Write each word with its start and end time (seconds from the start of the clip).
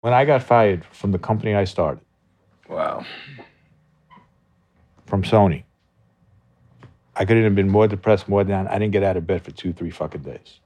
When 0.00 0.14
I 0.14 0.24
got 0.24 0.42
fired 0.42 0.84
from 0.92 1.12
the 1.12 1.18
company 1.18 1.54
I 1.54 1.64
started, 1.64 2.02
Wow. 2.68 3.04
from 5.06 5.22
Sony, 5.22 5.64
I 7.16 7.24
couldn't 7.24 7.44
have 7.44 7.54
been 7.54 7.68
more 7.68 7.86
depressed, 7.86 8.28
more 8.28 8.44
down. 8.44 8.66
I 8.68 8.78
didn't 8.78 8.92
get 8.92 9.02
out 9.02 9.16
of 9.16 9.26
bed 9.26 9.42
for 9.42 9.50
two, 9.50 9.72
three 9.72 9.90
fucking 9.90 10.22
days. 10.22 10.60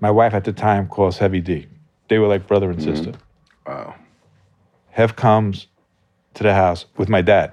My 0.00 0.10
wife 0.10 0.34
at 0.34 0.44
the 0.44 0.52
time 0.52 0.88
calls 0.88 1.18
Heavy 1.18 1.40
D. 1.40 1.66
They 2.08 2.18
were 2.18 2.26
like 2.26 2.46
brother 2.48 2.70
and 2.70 2.78
mm-hmm. 2.78 2.94
sister. 2.94 3.12
Wow. 3.66 3.94
Hev 4.90 5.14
comes 5.14 5.68
to 6.34 6.42
the 6.42 6.54
house 6.54 6.86
with 6.96 7.08
my 7.08 7.22
dad. 7.22 7.52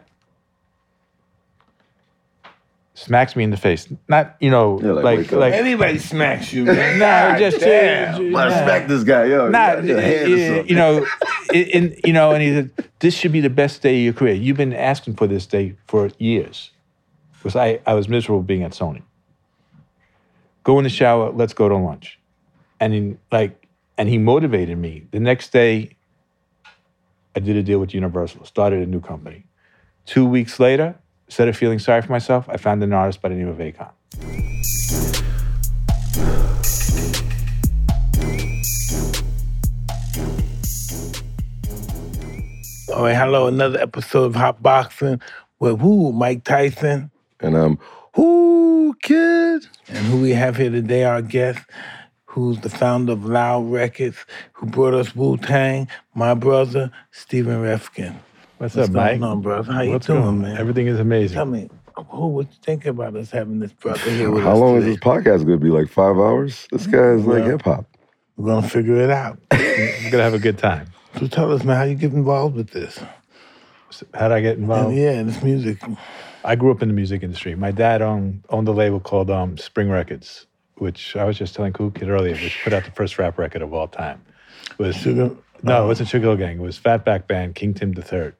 Smacks 2.97 3.35
me 3.35 3.43
in 3.43 3.51
the 3.51 3.57
face. 3.57 3.87
Not, 4.07 4.35
you 4.39 4.49
know, 4.49 4.81
Yeah, 4.81 4.93
like, 4.93 5.19
like, 5.19 5.31
like, 5.31 5.53
Anybody 5.53 5.99
smacks 5.99 6.51
you, 6.51 6.65
man. 6.65 6.93
no, 6.97 7.05
God 7.05 7.37
just, 7.37 7.59
damn. 7.59 8.31
Let's 8.31 8.55
nah. 8.55 8.63
smack 8.63 8.87
this 8.87 9.03
guy, 9.03 9.25
yo. 9.25 9.49
Not, 9.49 9.83
you 9.83 9.93
got 9.93 9.97
your 9.97 10.01
hand 10.01 10.33
or 10.33 10.35
you, 10.35 10.63
you 10.63 10.75
know, 10.75 11.05
in, 11.53 11.67
in- 11.67 11.99
you 12.03 12.11
know, 12.11 12.31
and 12.31 12.41
he 12.41 12.51
said, 12.55 12.71
"This 12.97 13.13
should 13.13 13.31
be 13.31 13.39
the 13.39 13.51
best 13.51 13.83
day 13.83 13.99
of 13.99 14.03
your 14.03 14.13
career. 14.13 14.33
You've 14.33 14.57
been 14.57 14.73
asking 14.73 15.15
for 15.15 15.27
this 15.27 15.45
day 15.45 15.75
for 15.85 16.09
years." 16.17 16.71
Because 17.33 17.55
I, 17.55 17.79
I 17.85 17.93
was 17.93 18.09
miserable 18.09 18.41
being 18.41 18.63
at 18.63 18.71
Sony. 18.71 19.03
Go 20.63 20.79
in 20.79 20.83
the 20.83 20.89
shower. 20.89 21.29
Let's 21.29 21.53
go 21.53 21.69
to 21.69 21.75
lunch, 21.77 22.19
and 22.79 22.93
he, 22.95 23.15
like, 23.31 23.67
and 23.99 24.09
he 24.09 24.17
motivated 24.17 24.75
me. 24.75 25.05
The 25.11 25.19
next 25.19 25.53
day, 25.53 25.95
I 27.35 27.41
did 27.41 27.57
a 27.57 27.61
deal 27.61 27.77
with 27.77 27.93
Universal. 27.93 28.45
Started 28.45 28.81
a 28.81 28.87
new 28.87 29.01
company. 29.01 29.45
Two 30.07 30.25
weeks 30.25 30.59
later, 30.59 30.95
instead 31.27 31.47
of 31.47 31.57
feeling 31.57 31.79
sorry 31.79 32.01
for 32.01 32.11
myself, 32.11 32.47
I 32.49 32.57
found 32.57 32.83
an 32.83 32.93
artist 32.93 33.21
by 33.21 33.29
the 33.29 33.35
name 33.35 33.47
of 33.49 33.57
Akon. 33.57 34.97
All 42.93 43.03
right, 43.03 43.15
hello, 43.15 43.47
another 43.47 43.79
episode 43.79 44.23
of 44.23 44.35
Hot 44.35 44.63
Boxing 44.63 45.21
with 45.59 45.79
who? 45.81 46.11
Mike 46.13 46.43
Tyson. 46.43 47.11
and 47.41 47.55
um, 47.55 47.79
whoo, 48.15 48.93
kid. 49.01 49.67
And 49.89 50.05
who 50.07 50.21
we 50.21 50.31
have 50.31 50.55
here 50.57 50.71
today, 50.71 51.03
our 51.03 51.21
guest, 51.21 51.59
who's 52.25 52.59
the 52.61 52.69
founder 52.69 53.11
of 53.11 53.25
Loud 53.25 53.69
Records, 53.71 54.17
who 54.53 54.67
brought 54.67 54.93
us 54.93 55.15
Wu 55.15 55.37
Tang, 55.37 55.87
my 56.15 56.33
brother, 56.33 56.91
Stephen 57.11 57.57
Rifkind. 57.61 58.15
What's, 58.57 58.75
What's 58.75 58.89
up, 58.89 58.95
Mike? 58.95 59.19
going 59.19 59.23
on, 59.23 59.41
brother? 59.41 59.71
How 59.71 59.81
you 59.81 59.91
What's 59.91 60.07
doing, 60.07 60.21
going? 60.21 60.41
man? 60.41 60.57
Everything 60.57 60.87
is 60.87 60.99
amazing. 60.99 61.35
Tell 61.35 61.45
me, 61.45 61.69
who 62.09 62.27
would 62.29 62.47
you 62.47 62.57
think 62.63 62.85
about 62.85 63.15
us 63.15 63.29
having 63.29 63.59
this 63.59 63.71
brother 63.73 63.99
here 64.09 64.31
with 64.31 64.39
us? 64.41 64.45
How 64.45 64.53
us 64.53 64.59
long 64.59 64.77
is 64.77 64.85
this 64.85 64.97
podcast 64.97 65.45
going 65.45 65.59
to 65.59 65.63
be? 65.63 65.69
Like 65.69 65.89
five 65.89 66.17
hours? 66.17 66.67
This 66.71 66.87
guy 66.87 67.09
is 67.09 67.25
like 67.25 67.43
hip 67.43 67.61
hop. 67.61 67.85
We're 68.35 68.53
gonna 68.53 68.67
figure 68.67 68.95
it 68.97 69.09
out. 69.09 69.39
we're 69.51 70.11
gonna 70.11 70.23
have 70.23 70.35
a 70.35 70.39
good 70.39 70.57
time. 70.59 70.87
So 71.19 71.27
tell 71.27 71.51
us, 71.51 71.63
man, 71.63 71.75
how 71.75 71.83
you 71.83 71.95
get 71.95 72.13
involved 72.13 72.55
with 72.55 72.69
this? 72.69 72.99
How 74.13 74.27
did 74.27 74.35
I 74.35 74.41
get 74.41 74.57
involved? 74.57 74.95
yeah, 74.95 75.23
this 75.23 75.41
music. 75.41 75.79
I 76.43 76.55
grew 76.55 76.69
up 76.71 76.83
in 76.83 76.87
the 76.87 76.93
music 76.93 77.23
industry. 77.23 77.55
My 77.55 77.71
dad 77.71 78.03
owned 78.03 78.43
owned 78.49 78.67
a 78.67 78.71
label 78.71 78.99
called 78.99 79.31
um, 79.31 79.57
Spring 79.57 79.89
Records, 79.89 80.45
which 80.75 81.15
I 81.15 81.23
was 81.23 81.37
just 81.37 81.55
telling 81.55 81.73
Whoo 81.79 81.89
Kid 81.89 82.09
earlier, 82.09 82.33
which 82.35 82.59
put 82.63 82.73
out 82.73 82.85
the 82.85 82.91
first 82.91 83.17
rap 83.17 83.39
record 83.39 83.63
of 83.63 83.73
all 83.73 83.87
time. 83.87 84.23
It 84.71 84.77
was 84.79 84.95
Sugar. 84.95 85.35
no, 85.63 85.83
it 85.83 85.87
wasn't 85.87 86.09
Sugar 86.09 86.35
Gang. 86.35 86.57
It 86.57 86.61
was 86.61 86.77
Fatback 86.79 87.25
Band, 87.27 87.55
King 87.55 87.73
Tim 87.73 87.93
III. 87.97 88.33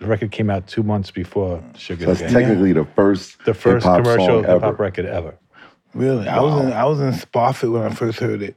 The 0.00 0.06
record 0.06 0.32
came 0.32 0.48
out 0.50 0.66
two 0.66 0.82
months 0.82 1.10
before 1.10 1.62
Sugar 1.76 2.00
So 2.00 2.06
Hill 2.06 2.14
that's 2.14 2.32
Gang. 2.32 2.42
technically 2.42 2.72
the 2.72 2.84
first 2.96 3.36
the 3.44 3.52
first 3.54 3.84
hip-hop 3.84 4.02
commercial 4.02 4.42
hip 4.42 4.62
hop 4.62 4.78
record 4.78 5.04
ever. 5.06 5.36
Really? 5.94 6.26
I 6.26 6.40
was 6.40 6.64
in 6.64 6.72
I 6.72 6.84
was 6.86 7.00
in 7.00 7.12
Spofford 7.12 7.70
when 7.70 7.82
I 7.82 7.90
first 7.90 8.18
heard 8.18 8.42
it. 8.42 8.56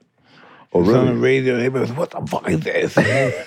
Oh, 0.75 0.79
It 0.79 0.85
was 0.87 0.95
on 0.95 1.05
the 1.05 1.11
really? 1.13 1.21
radio. 1.21 1.55
Everybody 1.55 1.81
was, 1.81 1.91
what 1.91 2.11
the 2.11 2.25
fuck 2.25 2.49
is 2.49 2.61
this? 2.61 2.95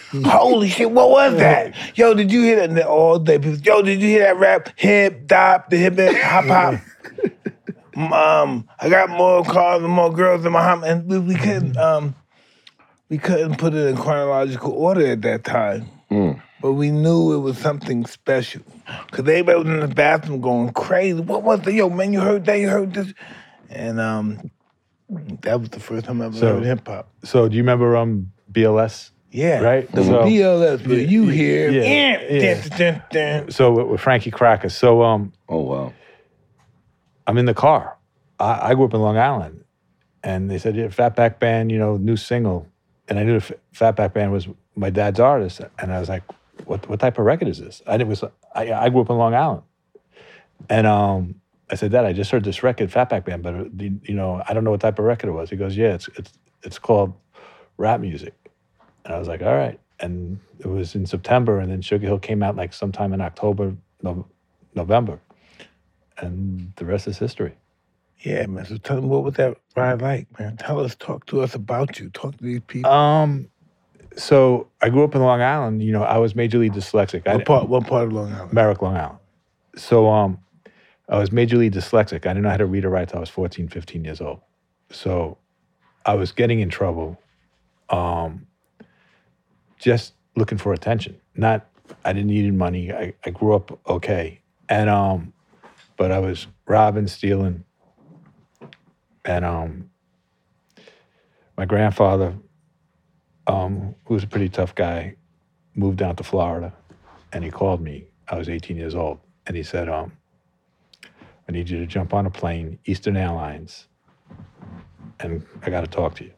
Holy 0.27 0.69
shit, 0.69 0.91
what 0.91 1.11
was 1.11 1.36
that? 1.39 1.74
Yo, 1.97 2.14
did 2.14 2.30
you 2.30 2.42
hear 2.42 2.56
that? 2.56 2.70
And 2.70 2.78
all 2.80 3.19
day 3.19 3.39
people, 3.39 3.58
yo, 3.58 3.83
did 3.83 4.00
you 4.00 4.08
hear 4.08 4.20
that 4.24 4.36
rap? 4.36 4.69
Hip, 4.77 5.27
dop, 5.27 5.70
the 5.70 5.77
hip, 5.78 5.94
hip, 5.97 6.14
hop, 6.22 6.44
hop. 6.44 6.74
um, 8.12 8.68
I 8.79 8.89
got 8.90 9.08
more 9.11 9.42
cars 9.45 9.83
and 9.83 9.90
more 9.92 10.12
girls 10.12 10.45
in 10.45 10.52
my 10.52 10.62
home. 10.68 10.85
And 10.85 11.06
we, 11.08 11.18
we 11.18 11.35
couldn't 11.35 11.77
um 11.79 12.14
we 13.08 13.18
couldn't 13.18 13.56
put 13.56 13.73
it 13.74 13.86
in 13.86 13.96
chronological 13.96 14.73
order 14.73 15.06
at 15.06 15.23
that 15.23 15.45
time. 15.45 15.89
But 16.61 16.72
we 16.72 16.90
knew 16.90 17.34
it 17.34 17.39
was 17.40 17.58
something 17.58 18.06
special. 18.06 18.62
Cause 19.11 19.20
everybody 19.20 19.58
was 19.58 19.67
in 19.68 19.80
the 19.80 19.89
bathroom 19.89 20.40
going 20.40 20.72
crazy. 20.72 21.20
What 21.20 21.42
was 21.42 21.61
the 21.62 21.72
yo, 21.72 21.90
man, 21.90 22.12
you 22.12 22.20
heard 22.20 22.44
that, 22.46 22.55
you 22.58 22.68
heard 22.68 22.94
this? 22.94 23.12
And 23.70 24.00
um 24.00 24.50
that 25.42 25.61
was 25.61 25.68
the 25.70 25.80
first 25.80 26.06
time 26.06 26.22
I 26.22 26.27
ever 26.27 26.36
So- 26.36 26.55
heard 26.55 26.64
hip 26.64 26.86
hop. 26.86 27.08
So 27.24 27.48
do 27.48 27.56
you 27.56 27.62
remember 27.62 27.96
um 27.96 28.33
BLS? 28.50 29.11
Yeah. 29.30 29.61
Right? 29.61 29.90
The 29.92 30.02
So- 30.05 30.22
BLS, 30.24 30.83
but 30.83 30.96
you 31.08 31.24
Yeah, 31.24 31.33
hear. 31.33 31.70
yeah, 31.70 31.83
Yeah. 31.83 32.30
yeah. 32.30 32.68
Dun, 32.68 32.78
dun, 32.78 33.02
dun. 33.11 33.50
So 33.50 33.73
with, 33.73 33.86
with 33.88 34.00
Frankie 34.00 34.30
Crocker. 34.30 34.68
So 34.70 35.02
um 35.02 35.33
Oh, 35.48 35.61
wow. 35.61 35.92
I'm 37.27 37.38
in 37.38 37.44
the 37.46 37.55
car. 37.55 37.96
I, 38.38 38.70
I 38.70 38.74
grew 38.74 38.84
up 38.84 38.94
in 38.94 39.00
Long 39.00 39.18
Island, 39.18 39.64
and 40.23 40.50
they 40.50 40.58
said, 40.58 40.77
yeah, 40.77 40.86
Fatback 40.88 41.38
Band, 41.38 41.73
you 41.73 41.78
know, 41.78 41.96
new 41.96 42.17
single. 42.17 42.68
And 43.08 43.18
I 43.18 43.24
knew 43.24 43.40
the 43.40 43.56
F- 43.74 43.94
Fatback 43.96 44.12
Band 44.12 44.30
was 44.33 44.46
my 44.77 44.90
dad's 44.90 45.18
artist. 45.18 45.61
And 45.78 45.92
I 45.92 45.98
was 45.98 46.08
like, 46.08 46.23
what, 46.67 46.89
what 46.89 47.01
type 47.01 47.19
of 47.19 47.25
record 47.25 47.49
is 47.49 47.59
this? 47.59 47.83
And 47.87 48.03
it 48.03 48.09
was, 48.09 48.23
I, 48.55 48.73
I 48.73 48.89
grew 48.89 49.01
up 49.01 49.11
in 49.11 49.17
Long 49.17 49.35
Island. 49.35 49.63
And 50.69 50.87
um, 50.87 51.41
I 51.71 51.75
said, 51.75 51.93
Dad, 51.93 52.05
I 52.05 52.13
just 52.13 52.31
heard 52.31 52.45
this 52.45 52.63
record, 52.63 52.91
Fatback 52.91 53.25
Band, 53.25 53.43
but, 53.43 53.55
uh, 53.55 53.65
you 53.79 54.15
know, 54.15 54.43
I 54.49 54.55
don't 54.55 54.65
know 54.65 54.71
what 54.71 54.81
type 54.81 54.99
of 54.99 55.05
record 55.05 55.29
it 55.29 55.33
was. 55.33 55.51
He 55.51 55.57
goes, 55.57 55.77
yeah, 55.77 55.95
it's, 55.95 56.09
it's, 56.17 56.33
it's 56.63 56.79
called 56.79 57.15
rap 57.77 58.01
music. 58.01 58.35
And 59.05 59.15
I 59.15 59.19
was 59.19 59.29
like, 59.29 59.43
all 59.43 59.55
right. 59.55 59.79
And 60.01 60.41
it 60.59 60.67
was 60.67 60.95
in 60.95 61.07
September, 61.07 61.59
and 61.61 61.71
then 61.71 61.81
Sugar 61.81 62.07
Hill 62.07 62.19
came 62.19 62.43
out 62.43 62.57
like 62.57 62.73
sometime 62.73 63.13
in 63.13 63.21
October, 63.21 63.77
no, 64.03 64.27
November. 64.75 65.21
And 66.19 66.73
the 66.77 66.85
rest 66.85 67.07
is 67.07 67.19
history. 67.19 67.55
Yeah, 68.21 68.47
man. 68.47 68.65
So 68.65 68.77
tell 68.79 68.97
them 68.97 69.09
what 69.09 69.25
was 69.25 69.35
that 69.35 69.59
ride 69.77 70.03
like, 70.03 70.27
man? 70.39 70.57
Tell 70.57 70.81
us, 70.81 70.95
talk 70.97 71.27
to 71.27 71.43
us 71.43 71.55
about 71.55 71.98
you. 71.98 72.11
Talk 72.11 72.37
to 72.37 72.45
these 72.45 72.61
people. 72.67 72.91
Um, 72.91 73.48
so 74.17 74.69
I 74.81 74.89
grew 74.89 75.05
up 75.05 75.15
in 75.15 75.21
Long 75.21 75.43
Island. 75.43 75.83
You 75.83 75.93
know, 75.93 76.03
I 76.03 76.19
was 76.19 76.35
majorly 76.35 76.71
dyslexic. 76.71 77.27
I, 77.27 77.37
what 77.37 77.47
part? 77.47 77.69
What 77.69 77.87
part 77.87 78.05
of 78.07 78.13
Long 78.13 78.33
Island? 78.33 78.53
Merrick, 78.53 78.83
Long 78.83 78.97
Island. 78.97 79.19
So 79.77 80.09
um, 80.09 80.39
I 81.09 81.19
was 81.19 81.31
majorly 81.31 81.73
dyslexic. 81.73 82.27
I 82.27 82.31
didn't 82.31 82.43
know 82.43 82.51
how 82.51 82.57
to 82.57 82.67
read 82.67 82.85
or 82.85 82.91
write 82.91 83.11
till 83.11 83.19
I 83.19 83.21
was 83.21 83.31
14, 83.31 83.69
15 83.69 84.05
years 84.05 84.21
old. 84.21 84.41
So 84.91 85.39
I 86.05 86.15
was 86.15 86.33
getting 86.33 86.61
in 86.61 86.71
trouble, 86.71 87.21
um, 87.91 88.47
just 89.79 90.15
looking 90.35 90.59
for 90.59 90.73
attention. 90.73 91.21
Not, 91.35 91.67
I 92.05 92.13
didn't 92.13 92.29
need 92.29 92.53
money. 92.55 92.93
I, 92.93 93.15
I 93.25 93.31
grew 93.31 93.55
up 93.55 93.79
okay, 93.89 94.41
and 94.69 94.89
um, 94.89 95.33
but 95.97 96.11
I 96.11 96.19
was 96.19 96.47
robbing, 96.67 97.07
stealing, 97.07 97.65
and 99.25 99.45
um, 99.45 99.91
my 101.57 101.65
grandfather, 101.65 102.35
um, 103.46 103.95
who 104.05 104.14
was 104.14 104.24
a 104.24 104.27
pretty 104.27 104.48
tough 104.48 104.74
guy, 104.74 105.17
moved 105.74 105.98
down 105.98 106.17
to 106.17 106.24
Florida, 106.24 106.73
and 107.33 107.45
he 107.45 107.51
called 107.51 107.80
me. 107.80 108.07
I 108.29 108.36
was 108.36 108.48
18 108.48 108.77
years 108.77 108.95
old, 108.95 109.20
and 109.46 109.57
he 109.57 109.62
said, 109.62 109.89
um, 109.89 110.12
"I 111.48 111.52
need 111.52 111.68
you 111.68 111.79
to 111.79 111.86
jump 111.86 112.14
on 112.14 112.27
a 112.27 112.30
plane, 112.30 112.79
Eastern 112.86 113.17
Airlines, 113.17 113.86
and 115.20 115.45
I 115.62 115.70
got 115.70 115.83
to 115.83 115.86
talk 115.86 116.14
to 116.17 116.24
you." 116.24 116.33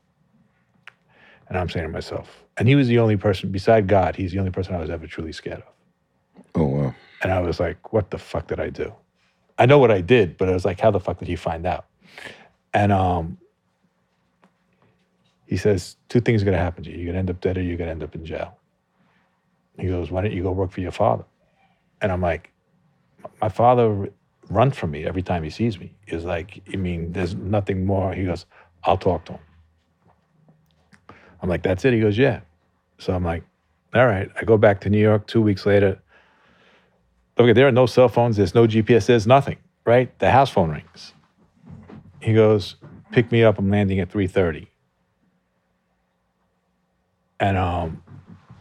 And 1.48 1.56
I'm 1.56 1.68
saying 1.68 1.86
to 1.86 1.92
myself, 1.92 2.44
and 2.58 2.68
he 2.68 2.74
was 2.74 2.88
the 2.88 2.98
only 2.98 3.16
person, 3.16 3.50
beside 3.50 3.86
God, 3.86 4.16
he's 4.16 4.32
the 4.32 4.38
only 4.38 4.50
person 4.50 4.74
I 4.74 4.80
was 4.80 4.90
ever 4.90 5.06
truly 5.06 5.32
scared 5.32 5.58
of. 5.58 5.74
Oh, 6.54 6.64
wow. 6.66 6.94
And 7.22 7.32
I 7.32 7.40
was 7.40 7.58
like, 7.60 7.92
what 7.92 8.10
the 8.10 8.18
fuck 8.18 8.48
did 8.48 8.60
I 8.60 8.70
do? 8.70 8.92
I 9.58 9.66
know 9.66 9.78
what 9.78 9.90
I 9.90 10.00
did, 10.00 10.36
but 10.36 10.48
I 10.48 10.52
was 10.52 10.64
like, 10.64 10.80
how 10.80 10.90
the 10.90 11.00
fuck 11.00 11.18
did 11.18 11.28
he 11.28 11.36
find 11.36 11.66
out? 11.66 11.86
And 12.74 12.92
um, 12.92 13.38
he 15.48 15.56
says, 15.56 15.96
two 16.10 16.20
things 16.20 16.42
are 16.42 16.44
going 16.44 16.56
to 16.56 16.62
happen 16.62 16.84
to 16.84 16.90
you. 16.90 16.98
You're 16.98 17.06
going 17.06 17.14
to 17.14 17.20
end 17.20 17.30
up 17.30 17.40
dead 17.40 17.56
or 17.56 17.62
you're 17.62 17.78
going 17.78 17.88
to 17.88 17.92
end 17.92 18.02
up 18.02 18.14
in 18.14 18.24
jail. 18.24 18.58
He 19.78 19.88
goes, 19.88 20.10
why 20.10 20.20
don't 20.20 20.32
you 20.32 20.42
go 20.42 20.52
work 20.52 20.70
for 20.70 20.82
your 20.82 20.92
father? 20.92 21.24
And 22.02 22.12
I'm 22.12 22.20
like, 22.20 22.52
my 23.40 23.48
father 23.48 24.10
runs 24.50 24.76
from 24.76 24.90
me 24.90 25.06
every 25.06 25.22
time 25.22 25.42
he 25.42 25.48
sees 25.48 25.80
me. 25.80 25.94
He's 26.06 26.24
like, 26.24 26.62
I 26.70 26.76
mean, 26.76 27.12
there's 27.12 27.34
nothing 27.34 27.86
more. 27.86 28.12
He 28.12 28.24
goes, 28.24 28.44
I'll 28.84 28.98
talk 28.98 29.24
to 29.24 29.32
him. 29.32 29.40
I'm 31.40 31.48
like, 31.48 31.62
that's 31.62 31.84
it? 31.84 31.94
He 31.94 32.00
goes, 32.00 32.18
yeah. 32.18 32.40
So 32.98 33.14
I'm 33.14 33.24
like, 33.24 33.42
all 33.94 34.06
right. 34.06 34.30
I 34.38 34.44
go 34.44 34.58
back 34.58 34.82
to 34.82 34.90
New 34.90 35.00
York 35.00 35.26
two 35.26 35.40
weeks 35.40 35.64
later. 35.64 35.98
Okay, 37.38 37.54
there 37.54 37.66
are 37.66 37.72
no 37.72 37.86
cell 37.86 38.08
phones, 38.08 38.36
there's 38.36 38.54
no 38.54 38.66
GPS, 38.66 39.06
there's 39.06 39.26
nothing, 39.26 39.56
right? 39.86 40.16
The 40.18 40.30
house 40.30 40.50
phone 40.50 40.70
rings. 40.70 41.14
He 42.20 42.34
goes, 42.34 42.76
pick 43.12 43.30
me 43.32 43.44
up, 43.44 43.58
I'm 43.58 43.70
landing 43.70 44.00
at 44.00 44.10
3.30. 44.10 44.67
And 47.40 47.56
um, 47.56 48.02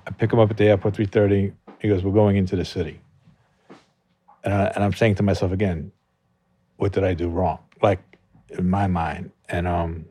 I 0.08 0.12
pick 0.12 0.34
him 0.34 0.40
up 0.40 0.52
at 0.52 0.58
the 0.58 0.66
airport 0.66 0.96
3.30. 0.96 1.54
He 1.80 1.88
goes, 1.88 2.04
we're 2.04 2.12
going 2.12 2.38
into 2.38 2.56
the 2.56 2.66
city. 2.66 3.02
And, 4.44 4.54
I, 4.54 4.66
and 4.76 4.84
I'm 4.84 4.94
saying 4.94 5.16
to 5.16 5.24
myself 5.24 5.52
again, 5.52 5.92
what 6.78 6.94
did 6.94 7.04
I 7.04 7.14
do 7.14 7.30
wrong? 7.30 7.60
Like, 7.82 8.00
in 8.50 8.70
my 8.70 8.88
mind. 8.88 9.32
And 9.50 9.68
um, 9.68 10.06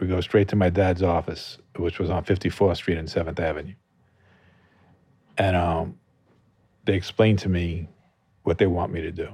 We 0.00 0.06
go 0.06 0.20
straight 0.20 0.48
to 0.48 0.56
my 0.56 0.70
dad's 0.70 1.02
office, 1.02 1.58
which 1.76 1.98
was 1.98 2.10
on 2.10 2.24
54th 2.24 2.76
Street 2.76 2.98
and 2.98 3.08
7th 3.08 3.40
Avenue. 3.40 3.74
And 5.38 5.56
um, 5.56 5.98
they 6.84 6.94
explained 6.94 7.38
to 7.40 7.48
me 7.48 7.88
what 8.44 8.58
they 8.58 8.66
want 8.66 8.92
me 8.92 9.02
to 9.02 9.12
do. 9.12 9.28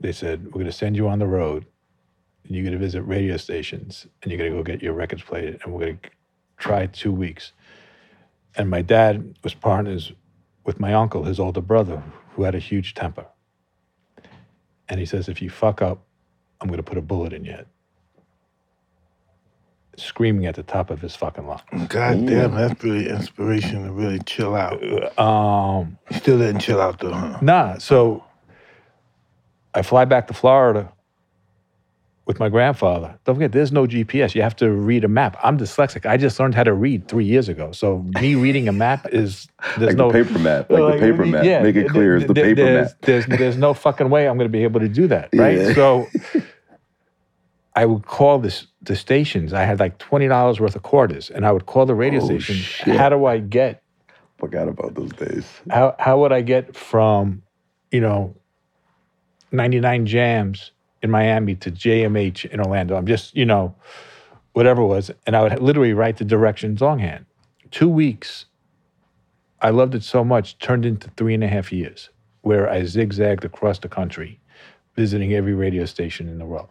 They 0.00 0.12
said, 0.12 0.46
We're 0.46 0.52
going 0.52 0.66
to 0.66 0.72
send 0.72 0.96
you 0.96 1.08
on 1.08 1.18
the 1.18 1.26
road, 1.26 1.66
and 2.44 2.54
you're 2.54 2.64
going 2.64 2.72
to 2.72 2.78
visit 2.78 3.02
radio 3.02 3.36
stations, 3.36 4.06
and 4.22 4.32
you're 4.32 4.38
going 4.38 4.50
to 4.50 4.56
go 4.56 4.62
get 4.62 4.82
your 4.82 4.94
records 4.94 5.22
played, 5.22 5.60
and 5.62 5.72
we're 5.72 5.80
going 5.80 5.98
to 6.02 6.10
try 6.58 6.86
two 6.86 7.12
weeks. 7.12 7.52
And 8.56 8.68
my 8.68 8.82
dad 8.82 9.36
was 9.42 9.54
partners 9.54 10.12
with 10.64 10.80
my 10.80 10.92
uncle, 10.94 11.24
his 11.24 11.40
older 11.40 11.60
brother, 11.60 12.02
who 12.34 12.42
had 12.42 12.54
a 12.54 12.58
huge 12.58 12.94
temper. 12.94 13.26
And 14.88 14.98
he 14.98 15.06
says, 15.06 15.28
If 15.28 15.40
you 15.40 15.50
fuck 15.50 15.82
up, 15.82 16.02
I'm 16.60 16.68
going 16.68 16.78
to 16.78 16.82
put 16.82 16.98
a 16.98 17.02
bullet 17.02 17.32
in 17.32 17.44
your 17.44 17.56
head. 17.56 17.66
Screaming 19.96 20.46
at 20.46 20.54
the 20.54 20.62
top 20.62 20.90
of 20.90 21.00
his 21.00 21.14
fucking 21.14 21.46
lungs. 21.46 21.62
God 21.88 22.26
damn, 22.26 22.54
that's 22.54 22.82
really 22.82 23.08
inspiration 23.08 23.84
to 23.84 23.92
really 23.92 24.18
chill 24.20 24.54
out. 24.54 24.82
Um, 25.18 25.98
Still 26.16 26.38
didn't 26.38 26.60
chill 26.60 26.80
out 26.80 27.00
though, 27.00 27.12
huh? 27.12 27.38
Nah, 27.42 27.78
so 27.78 28.24
I 29.74 29.82
fly 29.82 30.06
back 30.06 30.26
to 30.28 30.34
Florida 30.34 30.90
with 32.26 32.38
my 32.38 32.48
grandfather. 32.48 33.18
Don't 33.24 33.34
forget, 33.34 33.50
there's 33.52 33.72
no 33.72 33.86
GPS. 33.86 34.34
You 34.34 34.42
have 34.42 34.54
to 34.56 34.70
read 34.70 35.02
a 35.04 35.08
map. 35.08 35.36
I'm 35.42 35.58
dyslexic. 35.58 36.06
I 36.06 36.16
just 36.16 36.38
learned 36.38 36.54
how 36.54 36.62
to 36.64 36.72
read 36.72 37.08
three 37.08 37.24
years 37.24 37.48
ago. 37.48 37.72
So 37.72 38.04
me 38.20 38.34
reading 38.36 38.68
a 38.68 38.72
map 38.72 39.06
is 39.12 39.48
there's 39.78 39.88
Like 39.88 39.96
no 39.96 40.12
the 40.12 40.22
paper 40.24 40.38
map. 40.38 40.70
Like, 40.70 40.94
the 40.94 41.00
paper 41.00 41.26
map. 41.26 41.44
Yeah, 41.44 41.62
Make 41.62 41.76
it 41.76 41.88
clear 41.88 42.16
it's 42.18 42.26
the 42.26 42.34
there- 42.34 42.44
paper 42.44 42.62
there's, 42.62 42.88
map. 42.90 42.96
There's 43.02 43.26
there's 43.26 43.56
no 43.56 43.74
fucking 43.74 44.10
way 44.10 44.28
I'm 44.28 44.36
going 44.36 44.48
to 44.48 44.52
be 44.52 44.62
able 44.62 44.80
to 44.80 44.88
do 44.88 45.06
that, 45.08 45.30
right? 45.34 45.58
Yeah. 45.58 45.74
So 45.74 46.06
I 47.74 47.86
would 47.86 48.06
call 48.06 48.38
this 48.38 48.66
the 48.82 48.96
stations. 48.96 49.52
I 49.52 49.64
had 49.64 49.80
like 49.80 49.98
twenty 49.98 50.28
dollars 50.28 50.60
worth 50.60 50.76
of 50.76 50.82
quarters, 50.82 51.30
and 51.30 51.46
I 51.46 51.52
would 51.52 51.66
call 51.66 51.86
the 51.86 51.94
radio 51.94 52.20
Oh, 52.22 52.24
station. 52.26 52.56
shit. 52.56 52.96
How 52.96 53.08
do 53.08 53.26
I 53.26 53.38
get 53.38 53.82
Forgot 54.38 54.68
about 54.68 54.94
those 54.94 55.10
days. 55.12 55.46
how 55.70 55.94
how 55.98 56.18
would 56.20 56.32
I 56.32 56.40
get 56.42 56.74
from, 56.76 57.42
you 57.90 58.00
know, 58.00 58.34
99 59.52 60.06
jams 60.06 60.72
in 61.02 61.10
Miami 61.10 61.54
to 61.56 61.70
JMH 61.70 62.46
in 62.46 62.60
Orlando? 62.60 62.96
I'm 62.96 63.06
just, 63.06 63.36
you 63.36 63.44
know, 63.44 63.74
whatever 64.52 64.82
it 64.82 64.86
was. 64.86 65.10
And 65.26 65.36
I 65.36 65.42
would 65.42 65.60
literally 65.60 65.92
write 65.94 66.16
the 66.18 66.24
directions 66.24 66.80
longhand. 66.80 67.26
Two 67.70 67.88
weeks, 67.88 68.46
I 69.60 69.70
loved 69.70 69.94
it 69.94 70.02
so 70.02 70.24
much, 70.24 70.58
turned 70.58 70.84
into 70.86 71.10
three 71.16 71.34
and 71.34 71.44
a 71.44 71.48
half 71.48 71.72
years 71.72 72.10
where 72.42 72.68
I 72.68 72.84
zigzagged 72.84 73.44
across 73.44 73.78
the 73.78 73.88
country, 73.88 74.40
visiting 74.96 75.34
every 75.34 75.54
radio 75.54 75.84
station 75.84 76.28
in 76.28 76.38
the 76.38 76.46
world. 76.46 76.68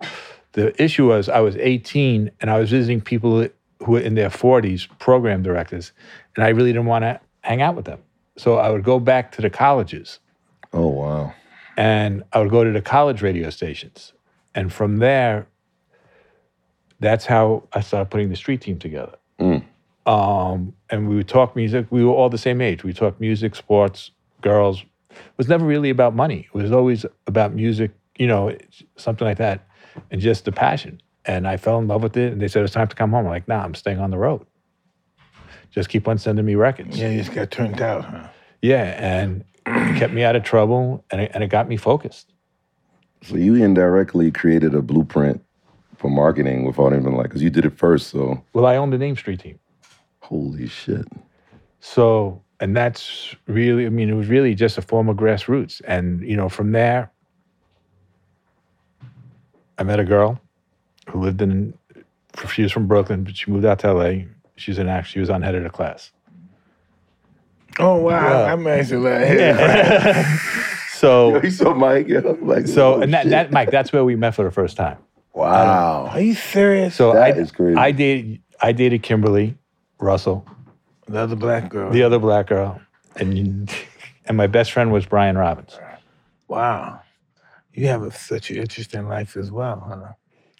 The 0.53 0.81
issue 0.81 1.07
was 1.07 1.29
I 1.29 1.39
was 1.41 1.55
18 1.57 2.31
and 2.41 2.49
I 2.49 2.59
was 2.59 2.71
visiting 2.71 3.01
people 3.01 3.47
who 3.83 3.91
were 3.93 3.99
in 3.99 4.15
their 4.15 4.29
40s, 4.29 4.87
program 4.97 5.43
directors, 5.43 5.91
and 6.35 6.43
I 6.43 6.49
really 6.49 6.71
didn't 6.73 6.87
want 6.87 7.03
to 7.03 7.19
hang 7.41 7.61
out 7.61 7.75
with 7.75 7.85
them. 7.85 7.99
So 8.35 8.57
I 8.57 8.69
would 8.71 8.83
go 8.83 8.99
back 8.99 9.31
to 9.33 9.41
the 9.41 9.49
colleges 9.49 10.19
Oh 10.73 10.87
wow. 10.87 11.33
and 11.77 12.23
I 12.33 12.39
would 12.39 12.49
go 12.49 12.63
to 12.63 12.71
the 12.71 12.81
college 12.81 13.21
radio 13.21 13.49
stations. 13.51 14.13
And 14.59 14.73
from 14.73 14.97
there, 14.97 15.47
that's 16.99 17.25
how 17.25 17.63
I 17.71 17.79
started 17.79 18.11
putting 18.11 18.27
the 18.27 18.35
street 18.35 18.59
team 18.59 18.77
together. 18.77 19.15
Mm. 19.39 19.63
Um, 20.05 20.73
and 20.89 21.07
we 21.07 21.15
would 21.15 21.29
talk 21.29 21.55
music. 21.55 21.87
We 21.91 22.03
were 22.03 22.11
all 22.11 22.29
the 22.29 22.37
same 22.37 22.59
age. 22.59 22.83
We 22.83 22.91
talked 22.91 23.21
music, 23.21 23.55
sports, 23.55 24.11
girls. 24.41 24.83
It 25.11 25.17
was 25.37 25.47
never 25.47 25.65
really 25.65 25.89
about 25.91 26.13
money. 26.13 26.49
It 26.53 26.53
was 26.53 26.73
always 26.73 27.05
about 27.25 27.53
music, 27.53 27.91
you 28.17 28.27
know, 28.27 28.53
something 28.97 29.25
like 29.25 29.37
that, 29.37 29.65
and 30.11 30.19
just 30.19 30.43
the 30.43 30.51
passion. 30.51 31.01
And 31.23 31.47
I 31.47 31.55
fell 31.55 31.79
in 31.79 31.87
love 31.87 32.03
with 32.03 32.17
it. 32.17 32.33
And 32.33 32.41
they 32.41 32.49
said 32.49 32.65
it's 32.65 32.73
time 32.73 32.89
to 32.89 32.95
come 32.97 33.11
home. 33.11 33.27
I'm 33.27 33.31
like, 33.31 33.47
nah, 33.47 33.63
I'm 33.63 33.75
staying 33.75 34.01
on 34.01 34.11
the 34.11 34.17
road. 34.17 34.45
Just 35.71 35.87
keep 35.87 36.05
on 36.05 36.17
sending 36.17 36.43
me 36.43 36.55
records. 36.55 36.99
Yeah, 36.99 37.11
you 37.11 37.19
just 37.19 37.33
got 37.33 37.49
turned 37.49 37.79
out, 37.79 38.03
huh? 38.03 38.27
Yeah, 38.61 38.83
and 39.23 39.45
it 39.65 39.97
kept 39.97 40.11
me 40.11 40.25
out 40.25 40.35
of 40.35 40.43
trouble, 40.43 41.05
and 41.11 41.21
it, 41.21 41.31
and 41.33 41.45
it 41.45 41.47
got 41.47 41.69
me 41.69 41.77
focused. 41.77 42.33
So 43.21 43.35
you 43.35 43.55
indirectly 43.55 44.31
created 44.31 44.73
a 44.73 44.81
blueprint 44.81 45.43
for 45.97 46.09
marketing 46.09 46.65
without 46.65 46.93
even 46.93 47.13
like, 47.15 47.25
because 47.27 47.43
you 47.43 47.49
did 47.49 47.65
it 47.65 47.77
first. 47.77 48.07
So 48.07 48.43
Well, 48.53 48.65
I 48.65 48.77
own 48.77 48.89
the 48.91 48.97
name 48.97 49.15
Street 49.15 49.39
Team. 49.41 49.59
holy 50.21 50.67
shit. 50.67 51.05
So, 51.81 52.41
and 52.59 52.75
that's 52.75 53.35
really, 53.47 53.85
I 53.85 53.89
mean, 53.89 54.09
it 54.09 54.13
was 54.13 54.27
really 54.27 54.53
just 54.55 54.77
a 54.77 54.81
form 54.81 55.09
of 55.09 55.17
grassroots. 55.17 55.81
And, 55.87 56.21
you 56.23 56.35
know, 56.37 56.49
from 56.49 56.71
there, 56.71 57.11
I 59.77 59.83
met 59.83 59.99
a 59.99 60.03
girl 60.03 60.39
who 61.09 61.19
lived 61.21 61.41
in, 61.41 61.73
she 62.51 62.63
was 62.63 62.71
from 62.71 62.87
Brooklyn, 62.87 63.23
but 63.23 63.35
she 63.35 63.49
moved 63.51 63.65
out 63.65 63.79
to 63.79 63.93
LA. 63.93 64.25
She's 64.55 64.77
an 64.77 64.87
act, 64.89 65.07
she 65.07 65.19
was 65.19 65.29
on 65.29 65.41
head 65.41 65.55
of 65.55 65.63
the 65.63 65.69
class. 65.69 66.11
Oh 67.79 67.95
wow, 67.95 68.45
Yeah. 68.45 68.53
I'm 68.53 68.67
actually 68.67 69.09
like, 69.09 69.29
So, 70.99 71.41
You 71.43 71.51
saw 71.51 71.73
Mike, 71.73 72.07
yo. 72.09 72.37
Like, 72.41 72.67
so, 72.67 72.95
oh, 72.95 73.01
and 73.01 73.13
that, 73.13 73.29
that, 73.29 73.51
Mike, 73.51 73.71
that's 73.71 73.93
where 73.93 74.03
we 74.03 74.15
met 74.15 74.35
for 74.35 74.43
the 74.43 74.51
first 74.51 74.75
time. 74.75 74.97
wow. 75.33 76.07
Are 76.11 76.19
you 76.19 76.33
serious? 76.35 76.95
So 76.95 77.13
That 77.13 77.35
I, 77.35 77.39
is 77.39 77.51
crazy. 77.51 77.77
I 77.77 77.91
dated, 77.91 78.41
I 78.61 78.71
dated 78.73 79.03
Kimberly 79.03 79.55
Russell, 79.99 80.45
the 81.07 81.19
other 81.19 81.35
black 81.37 81.69
girl. 81.69 81.89
the 81.91 82.03
other 82.03 82.19
black 82.19 82.47
girl, 82.47 82.81
and, 83.15 83.71
and 84.25 84.35
my 84.37 84.47
best 84.47 84.71
friend 84.73 84.91
was 84.91 85.05
Brian 85.05 85.37
Robbins. 85.37 85.77
Wow. 86.49 86.99
You 87.73 87.87
have 87.87 88.01
a, 88.03 88.11
such 88.11 88.49
an 88.49 88.57
interesting 88.57 89.07
life 89.07 89.37
as 89.37 89.51
well, 89.51 89.79
huh? 89.87 90.13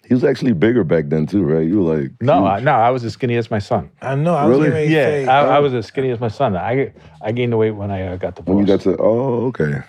He 0.06 0.14
was 0.14 0.24
actually 0.24 0.54
bigger 0.54 0.82
back 0.84 1.08
then 1.08 1.26
too, 1.26 1.42
right? 1.44 1.66
You 1.66 1.82
were 1.82 1.96
like 1.98 2.12
No. 2.22 2.46
I, 2.46 2.60
no, 2.60 2.72
I 2.72 2.90
was 2.90 3.04
as 3.04 3.12
skinny 3.12 3.36
as 3.36 3.50
my 3.50 3.58
son. 3.60 3.90
I 4.00 4.14
know. 4.14 4.34
I 4.34 4.46
was 4.46 4.56
Really? 4.58 4.70
getting 4.70 4.74
ready 4.74 4.88
to 4.88 4.94
Yeah, 4.94 5.04
say, 5.04 5.26
I, 5.26 5.56
I 5.56 5.58
was 5.60 5.74
as 5.74 5.86
skinny 5.86 6.10
as 6.10 6.18
my 6.18 6.28
son. 6.28 6.56
I 6.56 6.92
I 7.20 7.30
gained 7.32 7.52
the 7.52 7.56
weight 7.58 7.72
when 7.72 7.90
I 7.90 8.06
uh, 8.08 8.16
got 8.16 8.34
divorced. 8.36 8.48
when 8.56 8.66
you 8.66 8.66
got 8.66 8.80
to 8.84 8.96
oh 8.98 9.46
okay. 9.48 9.82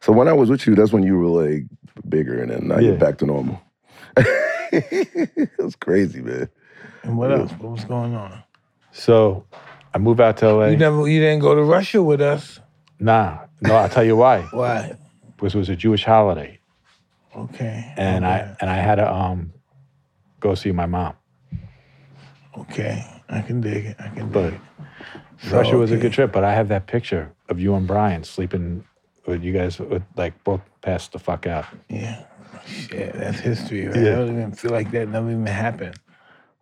So 0.00 0.12
when 0.12 0.28
I 0.28 0.32
was 0.32 0.50
with 0.50 0.66
you, 0.66 0.74
that's 0.74 0.92
when 0.92 1.02
you 1.02 1.18
were 1.18 1.42
like 1.44 1.64
bigger, 2.08 2.40
and 2.42 2.50
then 2.50 2.68
now 2.68 2.76
Yeah. 2.78 2.90
you're 2.90 2.98
back 2.98 3.18
to 3.18 3.26
normal. 3.26 3.60
That's 4.18 5.76
crazy, 5.80 6.20
man. 6.20 6.48
and 7.02 7.16
what 7.18 7.30
else? 7.32 7.52
What 7.52 7.72
was 7.72 7.84
going 7.84 8.14
on? 8.14 8.42
so 8.92 9.44
I 9.92 9.98
moved 9.98 10.20
out 10.20 10.36
to 10.38 10.52
LA. 10.52 10.66
You 10.68 10.76
never, 10.76 11.08
you 11.08 11.20
didn't 11.20 11.40
go 11.40 11.54
to 11.54 11.62
Russia 11.62 12.02
with 12.02 12.20
us. 12.20 12.60
nah, 12.98 13.38
no, 13.60 13.74
I'll 13.74 13.88
tell 13.88 14.04
you 14.04 14.16
why. 14.16 14.42
Why? 14.52 14.96
Because 15.36 15.54
it 15.54 15.58
was 15.58 15.68
a 15.68 15.76
Jewish 15.76 16.04
holiday, 16.04 16.58
Okay. 17.36 17.92
and 17.96 18.24
okay. 18.24 18.34
I 18.34 18.56
and 18.60 18.70
I 18.70 18.76
had 18.76 18.96
to 18.96 19.12
um 19.12 19.52
go 20.40 20.54
see 20.54 20.72
my 20.72 20.86
mom. 20.86 21.14
Okay, 22.56 23.04
I 23.28 23.40
can 23.42 23.60
dig 23.60 23.84
it. 23.86 23.96
I 23.98 24.08
can 24.08 24.30
dig 24.30 24.32
But 24.32 24.52
it. 24.54 24.60
So, 25.50 25.56
Russia 25.58 25.76
was 25.76 25.90
a 25.90 25.96
good 25.96 26.12
trip, 26.12 26.32
but 26.32 26.44
I 26.44 26.52
have 26.54 26.68
that 26.68 26.86
picture 26.86 27.32
of 27.48 27.58
you 27.60 27.74
and 27.74 27.86
Brian 27.86 28.22
sleeping. 28.24 28.84
With 29.26 29.42
you 29.42 29.52
guys 29.52 29.78
would 29.78 30.04
like 30.16 30.42
both 30.44 30.60
pass 30.82 31.08
the 31.08 31.18
fuck 31.18 31.46
out. 31.46 31.64
Yeah. 31.88 32.24
Shit, 32.66 33.14
that's 33.14 33.40
history, 33.40 33.86
right? 33.86 33.96
Yeah. 33.96 34.12
I 34.12 34.14
don't 34.16 34.30
even 34.30 34.52
feel 34.52 34.70
like 34.70 34.90
that 34.92 35.08
never 35.08 35.30
even 35.30 35.46
happened. 35.46 35.96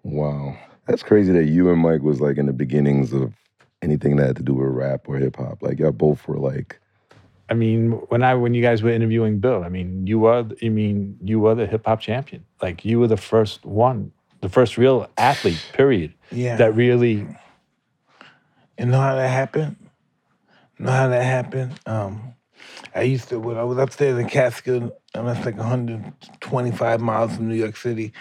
Wow, 0.05 0.57
that's 0.87 1.03
crazy 1.03 1.33
that 1.33 1.45
you 1.45 1.71
and 1.71 1.81
Mike 1.81 2.03
was 2.03 2.21
like 2.21 2.37
in 2.39 2.47
the 2.47 2.53
beginnings 2.53 3.13
of 3.13 3.33
anything 3.83 4.17
that 4.17 4.27
had 4.29 4.37
to 4.37 4.43
do 4.43 4.55
with 4.55 4.69
rap 4.69 5.09
or 5.09 5.17
hip 5.17 5.37
hop. 5.37 5.63
Like 5.63 5.79
y'all 5.79 5.93
both 5.93 6.27
were 6.27 6.39
like, 6.39 6.81
I 7.49 7.55
mean, 7.55 7.93
when 8.09 8.23
I 8.23 8.35
when 8.35 8.55
you 8.55 8.63
guys 8.63 8.83
were 8.83 8.91
interviewing 8.91 9.39
Bill, 9.39 9.63
I 9.65 9.69
mean, 9.69 10.07
you 10.07 10.19
were 10.21 10.45
I 10.63 10.69
mean, 10.69 11.19
you 11.23 11.39
were 11.41 11.55
the 11.55 11.67
hip 11.67 11.87
hop 11.87 12.01
champion. 12.01 12.45
Like 12.61 12.85
you 12.85 12.99
were 12.99 13.07
the 13.09 13.17
first 13.17 13.65
one, 13.65 14.13
the 14.41 14.49
first 14.49 14.77
real 14.79 15.09
athlete, 15.19 15.65
period, 15.73 16.15
Yeah. 16.33 16.57
that 16.57 16.75
really 16.75 17.27
You 18.79 18.87
know 18.87 19.01
how 19.01 19.15
that 19.17 19.29
happened? 19.29 19.77
know 20.79 20.91
how 20.91 21.09
that 21.09 21.25
happened? 21.25 21.79
Um, 21.87 22.35
I 22.95 23.03
used 23.03 23.29
to, 23.29 23.39
when 23.39 23.57
I 23.57 23.65
was 23.65 23.79
upstairs 23.79 24.19
in 24.19 24.29
Catskill, 24.29 24.97
and 25.15 25.29
that's 25.29 25.45
like 25.45 25.57
125 25.57 27.01
miles 27.01 27.37
from 27.37 27.49
New 27.49 27.55
York 27.55 27.77
City 27.77 28.13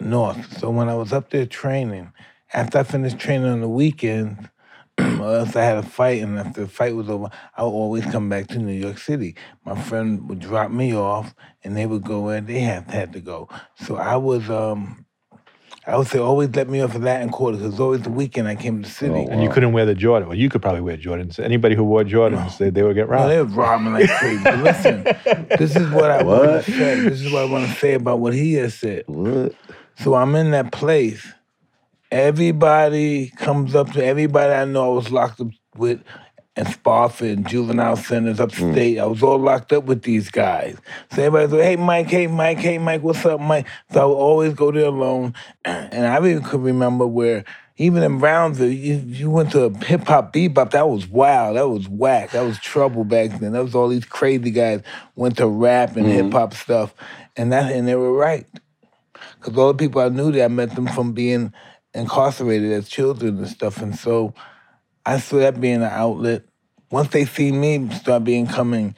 north. 0.00 0.58
So 0.58 0.70
when 0.70 0.88
I 0.88 0.94
was 0.94 1.12
up 1.12 1.30
there 1.30 1.46
training, 1.46 2.12
after 2.52 2.78
I 2.78 2.82
finished 2.82 3.18
training 3.18 3.48
on 3.48 3.60
the 3.60 3.68
weekends, 3.68 4.48
or 4.98 5.36
else 5.36 5.56
I 5.56 5.62
had 5.62 5.78
a 5.78 5.82
fight, 5.82 6.22
and 6.22 6.38
after 6.38 6.62
the 6.62 6.68
fight 6.68 6.94
was 6.94 7.08
over, 7.08 7.30
I 7.56 7.62
would 7.62 7.70
always 7.70 8.04
come 8.06 8.28
back 8.28 8.48
to 8.48 8.58
New 8.58 8.72
York 8.72 8.98
City. 8.98 9.36
My 9.64 9.80
friend 9.80 10.28
would 10.28 10.40
drop 10.40 10.70
me 10.70 10.94
off, 10.94 11.34
and 11.64 11.76
they 11.76 11.86
would 11.86 12.04
go 12.04 12.20
where 12.20 12.40
they 12.40 12.60
had, 12.60 12.90
had 12.90 13.12
to 13.12 13.20
go. 13.20 13.48
So 13.76 13.96
I 13.96 14.16
was, 14.16 14.50
um, 14.50 15.06
I 15.86 15.96
would 15.96 16.06
say, 16.06 16.18
always 16.18 16.54
let 16.54 16.68
me 16.68 16.80
off 16.82 16.94
at 16.94 17.00
Latin 17.00 17.30
Quarter, 17.30 17.56
because 17.58 17.80
always 17.80 18.02
the 18.02 18.10
weekend 18.10 18.46
I 18.46 18.54
came 18.54 18.82
to 18.82 18.88
the 18.88 18.94
city. 18.94 19.26
Oh, 19.28 19.32
and 19.32 19.42
you 19.42 19.48
couldn't 19.48 19.72
wear 19.72 19.86
the 19.86 19.94
Jordan. 19.94 20.28
Well, 20.28 20.36
you 20.36 20.48
could 20.50 20.60
probably 20.60 20.82
wear 20.82 20.96
Jordans. 20.98 21.42
Anybody 21.42 21.74
who 21.74 21.84
wore 21.84 22.04
Jordans, 22.04 22.58
they, 22.58 22.68
they 22.70 22.82
would 22.82 22.94
get 22.94 23.06
No, 23.08 23.12
robbed. 23.14 23.30
they 23.30 23.42
was 23.42 23.52
robbing 23.54 23.92
like 23.94 24.10
crazy. 24.10 24.44
But 24.44 24.58
listen, 24.58 25.04
this 25.58 25.74
is 25.76 25.88
what 25.90 26.10
I 26.10 26.22
want 26.22 26.64
to 26.64 26.70
say. 26.70 27.00
This 27.00 27.22
is 27.22 27.32
what 27.32 27.42
I 27.42 27.44
want 27.46 27.66
to 27.66 27.74
say 27.76 27.94
about 27.94 28.20
what 28.20 28.34
he 28.34 28.54
has 28.54 28.74
said. 28.74 29.04
what? 29.06 29.54
So 29.98 30.14
I'm 30.14 30.34
in 30.34 30.50
that 30.52 30.70
place. 30.70 31.26
Everybody 32.12 33.28
comes 33.36 33.74
up 33.74 33.92
to 33.92 34.04
everybody 34.04 34.52
I 34.52 34.64
know 34.64 34.92
I 34.92 34.94
was 34.94 35.10
locked 35.10 35.40
up 35.40 35.48
with, 35.76 36.02
and 36.60 36.68
Spofford 36.68 37.28
and 37.28 37.48
juvenile 37.48 37.96
centers 37.96 38.38
upstate. 38.38 38.98
Mm. 38.98 39.02
I 39.02 39.06
was 39.06 39.22
all 39.22 39.38
locked 39.38 39.72
up 39.72 39.84
with 39.84 40.02
these 40.02 40.30
guys. 40.30 40.76
So 41.12 41.22
everybody 41.22 41.44
was 41.46 41.52
like, 41.54 41.62
hey, 41.62 41.76
Mike, 41.76 42.06
hey, 42.08 42.26
Mike, 42.26 42.58
hey, 42.58 42.78
Mike, 42.78 43.02
what's 43.02 43.24
up, 43.24 43.40
Mike? 43.40 43.66
So 43.92 44.00
I 44.00 44.04
would 44.04 44.12
always 44.12 44.54
go 44.54 44.70
there 44.70 44.86
alone. 44.86 45.34
And 45.64 46.06
I 46.06 46.18
even 46.18 46.42
could 46.42 46.62
remember 46.62 47.06
where 47.06 47.44
even 47.76 48.02
in 48.02 48.18
Brownsville, 48.18 48.70
you, 48.70 48.96
you 49.06 49.30
went 49.30 49.52
to 49.52 49.70
hip 49.70 50.06
hop 50.06 50.34
bebop. 50.34 50.72
That 50.72 50.88
was 50.88 51.08
wild. 51.08 51.56
That 51.56 51.68
was 51.68 51.88
whack. 51.88 52.32
That 52.32 52.42
was 52.42 52.58
trouble 52.58 53.04
back 53.04 53.40
then. 53.40 53.52
That 53.52 53.62
was 53.62 53.74
all 53.74 53.88
these 53.88 54.04
crazy 54.04 54.50
guys 54.50 54.82
went 55.16 55.38
to 55.38 55.48
rap 55.48 55.96
and 55.96 56.06
mm-hmm. 56.06 56.24
hip 56.26 56.32
hop 56.32 56.52
stuff, 56.52 56.94
and 57.38 57.52
that 57.52 57.72
and 57.72 57.88
they 57.88 57.94
were 57.94 58.12
right. 58.12 58.46
Because 59.38 59.56
all 59.56 59.72
the 59.72 59.78
people 59.78 60.02
I 60.02 60.10
knew 60.10 60.30
there, 60.30 60.44
I 60.44 60.48
met 60.48 60.74
them 60.74 60.88
from 60.88 61.12
being 61.12 61.54
incarcerated 61.94 62.70
as 62.70 62.86
children 62.86 63.38
and 63.38 63.48
stuff, 63.48 63.80
and 63.80 63.98
so 63.98 64.34
I 65.06 65.18
saw 65.18 65.38
that 65.38 65.60
being 65.60 65.76
an 65.76 65.84
outlet. 65.84 66.44
Once 66.90 67.08
they 67.08 67.24
see 67.24 67.52
me 67.52 67.88
start 67.90 68.24
becoming 68.24 68.94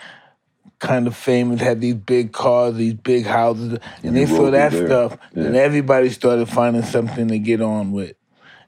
kind 0.79 1.07
of 1.07 1.17
famous, 1.17 1.61
had 1.61 1.81
these 1.81 1.95
big 1.95 2.33
cars, 2.33 2.75
these 2.75 2.95
big 2.95 3.25
houses, 3.27 3.79
and 4.03 4.17
they 4.17 4.27
saw 4.27 4.51
that 4.51 4.73
there. 4.73 4.87
stuff, 4.87 5.17
Yeah. 5.35 5.45
and 5.45 5.57
everybody 5.57 6.11
started 6.11 6.49
finding 6.49 6.83
something 6.83 7.29
to 7.29 7.39
get 7.39 7.61
on 7.61 7.93
with. 7.93 8.17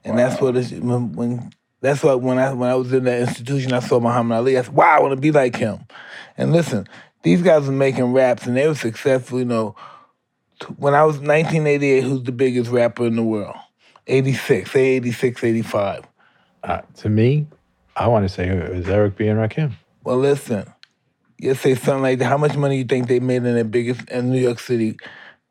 And 0.04 0.18
that's 0.18 0.40
what 0.40 0.56
it's 0.56 0.70
when, 0.70 1.12
when 1.14 1.50
that's 1.80 2.02
what 2.02 2.20
when 2.20 2.38
I 2.38 2.52
when 2.52 2.70
I 2.70 2.74
was 2.74 2.92
in 2.92 3.04
that 3.04 3.20
institution, 3.20 3.72
I 3.72 3.80
saw 3.80 3.98
Muhammad 3.98 4.36
Ali. 4.36 4.58
I 4.58 4.62
said, 4.62 4.74
"Wow, 4.74 4.96
I 4.96 5.00
want 5.00 5.12
to 5.14 5.20
be 5.20 5.32
like 5.32 5.56
him." 5.56 5.80
And 6.36 6.52
listen, 6.52 6.86
these 7.22 7.40
guys 7.42 7.66
were 7.66 7.72
making 7.72 8.12
raps, 8.12 8.46
and 8.46 8.56
they 8.56 8.68
were 8.68 8.74
successful. 8.74 9.38
You 9.38 9.46
know, 9.46 9.74
when 10.76 10.94
I 10.94 11.04
was 11.04 11.16
1988, 11.16 12.02
who's 12.04 12.22
the 12.22 12.32
biggest 12.32 12.70
rapper 12.70 13.06
in 13.06 13.16
the 13.16 13.22
world? 13.22 13.56
86, 14.06 14.70
say 14.70 14.84
86, 14.96 15.42
85. 15.42 16.04
Uh, 16.62 16.80
to 16.96 17.08
me, 17.08 17.46
I 17.96 18.08
want 18.08 18.24
to 18.24 18.28
say 18.28 18.48
it 18.48 18.74
was 18.74 18.88
Eric 18.88 19.16
B. 19.16 19.28
and 19.28 19.38
Rakim. 19.38 19.72
Well, 20.02 20.18
listen, 20.18 20.66
you 21.38 21.54
say 21.54 21.74
something 21.74 22.02
like 22.02 22.18
that. 22.18 22.26
How 22.26 22.36
much 22.36 22.56
money 22.56 22.78
you 22.78 22.84
think 22.84 23.08
they 23.08 23.20
made 23.20 23.44
in 23.44 23.54
the 23.54 23.64
biggest 23.64 24.08
in 24.10 24.30
New 24.30 24.40
York 24.40 24.58
City? 24.58 24.96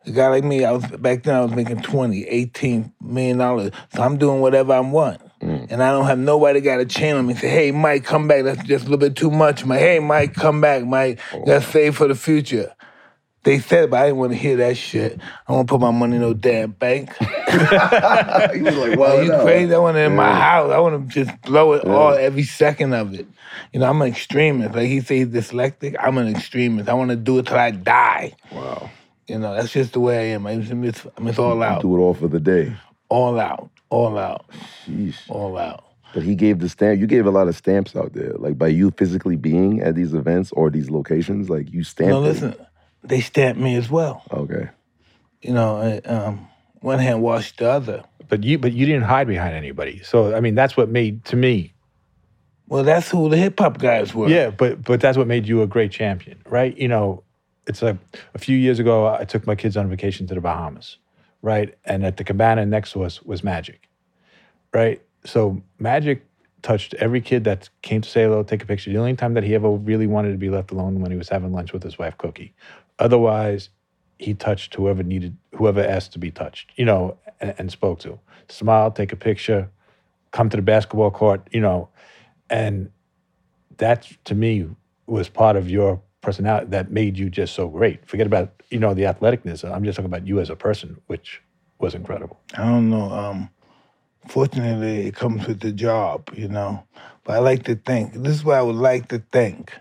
A 0.06 0.12
guy 0.12 0.28
like 0.28 0.44
me, 0.44 0.66
I 0.66 0.72
was 0.72 0.86
back 0.86 1.24
then 1.24 1.36
I 1.36 1.42
was 1.42 1.54
making 1.54 1.82
20, 1.82 2.26
18 2.28 2.94
million 3.02 3.38
dollars. 3.38 3.72
So 3.96 4.04
I'm 4.04 4.18
doing 4.18 4.42
whatever 4.42 4.74
I 4.74 4.82
want. 4.82 5.22
Mm. 5.42 5.68
And 5.72 5.82
I 5.82 5.92
don't 5.92 6.06
have 6.06 6.20
nobody 6.20 6.60
got 6.60 6.82
a 6.82 6.86
chain 6.86 7.16
on 7.16 7.26
me. 7.26 7.36
Say, 7.36 7.48
hey 7.48 7.72
Mike, 7.72 8.04
come 8.04 8.28
back. 8.28 8.44
That's 8.44 8.64
just 8.64 8.86
a 8.86 8.90
little 8.90 8.98
bit 8.98 9.16
too 9.16 9.32
much. 9.32 9.66
Mike, 9.66 9.80
hey 9.80 10.00
Mike, 10.00 10.34
come 10.34 10.60
back, 10.60 10.84
Mike. 10.86 11.20
Oh, 11.34 11.44
Let's 11.46 11.68
save 11.68 11.96
for 11.96 12.08
the 12.10 12.16
future. 12.16 12.74
They 13.44 13.60
said, 13.60 13.86
it, 13.86 13.90
but 13.90 14.00
I 14.00 14.06
didn't 14.06 14.20
want 14.20 14.32
to 14.32 14.38
hear 14.38 14.56
that 14.58 14.78
shit. 14.78 15.20
I 15.48 15.52
want 15.52 15.68
to 15.68 15.72
put 15.74 15.82
my 15.82 15.92
money 15.92 16.16
in 16.16 16.22
no 16.22 16.34
damn 16.34 16.72
bank. 16.72 17.14
you 17.22 18.64
was 18.64 18.78
like, 18.78 18.98
wow, 18.98 19.08
oh, 19.08 19.22
you 19.22 19.32
crazy? 19.44 19.74
I 19.74 19.78
want 19.80 19.98
it 19.98 20.06
in 20.06 20.16
my 20.16 20.34
house. 20.34 20.72
I 20.72 20.80
want 20.80 21.10
to 21.10 21.26
just 21.26 21.42
blow 21.42 21.74
it 21.74 21.84
all 21.86 22.14
every 22.14 22.44
second 22.44 22.94
of 22.94 23.14
it. 23.14 23.28
You 23.74 23.82
know, 23.82 23.90
I'm 23.90 24.02
an 24.02 24.08
extremist. 24.08 24.74
Like 24.74 24.88
he 24.88 25.02
says 25.02 25.10
he's 25.10 25.28
dyslexic. 25.28 25.96
I'm 26.00 26.18
an 26.18 26.34
extremist. 26.34 26.88
I 26.88 26.94
want 26.94 27.10
to 27.10 27.18
do 27.18 27.38
it 27.40 27.48
till 27.48 27.58
I 27.58 27.72
die. 27.72 28.34
Wow. 28.52 28.90
You 29.28 29.40
know, 29.40 29.54
that's 29.54 29.72
just 29.72 29.94
the 29.94 30.00
way 30.00 30.32
I 30.32 30.36
am. 30.36 30.48
I'm 30.48 30.62
just, 30.62 30.72
it's, 30.72 31.08
I'm 31.18 31.28
just 31.28 31.40
all 31.40 31.62
out. 31.62 31.82
Do 31.82 31.98
it 31.98 32.00
all 32.00 32.14
for 32.14 32.30
the 32.30 32.40
day. 32.40 32.74
All 33.10 33.40
out. 33.40 33.70
All 33.90 34.18
out. 34.18 34.46
Sheesh. 34.86 35.18
All 35.28 35.58
out. 35.58 35.84
But 36.14 36.24
he 36.24 36.36
gave 36.36 36.60
the 36.60 36.70
stamp. 36.70 37.00
You 37.00 37.08
gave 37.08 37.26
a 37.26 37.32
lot 37.32 37.48
of 37.48 37.56
stamps 37.56 37.96
out 37.96 38.14
there, 38.14 38.34
like 38.36 38.58
by 38.58 38.68
you 38.68 38.92
physically 38.92 39.36
being 39.36 39.82
at 39.82 39.96
these 39.96 40.14
events 40.14 40.52
or 40.54 40.70
these 40.70 40.90
locations. 40.90 41.50
Like 41.50 41.74
you 41.74 41.84
stamped. 41.84 42.12
No, 42.12 42.24
it. 42.50 42.68
They 43.04 43.22
stamped 43.22 43.60
me 43.60 43.76
as 43.76 43.90
well. 43.90 44.24
Okay. 44.32 44.70
You 45.42 45.54
know, 45.54 45.78
uh, 45.78 46.02
um, 46.06 46.48
one 46.80 47.00
hand 47.00 47.22
washed 47.22 47.60
the 47.60 47.70
other. 47.70 48.04
But 48.30 48.44
you, 48.44 48.58
but 48.58 48.74
you 48.74 48.86
didn't 48.86 49.04
hide 49.04 49.28
behind 49.28 49.56
anybody. 49.56 50.02
So 50.04 50.36
I 50.36 50.40
mean, 50.40 50.56
that's 50.56 50.76
what 50.78 50.90
made 50.90 51.26
to 51.26 51.36
me. 51.36 51.74
Well, 52.68 52.84
that's 52.84 53.10
who 53.10 53.30
the 53.30 53.38
hip 53.38 53.60
hop 53.60 53.78
guys 53.78 54.16
were. 54.16 54.30
Yeah, 54.30 54.50
but 54.50 54.84
but 54.84 55.02
that's 55.02 55.18
what 55.18 55.28
made 55.28 55.48
you 55.48 55.62
a 55.62 55.68
great 55.68 55.92
champion, 55.92 56.42
right? 56.48 56.76
You 56.78 56.88
know, 56.88 57.24
it's 57.68 57.82
like 57.82 57.98
a 58.34 58.40
few 58.40 58.58
years 58.58 58.80
ago, 58.80 59.08
I 59.08 59.26
took 59.26 59.46
my 59.46 59.56
kids 59.56 59.78
on 59.78 59.90
vacation 59.90 60.28
to 60.28 60.34
the 60.34 60.42
Bahamas, 60.42 60.98
right? 61.42 61.78
And 61.86 62.06
at 62.06 62.18
the 62.18 62.24
cabana 62.24 62.66
next 62.66 62.94
to 62.94 63.04
us 63.04 63.22
was 63.22 63.44
Magic, 63.44 63.88
right? 64.74 65.02
So 65.26 65.62
Magic 65.80 66.26
touched 66.62 66.94
every 66.96 67.22
kid 67.22 67.44
that 67.44 67.70
came 67.82 68.02
to 68.02 68.10
say 68.10 68.24
hello, 68.24 68.42
take 68.42 68.64
a 68.64 68.66
picture. 68.66 68.90
The 68.90 68.98
only 68.98 69.16
time 69.16 69.34
that 69.36 69.44
he 69.44 69.54
ever 69.54 69.70
really 69.70 70.08
wanted 70.08 70.32
to 70.32 70.38
be 70.38 70.50
left 70.50 70.72
alone 70.72 71.02
when 71.02 71.12
he 71.12 71.18
was 71.18 71.30
having 71.30 71.52
lunch 71.52 71.74
with 71.74 71.84
his 71.84 71.98
wife 71.98 72.18
Cookie. 72.18 72.54
Otherwise, 73.00 73.70
he 74.20 74.34
touched 74.34 74.76
whoever 74.76 75.04
needed, 75.04 75.36
whoever 75.56 75.84
asked 75.84 76.14
to 76.14 76.20
be 76.20 76.32
touched, 76.32 76.72
you 76.76 76.86
know, 76.86 77.18
and, 77.42 77.54
and 77.58 77.72
spoke 77.72 78.00
to. 78.00 78.20
Smile, 78.50 78.92
take 78.92 79.12
a 79.12 79.16
picture, 79.16 79.70
come 80.32 80.50
to 80.50 80.58
the 80.58 80.64
basketball 80.64 81.12
court, 81.12 81.48
you 81.52 81.62
know, 81.62 81.90
and 82.50 82.92
that 83.78 84.08
to 84.26 84.36
me 84.36 84.68
was 85.08 85.30
part 85.30 85.56
of 85.56 85.70
your 85.70 86.02
personality 86.22 86.68
that 86.68 86.92
made 86.92 87.18
you 87.18 87.30
just 87.30 87.54
so 87.54 87.68
great. 87.68 88.06
Forget 88.08 88.28
about 88.28 88.64
you 88.70 88.80
know 88.80 88.94
the 88.94 89.04
athleticness. 89.04 89.70
I'm 89.70 89.84
just 89.84 89.98
talking 89.98 90.12
about 90.12 90.28
you 90.28 90.40
as 90.40 90.50
a 90.50 90.56
person, 90.56 91.00
which 91.08 91.42
was 91.80 91.94
incredible. 91.94 92.40
I 92.56 92.66
don't 92.66 92.90
know. 92.90 93.12
Um, 93.12 93.50
fortunately, 94.28 95.08
it 95.08 95.16
comes 95.16 95.48
with 95.48 95.60
the 95.60 95.72
job, 95.72 96.30
you 96.34 96.48
know. 96.48 96.84
But 97.24 97.34
I 97.36 97.40
like 97.40 97.64
to 97.64 97.76
think. 97.76 98.14
This 98.14 98.34
is 98.34 98.44
what 98.44 98.58
I 98.58 98.62
would 98.62 98.76
like 98.76 99.10
to 99.10 99.20
think. 99.32 99.74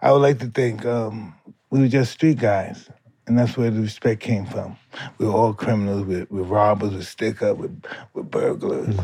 I 0.00 0.12
would 0.12 0.22
like 0.22 0.38
to 0.38 0.46
think 0.46 0.84
um, 0.84 1.34
we 1.76 1.82
were 1.82 1.88
just 1.88 2.12
street 2.12 2.38
guys, 2.38 2.88
and 3.26 3.38
that's 3.38 3.56
where 3.56 3.70
the 3.70 3.82
respect 3.82 4.22
came 4.22 4.46
from. 4.46 4.76
We 5.18 5.26
were 5.26 5.32
all 5.32 5.52
criminals. 5.52 6.06
we 6.06 6.20
were, 6.20 6.26
we're 6.30 6.42
robbers. 6.42 6.92
We're 6.92 7.02
stick 7.02 7.42
up. 7.42 7.58
we 7.58 7.68
were 8.14 8.22
burglars. 8.22 8.96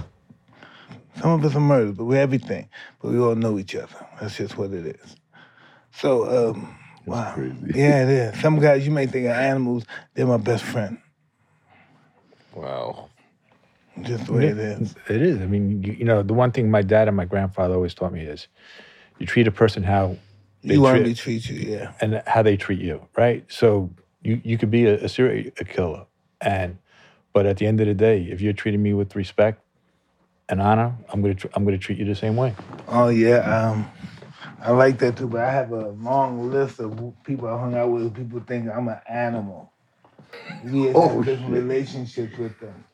Some 1.21 1.31
of 1.31 1.45
us 1.45 1.55
are 1.55 1.61
murderers, 1.61 1.97
but 1.97 2.05
we're 2.07 2.21
everything. 2.21 2.71
But 3.01 3.11
we 3.11 3.19
all 3.19 3.35
know 3.35 3.59
each 3.59 3.75
other. 3.75 4.07
That's 4.21 4.37
just 4.37 4.57
what 4.57 4.73
it 4.73 4.87
is. 4.87 5.17
So, 5.93 6.51
um, 6.51 6.79
wow. 7.05 7.35
crazy. 7.35 7.57
Yeah, 7.75 8.05
it 8.05 8.09
is. 8.09 8.41
Some 8.41 8.59
guys 8.59 8.87
you 8.87 8.91
may 8.91 9.07
think 9.07 9.27
are 9.27 9.31
animals. 9.31 9.85
They're 10.15 10.27
my 10.27 10.39
best 10.39 10.65
friend. 10.65 10.97
Wow. 12.55 13.11
Just 14.01 14.27
the 14.27 14.33
way 14.33 14.47
it 14.47 14.59
is. 14.59 14.95
It 15.11 15.21
is. 15.21 15.43
I 15.43 15.47
mean, 15.47 15.83
you, 15.83 15.93
you 15.93 16.05
know, 16.07 16.23
the 16.23 16.33
one 16.33 16.51
thing 16.51 16.71
my 16.71 16.81
dad 16.81 17.09
and 17.09 17.17
my 17.17 17.27
grandfather 17.27 17.75
always 17.75 17.93
taught 17.93 18.15
me 18.15 18.23
is, 18.23 18.49
you 19.19 19.27
treat 19.27 19.47
a 19.47 19.53
person 19.53 19.83
how 19.83 20.17
they 20.65 20.75
You 20.77 20.83
want 20.83 20.97
treat 20.97 21.05
me 21.07 21.15
to 21.15 21.21
treat 21.21 21.49
you, 21.49 21.57
yeah. 21.57 21.93
and 22.01 22.23
how 22.27 22.43
they 22.43 22.57
treat 22.57 22.81
you, 22.81 23.07
right? 23.17 23.45
So 23.49 23.91
you 24.23 24.41
you 24.45 24.59
could 24.59 24.71
be 24.71 24.87
a, 24.87 24.95
a 25.05 25.09
serial 25.09 25.51
killer, 25.67 26.07
and 26.41 26.79
but 27.33 27.47
at 27.47 27.59
the 27.59 27.67
end 27.67 27.81
of 27.81 27.87
the 27.87 27.95
day, 27.95 28.23
if 28.31 28.41
you're 28.41 28.53
treating 28.53 28.83
me 28.83 28.95
with 28.95 29.17
respect 29.17 29.63
and 30.49 30.61
honor, 30.63 30.95
I'm 31.13 31.23
gonna 31.23 31.35
tr- 31.35 31.49
I'm 31.55 31.65
gonna 31.65 31.79
treat 31.79 31.99
you 31.99 32.05
the 32.05 32.15
same 32.15 32.37
way. 32.37 32.55
Oh 32.89 33.09
yeah, 33.09 33.39
um, 33.71 33.91
I 34.61 34.73
like 34.73 34.99
that 34.99 35.17
too. 35.17 35.29
But 35.29 35.43
I 35.43 35.51
have 35.53 35.73
a 35.73 35.89
long 35.91 36.51
list 36.51 36.81
of 36.81 37.15
people 37.25 37.49
I 37.49 37.59
hung 37.59 37.75
out 37.77 37.91
with. 37.91 38.15
People 38.15 38.41
think 38.41 38.69
I'm 38.71 38.89
an 38.89 39.01
animal. 39.09 39.73
We 40.65 40.85
just 40.85 40.95
Oh, 40.97 41.09
have 41.09 41.25
different 41.25 41.55
shit. 41.55 41.65
relationships 41.65 42.39
with 42.39 42.61
them. 42.61 42.85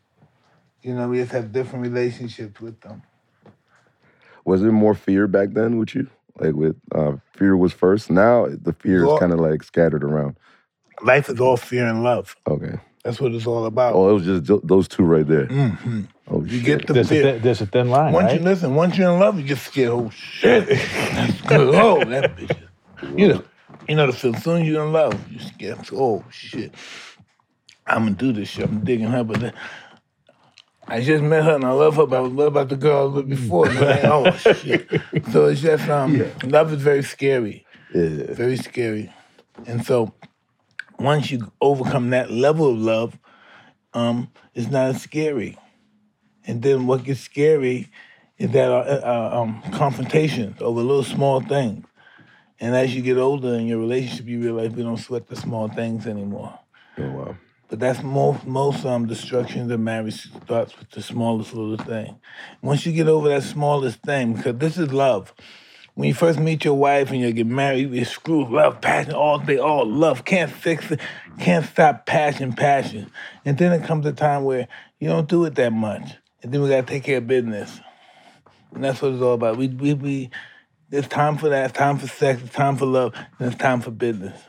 You 0.83 0.95
know, 0.95 1.09
we 1.09 1.19
just 1.19 1.33
have 1.33 1.53
different 1.53 1.85
relationships 1.85 2.61
with 2.61 2.81
them. 2.81 3.03
Was 4.45 4.63
there 4.63 4.73
more 4.73 4.95
fear 4.95 5.27
back 5.27 5.51
then 5.53 5.79
with 5.79 5.95
you? 5.95 6.09
Like 6.41 6.55
with 6.55 6.77
uh, 6.95 7.13
fear 7.35 7.57
was 7.57 7.73
first. 7.73 8.11
Now 8.11 8.47
the 8.49 8.73
fear 8.73 9.05
Well- 9.07 9.15
is 9.17 9.21
kind 9.21 9.33
of 9.33 9.41
like 9.41 9.63
scattered 9.63 10.05
around. 10.05 10.37
Life 11.03 11.29
is 11.29 11.41
all 11.41 11.57
fear 11.57 11.87
and 11.87 12.03
love. 12.03 12.35
Okay. 12.49 12.79
That's 13.05 13.21
what 13.21 13.33
it's 13.33 13.47
all 13.47 13.65
about. 13.67 13.95
Oh, 13.95 14.11
it 14.11 14.13
was 14.15 14.25
just 14.25 14.67
those 14.67 14.89
two 14.89 15.05
right 15.05 15.27
there. 15.27 15.47
hmm 15.47 16.03
Oh 16.31 16.43
You 16.45 16.59
shit. 16.59 16.65
get 16.65 16.87
the 16.89 16.93
There's 16.95 17.07
a, 17.07 17.09
fear. 17.11 17.23
thin, 17.23 17.43
there's 17.43 17.61
a 17.61 17.67
thin 17.67 17.89
line, 17.89 18.13
Once 18.13 18.27
right? 18.33 18.41
you 18.41 18.45
listen, 18.45 18.75
once 18.75 18.99
you're 18.99 19.11
in 19.13 19.19
love, 19.21 19.39
you 19.39 19.45
get 19.47 19.59
scared. 19.59 19.91
Oh 19.93 20.11
shit, 20.11 20.67
that's 20.69 21.41
good. 21.43 21.75
Oh, 21.75 22.05
that 22.05 22.37
bitch. 22.37 22.57
You 23.17 23.29
know, 23.29 23.45
you 23.89 23.95
know 23.95 24.07
the 24.09 24.13
feel. 24.13 24.35
As 24.35 24.43
soon 24.43 24.63
as 24.63 24.69
you're 24.69 24.85
in 24.85 24.93
love, 24.93 25.15
you 25.31 25.39
scared. 25.39 25.79
Oh 25.93 26.25
shit, 26.31 26.75
I'm 27.87 28.05
gonna 28.05 28.17
do 28.17 28.33
this 28.33 28.49
shit. 28.49 28.65
I'm 28.69 28.81
digging 28.85 29.07
her, 29.07 29.23
but 29.23 29.39
then, 29.41 29.53
I 30.89 31.01
just 31.03 31.23
met 31.23 31.45
her 31.45 31.55
and 31.55 31.65
I 31.65 31.71
love 31.73 31.97
her. 31.97 32.07
But 32.07 32.31
what 32.33 32.47
about 32.49 32.69
the 32.69 32.77
girl 32.77 32.99
I 33.01 33.05
was 33.05 33.15
with 33.15 33.29
before? 33.29 33.67
Man? 33.73 34.07
Oh 34.07 34.33
shit. 34.37 34.89
So 35.33 35.47
it's 35.47 35.61
just 35.61 35.89
um, 35.89 36.25
love 36.45 36.73
is 36.73 36.81
very 36.83 37.03
scary, 37.03 37.67
Yeah. 37.95 38.33
very 38.35 38.57
scary, 38.57 39.13
and 39.67 39.85
so 39.85 40.15
once 40.99 41.31
you 41.31 41.53
overcome 41.61 42.11
that 42.11 42.31
level 42.31 42.71
of 42.73 42.79
love, 42.79 43.19
um, 43.95 44.31
it's 44.55 44.71
not 44.71 44.95
as 44.95 45.03
scary. 45.03 45.57
And 46.47 46.63
then 46.63 46.87
what 46.87 47.05
gets 47.05 47.21
scary 47.21 47.89
is 48.39 48.51
that 48.53 48.71
uh, 48.71 48.75
uh, 49.35 49.41
um, 49.43 49.63
confrontations 49.73 50.61
over 50.63 50.81
little 50.81 51.05
small 51.05 51.41
things. 51.41 51.85
And 52.61 52.75
as 52.75 52.95
you 52.95 53.03
get 53.03 53.19
older 53.19 53.55
in 53.55 53.67
your 53.67 53.79
relationship, 53.79 54.27
you 54.27 54.41
realize 54.41 54.71
we 54.71 54.83
don't 54.83 54.97
sweat 54.97 55.29
the 55.29 55.37
small 55.37 55.69
things 55.69 56.07
anymore. 56.07 56.59
Oh 56.99 57.03
wow. 57.11 57.37
But 57.69 57.81
that's 57.81 58.03
most 58.03 58.47
most 58.47 58.85
um, 58.87 59.07
destruction 59.07 59.71
of 59.71 59.81
marriage 59.81 60.31
starts 60.45 60.79
with 60.79 60.91
the 60.91 61.03
smallest 61.03 61.55
little 61.55 61.77
thing. 61.85 62.19
Once 62.63 62.87
you 62.87 62.93
get 62.93 63.09
over 63.09 63.29
that 63.29 63.43
smallest 63.43 64.01
thing, 64.03 64.35
because 64.35 64.57
this 64.59 64.79
is 64.79 64.93
love. 64.93 65.35
When 65.95 66.09
you 66.09 66.15
first 66.15 66.39
meet 66.39 66.65
your 66.65 66.75
wife 66.75 67.11
and 67.11 67.21
you 67.21 67.33
get 67.33 67.47
married, 67.47 67.91
you 67.93 68.05
screw 68.05 68.45
love, 68.49 68.81
passion, 68.81 69.15
all 69.15 69.39
day, 69.41 69.59
all 69.59 69.87
love. 69.87 70.25
Can't 70.25 70.51
fix 70.51 70.91
it, 70.93 71.01
can't 71.41 71.67
stop 71.67 72.07
passion, 72.07 72.53
passion. 72.55 73.11
And 73.45 73.59
then 73.59 73.73
it 73.73 73.87
comes 73.87 74.07
a 74.07 74.13
time 74.13 74.45
where 74.45 74.69
you 75.01 75.09
don't 75.09 75.29
do 75.29 75.45
it 75.45 75.57
that 75.57 75.73
much. 75.73 76.15
And 76.43 76.53
then 76.55 76.63
we 76.63 76.69
gotta 76.71 76.85
take 76.87 77.05
care 77.05 77.19
of 77.19 77.27
business. 77.27 77.81
And 78.75 78.85
that's 78.85 79.03
what 79.03 79.13
it's 79.13 79.23
all 79.23 79.35
about. 79.35 79.57
We 79.59 79.69
we 79.69 79.95
we 79.95 80.31
It's 80.91 81.09
time 81.09 81.37
for 81.37 81.51
that. 81.51 81.71
It's 81.71 81.79
time 81.79 81.99
for 81.99 82.07
sex. 82.09 82.43
It's 82.43 82.55
time 82.55 82.77
for 82.77 82.87
love. 82.87 83.15
And 83.39 83.53
it's 83.53 83.61
time 83.61 83.81
for 83.83 83.91
business. 83.91 84.41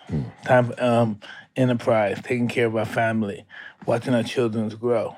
Time 0.45 0.67
for 0.67 0.83
um, 0.83 1.19
enterprise, 1.59 2.19
taking 2.23 2.47
care 2.47 2.65
of 2.65 2.75
our 2.75 2.85
family, 2.85 3.45
watching 3.85 4.13
our 4.13 4.23
children 4.23 4.69
grow. 4.69 5.15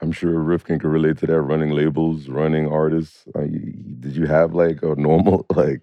I'm 0.00 0.12
sure 0.12 0.32
Rifkind 0.34 0.80
can 0.80 0.90
relate 0.90 1.18
to 1.18 1.26
that. 1.26 1.40
Running 1.40 1.70
labels, 1.70 2.28
running 2.28 2.66
artists. 2.66 3.24
Uh, 3.36 3.42
you, 3.42 3.72
did 4.00 4.16
you 4.16 4.26
have 4.26 4.54
like 4.54 4.82
a 4.82 4.94
normal 4.96 5.46
like? 5.54 5.82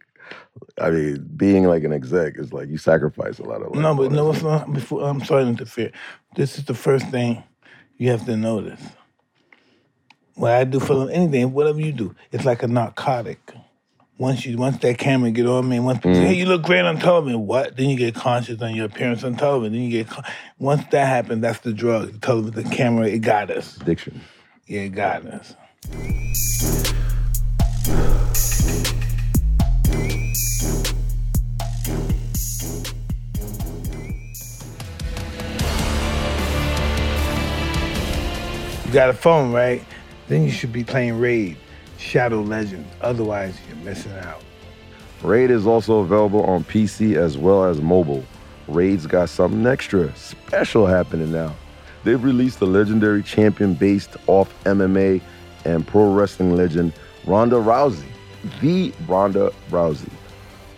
I 0.80 0.90
mean, 0.90 1.30
being 1.36 1.64
like 1.66 1.84
an 1.84 1.94
exec 1.94 2.38
is 2.38 2.52
like 2.52 2.68
you 2.70 2.78
sacrifice 2.78 3.40
a 3.40 3.44
lot 3.44 3.62
of. 3.62 3.72
Like, 3.72 3.82
No, 3.82 3.96
but 3.96 4.12
no, 4.12 4.32
it's 4.32 4.44
not. 4.44 4.72
Before, 4.74 5.04
I'm 5.04 5.24
sorry 5.24 5.44
to 5.44 5.50
interfere. 5.50 5.92
This 6.36 6.58
is 6.58 6.66
the 6.66 6.74
first 6.74 7.08
thing 7.08 7.44
you 7.98 8.12
have 8.12 8.26
to 8.26 8.36
notice. 8.36 8.82
What 10.36 10.52
I 10.52 10.64
do 10.66 10.80
for 10.80 11.10
anything, 11.10 11.54
whatever 11.54 11.80
you 11.80 11.92
do, 11.92 12.16
it's 12.32 12.46
like 12.46 12.64
a 12.64 12.68
narcotic. 12.68 13.54
Once 14.20 14.46
you, 14.46 14.58
once 14.58 14.78
that 14.80 14.98
camera 14.98 15.32
get 15.32 15.46
on 15.46 15.70
me, 15.70 15.80
once 15.80 16.04
say, 16.04 16.14
"Hey, 16.14 16.34
you 16.34 16.46
look 16.46 16.62
great 16.64 16.84
on 16.84 17.00
television," 17.00 17.48
what? 17.48 17.78
Then 17.78 17.90
you 17.90 17.96
get 17.96 18.14
conscious 18.16 18.62
on 18.62 18.76
your 18.76 18.88
appearance 18.88 19.24
on 19.24 19.38
television. 19.38 19.72
Then 19.72 19.82
you 19.84 19.90
get, 19.90 20.10
con- 20.10 20.26
once 20.60 20.84
that 20.92 21.08
happens, 21.08 21.42
that's 21.42 21.60
the 21.60 21.72
drug. 21.72 22.12
The 22.12 22.20
television, 22.20 22.70
the 22.70 22.76
camera, 22.76 23.08
it 23.08 23.20
got 23.20 23.50
us. 23.50 23.78
addiction. 23.78 24.20
Yeah, 24.68 24.82
it 24.82 24.90
got 24.90 25.26
us. 25.26 25.56
You 38.86 38.94
got 38.94 39.10
a 39.10 39.14
phone, 39.14 39.52
right? 39.52 39.84
Then 40.28 40.44
you 40.44 40.50
should 40.52 40.74
be 40.74 40.84
playing 40.84 41.20
Raid, 41.20 41.58
Shadow 42.00 42.42
Legends. 42.42 42.88
Otherwise, 43.02 43.58
you're 43.68 43.78
missing 43.78 44.14
out. 44.14 44.42
Raid 45.22 45.52
is 45.52 45.68
also 45.68 46.00
available 46.00 46.44
on 46.46 46.64
PC 46.64 47.18
as 47.18 47.38
well 47.38 47.66
as 47.66 47.82
mobile. 47.82 48.24
Raid's 48.70 49.06
got 49.06 49.30
something 49.30 49.68
extra 49.68 50.16
special 50.16 50.88
happening 50.88 51.32
now. 51.32 51.54
They've 52.06 52.24
released 52.24 52.62
a 52.62 52.66
legendary 52.66 53.22
champion 53.22 53.74
based 53.74 54.16
off 54.28 54.54
MMA 54.64 55.22
and 55.66 55.86
pro 55.86 56.14
wrestling 56.14 56.56
legend 56.56 56.94
Ronda 57.26 57.58
Rousey, 57.58 58.08
the 58.62 58.94
Ronda 59.06 59.52
Rousey, 59.70 60.12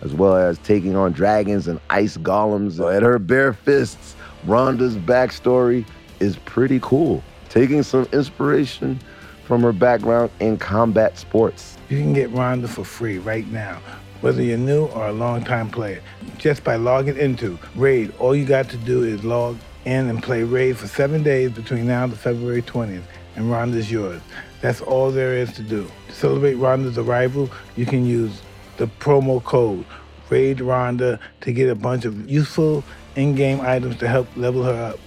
as 0.00 0.12
well 0.12 0.34
as 0.34 0.58
taking 0.58 0.96
on 0.96 1.12
dragons 1.12 1.68
and 1.68 1.78
ice 1.88 2.16
golems 2.16 2.80
at 2.94 3.02
her 3.02 3.20
bare 3.20 3.52
fists. 3.52 4.16
Ronda's 4.44 4.96
backstory 4.96 5.86
is 6.18 6.36
pretty 6.38 6.80
cool, 6.82 7.22
taking 7.48 7.84
some 7.84 8.08
inspiration 8.12 8.98
from 9.44 9.62
her 9.62 9.72
background 9.72 10.30
in 10.40 10.56
combat 10.58 11.18
sports. 11.18 11.76
You 11.88 11.98
can 11.98 12.12
get 12.12 12.30
Ronda 12.30 12.68
for 12.68 12.84
free 12.84 13.18
right 13.18 13.46
now, 13.48 13.80
whether 14.20 14.42
you're 14.42 14.58
new 14.58 14.86
or 14.86 15.08
a 15.08 15.12
longtime 15.12 15.70
player. 15.70 16.02
Just 16.38 16.64
by 16.64 16.76
logging 16.76 17.16
into 17.16 17.58
Raid, 17.74 18.12
all 18.18 18.34
you 18.34 18.44
got 18.44 18.68
to 18.70 18.76
do 18.76 19.02
is 19.04 19.24
log 19.24 19.56
in 19.84 20.08
and 20.08 20.22
play 20.22 20.42
Raid 20.42 20.78
for 20.78 20.86
seven 20.86 21.22
days 21.22 21.50
between 21.50 21.86
now 21.86 22.04
and 22.04 22.16
February 22.16 22.62
20th, 22.62 23.02
and 23.36 23.50
Ronda's 23.50 23.90
yours. 23.90 24.20
That's 24.60 24.80
all 24.80 25.10
there 25.10 25.34
is 25.34 25.52
to 25.54 25.62
do. 25.62 25.90
To 26.08 26.14
celebrate 26.14 26.54
Ronda's 26.54 26.98
arrival, 26.98 27.50
you 27.76 27.84
can 27.84 28.06
use 28.06 28.42
the 28.76 28.86
promo 28.86 29.42
code 29.42 29.84
Raid 30.30 30.60
Ronda 30.60 31.20
to 31.42 31.52
get 31.52 31.68
a 31.68 31.74
bunch 31.74 32.04
of 32.04 32.30
useful 32.30 32.84
in-game 33.16 33.60
items 33.60 33.96
to 33.98 34.08
help 34.08 34.28
level 34.36 34.62
her 34.62 34.82
up. 34.92 34.98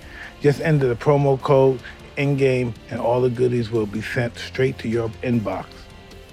Just 0.41 0.61
enter 0.61 0.87
the 0.87 0.95
promo 0.95 1.41
code 1.41 1.79
in-game, 2.17 2.74
and 2.89 3.00
all 3.00 3.22
the 3.22 3.29
goodies 3.29 3.72
will 3.72 3.86
be 3.86 4.01
sent 4.01 4.38
straight 4.38 4.77
to 4.79 4.88
your 4.88 5.10
inbox. 5.24 5.65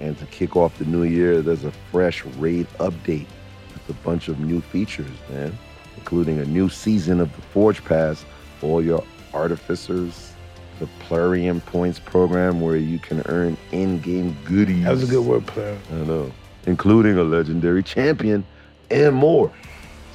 And 0.01 0.19
to 0.19 0.27
kick 0.27 0.57
off 0.57 0.77
the 0.79 0.85
new 0.85 1.05
year, 1.05 1.43
there's 1.43 1.65
a 1.65 1.73
fresh 1.91 2.25
raid 2.25 2.67
update 2.79 3.27
with 3.73 3.89
a 3.89 3.95
bunch 4.05 4.29
of 4.29 4.41
new 4.41 4.61
features, 4.61 5.11
man, 5.31 5.57
including 5.97 6.39
a 6.41 6.45
new 6.45 6.69
season 6.69 7.21
of 7.21 7.35
the 7.37 7.43
Forge 7.43 7.85
Pass 7.85 8.25
for 8.59 8.67
all 8.67 8.83
your 8.83 9.05
artificers, 9.33 10.33
the 10.79 10.89
Plarium 11.01 11.61
Points 11.61 11.99
program 11.99 12.61
where 12.61 12.77
you 12.77 12.99
can 12.99 13.23
earn 13.27 13.57
in-game 13.71 14.37
goodies. 14.45 14.85
That 14.85 14.91
was 14.91 15.05
a 15.05 15.13
good 15.13 15.25
word, 15.25 15.47
player. 15.47 15.79
I 15.93 15.97
know, 15.97 16.33
including 16.67 17.19
a 17.19 17.23
legendary 17.23 17.83
champion 17.83 18.45
and 18.91 19.15
more. 19.15 19.53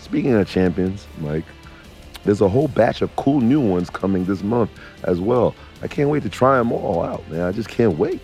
Speaking 0.01 0.33
of 0.33 0.49
champions, 0.49 1.07
Mike, 1.19 1.45
there's 2.23 2.41
a 2.41 2.49
whole 2.49 2.67
batch 2.67 3.01
of 3.01 3.15
cool 3.15 3.39
new 3.39 3.61
ones 3.61 3.89
coming 3.89 4.25
this 4.25 4.43
month 4.43 4.69
as 5.03 5.21
well. 5.21 5.55
I 5.81 5.87
can't 5.87 6.09
wait 6.09 6.23
to 6.23 6.29
try 6.29 6.57
them 6.57 6.71
all 6.71 7.03
out, 7.03 7.27
man. 7.29 7.41
I 7.41 7.51
just 7.51 7.69
can't 7.69 7.97
wait. 7.97 8.21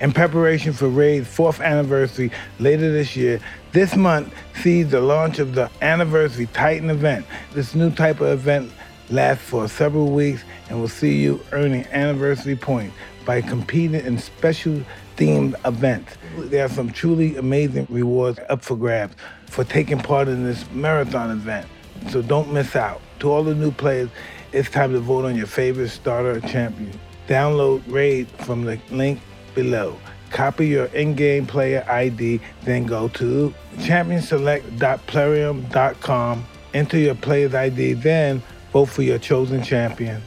In 0.00 0.12
preparation 0.12 0.72
for 0.72 0.88
Raid's 0.88 1.28
fourth 1.28 1.60
anniversary 1.60 2.30
later 2.58 2.92
this 2.92 3.16
year, 3.16 3.40
this 3.72 3.96
month 3.96 4.34
sees 4.60 4.90
the 4.90 5.00
launch 5.00 5.38
of 5.38 5.54
the 5.54 5.70
Anniversary 5.82 6.46
Titan 6.46 6.90
event. 6.90 7.26
This 7.52 7.74
new 7.74 7.90
type 7.90 8.20
of 8.20 8.28
event 8.28 8.72
lasts 9.10 9.44
for 9.44 9.68
several 9.68 10.10
weeks 10.10 10.42
and 10.68 10.80
will 10.80 10.88
see 10.88 11.16
you 11.16 11.40
earning 11.52 11.86
anniversary 11.86 12.56
points 12.56 12.94
by 13.24 13.40
competing 13.40 14.04
in 14.04 14.18
special 14.18 14.80
themed 15.16 15.54
events. 15.64 16.16
There 16.36 16.64
are 16.64 16.68
some 16.68 16.90
truly 16.90 17.36
amazing 17.36 17.86
rewards 17.88 18.40
up 18.48 18.62
for 18.62 18.76
grabs 18.76 19.14
for 19.46 19.64
taking 19.64 20.00
part 20.00 20.28
in 20.28 20.44
this 20.44 20.68
marathon 20.72 21.30
event. 21.30 21.66
So 22.10 22.22
don't 22.22 22.52
miss 22.52 22.76
out. 22.76 23.00
To 23.20 23.30
all 23.30 23.44
the 23.44 23.54
new 23.54 23.70
players, 23.70 24.10
it's 24.54 24.70
time 24.70 24.92
to 24.92 25.00
vote 25.00 25.24
on 25.24 25.34
your 25.34 25.48
favorite 25.48 25.88
starter 25.88 26.40
champion. 26.40 26.92
Download 27.26 27.82
Raid 27.88 28.28
from 28.28 28.62
the 28.62 28.78
link 28.92 29.20
below. 29.52 29.98
Copy 30.30 30.68
your 30.68 30.84
in-game 30.86 31.46
player 31.46 31.84
ID, 31.88 32.40
then 32.62 32.86
go 32.86 33.08
to 33.08 33.52
championselect.plarium.com, 33.78 36.46
enter 36.72 36.98
your 36.98 37.16
player's 37.16 37.52
ID, 37.52 37.94
then 37.94 38.40
vote 38.72 38.84
for 38.86 39.02
your 39.02 39.18
chosen 39.18 39.60
champion. 39.62 40.22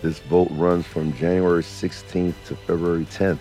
This 0.00 0.20
vote 0.20 0.46
runs 0.52 0.86
from 0.86 1.12
January 1.14 1.64
16th 1.64 2.34
to 2.46 2.54
February 2.54 3.06
10th, 3.06 3.40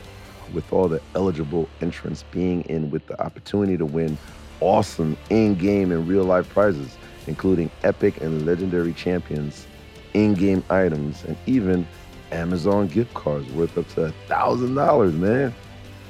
with 0.53 0.73
all 0.73 0.87
the 0.87 1.01
eligible 1.13 1.69
entrants 1.81 2.23
being 2.31 2.63
in 2.63 2.89
with 2.89 3.05
the 3.05 3.21
opportunity 3.21 3.77
to 3.77 3.85
win 3.85 4.17
awesome 4.59 5.15
in-game 5.29 5.91
and 5.91 6.07
real-life 6.07 6.49
prizes, 6.49 6.97
including 7.27 7.69
epic 7.83 8.19
and 8.21 8.47
legendary 8.47 8.93
champions, 8.93 9.67
in-game 10.13 10.63
items, 10.69 11.23
and 11.25 11.35
even 11.45 11.85
Amazon 12.31 12.87
gift 12.87 13.13
cards 13.13 13.51
worth 13.51 13.77
up 13.77 13.87
to 13.89 14.13
$1,000, 14.29 15.13
man. 15.13 15.53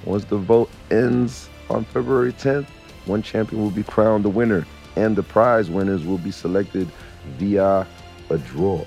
Once 0.06 0.24
the 0.26 0.38
vote 0.38 0.70
ends 0.90 1.50
on 1.70 1.84
February 1.86 2.34
10th, 2.34 2.66
one 3.06 3.22
champion 3.22 3.62
will 3.62 3.70
be 3.72 3.84
crowned 3.84 4.26
the 4.26 4.30
winner, 4.30 4.66
and 4.96 5.16
the 5.16 5.24
prize 5.24 5.70
winners 5.70 6.04
will 6.06 6.18
be 6.18 6.32
selected 6.32 6.90
via 7.38 7.86
a 8.30 8.38
draw. 8.38 8.84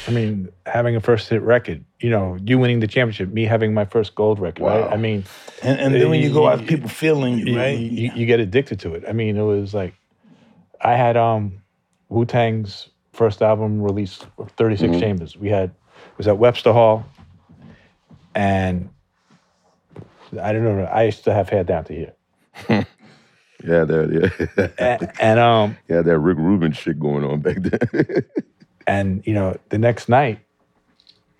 I 0.07 0.11
mean, 0.13 0.49
having 0.67 0.95
a 0.97 1.01
first 1.01 1.29
hit 1.29 1.43
record, 1.43 1.85
you 2.01 2.11
know, 2.11 2.37
you 2.45 2.59
winning 2.59 2.81
the 2.81 2.87
championship, 2.87 3.31
me 3.33 3.45
having 3.45 3.75
my 3.75 3.85
first 3.85 4.15
gold 4.15 4.39
record, 4.39 4.63
Wow. 4.63 4.83
right? 4.83 4.93
I 4.93 4.97
mean, 4.97 5.25
And, 5.63 5.81
and 5.81 5.95
then 5.95 6.09
when 6.11 6.21
you 6.23 6.33
go 6.33 6.47
out, 6.47 6.65
people 6.67 6.89
feeling 6.89 7.39
you, 7.39 7.57
right? 7.57 7.77
you, 7.79 8.13
you 8.15 8.27
get 8.27 8.39
addicted 8.41 8.79
to 8.81 8.95
it. 8.95 9.05
I 9.09 9.13
mean, 9.13 9.37
it 9.37 9.43
was 9.43 9.75
like 9.75 9.95
I 10.81 10.95
had 10.95 11.17
um 11.17 11.61
Wu 12.09 12.25
Tang's 12.25 12.89
first 13.13 13.43
album 13.43 13.81
released, 13.83 14.27
36 14.57 14.99
Chambers. 15.01 15.37
We 15.37 15.49
had 15.49 15.71
it 15.71 16.19
was 16.19 16.29
at 16.29 16.39
Webster 16.39 16.73
Hall, 16.73 17.05
and 18.35 18.91
I 20.41 20.53
don't 20.53 20.63
know. 20.65 20.85
I 20.85 21.05
used 21.05 21.25
to 21.25 21.33
have 21.33 21.49
hair 21.49 21.65
down 21.65 21.85
to 21.85 21.93
here, 21.95 22.13
Yeah, 23.65 23.85
that 23.85 24.31
yeah. 24.59 24.69
and, 24.79 25.13
and 25.19 25.41
um 25.41 25.77
yeah, 25.89 26.03
that 26.03 26.19
Rick 26.19 26.39
Rubin 26.39 26.73
shit 26.73 27.01
going 27.01 27.25
on 27.25 27.41
back 27.41 27.57
then. 27.61 28.25
and 28.87 29.23
you 29.27 29.35
know 29.35 29.57
the 29.71 29.79
next 29.79 30.09
night, 30.09 30.39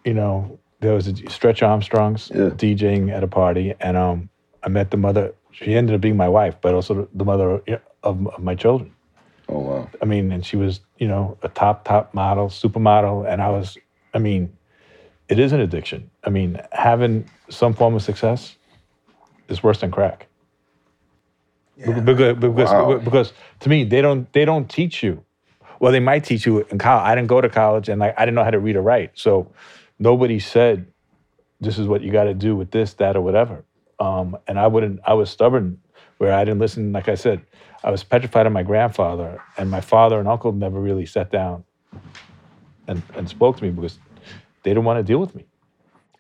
you 0.05 0.15
know 0.15 0.59
there 0.81 0.95
was 0.95 1.07
a 1.09 1.15
Stretch 1.31 1.63
Armstrong's 1.63 2.31
Yeah. 2.35 2.51
DJing 2.51 3.11
at 3.11 3.23
a 3.25 3.29
party, 3.29 3.75
and 3.81 3.97
um 3.97 4.29
I 4.63 4.69
met 4.69 4.91
the 4.91 4.97
mother. 4.97 5.35
she 5.53 5.75
ended 5.75 5.95
up 5.95 6.01
being 6.01 6.17
my 6.17 6.29
wife, 6.29 6.57
but 6.61 6.75
also 6.75 7.09
the 7.15 7.25
mother 7.25 7.63
of, 8.03 8.27
of 8.27 8.43
my 8.43 8.55
children. 8.55 8.93
Oh 9.49 9.61
wow. 9.61 9.89
I 10.03 10.05
mean, 10.05 10.33
and 10.33 10.45
she 10.45 10.57
was, 10.57 10.81
you 10.99 11.09
know, 11.09 11.39
a 11.43 11.49
top, 11.49 11.85
top 11.85 12.13
model, 12.13 12.49
supermodel. 12.49 13.27
And 13.31 13.41
I 13.41 13.49
was, 13.51 13.79
I 14.13 14.19
mean, 14.19 14.53
it 15.29 15.39
is 15.39 15.53
an 15.53 15.61
addiction. 15.61 16.11
I 16.25 16.31
mean, 16.31 16.61
having 16.73 17.25
some 17.49 17.73
form 17.75 17.95
of 17.95 18.03
success 18.03 18.57
is 19.49 19.63
worse 19.63 19.81
than 19.81 19.91
crack. 19.93 20.27
Yeah. 21.77 22.01
Because, 22.01 22.37
because, 22.39 22.71
Wow. 22.71 22.99
because 22.99 23.33
to 23.61 23.69
me, 23.69 23.85
they 23.85 24.01
don't 24.03 24.31
they 24.33 24.45
don't 24.45 24.69
teach 24.69 25.03
you. 25.03 25.23
Well, 25.81 25.93
they 25.93 26.01
might 26.01 26.25
teach 26.25 26.47
you 26.47 26.61
in 26.71 26.79
college. 26.79 27.05
I 27.05 27.15
didn't 27.15 27.29
go 27.29 27.41
to 27.41 27.49
college, 27.49 27.89
and 27.89 28.01
like 28.01 28.15
I 28.17 28.25
didn't 28.25 28.35
know 28.35 28.45
how 28.45 28.51
to 28.51 28.61
read 28.61 28.77
or 28.77 28.83
write. 28.83 29.13
So 29.15 29.51
nobody 29.99 30.39
said 30.39 30.87
this 31.61 31.79
is 31.79 31.87
what 31.87 32.03
you 32.03 32.13
got 32.13 32.25
to 32.25 32.35
do 32.35 32.57
with 32.57 32.71
this, 32.71 32.95
that, 32.95 33.17
or 33.17 33.21
whatever. 33.21 33.65
Um, 33.99 34.37
and 34.47 34.59
I 34.59 34.67
wouldn't. 34.67 35.01
I 35.07 35.15
was 35.15 35.31
stubborn, 35.31 35.81
where 36.19 36.33
I 36.33 36.45
didn't 36.45 36.61
listen. 36.61 36.93
Like 36.93 37.09
I 37.09 37.15
said, 37.15 37.43
I 37.85 37.91
was 37.91 38.05
petrified 38.05 38.47
of 38.47 38.53
my 38.53 38.63
grandfather, 38.63 39.43
and 39.57 39.71
my 39.71 39.81
father 39.81 40.19
and 40.19 40.29
uncle 40.29 40.53
never 40.53 40.81
really 40.81 41.07
sat 41.07 41.31
down 41.31 41.65
and 42.89 43.03
and 43.15 43.29
spoke 43.29 43.57
to 43.59 43.65
me 43.65 43.71
because 43.71 43.99
they 44.63 44.71
didn't 44.71 44.85
want 44.85 44.99
to 44.99 45.03
deal 45.03 45.19
with 45.19 45.35
me. 45.35 45.47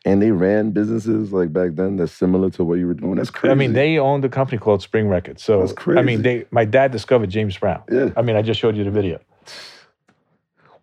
And 0.05 0.23
they 0.23 0.31
ran 0.31 0.71
businesses 0.71 1.33
like 1.33 1.53
back 1.53 1.73
then 1.75 1.97
that's 1.97 2.13
similar 2.13 2.49
to 2.51 2.63
what 2.63 2.79
you 2.79 2.87
were 2.87 2.95
doing. 2.95 3.17
That's 3.17 3.31
crazy. 3.31 3.51
I 3.51 3.57
mean, 3.57 3.73
they 3.73 3.99
owned 3.99 4.25
a 4.25 4.29
company 4.29 4.57
called 4.57 4.81
Spring 4.81 5.09
Records. 5.09 5.43
So 5.43 5.61
That's 5.61 5.73
crazy. 5.73 5.99
I 5.99 6.03
mean, 6.03 6.23
they 6.23 6.47
my 6.53 6.65
dad 6.65 6.93
discovered 6.93 7.29
James 7.29 7.59
Brown. 7.59 7.83
Yeah. 7.91 8.11
I 8.17 8.23
mean, 8.23 8.37
I 8.37 8.43
just 8.43 8.61
showed 8.61 8.77
you 8.77 8.85
the 8.85 8.91
video. 8.91 9.19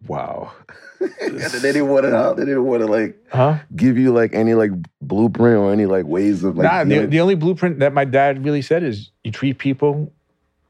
Wow. 0.07 0.51
then 0.99 1.51
they 1.51 1.59
didn't 1.71 1.87
want 1.87 2.05
to. 2.05 2.33
They 2.37 2.45
didn't 2.45 2.65
want 2.65 2.81
to 2.81 2.87
like 2.87 3.17
Huh? 3.31 3.59
give 3.75 3.97
you 3.97 4.11
like 4.13 4.33
any 4.35 4.53
like 4.53 4.71
blueprint 5.01 5.57
or 5.57 5.71
any 5.71 5.85
like 5.85 6.05
ways 6.05 6.43
of 6.43 6.57
like. 6.57 6.65
nah, 6.65 6.83
the, 6.83 7.05
the 7.07 7.19
only 7.21 7.35
blueprint 7.35 7.79
that 7.79 7.93
my 7.93 8.05
dad 8.05 8.43
really 8.43 8.61
said 8.61 8.83
is 8.83 9.11
you 9.23 9.31
treat 9.31 9.57
people 9.57 10.11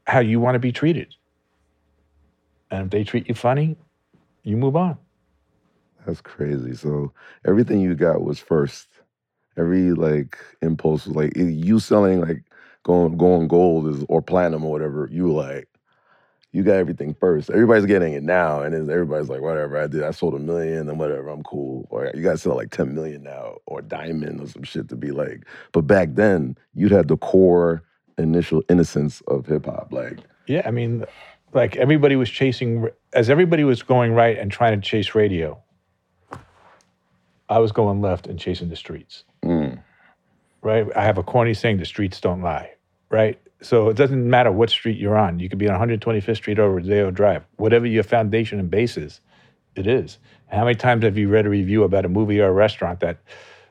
how 0.06 0.20
you 0.20 0.38
want 0.40 0.54
to 0.54 0.58
be 0.58 0.72
treated. 0.72 1.14
And 2.70 2.84
if 2.84 2.90
they 2.90 3.04
treat 3.04 3.28
you 3.28 3.34
funny, 3.34 3.76
you 4.42 4.56
move 4.56 4.76
on. 4.76 4.98
That's 6.06 6.20
crazy. 6.20 6.74
So 6.74 7.12
everything 7.46 7.80
you 7.80 7.94
got 7.94 8.22
was 8.22 8.38
first. 8.38 8.88
Every 9.56 9.92
like 9.92 10.36
impulse 10.62 11.06
was 11.06 11.16
like 11.16 11.36
you 11.36 11.78
selling 11.78 12.20
like 12.20 12.42
going 12.82 13.16
going 13.16 13.48
gold 13.48 13.88
is 13.88 14.04
or 14.08 14.20
platinum 14.20 14.64
or 14.64 14.70
whatever. 14.72 15.08
You 15.10 15.32
like 15.32 15.68
you 16.54 16.62
got 16.62 16.76
everything 16.76 17.14
first. 17.14 17.50
Everybody's 17.50 17.84
getting 17.84 18.12
it 18.12 18.22
now, 18.22 18.62
and 18.62 18.72
then 18.72 18.88
everybody's 18.88 19.28
like, 19.28 19.40
whatever 19.40 19.76
I 19.76 19.88
did, 19.88 20.04
I 20.04 20.12
sold 20.12 20.34
a 20.34 20.38
million, 20.38 20.88
and 20.88 21.00
whatever, 21.00 21.28
I'm 21.28 21.42
cool. 21.42 21.88
Or 21.90 22.08
you 22.14 22.22
gotta 22.22 22.38
sell 22.38 22.54
like 22.54 22.70
ten 22.70 22.94
million 22.94 23.24
now, 23.24 23.56
or 23.66 23.82
diamond 23.82 24.40
or 24.40 24.46
some 24.46 24.62
shit 24.62 24.88
to 24.90 24.96
be 24.96 25.10
like. 25.10 25.44
But 25.72 25.82
back 25.82 26.14
then, 26.14 26.56
you'd 26.72 26.92
had 26.92 27.08
the 27.08 27.16
core 27.16 27.82
initial 28.18 28.62
innocence 28.68 29.20
of 29.26 29.46
hip 29.46 29.66
hop, 29.66 29.92
like 29.92 30.20
Yeah, 30.46 30.62
I 30.64 30.70
mean, 30.70 31.04
like 31.52 31.74
everybody 31.74 32.14
was 32.14 32.30
chasing, 32.30 32.88
as 33.12 33.28
everybody 33.28 33.64
was 33.64 33.82
going 33.82 34.12
right 34.12 34.38
and 34.38 34.52
trying 34.52 34.80
to 34.80 34.88
chase 34.88 35.12
radio, 35.16 35.60
I 37.48 37.58
was 37.58 37.72
going 37.72 38.00
left 38.00 38.28
and 38.28 38.38
chasing 38.38 38.68
the 38.68 38.76
streets. 38.76 39.24
mm, 39.44 39.82
right? 40.62 40.86
I 40.94 41.02
have 41.02 41.18
a 41.18 41.24
corny 41.24 41.52
saying, 41.52 41.78
the 41.78 41.84
streets 41.84 42.20
don't 42.20 42.42
lie, 42.42 42.70
right? 43.10 43.40
So 43.64 43.88
it 43.88 43.96
doesn't 43.96 44.28
matter 44.28 44.52
what 44.52 44.68
street 44.68 44.98
you're 44.98 45.16
on. 45.16 45.38
You 45.38 45.48
could 45.48 45.58
be 45.58 45.70
on 45.70 45.80
125th 45.80 46.36
Street 46.36 46.58
or 46.58 46.70
Rodeo 46.70 47.10
Drive. 47.10 47.44
Whatever 47.56 47.86
your 47.86 48.02
foundation 48.02 48.60
and 48.60 48.70
base 48.70 48.98
is, 48.98 49.20
it 49.74 49.86
is. 49.86 50.18
How 50.48 50.64
many 50.64 50.74
times 50.74 51.02
have 51.02 51.16
you 51.16 51.28
read 51.28 51.46
a 51.46 51.48
review 51.48 51.82
about 51.82 52.04
a 52.04 52.10
movie 52.10 52.40
or 52.40 52.48
a 52.48 52.52
restaurant 52.52 53.00
that 53.00 53.20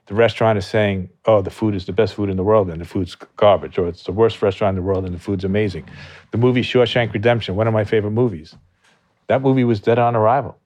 the 0.08 0.15
restaurant 0.15 0.58
is 0.58 0.65
saying, 0.65 1.10
oh, 1.25 1.43
the 1.43 1.51
food 1.51 1.75
is 1.75 1.86
the 1.86 1.93
best 1.93 2.15
food 2.15 2.29
in 2.29 2.38
the 2.38 2.43
world 2.43 2.71
and 2.71 2.82
the 2.82 2.86
food's 2.86 3.15
garbage, 3.36 3.77
or 3.77 3.88
it's 3.88 4.03
the 4.03 4.12
worst 4.12 4.41
restaurant 4.41 4.75
in 4.77 4.84
the 4.84 4.88
world 4.88 5.06
and 5.06 5.13
the 5.13 5.19
food's 5.19 5.45
amazing. 5.45 5.88
The 6.32 6.39
movie 6.39 6.63
Shawshank 6.63 7.13
Redemption, 7.13 7.56
one 7.56 7.67
of 7.67 7.73
my 7.73 7.84
favorite 7.84 8.12
movies. 8.12 8.56
That 9.27 9.43
movie 9.43 9.63
was 9.63 9.79
dead 9.79 9.99
on 9.99 10.15
arrival. 10.15 10.58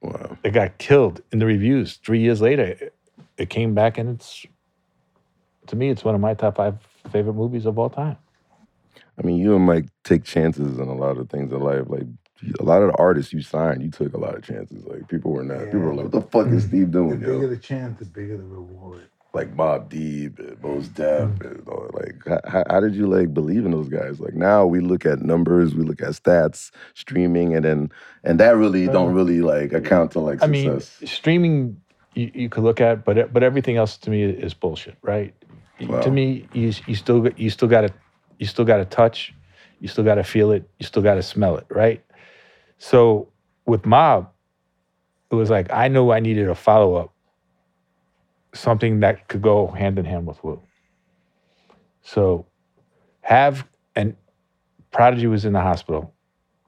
wow. 0.00 0.38
It 0.44 0.52
got 0.52 0.78
killed 0.78 1.20
in 1.32 1.40
the 1.40 1.46
reviews. 1.46 1.96
Three 1.96 2.20
years 2.20 2.40
later, 2.40 2.62
it, 2.62 2.94
it 3.36 3.50
came 3.50 3.74
back 3.74 3.98
and 3.98 4.08
it's, 4.08 4.46
to 5.66 5.74
me, 5.74 5.90
it's 5.90 6.04
one 6.04 6.14
of 6.14 6.20
my 6.20 6.34
top 6.34 6.56
five 6.56 6.78
favorite 7.10 7.34
movies 7.34 7.66
of 7.66 7.76
all 7.76 7.90
time. 7.90 8.16
I 9.18 9.22
mean, 9.22 9.38
you 9.38 9.54
and 9.56 9.66
Mike 9.66 9.86
take 10.04 10.24
chances 10.24 10.78
on 10.78 10.88
a 10.88 10.94
lot 10.94 11.18
of 11.18 11.28
things 11.28 11.52
in 11.52 11.60
life. 11.60 11.84
Like 11.86 12.06
a 12.60 12.62
lot 12.62 12.82
of 12.82 12.92
the 12.92 12.98
artists 12.98 13.32
you 13.32 13.42
signed, 13.42 13.82
you 13.82 13.90
took 13.90 14.14
a 14.14 14.18
lot 14.18 14.34
of 14.34 14.44
chances. 14.44 14.84
Like 14.86 15.08
people 15.08 15.32
were 15.32 15.42
not. 15.42 15.64
People 15.66 15.80
were 15.80 15.94
like, 15.94 16.12
"What 16.12 16.12
the 16.12 16.22
fuck 16.22 16.46
is 16.48 16.64
mm-hmm. 16.64 16.68
Steve 16.68 16.90
doing?" 16.90 17.10
The 17.10 17.16
bigger 17.26 17.42
Yo? 17.42 17.48
the 17.48 17.56
chance, 17.56 17.98
the 17.98 18.04
bigger 18.04 18.36
the 18.36 18.44
reward. 18.44 19.08
Like 19.34 19.54
Mobb 19.54 19.90
Deep 19.90 20.38
and 20.38 20.60
Mos 20.62 20.88
Def. 20.88 21.28
Mm-hmm. 21.28 21.46
And 21.46 21.68
all, 21.68 21.90
like, 21.92 22.46
how, 22.46 22.64
how 22.70 22.80
did 22.80 22.94
you 22.94 23.06
like 23.06 23.34
believe 23.34 23.66
in 23.66 23.72
those 23.72 23.88
guys? 23.88 24.20
Like 24.20 24.34
now 24.34 24.64
we 24.64 24.80
look 24.80 25.04
at 25.04 25.20
numbers, 25.20 25.74
we 25.74 25.84
look 25.84 26.00
at 26.00 26.10
stats, 26.10 26.70
streaming, 26.94 27.54
and 27.54 27.64
then 27.64 27.90
and 28.24 28.40
that 28.40 28.56
really 28.56 28.88
uh, 28.88 28.92
don't 28.92 29.14
really 29.14 29.40
like 29.40 29.72
account 29.72 30.12
to 30.12 30.20
like 30.20 30.42
I 30.42 30.46
mean, 30.46 30.80
success. 30.80 31.10
streaming 31.10 31.80
you, 32.14 32.30
you 32.34 32.48
could 32.48 32.64
look 32.64 32.80
at, 32.80 33.04
but 33.04 33.32
but 33.32 33.42
everything 33.42 33.76
else 33.76 33.96
to 33.98 34.10
me 34.10 34.22
is 34.22 34.54
bullshit, 34.54 34.96
right? 35.02 35.34
Wow. 35.80 36.00
To 36.00 36.10
me, 36.10 36.48
you 36.52 36.72
you 36.86 36.94
still 36.94 37.20
got- 37.20 37.38
you 37.38 37.50
still 37.50 37.68
got 37.68 37.82
to 37.82 37.92
you 38.38 38.46
still 38.46 38.64
got 38.64 38.78
to 38.78 38.84
touch, 38.84 39.34
you 39.80 39.88
still 39.88 40.04
got 40.04 40.16
to 40.16 40.24
feel 40.24 40.50
it, 40.52 40.68
you 40.78 40.86
still 40.86 41.02
got 41.02 41.14
to 41.14 41.22
smell 41.22 41.56
it, 41.56 41.66
right? 41.70 42.04
So 42.78 43.28
with 43.66 43.82
Mobb, 43.82 44.28
it 45.30 45.34
was 45.34 45.50
like 45.50 45.70
I 45.72 45.88
knew 45.88 46.10
I 46.10 46.20
needed 46.20 46.48
a 46.48 46.54
follow 46.54 46.94
up, 46.94 47.12
something 48.54 49.00
that 49.00 49.28
could 49.28 49.42
go 49.42 49.66
hand 49.66 49.98
in 49.98 50.04
hand 50.04 50.26
with 50.26 50.42
Wu. 50.42 50.60
So 52.02 52.46
have 53.20 53.66
and 53.94 54.16
Prodigy 54.90 55.26
was 55.26 55.44
in 55.44 55.52
the 55.52 55.60
hospital. 55.60 56.14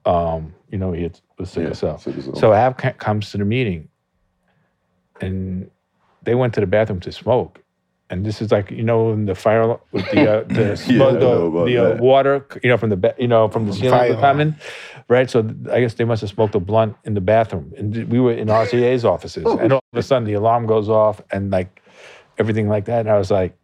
Um, 0.05 0.53
you 0.69 0.77
know, 0.77 0.91
he 0.91 1.03
had, 1.03 1.19
was 1.37 1.49
sick 1.51 1.63
Yeah, 1.63 1.73
hell. 1.87 1.97
So 2.35 2.51
Hav 2.51 2.77
comes 2.97 3.31
to 3.31 3.37
the 3.37 3.45
meeting, 3.45 3.89
and 5.19 5.69
they 6.23 6.35
went 6.35 6.53
to 6.55 6.59
the 6.59 6.67
bathroom 6.67 6.99
to 7.01 7.11
smoke. 7.11 7.63
And 8.11 8.25
this 8.25 8.41
is 8.41 8.51
like 8.51 8.69
you 8.71 8.83
know 8.83 9.13
in 9.13 9.25
the 9.25 9.35
fire 9.35 9.77
with 9.93 10.05
the 10.11 10.21
uh, 10.27 10.43
the 10.47 10.75
Yeah, 10.89 10.97
the, 11.19 11.19
the 11.65 11.77
uh, 11.77 11.95
water, 12.01 12.45
you 12.61 12.69
know, 12.69 12.77
from 12.77 12.89
the 12.89 12.97
ba- 12.97 13.15
you 13.17 13.27
know 13.27 13.47
from 13.47 13.65
the 13.67 13.71
ceiling 13.73 13.99
fire 13.99 14.09
coming, 14.21 14.55
right? 15.07 15.29
So 15.29 15.41
th- 15.41 15.55
I 15.71 15.79
guess 15.79 15.93
they 15.95 16.03
must 16.03 16.19
have 16.21 16.29
smoked 16.29 16.53
a 16.55 16.59
blunt 16.59 16.97
in 17.05 17.13
the 17.13 17.21
bathroom, 17.21 17.71
and 17.77 17.93
th- 17.93 18.07
we 18.07 18.19
were 18.19 18.33
in 18.33 18.49
RCA's 18.49 19.05
offices, 19.05 19.45
Oh, 19.47 19.57
and 19.57 19.71
all 19.71 19.81
of 19.93 19.97
a 19.99 20.03
sudden 20.03 20.25
the 20.25 20.33
alarm 20.33 20.65
goes 20.67 20.89
off, 20.89 21.21
and 21.31 21.51
like 21.51 21.81
everything 22.37 22.67
like 22.67 22.85
that, 22.85 22.99
and 22.99 23.09
I 23.09 23.17
was 23.17 23.31
like, 23.31 23.57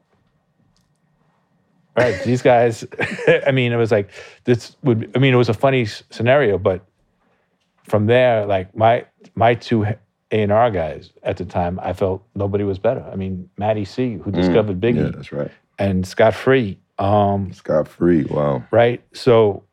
all 1.97 2.03
right, 2.05 2.23
these 2.23 2.41
guys. 2.41 2.85
I 3.47 3.51
mean, 3.51 3.73
it 3.73 3.77
was 3.77 3.91
like 3.91 4.09
this 4.45 4.77
would. 4.83 5.11
I 5.15 5.19
mean, 5.19 5.33
it 5.33 5.37
was 5.37 5.49
a 5.49 5.53
funny 5.53 5.81
s- 5.83 6.03
scenario, 6.09 6.57
but 6.57 6.85
from 7.83 8.05
there, 8.05 8.45
like 8.45 8.75
my 8.75 9.05
my 9.35 9.55
two 9.55 9.85
A 10.31 10.41
and 10.41 10.51
R 10.51 10.69
guys 10.71 11.11
at 11.23 11.37
the 11.37 11.45
time, 11.45 11.79
I 11.81 11.93
felt 11.93 12.23
nobody 12.35 12.63
was 12.63 12.79
better. 12.79 13.01
I 13.11 13.15
mean, 13.15 13.49
Matty 13.57 13.85
C, 13.85 14.15
who 14.17 14.31
discovered 14.31 14.81
Mm, 14.81 14.95
yeah, 14.95 15.09
that's 15.15 15.31
right. 15.31 15.51
and 15.79 16.05
Schott 16.05 16.33
Free, 16.33 16.77
um, 16.99 17.51
Schott 17.53 17.87
Free. 17.87 18.25
Wow. 18.25 18.63
right? 18.71 19.01
So 19.13 19.63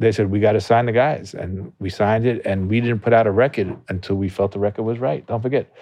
they 0.00 0.10
said 0.10 0.30
we 0.30 0.40
got 0.40 0.52
to 0.52 0.60
sign 0.60 0.86
the 0.86 0.92
guys, 0.92 1.34
and 1.34 1.72
we 1.78 1.90
signed 1.90 2.26
it, 2.26 2.42
and 2.44 2.68
we 2.68 2.80
didn't 2.80 3.00
put 3.00 3.12
out 3.12 3.26
a 3.28 3.30
record 3.30 3.76
until 3.88 4.16
we 4.16 4.28
felt 4.28 4.50
the 4.52 4.58
record 4.58 4.82
was 4.82 4.98
right. 4.98 5.24
Don't 5.26 5.40
forget, 5.42 5.72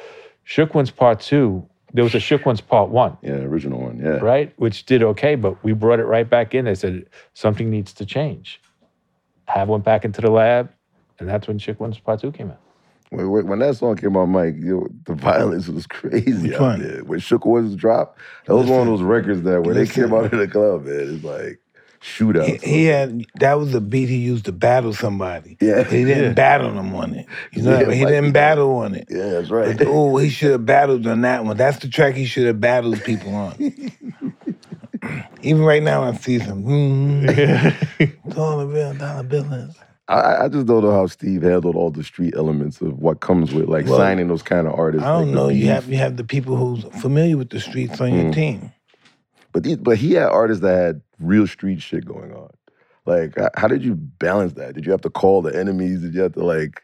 Shook 0.44 0.74
Ones 0.74 0.90
Part 0.90 1.20
Two. 1.20 1.66
There 1.94 2.04
was 2.04 2.14
a 2.14 2.20
Shook 2.20 2.44
Ones 2.46 2.60
Part 2.60 2.88
One 2.90 3.16
Yeah, 3.22 3.34
original 3.34 3.80
one. 3.80 3.98
Yeah. 3.98 4.16
right? 4.16 4.52
Which 4.56 4.84
did 4.86 5.02
okay, 5.02 5.34
but 5.36 5.62
we 5.64 5.72
brought 5.72 6.00
it 6.00 6.04
right 6.04 6.28
back 6.28 6.54
in. 6.54 6.64
They 6.66 6.74
said 6.74 7.06
something 7.34 7.70
needs 7.70 7.92
to 7.94 8.04
change. 8.06 8.60
Hav 9.46 9.68
went 9.68 9.84
back 9.84 10.04
into 10.04 10.20
the 10.20 10.30
lab, 10.30 10.70
and 11.18 11.28
that's 11.28 11.48
when 11.48 11.58
Shook 11.58 11.80
Ones 11.80 11.98
Part 11.98 12.20
Two 12.20 12.32
came 12.32 12.50
out. 12.50 12.60
When, 13.12 13.58
that 13.58 13.76
song 13.76 13.96
came 13.96 14.16
out, 14.16 14.26
Mike, 14.26 14.54
yo, 14.58 14.88
the 15.04 15.14
violence 15.14 15.68
was 15.68 15.86
crazy 15.86 16.48
Which 16.48 16.54
out 16.54 16.60
one? 16.60 16.82
there. 16.82 17.04
When 17.04 17.18
Shook 17.20 17.44
was 17.44 17.76
dropped, 17.76 18.18
that 18.46 18.56
was 18.56 18.68
one 18.68 18.80
of 18.82 18.86
those 18.86 19.02
records 19.02 19.42
that 19.42 19.62
when 19.62 19.74
they 19.76 19.86
came 19.86 20.14
out 20.14 20.32
of 20.32 20.38
the 20.38 20.48
club, 20.48 20.84
man, 20.86 21.14
it's 21.16 21.24
like 21.24 21.60
shootouts. 22.00 22.62
He, 22.64 22.70
he 22.78 22.84
had 22.86 23.24
that 23.40 23.58
was 23.58 23.72
the 23.72 23.80
beat 23.82 24.08
he 24.08 24.16
used 24.16 24.46
to 24.46 24.52
battle 24.52 24.94
somebody. 24.94 25.58
Yeah. 25.60 25.84
He 25.84 26.04
didn't 26.06 26.24
Yeah. 26.24 26.32
battle 26.32 26.72
them 26.72 26.94
on 26.94 27.14
it. 27.14 27.26
You 27.52 27.62
know, 27.62 27.80
Yeah, 27.80 27.92
he 27.92 28.02
Mike 28.04 28.08
didn't 28.12 28.32
battle 28.32 28.76
on 28.76 28.94
it. 28.94 29.06
yeah, 29.10 29.28
that's 29.30 29.50
right. 29.50 29.76
Oh, 29.86 30.16
he 30.16 30.30
should 30.30 30.52
have 30.52 30.64
battled 30.66 31.06
on 31.06 31.20
that 31.20 31.44
one. 31.44 31.56
That's 31.58 31.78
the 31.80 31.88
track 31.88 32.14
he 32.14 32.24
should 32.24 32.46
have 32.46 32.60
battled 32.60 33.04
people 33.04 33.34
on. 33.34 33.54
Even 35.42 35.62
right 35.62 35.82
now, 35.82 36.04
I 36.04 36.12
see 36.14 36.38
some. 36.38 36.62
Mm, 36.64 37.76
it's 37.98 38.38
all 38.38 38.60
a 38.60 38.66
real 38.66 38.94
dollar 38.94 39.24
business. 39.24 39.76
I, 40.08 40.44
I 40.44 40.48
just 40.48 40.66
don't 40.66 40.82
know 40.84 40.92
how 40.92 41.06
Steve 41.06 41.42
handled 41.42 41.76
all 41.76 41.90
the 41.90 42.04
street 42.04 42.34
elements 42.36 42.80
of 42.80 42.98
what 42.98 43.20
comes 43.20 43.54
with 43.54 43.68
like 43.68 43.86
Well, 43.86 43.96
signing 43.98 44.28
those 44.28 44.42
kind 44.42 44.66
of 44.66 44.74
artists. 44.74 45.06
I 45.06 45.12
don't 45.12 45.26
like 45.28 45.34
know. 45.34 45.48
You 45.48 45.68
have 45.68 45.88
you 45.88 45.96
have 45.98 46.16
the 46.16 46.24
people 46.24 46.56
who's 46.56 46.84
familiar 47.00 47.36
with 47.38 47.50
the 47.50 47.60
streets 47.60 48.00
on 48.00 48.10
Mm. 48.10 48.22
your 48.24 48.32
team. 48.32 48.72
but 49.52 49.62
these, 49.64 49.76
but 49.78 49.98
he 49.98 50.14
had 50.14 50.28
artists 50.28 50.62
that 50.62 50.76
had 50.76 51.02
real 51.20 51.46
street 51.46 51.82
shit 51.82 52.04
going 52.04 52.32
on. 52.32 52.50
Like, 53.06 53.34
how 53.56 53.68
did 53.68 53.84
you 53.84 53.94
balance 53.96 54.54
that? 54.54 54.74
Did 54.74 54.86
you 54.86 54.92
have 54.92 55.00
to 55.02 55.10
call 55.10 55.42
the 55.42 55.58
enemies? 55.58 56.00
Did 56.02 56.14
you 56.14 56.22
have 56.22 56.34
to 56.34 56.44
like? 56.44 56.82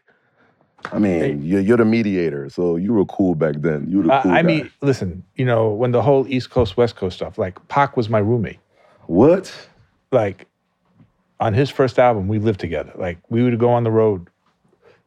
I 0.93 0.99
mean, 0.99 1.43
you're, 1.43 1.61
you're 1.61 1.77
the 1.77 1.85
mediator, 1.85 2.49
so 2.49 2.77
you 2.77 2.93
were 2.93 3.05
cool 3.05 3.35
back 3.35 3.55
then. 3.59 3.87
You 3.89 3.97
were 3.99 4.03
the 4.05 4.13
I, 4.13 4.21
cool 4.23 4.31
I 4.31 4.41
guy. 4.41 4.47
mean, 4.47 4.71
listen, 4.81 5.23
you 5.35 5.45
know, 5.45 5.69
when 5.69 5.91
the 5.91 6.01
whole 6.01 6.27
East 6.27 6.49
Coast 6.51 6.77
West 6.77 6.95
Coast 6.97 7.17
stuff, 7.17 7.37
like 7.37 7.65
Pac 7.69 7.97
was 7.97 8.09
my 8.09 8.19
roommate. 8.19 8.59
What? 9.07 9.53
like 10.11 10.47
on 11.39 11.53
his 11.53 11.69
first 11.69 11.99
album, 11.99 12.27
we 12.27 12.39
lived 12.39 12.59
together. 12.59 12.91
Like 12.95 13.17
we 13.29 13.43
would 13.43 13.57
go 13.59 13.69
on 13.69 13.83
the 13.83 13.91
road 13.91 14.29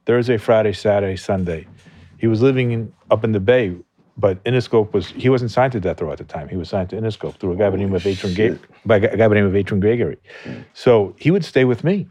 Thursday, 0.07 0.37
Friday, 0.37 0.73
Saturday, 0.73 1.16
Sunday. 1.16 1.66
He 2.18 2.27
was 2.27 2.40
living 2.42 2.73
in, 2.73 2.92
up 3.11 3.25
in 3.25 3.33
the 3.33 3.40
Bay, 3.40 3.77
but 4.16 4.42
Interscope 4.45 4.92
was 4.92 5.09
he 5.11 5.29
wasn't 5.29 5.51
signed 5.51 5.73
to 5.73 5.81
Death 5.81 6.01
Row 6.01 6.12
at 6.12 6.18
the 6.18 6.25
time. 6.25 6.49
He 6.49 6.57
was 6.57 6.68
signed 6.68 6.90
to 6.90 6.97
Interscope 6.97 7.37
through 7.37 7.53
a 7.53 7.57
guy 7.57 7.71
by 7.71 7.77
the 7.77 7.79
name 7.79 7.95
of 7.95 8.07
Adrian 8.07 8.35
Ga- 8.35 8.59
by 8.87 8.97
a 8.97 9.01
guy 9.01 9.16
by 9.16 9.29
the 9.29 9.35
name 9.35 9.47
of 9.47 9.53
Atron 9.53 9.81
Gregory. 9.81 10.18
So 10.75 11.14
he 11.18 11.31
would 11.31 11.45
stay 11.45 11.64
with 11.64 11.85
me. 11.85 12.09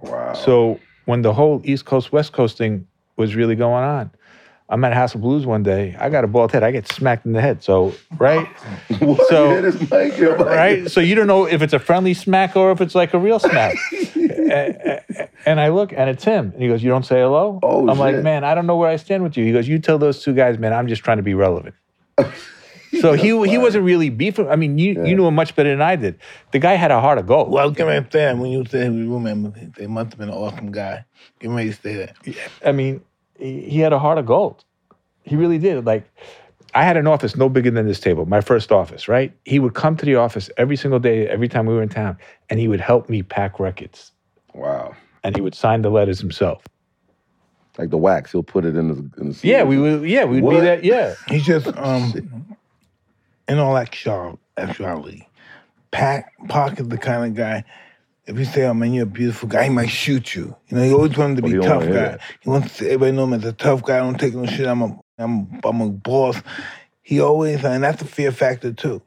Wow. 0.00 0.34
So 0.34 0.80
when 1.06 1.22
the 1.22 1.32
whole 1.32 1.60
East 1.64 1.84
Coast 1.84 2.12
West 2.12 2.32
Coast 2.32 2.58
thing 2.58 2.86
was 3.16 3.34
really 3.34 3.56
going 3.56 3.84
on, 3.84 4.10
I'm 4.68 4.84
at 4.84 4.92
House 4.94 5.14
of 5.14 5.20
Blues 5.20 5.46
one 5.46 5.62
day. 5.62 5.94
I 5.98 6.08
got 6.10 6.24
a 6.24 6.26
bald 6.26 6.50
head. 6.52 6.64
I 6.64 6.72
get 6.72 6.88
smacked 6.88 7.24
in 7.24 7.32
the 7.32 7.40
head. 7.40 7.62
So 7.62 7.94
right, 8.18 8.46
what? 8.98 9.26
so- 9.28 9.48
You 9.50 9.54
hit 9.54 9.64
his 9.64 9.80
mic, 9.90 10.18
yo, 10.18 10.30
like- 10.30 10.40
right. 10.46 10.90
So 10.90 11.00
you 11.00 11.14
don't 11.14 11.28
know 11.28 11.46
if 11.46 11.62
it's 11.62 11.72
a 11.72 11.78
friendly 11.78 12.14
smack 12.14 12.56
or 12.56 12.72
if 12.72 12.80
it's 12.80 12.94
like 12.94 13.14
a 13.14 13.18
real 13.18 13.38
smack. 13.38 13.76
A- 14.48 15.00
a- 15.18 15.28
and 15.44 15.60
I 15.60 15.68
look 15.68 15.92
and 15.92 16.08
it's 16.10 16.22
him. 16.24 16.50
And 16.52 16.62
he 16.62 16.68
goes, 16.68 16.82
"You 16.82 16.88
don't 16.90 17.04
say 17.04 17.20
hello." 17.20 17.58
Oh, 17.62 17.88
I'm 17.88 17.98
like, 17.98 18.16
"Man, 18.22 18.44
I 18.44 18.54
don't 18.54 18.66
know 18.66 18.76
where 18.76 18.88
I 18.88 18.96
stand 18.96 19.22
with 19.24 19.36
you." 19.36 19.44
He 19.44 19.52
goes, 19.52 19.66
"You 19.68 19.78
tell 19.80 19.98
those 19.98 20.22
two 20.22 20.34
guys, 20.34 20.56
man. 20.58 20.72
I'm 20.72 20.86
just 20.88 21.02
trying 21.02 21.16
to 21.18 21.22
be 21.22 21.34
relevant." 21.34 21.74
So 23.00 23.12
he 23.12 23.26
he 23.46 23.58
wasn't 23.58 23.84
really 23.84 24.08
beefing. 24.08 24.48
I 24.48 24.56
mean, 24.56 24.78
you 24.78 24.94
Yeah. 24.94 25.04
you 25.04 25.16
knew 25.16 25.26
him 25.26 25.34
much 25.34 25.54
better 25.54 25.68
than 25.68 25.82
I 25.82 25.96
did. 25.96 26.18
The 26.52 26.58
guy 26.58 26.74
had 26.74 26.90
a 26.90 26.98
heart 27.00 27.18
of 27.18 27.26
gold. 27.26 27.50
Well, 27.50 27.62
I 27.62 27.66
was 27.66 27.76
getting 27.76 27.88
ready 27.92 28.06
to 28.06 28.10
say 28.10 28.32
when 28.32 28.50
you 28.50 28.64
say 28.64 28.84
he 28.84 28.88
was 28.88 29.06
remember, 29.06 29.52
they 29.76 29.86
must 29.86 30.10
have 30.12 30.18
been 30.18 30.30
an 30.30 30.34
awesome 30.34 30.72
guy. 30.72 31.04
Getting 31.38 31.56
ready 31.56 31.70
to 31.70 31.76
say 31.76 31.94
that. 31.96 32.16
Yeah. 32.24 32.34
I 32.64 32.72
mean, 32.72 33.02
he, 33.38 33.62
he 33.62 33.80
had 33.80 33.92
a 33.92 33.98
heart 33.98 34.18
of 34.18 34.26
gold. 34.26 34.64
He 35.22 35.36
really 35.36 35.58
did. 35.58 35.84
Like, 35.84 36.08
I 36.74 36.84
had 36.84 36.96
an 36.96 37.06
office 37.06 37.36
no 37.36 37.48
bigger 37.48 37.70
than 37.70 37.86
this 37.86 38.00
table, 38.00 38.26
my 38.26 38.40
first 38.40 38.70
office, 38.70 39.08
right? 39.08 39.32
He 39.44 39.58
would 39.58 39.74
come 39.74 39.96
to 39.96 40.04
the 40.04 40.16
office 40.16 40.50
every 40.56 40.76
single 40.76 41.00
day, 41.00 41.26
every 41.28 41.48
time 41.48 41.66
we 41.66 41.74
were 41.74 41.82
in 41.82 41.88
town, 41.88 42.18
and 42.50 42.60
he 42.60 42.68
would 42.68 42.80
help 42.80 43.08
me 43.08 43.22
pack 43.22 43.58
records. 43.58 44.12
Wow. 44.54 44.94
And 45.24 45.34
he 45.34 45.42
would 45.42 45.54
sign 45.54 45.82
the 45.82 45.90
letters 45.90 46.20
himself. 46.20 46.62
Like 47.78 47.90
the 47.90 47.98
wax, 47.98 48.32
he'll 48.32 48.42
put 48.42 48.64
it 48.64 48.76
in 48.76 48.88
the. 48.88 49.20
In 49.20 49.30
the 49.30 49.40
Yeah, 49.42 49.62
we 49.62 49.78
would. 49.78 50.08
Yeah, 50.08 50.24
we'd 50.24 50.46
be 50.48 50.60
that. 50.60 50.82
Yeah, 50.84 51.14
He's 51.28 51.44
just 51.44 51.66
um 51.76 52.46
in 53.48 53.58
all 53.58 53.76
actual 53.76 54.38
actuality. 54.56 55.26
Pac 55.90 56.32
Pac 56.48 56.80
is 56.80 56.88
the 56.88 56.98
kind 56.98 57.24
of 57.24 57.34
guy. 57.34 57.64
If 58.26 58.38
you 58.38 58.44
say, 58.44 58.64
"Oh 58.66 58.74
man, 58.74 58.92
you're 58.92 59.04
a 59.04 59.06
beautiful 59.06 59.48
guy," 59.48 59.64
he 59.64 59.70
might 59.70 59.90
shoot 59.90 60.34
you. 60.34 60.56
You 60.68 60.76
know, 60.76 60.82
he 60.82 60.92
always 60.92 61.16
wanted 61.16 61.36
to 61.36 61.42
Oh, 61.48 61.60
be 61.60 61.66
tough 61.66 61.84
guy. 61.84 61.92
that. 61.92 62.20
He 62.40 62.50
wants 62.50 62.76
to, 62.78 62.86
everybody 62.86 63.12
know 63.12 63.24
him 63.24 63.34
as 63.34 63.44
a 63.44 63.52
tough 63.52 63.82
guy. 63.84 63.96
I 63.96 64.00
don't 64.00 64.18
take 64.18 64.34
no 64.34 64.46
shit. 64.46 64.66
I'm 64.66 64.82
a 64.82 64.98
I'm 65.18 65.60
I'm 65.64 65.80
a 65.80 65.90
boss. 65.90 66.40
He 67.02 67.20
always 67.20 67.64
and 67.64 67.84
that's 67.84 68.02
a 68.02 68.06
fear 68.06 68.32
factor 68.32 68.72
too. 68.72 69.00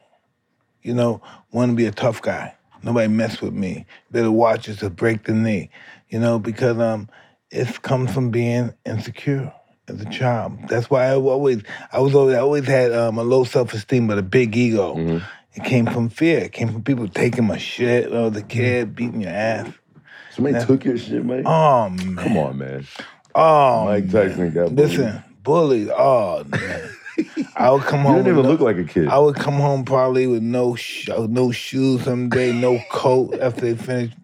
You 0.82 0.94
know, 0.94 1.22
want 1.52 1.72
to 1.72 1.76
be 1.76 1.86
a 1.86 1.92
tough 1.92 2.22
guy. 2.22 2.56
Nobody 2.82 3.10
mess 3.10 3.42
with 3.42 3.54
me. 3.54 3.86
Better 4.12 4.32
watch 4.32 4.70
us 4.70 4.78
to 4.78 4.90
break 4.90 5.26
the 5.26 5.34
knee. 5.34 5.70
You 6.08 6.20
know, 6.20 6.40
because 6.40 6.80
um, 6.80 7.10
it's 7.52 7.78
comes 7.80 8.14
from 8.14 8.32
being 8.32 8.74
insecure 8.86 9.52
as 9.90 10.00
a 10.02 10.06
child. 10.06 10.58
That's 10.70 10.90
why 10.90 11.08
I 11.08 11.16
always, 11.16 11.62
I 11.92 12.00
was 12.00 12.16
always, 12.16 12.36
I 12.38 12.40
always 12.40 12.66
had 12.66 12.94
um, 12.94 13.18
a 13.18 13.24
low 13.24 13.44
self 13.44 13.74
esteem, 13.74 14.08
but 14.08 14.18
a 14.18 14.22
big 14.24 14.56
ego. 14.56 14.96
Mhm. 14.96 15.22
It 15.54 15.64
came 15.64 15.86
from 15.88 16.10
fear. 16.10 16.40
It 16.40 16.52
came 16.52 16.72
from 16.72 16.84
people 16.84 17.08
taking 17.08 17.46
my 17.46 17.58
shit. 17.58 18.12
Oh, 18.12 18.30
the 18.30 18.44
mm. 18.44 18.50
kid 18.50 18.96
beating 18.96 19.22
your 19.22 19.32
ass. 19.32 19.68
Somebody 20.32 20.64
took 20.66 20.86
your 20.86 20.98
shit, 20.98 21.22
oh, 21.22 21.24
man. 21.24 21.44
Oh 21.46 21.90
man. 21.90 22.16
Come 22.16 22.38
on, 22.38 22.58
man. 22.58 22.88
Oh, 23.36 23.86
Mike 23.86 24.12
Tyson 24.12 24.40
man. 24.40 24.54
got 24.54 24.76
bullied. 24.76 24.90
Listen, 24.92 25.24
bullied. 25.44 25.90
Oh 25.90 26.44
man. 26.46 26.90
I 27.56 27.72
would 27.72 27.84
come 27.84 28.00
home. 28.04 28.18
You 28.18 28.24
didn't 28.24 28.38
even 28.38 28.44
no- 28.44 28.50
look 28.52 28.62
like 28.62 28.78
a 28.78 28.84
kid. 28.84 29.08
I 29.08 29.18
would 29.18 29.36
come 29.36 29.56
home 29.56 29.86
probably 29.86 30.28
with 30.28 30.44
no 30.44 30.76
sh- 30.76 31.10
uh, 31.10 31.28
no 31.30 31.52
shoes 31.52 32.04
someday, 32.04 32.54
no 32.54 32.80
coat 32.90 33.40
after 33.40 33.62
they 33.62 33.76
finished. 33.76 34.16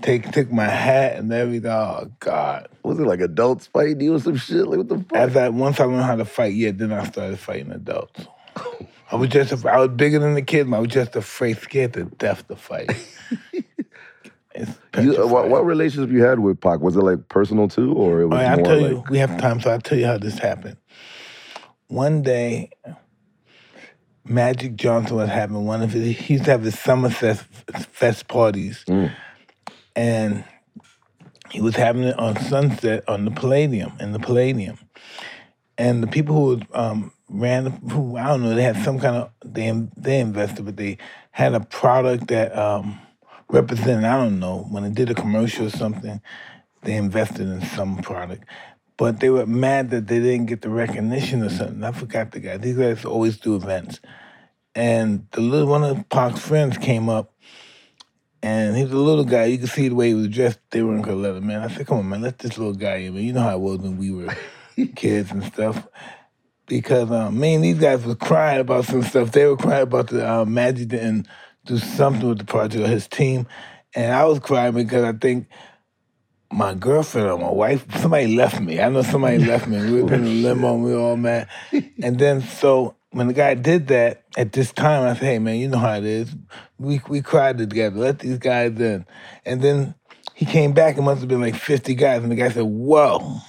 Take 0.00 0.30
took 0.32 0.50
my 0.50 0.64
hat 0.64 1.16
and 1.16 1.30
everything. 1.32 1.70
Oh 1.70 2.10
God! 2.20 2.68
Was 2.82 2.98
it 2.98 3.02
like 3.02 3.20
adults 3.20 3.66
fighting 3.66 4.00
you 4.00 4.14
or 4.14 4.20
some 4.20 4.36
shit? 4.36 4.66
Like 4.66 4.78
what 4.78 4.88
the 4.88 5.00
fuck? 5.00 5.36
I 5.36 5.48
once 5.50 5.78
I 5.78 5.84
learned 5.84 6.04
how 6.04 6.16
to 6.16 6.24
fight, 6.24 6.54
yeah, 6.54 6.70
then 6.70 6.92
I 6.92 7.04
started 7.04 7.38
fighting 7.38 7.72
adults. 7.72 8.26
I 9.10 9.16
was 9.16 9.30
just 9.30 9.64
I 9.64 9.78
was 9.78 9.90
bigger 9.90 10.18
than 10.18 10.34
the 10.34 10.42
kids, 10.42 10.68
but 10.68 10.76
I 10.76 10.80
was 10.80 10.90
just 10.90 11.16
afraid, 11.16 11.58
scared 11.58 11.94
to 11.94 12.04
death 12.04 12.46
to 12.48 12.56
fight. 12.56 12.90
You, 15.00 15.22
uh, 15.22 15.26
what, 15.26 15.48
what 15.48 15.64
relationship 15.64 16.10
you 16.10 16.22
had 16.22 16.40
with 16.40 16.60
Pac? 16.60 16.80
Was 16.80 16.96
it 16.96 17.00
like 17.00 17.28
personal 17.28 17.68
too, 17.68 17.92
or 17.92 18.20
it 18.20 18.26
was 18.26 18.38
All 18.38 18.44
right, 18.44 18.58
I'll 18.58 18.64
tell 18.64 18.80
like? 18.80 18.90
you, 18.90 19.04
we 19.08 19.18
have 19.18 19.38
time, 19.38 19.60
so 19.60 19.70
I'll 19.70 19.80
tell 19.80 19.96
you 19.96 20.06
how 20.06 20.18
this 20.18 20.38
happened. 20.38 20.76
One 21.86 22.22
day, 22.22 22.70
Magic 24.24 24.74
Johnson 24.74 25.16
was 25.16 25.28
having 25.28 25.64
one 25.64 25.82
of 25.82 25.92
his, 25.92 26.16
he 26.16 26.34
used 26.34 26.46
to 26.46 26.50
have 26.50 26.62
his 26.62 26.78
summer 26.78 27.10
fest, 27.10 27.44
fest 27.92 28.26
parties. 28.26 28.84
Mm. 28.88 29.14
And 29.94 30.44
he 31.50 31.60
was 31.60 31.76
having 31.76 32.04
it 32.04 32.18
on 32.18 32.36
Sunset 32.36 33.08
on 33.08 33.24
the 33.24 33.30
Palladium, 33.30 33.92
in 34.00 34.12
the 34.12 34.18
Palladium. 34.18 34.78
And 35.76 36.02
the 36.02 36.08
people 36.08 36.34
who 36.34 36.62
um, 36.72 37.12
ran, 37.28 37.66
who 37.66 38.16
I 38.16 38.26
don't 38.28 38.42
know, 38.42 38.54
they 38.54 38.62
had 38.62 38.82
some 38.84 38.98
kind 38.98 39.16
of, 39.16 39.30
they, 39.44 39.70
they 39.96 40.20
invested, 40.20 40.64
but 40.64 40.76
they 40.76 40.98
had 41.30 41.54
a 41.54 41.60
product 41.60 42.28
that 42.28 42.56
um, 42.56 43.00
represented, 43.48 44.04
I 44.04 44.16
don't 44.16 44.38
know, 44.38 44.66
when 44.70 44.82
they 44.82 44.90
did 44.90 45.10
a 45.10 45.14
commercial 45.14 45.66
or 45.66 45.70
something, 45.70 46.20
they 46.82 46.94
invested 46.94 47.48
in 47.48 47.62
some 47.62 47.98
product. 47.98 48.44
But 48.96 49.20
they 49.20 49.30
were 49.30 49.46
mad 49.46 49.90
that 49.90 50.08
they 50.08 50.18
didn't 50.18 50.46
get 50.46 50.62
the 50.62 50.70
recognition 50.70 51.42
or 51.42 51.50
something. 51.50 51.84
I 51.84 51.92
forgot 51.92 52.32
the 52.32 52.40
guy. 52.40 52.56
These 52.56 52.76
guys 52.76 53.04
always 53.04 53.36
do 53.38 53.54
events. 53.54 54.00
And 54.74 55.26
the 55.32 55.40
little 55.40 55.68
one 55.68 55.84
of 55.84 56.08
Pac's 56.08 56.40
friends 56.40 56.78
came 56.78 57.08
up, 57.08 57.32
and 58.42 58.76
he 58.76 58.82
was 58.84 58.92
a 58.92 58.96
little 58.96 59.24
guy. 59.24 59.46
You 59.46 59.58
can 59.58 59.66
see 59.66 59.88
the 59.88 59.94
way 59.94 60.08
he 60.08 60.14
was 60.14 60.28
dressed. 60.28 60.60
They 60.70 60.82
weren't 60.82 61.04
gonna 61.04 61.16
let 61.16 61.36
him 61.36 61.50
in. 61.50 61.60
I 61.60 61.68
said, 61.68 61.86
"Come 61.86 61.98
on, 61.98 62.08
man, 62.08 62.22
let 62.22 62.38
this 62.38 62.58
little 62.58 62.74
guy 62.74 62.96
in." 62.96 63.14
Man. 63.14 63.24
You 63.24 63.32
know 63.32 63.40
how 63.40 63.56
it 63.56 63.60
was 63.60 63.78
when 63.78 63.96
we 63.96 64.12
were 64.12 64.36
kids 64.94 65.30
and 65.30 65.44
stuff. 65.44 65.86
Because 66.68 67.10
um, 67.10 67.38
me 67.38 67.54
and 67.54 67.64
these 67.64 67.78
guys 67.78 68.04
were 68.04 68.14
crying 68.14 68.60
about 68.60 68.84
some 68.84 69.02
stuff. 69.02 69.32
They 69.32 69.46
were 69.46 69.56
crying 69.56 69.82
about 69.82 70.08
the 70.08 70.28
uh, 70.28 70.44
Magic 70.44 70.88
didn't 70.88 71.26
do 71.64 71.78
something 71.78 72.28
with 72.28 72.38
the 72.38 72.44
project 72.44 72.84
or 72.84 72.88
his 72.88 73.08
team, 73.08 73.46
and 73.94 74.12
I 74.12 74.24
was 74.24 74.38
crying 74.38 74.74
because 74.74 75.04
I 75.04 75.12
think 75.12 75.48
my 76.50 76.74
girlfriend 76.74 77.28
or 77.28 77.38
my 77.38 77.50
wife, 77.50 77.84
somebody 77.98 78.34
left 78.36 78.60
me. 78.60 78.80
I 78.80 78.88
know 78.88 79.02
somebody 79.02 79.38
left 79.44 79.66
me. 79.66 79.78
We 79.90 80.02
were 80.02 80.14
in 80.14 80.24
a 80.24 80.28
limo 80.28 80.74
and 80.74 80.84
we 80.84 80.92
were 80.92 81.00
all 81.00 81.16
mad. 81.16 81.48
And 82.02 82.18
then 82.18 82.42
so 82.42 82.96
when 83.10 83.26
the 83.26 83.34
guy 83.34 83.54
did 83.54 83.88
that, 83.88 84.24
at 84.36 84.52
this 84.52 84.72
time 84.72 85.04
I 85.04 85.14
said, 85.14 85.24
hey 85.24 85.38
man, 85.38 85.56
you 85.56 85.68
know 85.68 85.78
how 85.78 85.94
it 85.94 86.04
is. 86.04 86.34
We 86.78 87.00
we 87.08 87.22
cried 87.22 87.58
together. 87.58 87.98
Let 87.98 88.20
these 88.20 88.38
guys 88.38 88.78
in. 88.80 89.04
And 89.44 89.60
then 89.60 89.94
he 90.34 90.46
came 90.46 90.72
back, 90.72 90.96
it 90.96 91.02
must 91.02 91.20
have 91.20 91.28
been 91.28 91.40
like 91.40 91.56
50 91.56 91.96
guys, 91.96 92.22
and 92.22 92.30
the 92.30 92.36
guy 92.36 92.48
said, 92.48 92.62
Whoa, 92.62 93.40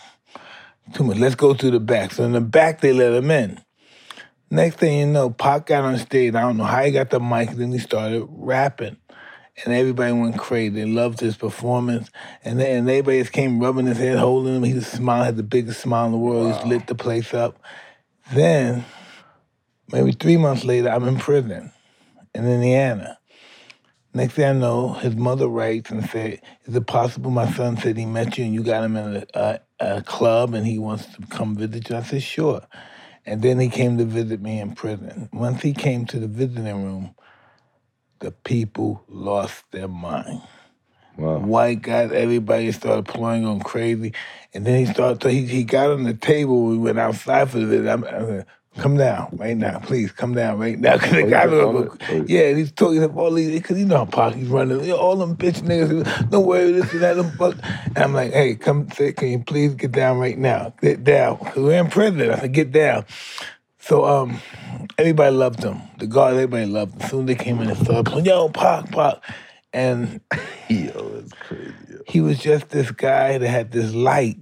too 0.94 1.04
much. 1.04 1.18
Let's 1.18 1.36
go 1.36 1.54
to 1.54 1.72
the 1.72 1.80
back. 1.80 2.12
So 2.12 2.24
in 2.24 2.34
the 2.34 2.42
back 2.42 2.82
they 2.82 2.94
let 2.94 3.14
him 3.14 3.32
in. 3.32 3.60
Next 4.52 4.78
thing 4.78 5.00
you 5.00 5.06
know, 5.06 5.30
Pac 5.30 5.68
got 5.68 5.84
on 5.84 5.98
stage. 5.98 6.34
I 6.34 6.42
don't 6.42 6.58
know 6.58 6.64
how 6.64 6.84
he 6.84 6.92
got 6.92 7.12
the 7.12 7.20
mic, 7.20 7.52
then 7.52 7.72
he 7.72 7.78
started 7.80 8.26
rapping 8.30 8.98
and 9.66 9.74
everybody 9.74 10.14
went 10.14 10.38
crazy. 10.38 10.70
They 10.70 10.86
loved 10.86 11.20
his 11.20 11.36
performance, 11.38 12.10
and 12.44 12.60
then 12.60 12.80
and 12.80 12.90
everybody 12.90 13.20
just 13.20 13.32
came 13.32 13.60
rubbing 13.60 13.86
his 13.86 13.98
head, 13.98 14.18
holding 14.18 14.56
him. 14.56 14.64
He 14.64 14.74
was 14.74 14.88
smiling, 14.88 15.26
had 15.26 15.38
the 15.38 15.44
biggest 15.44 15.82
smile 15.82 16.06
in 16.06 16.12
the 16.12 16.18
world. 16.18 16.48
He 16.48 16.54
just 16.54 16.66
lit 16.66 16.88
the 16.88 16.96
place 16.96 17.34
up. 17.34 17.62
Then, 18.34 18.86
maybe 19.92 20.12
three 20.12 20.38
months 20.38 20.64
later, 20.64 20.90
I'm 20.90 21.08
in 21.08 21.18
prison 21.18 21.72
in 22.34 22.48
Indiana. 22.48 23.18
Next 24.14 24.34
thing 24.34 24.46
I 24.46 24.54
know, 24.54 24.94
his 24.94 25.16
mother 25.16 25.48
writes 25.48 25.92
and 25.92 26.08
said, 26.10 26.42
"Is 26.66 26.76
it 26.76 26.88
possible 26.88 27.32
my 27.32 27.52
son 27.52 27.78
said 27.78 27.98
he 27.98 28.06
met 28.06 28.38
you 28.38 28.46
and 28.46 28.54
you 28.54 28.64
got 28.64 28.84
him 28.84 28.96
in 28.96 29.18
a, 29.18 29.40
a, 29.40 29.60
a 29.80 30.02
club 30.02 30.54
and 30.54 30.68
he 30.68 30.80
wants 30.80 31.08
to 31.08 31.28
come 31.28 31.56
visit 31.56 31.90
you?" 31.90 31.98
I 31.98 32.04
said, 32.04 32.24
"Sure." 32.24 32.62
And 33.26 33.42
then 33.42 33.60
he 33.60 33.70
came 33.70 33.98
to 34.00 34.06
visit 34.06 34.42
me 34.42 34.60
in 34.60 34.74
prison. 34.76 35.30
Once 35.34 35.62
he 35.62 35.74
came 35.74 36.06
to 36.08 36.20
the 36.20 36.28
visiting 36.28 36.84
room, 36.84 37.16
the 38.20 38.32
people 38.32 39.04
lost 39.08 39.64
their 39.72 39.88
mind. 39.90 40.42
Wow. 41.18 41.40
White 41.40 41.82
guys, 41.84 42.12
everybody 42.12 42.72
started 42.72 43.06
pulling 43.08 43.46
on 43.46 43.62
crazy. 43.62 44.14
And 44.54 44.66
then 44.66 44.86
he 44.86 44.92
started, 44.92 45.24
so 45.24 45.30
he, 45.30 45.46
he 45.46 45.64
got 45.64 45.92
on 45.92 46.04
the 46.04 46.14
table. 46.16 46.66
We 46.66 46.78
went 46.78 47.00
outside 47.00 47.52
for 47.52 47.60
the 47.60 47.68
visit. 47.68 47.90
I'm, 47.90 48.04
I 48.06 48.20
said, 48.20 48.48
come 48.78 48.98
down 48.98 49.30
right 49.34 49.58
now, 49.58 49.80
please, 49.80 50.12
come 50.12 50.34
down 50.36 50.60
right 50.60 50.80
now. 50.80 50.94
Because 50.94 51.12
the 51.12 51.24
Oh, 51.26 51.30
guy 51.30 51.46
was. 51.48 51.98
Oh, 52.10 52.26
yeah, 52.28 52.54
he's 52.54 52.72
talking 52.72 53.04
about 53.04 53.18
all 53.20 53.32
these, 53.34 53.52
because 53.52 53.80
you 53.80 53.86
know 53.86 53.98
how 53.98 54.06
Pocky's 54.06 54.48
running, 54.48 54.82
you 54.82 54.90
know, 54.90 54.98
all 54.98 55.16
them 55.18 55.36
bitch 55.36 55.62
niggas, 55.62 56.30
don't 56.30 56.46
worry, 56.46 56.72
this 56.74 56.92
and 56.94 57.02
that. 57.02 57.16
them 57.16 57.32
fuck. 57.32 57.56
And 57.88 57.98
I'm 58.00 58.14
like, 58.14 58.34
hey, 58.34 58.56
come, 58.56 58.90
say, 58.92 59.14
can 59.14 59.30
you 59.30 59.40
please 59.40 59.76
get 59.76 59.92
down 59.92 60.20
right 60.20 60.38
now? 60.38 60.74
Get 60.82 61.04
down. 61.04 61.38
Because 61.40 61.58
we're 61.64 61.80
in 61.80 61.90
prison. 61.90 62.32
I 62.32 62.40
said, 62.40 62.54
get 62.54 62.72
down. 62.72 63.06
So 63.80 64.06
um, 64.06 64.42
everybody 64.98 65.36
loved 65.36 65.64
him. 65.64 65.82
The 66.00 66.08
guards, 66.08 66.36
everybody 66.36 66.66
loved 66.66 67.02
him. 67.02 67.10
Soon 67.10 67.22
as 67.22 67.28
they 67.38 67.44
came 67.44 67.62
in 67.62 67.70
and 67.70 67.78
started 67.80 68.06
playing, 68.06 68.26
yo, 68.26 68.50
Pac, 68.50 68.92
Pac. 68.92 69.16
And 69.74 70.22
Yo, 70.70 71.10
that's 71.10 71.34
crazy. 71.34 71.74
yo. 71.92 72.00
he 72.08 72.22
was 72.22 72.40
just 72.40 72.70
this 72.70 72.92
guy 72.92 73.38
that 73.38 73.48
had 73.50 73.72
this 73.72 73.94
light, 73.94 74.38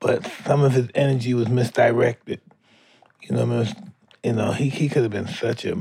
but 0.00 0.26
some 0.46 0.62
of 0.62 0.72
his 0.72 0.88
energy 0.94 1.34
was 1.34 1.48
misdirected. 1.48 2.40
You 3.28 3.36
know, 3.36 3.46
what 3.46 3.66
I 3.68 3.72
mean? 3.72 3.92
You 4.24 4.32
know, 4.32 4.52
he, 4.52 4.68
he 4.68 4.88
could 4.88 5.02
have 5.02 5.12
been 5.12 5.28
such 5.28 5.64
a 5.64 5.76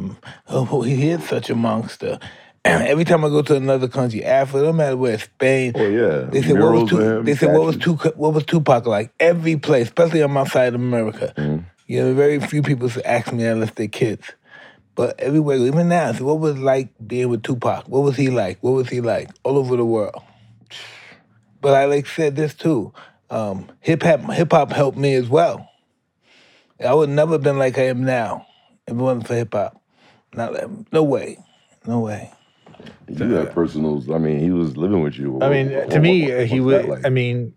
oh, 0.49 0.81
he 0.81 1.09
is 1.09 1.27
such 1.27 1.49
a 1.49 1.55
monster. 1.55 2.19
Every 2.65 3.03
time 3.03 3.23
I 3.25 3.29
go 3.29 3.41
to 3.43 3.55
another 3.55 3.87
country, 3.87 4.23
Africa, 4.23 4.65
no 4.65 4.73
matter 4.73 4.97
where, 4.97 5.17
Spain, 5.19 5.73
Oh 5.75 5.87
yeah. 5.87 6.21
they 6.29 6.41
said 6.41 6.59
what 6.59 6.71
was 6.73 6.91
Murals 6.91 6.91
of 6.91 6.99
Tu- 6.99 6.99
him, 7.01 7.25
they 7.25 7.35
said 7.35 7.53
what 7.53 7.65
was. 7.65 7.77
Tupac, 7.77 8.15
what 8.15 8.33
was 8.33 8.45
Tupac 8.45 8.85
like? 8.85 9.11
Every 9.19 9.57
place, 9.57 9.87
especially 9.87 10.23
on 10.23 10.31
my 10.31 10.45
side 10.45 10.69
of 10.69 10.75
America. 10.75 11.33
Mm-hmm. 11.37 11.63
You 11.87 12.01
know, 12.01 12.13
very 12.15 12.39
few 12.39 12.63
people 12.63 12.89
ask 13.03 13.31
me 13.31 13.45
unless 13.45 13.71
they're 13.71 13.87
kids. 13.87 14.31
But 14.95 15.19
everywhere, 15.19 15.57
even 15.57 15.89
now, 15.89 16.13
so 16.13 16.25
what 16.25 16.39
was 16.39 16.55
it 16.55 16.61
like 16.61 16.89
being 17.05 17.29
with 17.29 17.43
Tupac? 17.43 17.87
What 17.87 18.01
was 18.03 18.15
he 18.15 18.29
like? 18.29 18.59
What 18.61 18.71
was 18.71 18.89
he 18.89 19.01
like? 19.01 19.29
All 19.43 19.57
over 19.57 19.75
the 19.75 19.85
world. 19.85 20.23
But 21.61 21.73
I 21.75 21.85
like 21.85 22.07
said 22.07 22.35
this 22.35 22.53
too. 22.53 22.93
Um, 23.29 23.69
hip 23.81 24.03
hop 24.03 24.21
hip 24.31 24.51
hop 24.51 24.71
helped 24.71 24.97
me 24.97 25.13
as 25.15 25.27
well. 25.29 25.69
I 26.85 26.93
would 26.93 27.09
never 27.09 27.33
have 27.33 27.43
been 27.43 27.57
like 27.59 27.77
I 27.77 27.83
am 27.87 28.03
now 28.03 28.45
if 28.87 28.93
it 28.93 28.95
wasn't 28.97 29.27
for 29.27 29.35
hip 29.35 29.53
hop. 29.53 29.81
Not 30.33 30.53
no 30.91 31.03
way. 31.03 31.37
No 31.85 31.99
way. 31.99 32.31
You 33.07 33.33
had 33.33 33.51
personals. 33.51 34.09
I 34.09 34.17
mean, 34.17 34.39
he 34.39 34.51
was 34.51 34.75
living 34.77 35.01
with 35.01 35.17
you. 35.17 35.39
I 35.41 35.49
mean, 35.49 35.71
What- 35.71 35.89
to 35.91 35.99
me, 35.99 36.23
what- 36.23 36.33
uh, 36.33 36.45
he 36.45 36.59
what's 36.59 36.87
was. 36.87 36.97
like? 36.97 37.05
I 37.05 37.09
mean, 37.09 37.53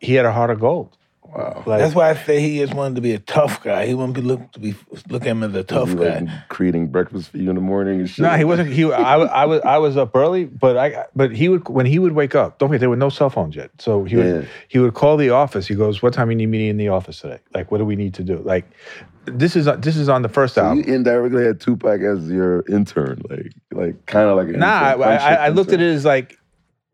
he 0.00 0.14
had 0.14 0.24
a 0.26 0.32
heart 0.32 0.50
of 0.50 0.60
gold. 0.60 0.95
Wow. 1.36 1.62
Like, 1.66 1.78
That's 1.80 1.94
why 1.94 2.10
I 2.10 2.14
say 2.16 2.40
he 2.40 2.58
just 2.58 2.74
wanted 2.74 2.94
to 2.96 3.00
be 3.00 3.12
a 3.12 3.18
tough 3.18 3.62
guy. 3.62 3.86
He 3.86 3.94
wanted 3.94 4.14
to 4.16 4.20
be 4.22 4.26
look 4.26 4.52
to 4.52 4.60
be 4.60 4.74
look 5.08 5.22
at 5.22 5.28
him 5.28 5.42
as 5.42 5.54
a 5.54 5.62
tough 5.62 5.90
Was 5.90 5.98
he, 5.98 6.04
guy. 6.04 6.18
like, 6.20 6.48
creating 6.48 6.88
breakfast 6.88 7.30
for 7.30 7.38
you 7.38 7.48
in 7.50 7.54
the 7.56 7.60
morning 7.62 8.00
and 8.00 8.08
shit. 8.10 8.22
No, 8.22 8.30
he 8.36 8.44
wasn't. 8.44 8.72
He, 8.72 8.84
I, 8.84 9.16
wa- 9.16 9.24
I 9.24 9.44
was, 9.46 9.60
I 9.62 9.78
was 9.78 9.96
up 9.96 10.16
early, 10.16 10.44
but 10.46 10.76
I, 10.76 11.04
but 11.14 11.30
he 11.32 11.48
would 11.48 11.68
when 11.68 11.86
he 11.86 11.98
would 11.98 12.12
wake 12.12 12.34
up. 12.34 12.58
Don't 12.58 12.68
forget 12.70 12.80
there 12.80 12.90
were 12.90 12.96
no 12.96 13.08
cell 13.10 13.30
phones 13.30 13.54
yet, 13.54 13.70
so 13.78 14.04
he 14.04 14.16
would, 14.16 14.26
Yeah. 14.26 14.48
he 14.68 14.78
would 14.78 14.94
call 14.94 15.16
the 15.16 15.30
office. 15.30 15.66
He 15.66 15.74
goes, 15.74 16.02
"What 16.02 16.14
time 16.14 16.30
you 16.30 16.36
need 16.36 16.46
me 16.46 16.68
in 16.68 16.76
the 16.78 16.88
office 16.88 17.20
today? 17.20 17.40
Like, 17.54 17.70
what 17.70 17.78
do 17.78 17.84
we 17.84 17.96
need 17.96 18.14
to 18.14 18.22
do? 18.24 18.38
Like, 18.38 18.64
this 19.26 19.56
is 19.56 19.66
this 19.80 19.96
is 19.96 20.08
on 20.08 20.22
the 20.22 20.28
first 20.28 20.54
So 20.54 20.62
album. 20.64 20.84
you 20.86 20.94
indirectly 20.94 21.44
had 21.44 21.60
Tupac 21.60 22.00
as 22.00 22.30
your 22.30 22.64
intern, 22.68 23.20
like, 23.28 23.52
like 23.72 24.06
kind 24.06 24.28
of 24.28 24.36
like 24.36 24.48
an 24.48 24.60
nah, 24.60 24.66
I, 24.66 24.92
intern, 24.92 25.02
I, 25.02 25.14
I 25.14 25.18
friendship 25.18 25.56
looked 25.56 25.72
at 25.72 25.80
it 25.80 25.92
as 25.94 26.04
like 26.04 26.38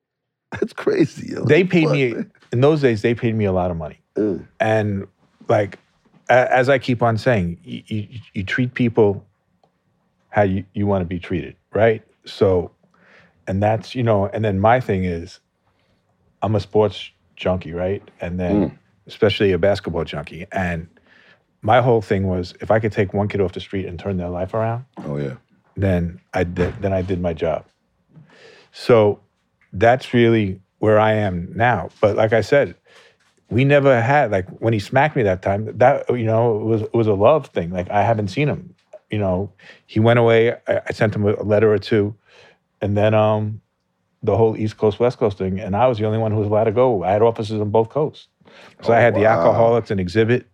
That's 0.52 0.72
crazy. 0.72 1.32
yo. 1.32 1.44
they 1.44 1.64
paid 1.64 1.84
Fuck, 1.84 1.92
me 1.92 2.12
man. 2.14 2.30
in 2.52 2.60
those 2.60 2.80
days. 2.82 3.00
They 3.02 3.14
paid 3.14 3.34
me 3.34 3.44
a 3.46 3.52
lot 3.52 3.70
of 3.70 3.76
money, 3.76 4.01
Ugh. 4.16 4.44
and 4.60 5.06
like 5.48 5.78
as 6.28 6.68
I 6.68 6.78
keep 6.78 7.02
on 7.02 7.18
saying, 7.18 7.58
you, 7.62 7.82
you, 7.86 8.08
you 8.32 8.44
treat 8.44 8.74
people 8.74 9.26
how 10.30 10.42
you, 10.42 10.64
you 10.72 10.86
want 10.86 11.02
to 11.02 11.06
be 11.06 11.18
treated, 11.18 11.56
right? 11.74 12.02
So, 12.24 12.70
and 13.46 13.62
that's 13.62 13.94
you 13.94 14.02
know, 14.02 14.26
and 14.26 14.44
then 14.44 14.58
my 14.58 14.80
thing 14.80 15.04
is, 15.04 15.40
I'm 16.40 16.54
a 16.54 16.60
sports 16.60 17.10
junkie, 17.36 17.72
right? 17.72 18.02
And 18.20 18.40
then 18.40 18.70
mm. 18.70 18.78
especially 19.06 19.52
a 19.52 19.58
basketball 19.58 20.04
junkie, 20.04 20.46
and 20.52 20.88
my 21.60 21.80
whole 21.80 22.00
thing 22.00 22.26
was 22.28 22.54
if 22.60 22.70
I 22.70 22.78
could 22.78 22.92
take 22.92 23.12
one 23.12 23.28
kid 23.28 23.40
off 23.40 23.52
the 23.52 23.60
street 23.60 23.86
and 23.86 23.98
turn 23.98 24.16
their 24.16 24.30
life 24.30 24.54
around, 24.54 24.84
Oh 24.98 25.16
yeah. 25.16 25.36
then 25.76 26.20
I 26.32 26.44
did, 26.44 26.74
then 26.80 26.92
I 26.92 27.02
did 27.02 27.20
my 27.20 27.34
job. 27.34 27.66
So 28.72 29.20
that's 29.72 30.14
really 30.14 30.60
where 30.78 30.98
I 30.98 31.12
am 31.12 31.52
now. 31.54 31.90
But 32.00 32.16
like 32.16 32.32
I 32.32 32.40
said, 32.40 32.74
we 33.52 33.64
never 33.64 34.00
had 34.00 34.30
like 34.30 34.48
when 34.60 34.72
he 34.72 34.78
smacked 34.78 35.16
me 35.16 35.22
that 35.24 35.42
time. 35.42 35.76
That 35.78 36.08
you 36.10 36.24
know 36.24 36.60
it 36.60 36.64
was 36.64 36.82
it 36.82 36.94
was 36.94 37.06
a 37.06 37.14
love 37.14 37.46
thing. 37.48 37.70
Like 37.70 37.90
I 37.90 38.02
haven't 38.02 38.28
seen 38.28 38.48
him. 38.48 38.74
You 39.10 39.18
know, 39.18 39.52
he 39.86 40.00
went 40.00 40.18
away. 40.18 40.52
I, 40.66 40.80
I 40.88 40.92
sent 40.92 41.14
him 41.14 41.24
a 41.24 41.42
letter 41.42 41.72
or 41.72 41.78
two, 41.78 42.14
and 42.80 42.96
then 42.96 43.14
um, 43.14 43.60
the 44.22 44.36
whole 44.36 44.56
East 44.56 44.76
Coast 44.78 44.98
West 45.00 45.18
Coast 45.18 45.38
thing. 45.38 45.60
And 45.60 45.76
I 45.76 45.86
was 45.86 45.98
the 45.98 46.06
only 46.06 46.18
one 46.18 46.32
who 46.32 46.38
was 46.38 46.48
allowed 46.48 46.64
to 46.64 46.72
go. 46.72 47.04
I 47.04 47.12
had 47.12 47.22
offices 47.22 47.60
on 47.60 47.70
both 47.70 47.90
coasts, 47.90 48.28
so 48.82 48.92
I 48.92 48.98
Oh, 48.98 49.00
had 49.00 49.14
the 49.14 49.20
Alkaholiks 49.20 49.90
and 49.90 50.00
Xzibit 50.00 50.44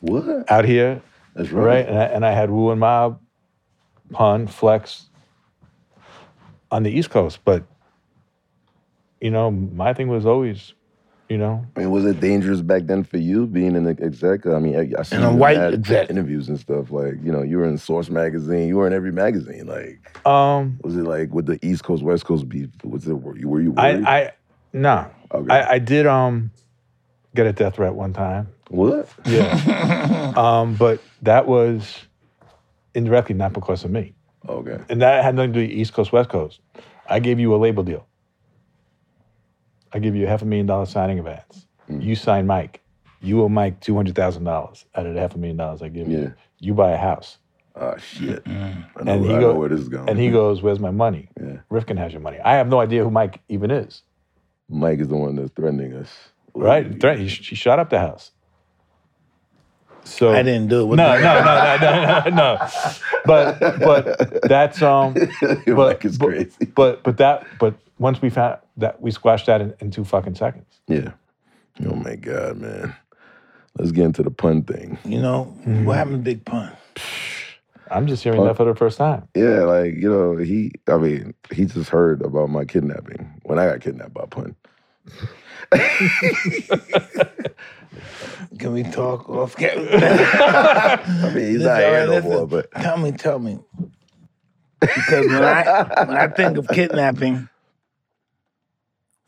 What? 0.00 0.50
out 0.50 0.64
here 0.64 1.00
That's 1.34 1.50
right? 1.50 1.64
right. 1.66 1.88
And 1.88 1.98
I, 1.98 2.04
and 2.06 2.26
I 2.26 2.32
had 2.32 2.50
Wu 2.50 2.70
and 2.70 2.80
Mobb, 2.80 3.18
Pun, 4.10 4.46
Flex 4.46 5.08
on 6.70 6.82
the 6.82 6.90
East 6.90 7.10
Coast. 7.10 7.38
But, 7.44 7.64
you 9.20 9.30
know, 9.30 9.50
my 9.50 9.92
thing 9.94 10.08
was 10.08 10.26
always, 10.26 10.74
you 11.34 11.38
know, 11.38 11.66
I 11.74 11.80
mean, 11.80 11.90
was 11.90 12.04
it 12.04 12.20
dangerous 12.20 12.60
back 12.60 12.82
then 12.86 13.02
for 13.02 13.16
you 13.18 13.46
being 13.48 13.74
an 13.74 13.88
exec? 13.88 14.46
I 14.46 14.60
mean, 14.60 14.76
I, 14.76 15.00
I 15.00 15.02
see 15.02 15.16
And 15.16 15.24
a 15.24 15.28
you 15.28 15.32
in 15.32 15.38
white 15.40 15.56
mad 15.58 15.74
exec. 15.74 16.08
interviews 16.08 16.48
and 16.48 16.60
stuff. 16.60 16.92
Like, 16.92 17.14
you 17.24 17.32
know, 17.32 17.42
you 17.42 17.58
were 17.58 17.64
in 17.64 17.76
Source 17.76 18.08
magazine. 18.08 18.68
You 18.68 18.76
were 18.76 18.86
in 18.86 18.92
every 18.92 19.10
magazine. 19.10 19.66
Like, 19.66 19.98
um, 20.24 20.78
was 20.84 20.96
it 20.96 21.02
like 21.02 21.32
with 21.34 21.46
the 21.46 21.58
East 21.60 21.82
Coast 21.82 22.04
West 22.04 22.24
Coast 22.24 22.48
beef? 22.48 22.68
Was 22.84 23.08
it 23.08 23.14
were 23.14 23.36
you 23.36 23.48
were 23.48 23.60
you 23.60 23.74
I, 23.76 23.94
worried? 23.94 24.04
I, 24.06 24.32
no, 24.72 25.10
okay. 25.32 25.52
I, 25.52 25.72
I 25.72 25.78
did 25.80 26.06
um 26.06 26.52
get 27.34 27.46
a 27.48 27.52
death 27.52 27.74
threat 27.74 27.96
one 27.96 28.12
time. 28.12 28.46
what? 28.68 29.08
Yeah. 29.26 30.32
um, 30.36 30.76
but 30.76 31.02
that 31.22 31.48
was 31.48 32.04
indirectly 32.94 33.34
not 33.34 33.52
because 33.52 33.82
of 33.84 33.90
me. 33.90 34.14
Okay. 34.48 34.78
And 34.88 35.02
that 35.02 35.24
had 35.24 35.34
nothing 35.34 35.52
to 35.54 35.58
do 35.60 35.66
with 35.66 35.76
East 35.76 35.94
Coast, 35.94 36.12
West 36.12 36.28
Coast. 36.28 36.60
I 37.08 37.18
gave 37.18 37.40
you 37.40 37.52
a 37.54 37.58
label 37.58 37.82
deal. 37.82 38.06
I 39.94 39.98
give 40.00 40.14
you 40.16 40.26
a 40.26 40.28
half 40.28 40.42
a 40.42 40.44
million 40.44 40.66
dollar 40.66 40.86
signing 40.86 41.18
advance. 41.18 41.66
Mm. 41.88 42.02
You 42.02 42.16
sign 42.16 42.46
Mike. 42.46 42.80
You 43.22 43.42
owe 43.42 43.48
Mike 43.48 43.80
two 43.80 43.94
hundred 43.96 44.14
thousand 44.16 44.44
dollars 44.44 44.84
out 44.94 45.06
of 45.06 45.14
the 45.14 45.20
half 45.20 45.34
a 45.34 45.38
million 45.38 45.56
dollars 45.56 45.80
I 45.82 45.88
give 45.88 46.08
Yeah. 46.08 46.18
you. 46.18 46.34
You 46.58 46.74
buy 46.74 46.90
a 46.92 46.96
house. 46.98 47.38
Oh 47.76 47.96
shit. 47.96 48.44
Mm-hmm. 48.44 48.80
I 49.00 49.02
know, 49.04 49.12
And 49.14 49.24
he 49.24 49.32
I 49.34 49.40
go- 49.40 49.52
know 49.52 49.58
where 49.58 49.68
this 49.68 49.80
is 49.80 49.88
going. 49.88 50.08
And 50.08 50.18
he 50.18 50.30
goes, 50.30 50.62
Where's 50.62 50.78
my 50.80 50.90
money? 50.90 51.28
Yeah. 51.40 51.58
Rifkind 51.70 51.98
has 51.98 52.12
your 52.12 52.20
money. 52.20 52.38
I 52.40 52.54
have 52.54 52.68
no 52.68 52.80
idea 52.80 53.02
who 53.04 53.10
Mike 53.10 53.40
even 53.48 53.70
is. 53.70 54.02
Mike 54.68 54.98
is 55.00 55.08
the 55.08 55.16
one 55.16 55.36
that's 55.36 55.50
threatening 55.54 55.94
us. 55.94 56.10
Right? 56.54 57.00
Threat- 57.00 57.18
He, 57.18 57.26
he 57.28 57.54
shot 57.56 57.78
up 57.78 57.90
the 57.90 57.98
house. 57.98 58.30
So 60.04 60.32
I 60.32 60.42
didn't 60.42 60.68
do 60.68 60.82
it. 60.82 60.84
What 60.84 60.96
No, 60.96 61.14
no, 61.18 61.20
no, 61.20 61.44
no, 61.44 61.76
no, 61.78 62.22
no, 62.28 62.36
no. 62.36 62.68
But 63.24 63.58
but 63.80 64.42
that's 64.42 64.82
um 64.82 65.14
but, 65.40 65.66
Mike 65.66 66.04
is 66.04 66.18
but, 66.18 66.26
crazy. 66.26 66.66
But 66.74 67.02
but 67.02 67.16
that 67.16 67.46
but 67.58 67.74
once 67.98 68.20
we 68.20 68.28
found 68.28 68.58
that 68.76 69.00
we 69.00 69.10
squashed 69.10 69.46
that 69.46 69.60
in, 69.60 69.74
in 69.80 69.90
two 69.90 70.04
fucking 70.04 70.34
seconds. 70.34 70.80
Yeah. 70.88 71.12
Oh 71.86 71.94
my 71.94 72.16
God, 72.16 72.58
man. 72.58 72.94
Let's 73.78 73.92
get 73.92 74.04
into 74.04 74.22
the 74.22 74.30
pun 74.30 74.62
thing. 74.62 74.98
You 75.04 75.20
know 75.20 75.54
mm-hmm. 75.60 75.84
what 75.84 75.96
happened 75.96 76.16
to 76.16 76.22
Big 76.22 76.44
Pun? 76.44 76.72
I'm 77.90 78.06
just 78.06 78.22
hearing 78.22 78.38
Pun- 78.38 78.46
that 78.46 78.56
for 78.56 78.64
the 78.64 78.74
first 78.74 78.98
time. 78.98 79.28
Yeah, 79.34 79.64
like, 79.64 79.94
you 79.94 80.08
know, 80.10 80.36
he 80.36 80.72
I 80.88 80.96
mean, 80.96 81.34
he 81.52 81.64
just 81.64 81.90
heard 81.90 82.22
about 82.22 82.50
my 82.50 82.64
kidnapping 82.64 83.40
when 83.42 83.58
I 83.58 83.66
got 83.66 83.80
kidnapped 83.80 84.14
by 84.14 84.26
pun. 84.26 84.54
Can 88.58 88.72
we 88.72 88.82
talk 88.84 89.28
off 89.28 89.56
camera? 89.56 89.88
I 89.92 91.32
mean, 91.34 91.46
he's 91.46 91.62
not 91.62 91.80
here 91.80 92.06
no 92.06 92.20
more, 92.22 92.46
but 92.46 92.70
Tell 92.72 92.96
me, 92.96 93.12
tell 93.12 93.38
me. 93.38 93.58
Because 94.80 95.26
when 95.26 95.42
I 95.42 96.04
when 96.04 96.16
I 96.16 96.28
think 96.28 96.58
of 96.58 96.68
kidnapping 96.68 97.48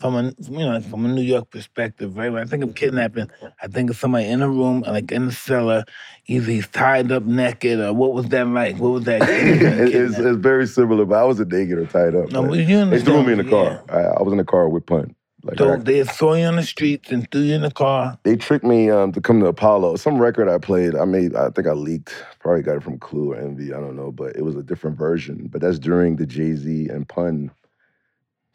from 0.00 0.14
a 0.16 0.22
you 0.50 0.58
know 0.58 0.80
from 0.80 1.06
a 1.06 1.08
New 1.08 1.22
York 1.22 1.50
perspective, 1.50 2.16
right? 2.16 2.30
When 2.30 2.42
I 2.42 2.46
think 2.46 2.62
of 2.62 2.74
kidnapping, 2.74 3.30
I 3.62 3.66
think 3.68 3.90
of 3.90 3.96
somebody 3.96 4.26
in 4.26 4.42
a 4.42 4.48
room, 4.48 4.82
like 4.82 5.10
in 5.10 5.26
the 5.26 5.32
cellar, 5.32 5.84
either 6.26 6.50
he's 6.50 6.68
tied 6.68 7.10
up 7.12 7.24
naked 7.24 7.80
or 7.80 7.92
what 7.92 8.12
was 8.12 8.28
that 8.30 8.46
like? 8.48 8.76
What 8.76 8.90
was 8.90 9.04
that? 9.04 9.22
it's, 9.28 10.18
it's 10.18 10.38
very 10.38 10.66
similar, 10.66 11.04
but 11.06 11.16
I 11.16 11.24
was 11.24 11.40
a 11.40 11.44
naked 11.46 11.78
or 11.78 11.86
tied 11.86 12.14
up. 12.14 12.30
No, 12.30 12.46
but 12.46 12.58
you 12.58 12.84
they 12.86 13.00
threw 13.00 13.24
me 13.24 13.32
in 13.32 13.38
the 13.38 13.44
car. 13.50 13.82
I, 13.88 14.18
I 14.18 14.22
was 14.22 14.32
in 14.32 14.38
the 14.38 14.44
car 14.44 14.68
with 14.68 14.84
pun. 14.86 15.14
Like 15.44 15.58
So 15.58 15.74
I- 15.74 15.76
they 15.78 16.04
saw 16.04 16.34
you 16.34 16.44
on 16.44 16.56
the 16.56 16.62
streets 16.64 17.10
and 17.12 17.30
threw 17.30 17.42
you 17.42 17.54
in 17.54 17.62
the 17.62 17.70
car. 17.70 18.18
they 18.24 18.36
tricked 18.36 18.64
me 18.64 18.90
um, 18.90 19.12
to 19.12 19.20
come 19.20 19.40
to 19.40 19.46
Apollo. 19.46 19.96
Some 19.96 20.18
record 20.20 20.48
I 20.48 20.58
played, 20.58 20.94
I 20.96 21.04
made, 21.04 21.34
I 21.36 21.50
think 21.50 21.68
I 21.68 21.72
leaked, 21.72 22.12
probably 22.40 22.62
got 22.62 22.76
it 22.76 22.82
from 22.82 22.98
Clue 22.98 23.32
or 23.32 23.36
Envy, 23.36 23.72
I 23.72 23.78
don't 23.80 23.96
know, 23.96 24.10
but 24.12 24.34
it 24.36 24.42
was 24.42 24.56
a 24.56 24.62
different 24.62 24.98
version. 24.98 25.48
But 25.50 25.60
that's 25.62 25.78
during 25.78 26.16
the 26.16 26.26
Jay 26.26 26.54
Z 26.54 26.88
and 26.90 27.08
Pun 27.08 27.50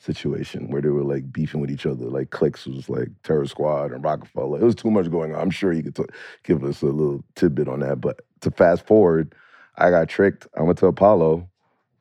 situation 0.01 0.69
where 0.69 0.81
they 0.81 0.89
were 0.89 1.03
like 1.03 1.31
beefing 1.31 1.61
with 1.61 1.71
each 1.71 1.85
other. 1.85 2.05
Like 2.05 2.31
Clicks 2.31 2.65
was 2.65 2.89
like 2.89 3.09
Terror 3.23 3.45
Squad 3.45 3.91
and 3.91 4.03
Rockefeller. 4.03 4.59
It 4.59 4.65
was 4.65 4.75
too 4.75 4.91
much 4.91 5.09
going 5.11 5.33
on. 5.35 5.41
I'm 5.41 5.51
sure 5.51 5.71
he 5.71 5.83
could 5.83 5.95
t- 5.95 6.03
give 6.43 6.63
us 6.63 6.81
a 6.81 6.87
little 6.87 7.23
tidbit 7.35 7.67
on 7.67 7.79
that. 7.81 8.01
But 8.01 8.21
to 8.41 8.51
fast 8.51 8.85
forward, 8.85 9.35
I 9.77 9.89
got 9.89 10.09
tricked. 10.09 10.47
I 10.57 10.63
went 10.63 10.79
to 10.79 10.87
Apollo 10.87 11.47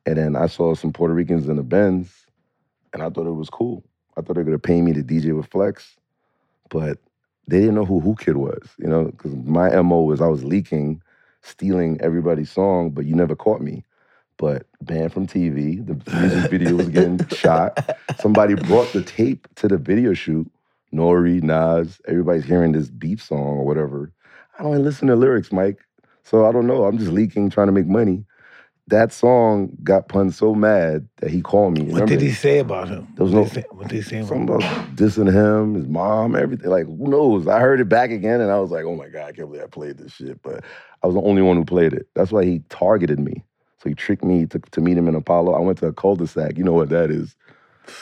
and 0.05 0.17
then 0.17 0.35
I 0.35 0.47
saw 0.47 0.73
some 0.73 0.91
Puerto 0.91 1.13
Ricans 1.13 1.47
in 1.47 1.57
the 1.57 1.63
Benz 1.63 2.25
and 2.93 3.03
I 3.03 3.09
thought 3.09 3.27
it 3.27 3.31
was 3.31 3.49
cool. 3.49 3.83
I 4.17 4.21
thought 4.21 4.33
they 4.33 4.41
were 4.41 4.45
gonna 4.45 4.59
pay 4.59 4.81
me 4.81 4.93
to 4.93 5.03
DJ 5.03 5.35
with 5.35 5.47
Flex, 5.47 5.95
but 6.69 6.97
they 7.47 7.59
didn't 7.59 7.75
know 7.75 7.85
who 7.85 7.95
Whoo 7.95 8.15
Kid 8.15 8.37
was, 8.37 8.69
you 8.77 8.87
know, 8.87 9.05
because 9.05 9.33
my 9.35 9.69
MO 9.81 10.01
was 10.01 10.21
I 10.21 10.27
was 10.27 10.43
leaking, 10.43 11.01
stealing 11.41 11.99
everybody's 12.01 12.51
song, 12.51 12.91
but 12.91 13.05
you 13.05 13.15
never 13.15 13.35
caught 13.35 13.61
me. 13.61 13.83
But 14.41 14.67
banned 14.81 15.13
from 15.13 15.27
TV, 15.27 15.85
the 15.87 15.95
music 16.19 16.51
video 16.51 16.75
was 16.77 16.89
getting 16.89 17.25
shot. 17.29 17.79
Somebody 18.21 18.55
brought 18.55 18.93
the 18.93 19.03
tape 19.03 19.47
to 19.57 19.69
the 19.69 19.77
video 19.77 20.15
shoot. 20.15 20.51
Nori, 20.93 21.43
Nas, 21.43 22.01
everybody's 22.09 22.45
hearing 22.45 22.73
this 22.73 22.89
beef 22.89 23.23
song 23.23 23.39
or 23.39 23.65
whatever. 23.65 24.11
I 24.59 24.63
don't 24.63 24.73
even 24.73 24.85
listen 24.85 25.09
to 25.09 25.17
lyrics, 25.17 25.53
Mike. 25.53 25.79
So 26.25 26.47
I 26.47 26.53
don't 26.53 26.67
know. 26.67 26.85
I'm 26.85 26.99
just 26.99 27.11
leaking, 27.11 27.51
trying 27.51 27.67
to 27.69 27.73
make 27.73 27.87
money. 27.87 28.25
that 28.87 29.13
song 29.13 29.71
got 29.83 30.09
Pun 30.09 30.31
so 30.31 30.55
mad 30.55 31.09
that 31.17 31.31
he 31.31 31.41
called 31.41 31.77
me. 31.77 31.85
What 31.85 31.93
Remember? 31.93 32.15
did 32.15 32.21
he 32.23 32.31
say 32.31 32.59
about 32.59 32.89
him? 32.89 33.07
There 33.15 33.25
was 33.25 33.33
what, 33.33 33.39
no- 33.39 33.45
did 33.45 33.53
he 33.55 33.61
say, 33.61 33.67
what 33.71 33.89
did 33.89 33.95
he 33.97 34.03
say 34.03 34.17
about 34.19 34.29
Something 34.29 34.49
him? 34.49 34.55
about 34.55 34.95
dissing 34.97 35.33
him, 35.33 35.75
his 35.75 35.87
mom, 35.87 36.35
everything. 36.37 36.69
Like, 36.71 36.87
who 36.87 37.07
knows? 37.09 37.47
I 37.47 37.59
heard 37.61 37.81
it 37.81 37.89
back 37.89 38.11
again 38.11 38.41
and 38.41 38.51
I 38.51 38.59
was 38.59 38.71
like, 38.71 38.85
oh 38.85 38.95
my 38.95 39.09
God, 39.09 39.29
I 39.29 39.33
can't 39.33 39.49
believe 39.49 39.63
I 39.63 39.67
played 39.67 39.99
this 39.99 40.13
shit. 40.13 40.41
But 40.43 40.65
I 41.03 41.07
was 41.07 41.15
the 41.15 41.23
only 41.23 41.43
one 41.43 41.57
who 41.57 41.65
played 41.65 41.93
it. 41.93 42.07
That's 42.15 42.31
why 42.31 42.45
he 42.45 42.61
targeted 42.69 43.19
me. 43.19 43.43
So 43.81 43.89
he 43.89 43.95
tricked 43.95 44.23
me 44.23 44.45
to, 44.47 44.59
to 44.59 44.81
meet 44.81 44.97
him 44.97 45.07
in 45.07 45.15
Apollo. 45.15 45.53
I 45.53 45.59
went 45.59 45.79
to 45.79 45.87
a 45.87 45.93
cul-de-sac. 45.93 46.57
You 46.57 46.63
know 46.63 46.73
what 46.73 46.89
that 46.89 47.09
is, 47.09 47.35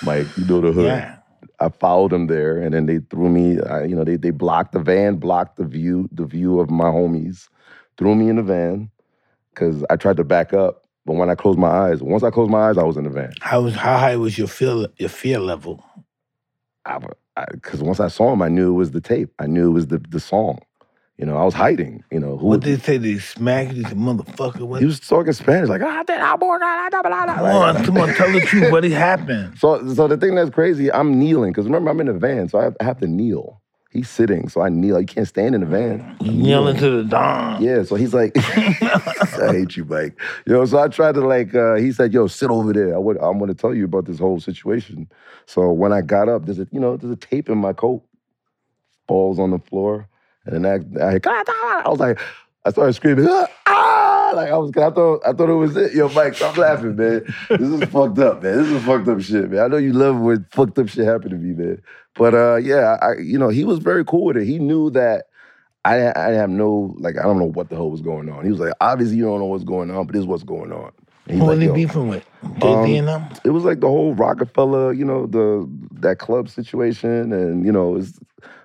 Mike. 0.03 0.27
You 0.37 0.45
know 0.45 0.61
the 0.61 0.71
hood. 0.71 0.85
Yeah. 0.85 1.17
I 1.61 1.69
followed 1.69 2.11
him 2.11 2.27
there, 2.27 2.57
and 2.61 2.73
then 2.73 2.85
they 2.85 2.99
threw 3.09 3.29
me. 3.29 3.61
I, 3.61 3.83
you 3.83 3.95
know, 3.95 4.03
they 4.03 4.15
they 4.15 4.31
blocked 4.31 4.73
the 4.73 4.79
van, 4.79 5.17
blocked 5.17 5.57
the 5.57 5.65
view, 5.65 6.09
the 6.11 6.25
view 6.25 6.59
of 6.59 6.69
my 6.69 6.85
homies, 6.85 7.49
threw 7.97 8.15
me 8.15 8.29
in 8.29 8.37
the 8.37 8.43
van 8.43 8.89
because 9.53 9.83
I 9.89 9.95
tried 9.95 10.17
to 10.17 10.23
back 10.23 10.53
up, 10.53 10.85
but 11.05 11.15
when 11.15 11.29
I 11.29 11.35
closed 11.35 11.59
my 11.59 11.69
eyes, 11.69 12.01
once 12.01 12.23
I 12.23 12.29
closed 12.29 12.51
my 12.51 12.69
eyes, 12.69 12.77
I 12.77 12.83
was 12.83 12.97
in 12.97 13.03
the 13.03 13.09
van. 13.09 13.33
How 13.41 13.61
was 13.61 13.75
how 13.75 13.97
high 13.97 14.15
was 14.15 14.37
your 14.37 14.47
fear 14.47 14.87
your 14.97 15.09
fear 15.09 15.39
level? 15.39 15.83
I 16.85 16.99
because 17.51 17.81
once 17.81 17.99
I 17.99 18.07
saw 18.07 18.33
him, 18.33 18.41
I 18.41 18.49
knew 18.49 18.69
it 18.69 18.77
was 18.77 18.91
the 18.91 19.01
tape. 19.01 19.29
I 19.39 19.47
knew 19.47 19.69
it 19.69 19.73
was 19.73 19.87
the 19.87 19.97
the 19.97 20.19
song. 20.19 20.59
You 21.19 21.25
know, 21.25 21.35
I 21.35 21.43
was 21.43 21.53
hiding. 21.53 22.01
You 22.11 22.19
know, 22.21 22.37
who 22.37 22.47
What 22.47 22.61
did 22.61 22.79
he 22.79 22.83
say? 22.85 22.97
They 22.97 23.17
smacked 23.17 23.73
you? 23.73 23.83
This 23.83 23.91
motherfucker. 23.93 24.61
What? 24.61 24.79
he 24.79 24.85
was 24.85 25.01
talking 25.01 25.33
Spanish 25.33 25.67
like 25.67 25.81
ah, 25.81 26.01
that, 26.07 26.21
ah, 26.21 26.37
boy, 26.37 26.57
ah, 26.61 26.87
da, 26.89 27.01
da, 27.01 27.09
da, 27.09 27.25
da," 27.25 27.33
come 27.35 27.43
like- 27.43 27.75
on, 27.75 27.85
come 27.85 27.97
on, 27.97 28.13
tell 28.13 28.31
the 28.31 28.39
truth. 28.39 28.71
What 28.71 28.83
happened? 28.85 29.57
So, 29.59 29.85
so 29.93 30.07
the 30.07 30.15
thing 30.15 30.35
that's 30.35 30.49
crazy, 30.49 30.89
I'm 30.89 31.19
kneeling 31.19 31.51
because 31.51 31.65
remember 31.65 31.89
I'm 31.91 31.99
in 31.99 32.07
a 32.07 32.13
van, 32.13 32.47
so 32.47 32.57
I 32.57 32.63
have, 32.63 32.77
I 32.79 32.85
have 32.85 32.99
to 32.99 33.07
kneel. 33.07 33.61
He's 33.91 34.07
sitting, 34.09 34.47
so 34.47 34.61
I 34.61 34.69
kneel. 34.69 34.97
You 34.97 35.05
can't 35.05 35.27
stand 35.27 35.55
in 35.55 35.61
the 35.61 35.67
van. 35.67 36.15
Kneeling 36.21 36.77
to 36.77 36.89
the 36.89 37.03
dawn. 37.03 37.61
Yeah, 37.61 37.83
so 37.83 37.95
he's 37.95 38.13
like, 38.13 38.31
I 38.37 39.49
hate 39.51 39.75
you, 39.75 39.83
Mike. 39.83 40.17
Yo, 40.45 40.63
so 40.65 40.77
I 40.79 40.87
tried 40.87 41.15
to 41.15 41.21
like, 41.21 41.53
uh, 41.53 41.75
he 41.75 41.91
said, 41.91 42.13
yo, 42.13 42.27
sit 42.27 42.49
over 42.49 42.71
there. 42.71 42.95
I 42.95 42.99
would, 42.99 43.17
I'm 43.17 43.39
going 43.39 43.49
to 43.49 43.55
tell 43.55 43.73
you 43.73 43.85
about 43.85 44.05
this 44.05 44.19
whole 44.19 44.39
situation. 44.39 45.09
So 45.47 45.71
when 45.71 45.91
I 45.91 46.01
got 46.01 46.29
up, 46.29 46.45
there's 46.45 46.59
a, 46.59 46.67
you 46.71 46.79
know, 46.79 46.95
there's 46.97 47.11
a 47.11 47.17
tape 47.17 47.49
in 47.49 47.57
my 47.57 47.73
coat, 47.73 48.03
balls 49.07 49.39
on 49.39 49.49
the 49.49 49.59
floor, 49.59 50.07
and 50.53 50.65
then 50.65 50.97
I, 51.01 51.15
I, 51.15 51.81
I 51.85 51.89
was 51.89 51.99
like, 51.99 52.19
I 52.65 52.71
started 52.71 52.93
screaming, 52.93 53.27
ah, 53.29 53.47
ah, 53.67 54.31
like 54.35 54.51
I 54.51 54.57
was, 54.57 54.71
I 54.71 54.89
thought, 54.89 55.21
I 55.25 55.33
thought 55.33 55.49
it 55.49 55.53
was 55.53 55.77
it. 55.77 55.93
Yo, 55.93 56.09
Mike, 56.09 56.35
stop 56.35 56.57
laughing, 56.57 56.95
man. 56.95 57.23
This 57.49 57.61
is 57.61 57.83
fucked 57.89 58.19
up, 58.19 58.43
man. 58.43 58.57
This 58.57 58.67
is 58.67 58.83
fucked 58.83 59.07
up 59.07 59.21
shit, 59.21 59.49
man. 59.49 59.61
I 59.61 59.67
know 59.67 59.77
you 59.77 59.93
love 59.93 60.17
when 60.19 60.45
fucked 60.51 60.77
up 60.77 60.89
shit 60.89 61.05
happen 61.05 61.29
to 61.31 61.37
me, 61.37 61.53
man. 61.53 61.81
But 62.15 62.33
uh, 62.33 62.55
yeah, 62.57 62.97
I, 63.01 63.19
you 63.21 63.37
know, 63.37 63.49
he 63.49 63.63
was 63.63 63.79
very 63.79 64.03
cool 64.03 64.25
with 64.25 64.37
it. 64.37 64.45
He 64.45 64.59
knew 64.59 64.89
that 64.91 65.25
I, 65.85 66.11
I 66.15 66.31
have 66.31 66.49
no, 66.49 66.93
like, 66.99 67.17
I 67.17 67.23
don't 67.23 67.39
know 67.39 67.45
what 67.45 67.69
the 67.69 67.75
hell 67.75 67.89
was 67.89 68.01
going 68.01 68.29
on. 68.29 68.43
He 68.43 68.51
was 68.51 68.59
like, 68.59 68.73
obviously 68.81 69.17
you 69.17 69.23
don't 69.23 69.39
know 69.39 69.45
what's 69.45 69.63
going 69.63 69.89
on, 69.89 70.05
but 70.05 70.13
this 70.13 70.21
is 70.21 70.27
what's 70.27 70.43
going 70.43 70.71
on. 70.71 70.91
Who 71.29 71.37
was 71.39 71.47
like, 71.47 71.59
he 71.59 71.65
"Yo." 71.65 71.73
beefing 71.73 72.07
with? 72.09 72.25
Z? 72.43 72.95
It 73.45 73.51
was 73.51 73.63
like 73.63 73.79
the 73.79 73.87
whole 73.87 74.13
Rockefeller, 74.15 74.93
you 74.93 75.05
know, 75.05 75.27
the 75.27 75.69
that 75.99 76.17
club 76.17 76.49
situation, 76.49 77.31
and 77.31 77.65
you 77.65 77.71
know, 77.71 77.97
it's, 77.97 78.19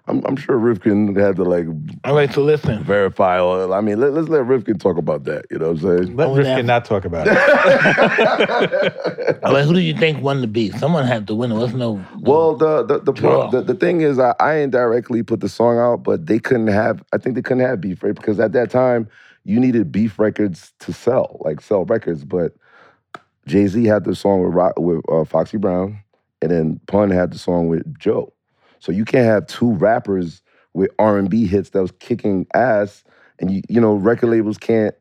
I'm, 0.06 0.22
I'm 0.26 0.36
sure 0.36 0.58
Rifkind 0.58 1.18
had 1.18 1.36
to 1.36 1.44
like 1.44 1.64
All 2.04 2.14
right, 2.14 2.30
so 2.30 2.42
listen. 2.42 2.84
verify 2.84 3.38
all. 3.38 3.72
I 3.72 3.80
mean, 3.80 3.98
let, 3.98 4.12
us 4.12 4.28
let 4.28 4.42
Rifkind 4.42 4.78
talk 4.78 4.98
about 4.98 5.24
that. 5.24 5.46
You 5.50 5.58
know 5.58 5.72
what 5.72 5.82
I'm 5.82 6.04
saying? 6.04 6.14
Let 6.16 6.28
Oh, 6.28 6.34
Rifkind 6.34 6.44
yeah. 6.44 6.60
not 6.62 6.84
talk 6.84 7.06
about 7.06 7.26
it. 7.26 7.32
All 9.44 9.54
right, 9.54 9.64
who 9.64 9.72
do 9.72 9.80
you 9.80 9.96
think 9.96 10.22
won 10.22 10.42
the 10.42 10.46
beef? 10.46 10.76
Someone 10.78 11.06
had 11.06 11.26
to 11.28 11.34
win. 11.34 11.52
It 11.52 11.56
wasn't 11.56 11.78
no. 11.78 12.04
Well, 12.20 12.54
the 12.54 12.82
the 12.84 12.98
the, 13.00 13.12
Draw. 13.12 13.48
the 13.50 13.62
the 13.62 13.74
thing 13.74 14.02
is, 14.02 14.18
I, 14.18 14.34
I 14.40 14.56
indirectly 14.56 15.22
put 15.22 15.40
the 15.40 15.48
song 15.48 15.78
out, 15.78 16.02
but 16.02 16.26
they 16.26 16.38
couldn't 16.38 16.66
have. 16.68 17.02
I 17.14 17.18
think 17.18 17.34
they 17.34 17.42
couldn't 17.42 17.64
have 17.64 17.80
beef 17.80 18.02
right 18.02 18.14
because 18.14 18.38
at 18.38 18.52
that 18.52 18.70
time 18.70 19.08
you 19.44 19.58
needed 19.58 19.90
beef 19.90 20.18
records 20.18 20.74
to 20.80 20.92
sell, 20.92 21.38
like 21.40 21.62
sell 21.62 21.86
records. 21.86 22.26
But 22.26 22.52
Jay 23.46 23.66
Z 23.68 23.82
had 23.84 24.04
the 24.04 24.14
song 24.14 24.42
with 24.44 24.52
Rock, 24.52 24.78
with 24.78 25.00
uh, 25.10 25.24
Foxy 25.24 25.56
Brown, 25.56 25.98
and 26.42 26.50
then 26.50 26.78
Pun 26.88 27.10
had 27.10 27.32
the 27.32 27.38
song 27.38 27.68
with 27.68 27.98
Joe. 27.98 28.33
So 28.84 28.92
you 28.92 29.06
can't 29.06 29.24
have 29.24 29.46
two 29.46 29.72
rappers 29.72 30.42
with 30.74 30.90
R 30.98 31.16
and 31.16 31.30
B 31.30 31.46
hits 31.46 31.70
that 31.70 31.80
was 31.80 31.90
kicking 32.00 32.46
ass, 32.52 33.02
and 33.38 33.50
you 33.50 33.62
you 33.66 33.80
know 33.80 33.94
record 33.94 34.28
labels 34.28 34.58
can't, 34.58 34.94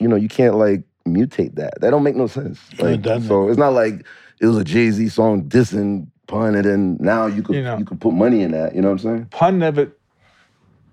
you 0.00 0.08
know 0.08 0.16
you 0.16 0.26
can't 0.28 0.56
like 0.56 0.82
mutate 1.06 1.54
that. 1.54 1.80
That 1.80 1.90
don't 1.90 2.02
make 2.02 2.16
no 2.16 2.26
sense. 2.26 2.58
No, 2.80 2.86
it 2.88 3.02
doesn't. 3.02 3.28
so 3.28 3.48
it's 3.48 3.56
not 3.56 3.68
like 3.72 4.04
it 4.40 4.46
was 4.46 4.56
a 4.58 4.64
Jay 4.64 4.90
Z 4.90 5.08
song 5.10 5.44
dissing 5.44 6.08
Pun, 6.26 6.56
and 6.56 6.64
then 6.64 6.96
now 6.98 7.26
you 7.26 7.44
could 7.44 7.54
You 7.54 7.62
know. 7.62 7.78
you 7.78 7.84
could 7.84 8.00
put 8.00 8.14
money 8.14 8.42
in 8.42 8.50
that. 8.50 8.74
You 8.74 8.80
know 8.82 8.88
what 8.88 9.04
I'm 9.04 9.16
saying? 9.16 9.26
Pun 9.30 9.60
never. 9.60 9.92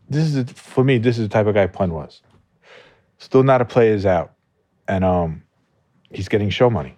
This 0.09 0.25
is 0.25 0.45
the- 0.45 0.53
for 0.53 0.83
me. 0.83 0.99
This 0.99 1.17
is 1.17 1.23
the 1.27 1.29
type 1.33 1.47
of 1.47 1.55
guy 1.55 1.65
Pun 1.65 1.91
was. 1.91 2.21
Still 3.17 3.41
not 3.41 3.61
a 3.61 3.65
player's 3.65 4.05
out, 4.05 4.33
and 4.87 5.03
um, 5.03 5.41
he's 6.11 6.29
getting 6.29 6.51
show 6.51 6.69
money, 6.69 6.95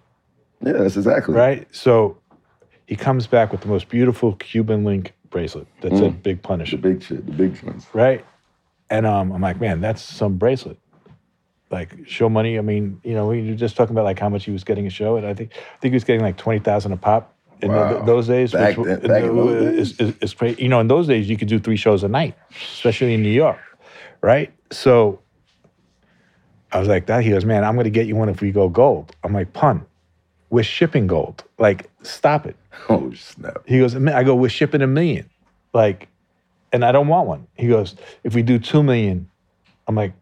Yeah, 0.60 0.72
that's 0.74 0.96
exactly 0.98 1.34
right? 1.34 1.66
So 1.74 2.18
he 2.92 2.96
comes 2.96 3.26
back 3.26 3.52
with 3.52 3.62
the 3.62 3.68
most 3.68 3.88
beautiful 3.88 4.34
Cuban 4.34 4.84
link 4.84 5.14
bracelet 5.30 5.66
that 5.80 5.96
said 5.96 6.22
"Big 6.22 6.42
The 6.42 6.46
Punisher," 6.48 6.76
big 6.76 7.02
shit, 7.02 7.24
the 7.24 7.32
big 7.32 7.62
ones. 7.62 7.86
right? 7.94 8.22
And 8.90 9.06
um, 9.06 9.32
I'm 9.32 9.40
like, 9.40 9.58
man, 9.58 9.80
that's 9.80 10.02
some 10.02 10.36
bracelet. 10.36 10.76
Like 11.70 12.06
show 12.06 12.28
money. 12.28 12.58
I 12.58 12.60
mean, 12.60 13.00
you 13.02 13.14
know, 13.14 13.28
we 13.28 13.48
were 13.48 13.54
just 13.56 13.76
talking 13.76 13.94
about 13.94 14.04
like 14.04 14.18
how 14.18 14.28
much 14.28 14.44
he 14.44 14.50
was 14.50 14.62
getting 14.62 14.86
a 14.86 14.90
show, 14.90 15.16
and 15.16 15.26
I 15.26 15.32
think 15.32 15.52
I 15.54 15.78
think 15.80 15.92
he 15.92 15.96
was 15.96 16.04
getting 16.04 16.20
like 16.20 16.36
twenty 16.36 16.58
thousand 16.60 16.92
a 16.92 16.98
pop 16.98 17.34
in 17.62 17.72
Wow. 17.72 18.02
those 18.04 18.26
days. 18.26 18.52
Back 18.52 18.76
which, 18.76 18.86
then- 18.88 19.00
back 19.08 19.22
in 19.24 19.34
those 19.36 19.74
is, 19.78 19.98
is, 19.98 20.14
is 20.20 20.34
crazy. 20.34 20.62
You 20.62 20.68
know, 20.68 20.80
in 20.80 20.88
those 20.88 21.06
days 21.06 21.30
you 21.30 21.38
could 21.38 21.48
do 21.48 21.58
three 21.58 21.76
shows 21.78 22.02
a 22.02 22.08
night, 22.08 22.34
especially 22.50 23.14
in 23.14 23.22
New 23.22 23.30
York, 23.30 23.58
right? 24.20 24.52
So 24.70 25.20
I 26.72 26.78
was 26.78 26.88
like 26.88 27.06
that. 27.06 27.24
He 27.24 27.30
goes, 27.30 27.46
man, 27.46 27.64
I'm 27.64 27.72
going 27.74 27.84
to 27.84 27.90
get 27.90 28.06
you 28.06 28.16
one 28.16 28.28
if 28.28 28.42
we 28.42 28.50
go 28.52 28.68
gold. 28.68 29.16
I'm 29.24 29.32
like, 29.32 29.54
pun. 29.54 29.86
We're 30.50 30.62
shipping 30.64 31.06
gold. 31.06 31.44
Like, 31.58 31.88
stop 32.02 32.44
it. 32.46 32.56
Oh 32.88 33.12
snap! 33.12 33.62
He 33.66 33.78
goes, 33.78 33.94
I 33.94 34.24
go, 34.24 34.34
we're 34.34 34.48
shipping 34.48 34.82
a 34.82 34.86
million. 34.86 35.28
Like, 35.72 36.08
and 36.72 36.84
I 36.84 36.92
don't 36.92 37.08
want 37.08 37.28
one. 37.28 37.46
He 37.54 37.68
goes, 37.68 37.96
if 38.24 38.34
we 38.34 38.42
do 38.42 38.58
two 38.58 38.82
million, 38.82 39.30
I'm 39.86 39.94
like, 39.94 40.14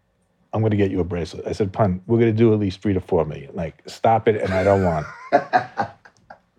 I'm 0.53 0.63
gonna 0.63 0.77
get 0.77 0.91
you 0.91 1.01
a 1.01 1.05
bracelet. 1.05 1.47
I 1.47 1.53
said, 1.53 1.73
pun, 1.73 2.03
we're 2.07 2.19
gonna 2.19 2.33
do 2.33 2.53
at 2.53 2.59
least 2.59 2.83
three 2.83 2.93
to 2.93 3.01
four 3.01 3.25
million. 3.25 3.55
Like, 3.55 3.83
stop 3.87 4.29
it, 4.29 4.41
and 4.41 4.53
I 4.53 4.65
don't 4.65 4.85
want. 4.85 5.07
it." 5.33 5.43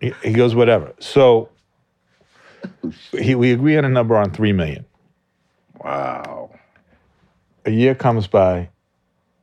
he, 0.00 0.28
he 0.28 0.32
goes, 0.32 0.54
whatever. 0.54 0.92
So 0.98 1.50
he, 3.12 3.34
we 3.34 3.52
agree 3.52 3.76
on 3.76 3.84
a 3.84 3.88
number 3.88 4.16
on 4.16 4.30
three 4.30 4.52
million. 4.52 4.84
Wow. 5.84 6.50
A 7.64 7.70
year 7.70 7.94
comes 7.94 8.26
by, 8.26 8.70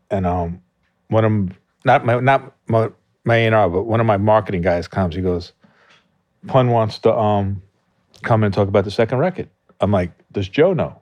and 0.09 0.25
um, 0.25 0.61
one 1.07 1.25
of 1.25 1.57
not 1.85 2.05
my 2.05 2.19
not 2.19 2.53
my 2.67 2.89
my 3.23 3.35
A&R, 3.37 3.69
but 3.69 3.83
one 3.83 3.99
of 3.99 4.05
my 4.05 4.17
marketing 4.17 4.61
guys 4.61 4.87
comes. 4.87 5.15
He 5.15 5.21
goes, 5.21 5.53
Pun 6.47 6.69
wants 6.69 6.99
to 6.99 7.13
um 7.15 7.61
come 8.23 8.43
and 8.43 8.53
talk 8.53 8.67
about 8.67 8.85
the 8.85 8.91
second 8.91 9.19
record. 9.19 9.49
I'm 9.81 9.91
like, 9.91 10.11
does 10.31 10.49
Joe 10.49 10.73
know? 10.73 10.99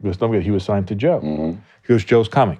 He 0.00 0.04
goes, 0.08 0.20
no, 0.20 0.32
he 0.32 0.50
was 0.50 0.64
signed 0.64 0.88
to 0.88 0.94
Joe. 0.94 1.20
Mhm. 1.20 1.60
He 1.82 1.88
goes, 1.88 2.04
Joe's 2.04 2.28
coming. 2.28 2.58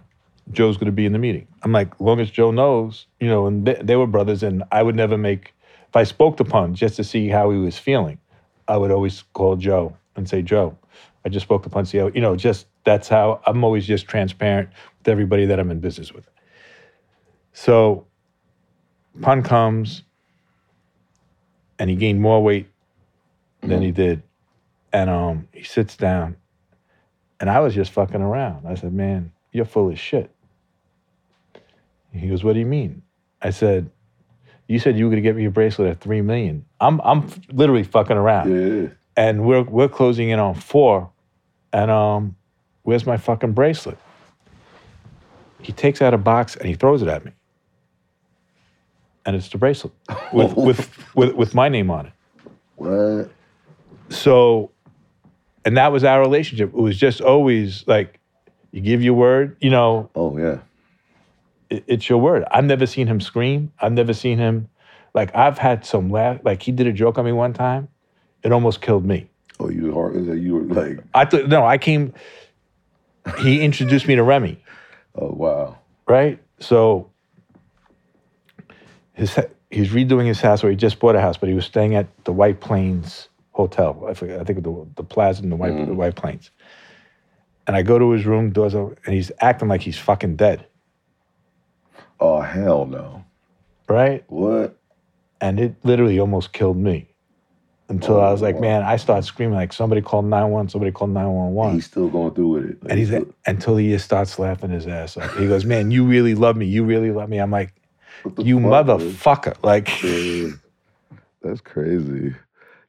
Joe's 0.51 0.76
going 0.76 0.86
to 0.86 0.93
be 0.93 1.07
in 1.07 1.12
the 1.12 1.18
meeting. 1.18 1.47
I'm 1.62 1.72
like, 1.72 1.99
long 2.01 2.20
as 2.20 2.30
Joe 2.30 2.51
knows, 2.51 3.07
you 3.20 3.28
know, 3.28 3.47
and 3.47 3.66
they, 3.66 3.74
they 3.82 3.97
were 3.97 4.07
brothers, 4.07 4.43
and 4.43 4.64
I 4.72 4.82
would 4.82 4.97
never 4.97 5.16
make, 5.16 5.55
if 5.88 5.97
I 5.97 6.03
spoke 6.05 6.36
to 6.38 6.45
Pun 6.45 6.74
just 6.74 6.97
to 6.97 7.05
see 7.05 7.28
how 7.28 7.51
he 7.51 7.59
was 7.59 7.78
feeling, 7.78 8.18
I 8.68 8.76
would 8.76 8.90
always 8.90 9.22
call 9.34 9.57
Joe 9.57 9.97
and 10.16 10.28
say, 10.28 10.43
Joe, 10.43 10.76
I 11.24 11.28
just 11.28 11.45
spoke 11.47 11.62
to 11.62 11.70
Pun, 11.70 11.86
see 11.86 11.99
how, 11.99 12.09
you 12.09 12.20
know, 12.20 12.34
just 12.36 12.66
that's 12.84 13.09
how 13.09 13.40
I'm 13.47 13.62
always 13.62 13.86
just 13.86 14.07
transparent 14.09 14.68
with 14.99 15.09
everybody 15.09 15.47
that 15.47 15.61
I'm 15.61 15.70
in 15.70 15.80
business 15.80 16.12
with. 16.12 16.28
So 17.53 18.07
Pun 19.20 19.43
comes, 19.43 20.03
and 21.83 21.91
he 21.91 21.97
gained 21.97 22.20
more 22.20 22.41
weight 22.41 22.68
than 23.61 23.83
he 23.83 23.91
did. 23.91 24.22
And 24.93 25.11
um, 25.11 25.49
he 25.53 25.64
sits 25.64 25.97
down, 25.97 26.37
and 27.41 27.51
I 27.51 27.59
was 27.59 27.74
just 27.74 27.91
fucking 27.91 28.22
around. 28.22 28.68
I 28.68 28.76
said, 28.76 28.93
Man, 28.93 29.33
you're 29.51 29.64
full 29.64 29.91
of 29.91 29.99
shit. 29.99 30.30
He 32.12 32.28
goes, 32.28 32.45
What 32.45 32.53
do 32.53 32.61
you 32.61 32.66
mean? 32.66 33.03
I 33.43 33.51
said, 33.51 33.91
You 34.68 34.78
said 34.78 34.97
you 34.97 35.07
were 35.07 35.11
gonna 35.11 35.22
get 35.22 35.35
me 35.35 35.45
a 35.45 35.51
bracelet 35.51 35.89
at 35.89 36.01
three 36.01 36.20
million. 36.20 36.64
I'm 36.80 37.01
I'm 37.01 37.28
literally 37.51 37.83
fucking 37.83 38.16
around. 38.16 38.53
Yeah. 38.53 38.91
And 39.16 39.45
we're 39.45 39.62
we're 39.62 39.89
closing 39.89 40.28
in 40.28 40.39
on 40.39 40.55
four. 40.55 41.11
And 41.72 41.91
um, 41.91 42.37
where's 42.85 43.07
my 43.07 43.16
fucking 43.16 43.55
bracelet? 43.55 43.99
He 45.61 45.72
takes 45.72 46.01
out 46.01 46.14
a 46.14 46.18
box 46.18 46.55
and 46.55 46.68
he 46.68 46.74
throws 46.74 47.03
it 47.03 47.09
at 47.09 47.24
me. 47.24 47.33
And 49.24 49.36
it's 49.36 49.48
the 49.48 49.58
bracelet 49.58 49.92
with 50.32 50.54
oh. 50.56 50.64
with, 50.64 51.14
with 51.14 51.34
with 51.34 51.54
my 51.54 51.68
name 51.68 51.90
on 51.90 52.06
it. 52.06 52.12
What? 52.76 53.30
so 54.12 54.70
and 55.64 55.76
that 55.76 55.92
was 55.92 56.04
our 56.04 56.20
relationship 56.20 56.68
it 56.72 56.80
was 56.80 56.96
just 56.96 57.20
always 57.20 57.86
like 57.86 58.18
you 58.70 58.80
give 58.80 59.02
your 59.02 59.14
word 59.14 59.56
you 59.60 59.70
know 59.70 60.10
Oh 60.14 60.36
yeah. 60.36 60.58
it, 61.70 61.84
it's 61.86 62.08
your 62.08 62.18
word 62.18 62.44
i've 62.50 62.64
never 62.64 62.86
seen 62.86 63.06
him 63.06 63.20
scream 63.20 63.72
i've 63.80 63.92
never 63.92 64.12
seen 64.12 64.38
him 64.38 64.68
like 65.14 65.34
i've 65.34 65.58
had 65.58 65.84
some 65.84 66.10
laugh 66.10 66.40
like 66.44 66.62
he 66.62 66.72
did 66.72 66.86
a 66.86 66.92
joke 66.92 67.18
on 67.18 67.24
me 67.24 67.32
one 67.32 67.52
time 67.52 67.88
it 68.42 68.52
almost 68.52 68.80
killed 68.80 69.04
me 69.04 69.28
Oh, 69.60 69.68
you 69.68 69.92
were 69.92 69.92
hard. 69.92 70.16
You 70.42 70.54
were 70.54 70.62
like, 70.62 70.98
i 71.14 71.24
thought 71.24 71.48
no 71.48 71.64
i 71.64 71.78
came 71.78 72.12
he 73.38 73.60
introduced 73.60 74.08
me 74.08 74.16
to 74.16 74.22
remy 74.22 74.62
oh 75.14 75.28
wow. 75.32 75.78
right 76.06 76.38
so 76.58 77.10
his 79.14 79.38
he 79.70 79.80
was 79.80 79.90
redoing 79.90 80.26
his 80.26 80.40
house, 80.40 80.62
or 80.62 80.70
he 80.70 80.76
just 80.76 80.98
bought 80.98 81.14
a 81.16 81.20
house, 81.20 81.36
but 81.36 81.48
he 81.48 81.54
was 81.54 81.64
staying 81.64 81.94
at 81.94 82.06
the 82.24 82.32
White 82.32 82.60
Plains 82.60 83.28
Hotel. 83.52 84.04
I 84.08 84.14
forget, 84.14 84.40
I 84.40 84.44
think 84.44 84.62
the 84.62 84.86
the 84.96 85.04
Plaza 85.04 85.42
in 85.42 85.50
the 85.50 85.56
White 85.56 85.74
the 85.74 85.92
mm. 85.92 85.96
White 85.96 86.16
Plains. 86.16 86.50
And 87.66 87.76
I 87.76 87.82
go 87.82 87.98
to 87.98 88.10
his 88.10 88.26
room, 88.26 88.50
doors 88.50 88.74
open, 88.74 88.96
and 89.06 89.14
he's 89.14 89.30
acting 89.40 89.68
like 89.68 89.82
he's 89.82 89.98
fucking 89.98 90.34
dead, 90.36 90.66
Oh 92.18 92.40
hell 92.40 92.86
no. 92.86 93.24
right? 93.88 94.24
What? 94.28 94.76
And 95.40 95.58
it 95.60 95.76
literally 95.84 96.18
almost 96.18 96.52
killed 96.52 96.76
me. 96.76 97.08
Until 97.88 98.20
I 98.20 98.30
was 98.30 98.40
like, 98.40 98.56
oh. 98.56 98.60
man, 98.60 98.82
I 98.82 98.96
started 98.96 99.26
screaming 99.26 99.54
like 99.54 99.72
somebody 99.72 100.00
called 100.00 100.24
911, 100.24 100.70
somebody 100.70 100.92
called 100.92 101.10
911. 101.10 101.74
He's 101.74 101.84
still 101.86 102.08
going 102.08 102.32
through 102.32 102.48
with 102.48 102.64
it. 102.64 102.82
Like, 102.82 102.90
And 102.90 102.98
he's 102.98 103.08
still- 103.08 103.34
until 103.44 103.76
he 103.76 103.90
just 103.90 104.04
starts 104.04 104.38
laughing 104.38 104.70
his 104.70 104.86
ass 104.86 105.16
off. 105.16 105.36
He 105.36 105.46
goes, 105.46 105.64
"Man, 105.64 105.90
you 105.90 106.04
really 106.04 106.34
love 106.34 106.56
me. 106.56 106.64
You 106.64 106.84
really 106.84 107.10
love 107.10 107.28
me." 107.28 107.38
I'm 107.38 107.50
like, 107.50 107.74
"You 108.38 108.60
fuck, 108.60 108.86
man? 108.86 108.86
motherfucker!" 108.86 109.56
Like, 109.62 110.02
Yeah. 110.02 110.50
That's 111.42 111.60
crazy. 111.60 112.34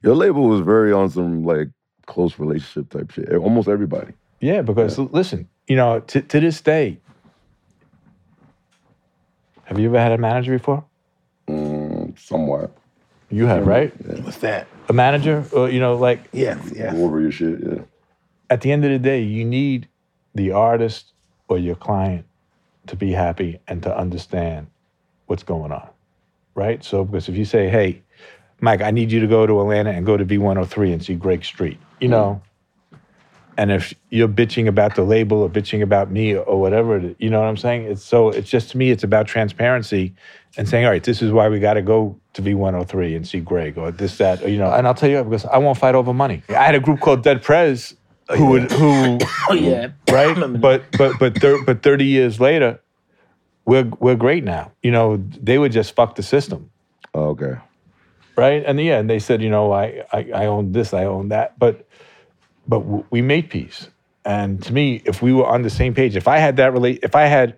Your 0.04 0.16
label 0.16 0.48
was 0.48 0.62
very 0.62 0.94
on 0.94 1.10
some 1.10 1.44
like 1.44 1.70
close 2.06 2.38
relationship 2.38 2.90
type 2.90 3.10
shit. 3.12 3.32
Almost 3.34 3.68
everybody. 3.68 4.14
yeah, 4.42 4.62
because 4.62 5.00
listen, 5.00 5.48
you 5.68 5.76
know, 5.76 6.02
to 6.02 6.22
to 6.22 6.40
this 6.40 6.62
day, 6.62 7.00
have 9.66 9.80
you 9.80 9.88
ever 9.88 10.00
had 10.00 10.12
a 10.12 10.18
manager 10.18 10.52
before? 10.52 10.84
Mm, 11.48 12.18
somewhat. 12.20 12.76
You 13.32 13.48
have, 13.48 13.66
right? 13.66 13.92
What's 14.24 14.38
that? 14.40 14.68
A 14.90 14.94
manager, 14.94 15.44
or 15.54 15.70
you 15.70 15.80
know, 15.80 15.96
like 15.96 16.20
Yes, 16.32 16.60
yes. 16.76 16.94
Go 16.94 17.06
over 17.06 17.20
your 17.20 17.32
shit. 17.32 17.60
Yeah. 17.66 17.82
at 18.50 18.62
the 18.62 18.72
end 18.72 18.86
of 18.86 18.92
the 18.92 19.00
day, 19.00 19.22
you 19.22 19.44
need 19.46 19.88
the 20.36 20.52
artist 20.52 21.14
or 21.48 21.58
your 21.58 21.76
client 21.76 22.26
to 22.88 22.96
be 22.96 23.12
happy 23.14 23.60
and 23.68 23.82
to 23.84 23.98
understand 23.98 24.68
what's 25.28 25.44
going 25.44 25.72
on, 25.72 25.88
right? 26.56 26.84
So, 26.84 27.04
because 27.04 27.30
if 27.30 27.36
you 27.36 27.46
say, 27.46 27.70
"Hey, 27.70 28.02
Mike, 28.62 28.82
I 28.82 28.92
need 28.92 29.12
you 29.12 29.20
to 29.20 29.28
go 29.28 29.46
to 29.46 29.60
Atlanta 29.62 29.92
and 29.92 30.06
go 30.06 30.18
to 30.18 30.24
V-103 30.24 30.94
and 30.94 31.04
see 31.04 31.16
Greg 31.16 31.44
Street," 31.46 31.80
you 32.00 32.08
know, 32.08 32.42
and 33.58 33.72
if 33.72 33.94
you're 34.10 34.28
bitching 34.28 34.68
about 34.68 34.96
the 34.96 35.04
label 35.04 35.42
or 35.42 35.50
bitching 35.50 35.82
about 35.82 36.12
me 36.12 36.36
or 36.36 36.60
whatever, 36.60 37.14
you 37.20 37.30
know 37.30 37.40
what 37.40 37.48
I'm 37.48 37.58
saying? 37.58 37.86
It's 37.86 38.04
so. 38.04 38.30
It's 38.30 38.50
just 38.50 38.72
to 38.72 38.78
me, 38.78 38.92
it's 38.92 39.04
about 39.04 39.28
transparency 39.28 40.14
and 40.58 40.68
saying, 40.68 40.86
"All 40.86 40.92
right, 40.92 41.04
this 41.04 41.22
is 41.22 41.32
why 41.32 41.50
we 41.50 41.60
got 41.60 41.74
to 41.76 41.82
go 41.82 42.20
to 42.34 42.42
V-103 42.42 43.16
and 43.16 43.28
see 43.28 43.40
Greg 43.40 43.78
or 43.78 43.92
this, 43.92 44.18
that, 44.18 44.44
or, 44.44 44.50
you 44.50 44.58
know." 44.58 44.72
And 44.72 44.88
I'll 44.88 44.94
tell 44.94 45.10
you 45.10 45.24
because 45.24 45.46
I 45.46 45.58
won't 45.58 45.78
fight 45.78 45.96
over 45.96 46.14
money. 46.14 46.44
I 46.50 46.64
had 46.64 46.76
a 46.76 46.80
group 46.80 47.00
called 47.00 47.24
Dead 47.24 47.42
Prez 47.44 47.96
who 48.30 48.46
oh, 48.46 48.50
would 48.52 48.72
who 48.72 49.20
Oh 49.50 49.54
yeah. 49.54 49.90
right? 50.10 50.36
but 50.62 50.84
but 50.98 51.20
but 51.20 51.36
thir- 51.40 51.64
but 51.64 51.84
thirty 51.84 52.06
years 52.06 52.40
later, 52.40 52.80
we're 53.66 53.86
we're 54.00 54.16
great 54.16 54.44
now. 54.44 54.72
You 54.82 54.92
know, 54.92 55.18
they 55.18 55.58
would 55.58 55.72
just 55.72 55.96
fuck 55.96 56.16
the 56.16 56.24
system, 56.24 56.70
Oh, 57.14 57.30
okay. 57.30 57.56
right? 58.36 58.64
And 58.66 58.80
yeah, 58.80 59.00
and 59.00 59.10
they 59.10 59.20
said, 59.20 59.42
you 59.42 59.50
know, 59.50 59.72
I 59.72 60.04
I, 60.12 60.30
I 60.34 60.46
own 60.48 60.72
this, 60.72 60.94
I 60.94 61.06
own 61.06 61.30
that, 61.30 61.58
but 61.60 61.88
but 62.68 62.80
w- 62.80 63.06
we 63.10 63.22
made 63.22 63.50
peace. 63.50 63.90
And 64.26 64.62
to 64.64 64.74
me, 64.74 65.02
if 65.06 65.22
we 65.22 65.34
were 65.34 65.46
on 65.46 65.64
the 65.64 65.70
same 65.70 65.94
page, 65.94 66.16
if 66.16 66.28
I 66.28 66.38
had 66.38 66.56
that 66.58 66.72
relate, 66.74 67.00
if 67.04 67.14
I 67.16 67.24
had 67.24 67.58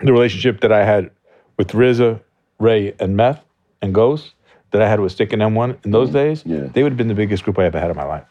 the 0.00 0.12
relationship 0.12 0.60
that 0.60 0.70
I 0.72 0.84
had 0.84 1.10
with 1.56 1.68
RZA, 1.68 2.20
Ray, 2.60 2.94
and 3.00 3.16
Meth 3.16 3.42
and 3.82 3.92
Ghost 3.94 4.34
that 4.70 4.80
I 4.80 4.88
had 4.88 5.00
with 5.00 5.10
Stick 5.12 5.32
and 5.32 5.42
M1 5.42 5.84
in 5.84 5.90
those 5.90 6.10
mm, 6.10 6.12
days, 6.12 6.42
Yeah. 6.46 6.68
they 6.72 6.84
would 6.84 6.92
have 6.92 6.96
been 6.96 7.08
the 7.08 7.14
biggest 7.14 7.42
group 7.42 7.58
I 7.58 7.64
ever 7.64 7.80
had 7.80 7.90
in 7.90 7.96
my 7.96 8.04
life. 8.04 8.24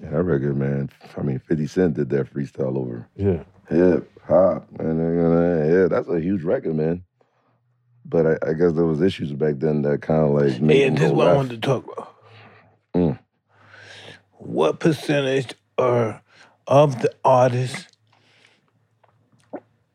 Yeah, 0.00 0.10
that 0.10 0.22
record, 0.22 0.56
man. 0.56 0.88
I 1.18 1.22
mean, 1.22 1.40
50 1.40 1.66
Cent 1.66 1.94
did 1.94 2.08
that 2.10 2.32
freestyle 2.32 2.76
over 2.78 3.06
Yeah. 3.16 3.42
Hip 3.70 4.10
hop. 4.26 4.66
And 4.78 5.72
yeah, 5.72 5.88
that's 5.88 6.08
a 6.08 6.20
huge 6.20 6.42
record, 6.42 6.74
man. 6.74 7.04
But 8.04 8.26
I, 8.26 8.50
I 8.50 8.52
guess 8.54 8.72
there 8.72 8.84
was 8.84 9.00
issues 9.00 9.32
back 9.32 9.56
then 9.58 9.82
that 9.82 10.02
kind 10.02 10.24
of 10.24 10.30
like 10.30 10.60
made 10.60 10.86
and 10.86 10.98
this 10.98 11.06
is 11.06 11.12
what 11.12 11.28
I 11.28 11.34
wanted 11.34 11.62
to 11.62 11.66
talk 11.66 11.84
about. 11.92 12.14
Mm. 12.94 13.18
What 14.32 14.80
percentage 14.80 15.54
are 15.78 16.22
of 16.66 17.02
the 17.02 17.12
artists 17.24 17.86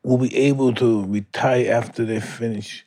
will 0.03 0.17
be 0.17 0.36
able 0.36 0.73
to 0.76 1.05
retire 1.05 1.71
after 1.73 2.05
they 2.05 2.19
finish, 2.19 2.86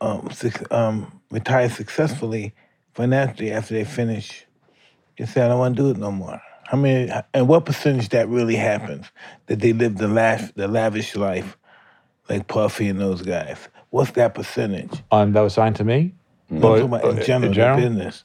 um, 0.00 0.28
um, 0.70 1.20
retire 1.30 1.70
successfully 1.70 2.54
financially 2.92 3.50
after 3.50 3.74
they 3.74 3.84
finish? 3.84 4.44
You 5.16 5.26
say, 5.26 5.42
I 5.42 5.48
don't 5.48 5.60
want 5.60 5.76
to 5.76 5.82
do 5.82 5.90
it 5.90 5.96
no 5.96 6.10
more. 6.10 6.42
How 6.66 6.78
many, 6.78 7.10
and 7.32 7.48
what 7.48 7.66
percentage 7.66 8.08
that 8.10 8.28
really 8.28 8.56
happens? 8.56 9.06
That 9.46 9.60
they 9.60 9.72
live 9.72 9.98
the 9.98 10.08
lav- 10.08 10.52
the 10.54 10.66
lavish 10.68 11.14
life, 11.14 11.56
like 12.28 12.46
Puffy 12.48 12.88
and 12.88 13.00
those 13.00 13.22
guys. 13.22 13.68
What's 13.90 14.12
that 14.12 14.34
percentage? 14.34 15.02
On 15.10 15.32
that 15.32 15.40
was 15.40 15.54
signed 15.54 15.76
to 15.76 15.84
me. 15.84 16.14
I'm 16.50 16.60
But, 16.60 16.68
talking 16.80 16.84
about 16.86 17.04
uh, 17.04 17.10
in 17.10 17.52
general, 17.52 17.76
business. 17.76 18.24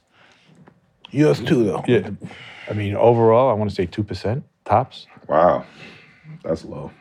Yours 1.10 1.40
too, 1.40 1.64
though. 1.64 1.84
Yeah. 1.86 2.10
I 2.68 2.72
mean, 2.72 2.94
overall, 2.94 3.50
I 3.50 3.54
want 3.54 3.70
to 3.70 3.74
say 3.76 3.86
2% 3.86 4.42
tops. 4.64 5.06
Wow. 5.26 5.64
That's 6.44 6.64
low. 6.64 6.92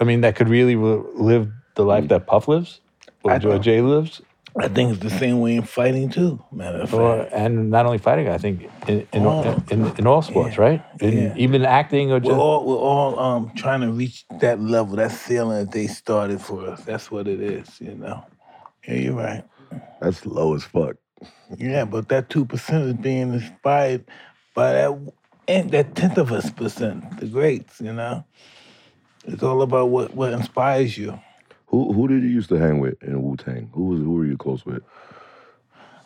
I 0.00 0.04
mean, 0.04 0.20
that 0.20 0.36
could 0.36 0.48
really 0.48 0.76
live 0.76 1.50
the 1.74 1.84
life 1.84 2.08
that 2.08 2.26
Puff 2.26 2.46
lives 2.46 2.80
or, 3.22 3.32
I 3.32 3.36
or 3.36 3.40
know. 3.40 3.58
Jay 3.58 3.80
lives. 3.80 4.22
I 4.56 4.68
think 4.68 4.92
it's 4.92 5.02
the 5.02 5.10
same 5.10 5.40
way 5.40 5.56
in 5.56 5.62
fighting 5.64 6.08
too. 6.10 6.42
Matter 6.52 6.78
of 6.78 6.94
Or, 6.94 7.22
fact, 7.24 7.32
and 7.34 7.70
not 7.70 7.86
only 7.86 7.98
fighting, 7.98 8.28
I 8.28 8.38
think 8.38 8.68
in, 8.86 9.06
in, 9.12 9.26
Oh. 9.26 9.60
in, 9.70 9.86
in 9.98 10.06
all 10.06 10.22
sports, 10.22 10.56
Yeah. 10.56 10.62
right? 10.62 10.84
In, 11.00 11.12
Yeah. 11.18 11.34
Even 11.36 11.64
acting 11.64 12.12
or 12.12 12.20
just. 12.20 12.30
we're 12.30 12.38
all 12.38 12.64
we're 12.64 12.76
all 12.76 13.18
um 13.18 13.50
trying 13.56 13.80
to 13.80 13.90
reach 13.90 14.24
that 14.40 14.60
level, 14.60 14.94
that 14.96 15.10
ceiling 15.10 15.58
that 15.58 15.72
they 15.72 15.88
started 15.88 16.40
for 16.40 16.68
us. 16.70 16.82
That's 16.84 17.10
what 17.10 17.26
it 17.26 17.40
is, 17.40 17.80
you 17.80 17.94
know. 17.96 18.24
Yeah, 18.86 18.94
you're 18.94 19.14
right. 19.14 19.42
That's 20.00 20.24
low 20.24 20.54
as 20.54 20.62
fuck. 20.64 20.96
Yeah, 21.56 21.84
but 21.84 22.08
that 22.10 22.28
two 22.30 22.44
percent 22.44 22.84
is 22.84 22.94
being 22.94 23.34
inspired 23.34 24.04
by 24.54 24.72
that 24.72 25.12
and 25.48 25.70
that 25.72 25.94
tenth 25.96 26.16
of 26.16 26.30
us 26.32 26.48
percent, 26.50 27.18
the 27.18 27.26
greats. 27.26 27.80
You 27.80 27.92
know, 27.92 28.24
it's 29.26 29.42
all 29.42 29.62
about 29.62 29.88
what 29.88 30.14
what 30.14 30.32
inspires 30.32 30.96
you. 30.96 31.18
Who 31.74 31.92
who 31.92 32.06
did 32.06 32.22
you 32.22 32.28
used 32.28 32.50
to 32.50 32.54
hang 32.54 32.78
with 32.78 33.02
in 33.02 33.20
Wu 33.20 33.36
Tang? 33.36 33.68
Who 33.72 33.86
was 33.86 33.98
who 33.98 34.12
were 34.12 34.24
you 34.24 34.36
close 34.36 34.64
with? 34.64 34.84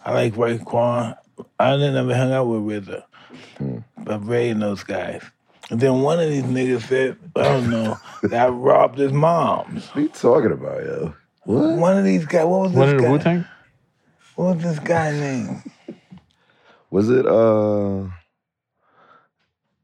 I 0.03 0.15
like 0.15 0.33
Raekwon. 0.33 1.15
I 1.59 1.73
didn't 1.73 1.95
ever 1.95 2.15
hang 2.15 2.33
out 2.33 2.47
with 2.47 2.87
RZA, 2.87 3.05
but 3.99 4.27
Ray 4.27 4.49
and 4.49 4.63
those 4.63 4.83
guys. 4.83 5.23
And 5.69 5.79
then 5.79 6.01
one 6.01 6.21
of 6.21 6.31
these 6.31 6.45
niggas 6.45 6.89
said, 6.89 7.19
I 7.37 7.43
don't 7.43 7.69
know, 7.69 7.99
that 8.23 8.47
I 8.47 8.49
robbed 8.49 8.97
his 8.97 9.13
mom's. 9.13 9.89
What 9.89 9.97
are 9.97 10.01
you 10.01 10.09
talking 10.09 10.53
about, 10.53 10.83
yo? 10.83 11.15
What? 11.45 11.77
One 11.77 11.99
of 11.99 12.05
these 12.05 12.25
guys, 12.25 12.47
what 12.47 12.61
was 12.61 12.71
this 12.71 12.79
One 12.79 12.89
of 12.89 12.97
the 12.97 13.03
guy? 13.03 13.11
Wu 13.11 13.19
Tang? 13.19 13.45
What 14.37 14.57
was 14.57 14.65
this 14.65 14.79
guy 14.79 15.11
name? 15.13 15.71
Was 16.89 17.11
it 17.11 17.27
uh? 17.27 18.05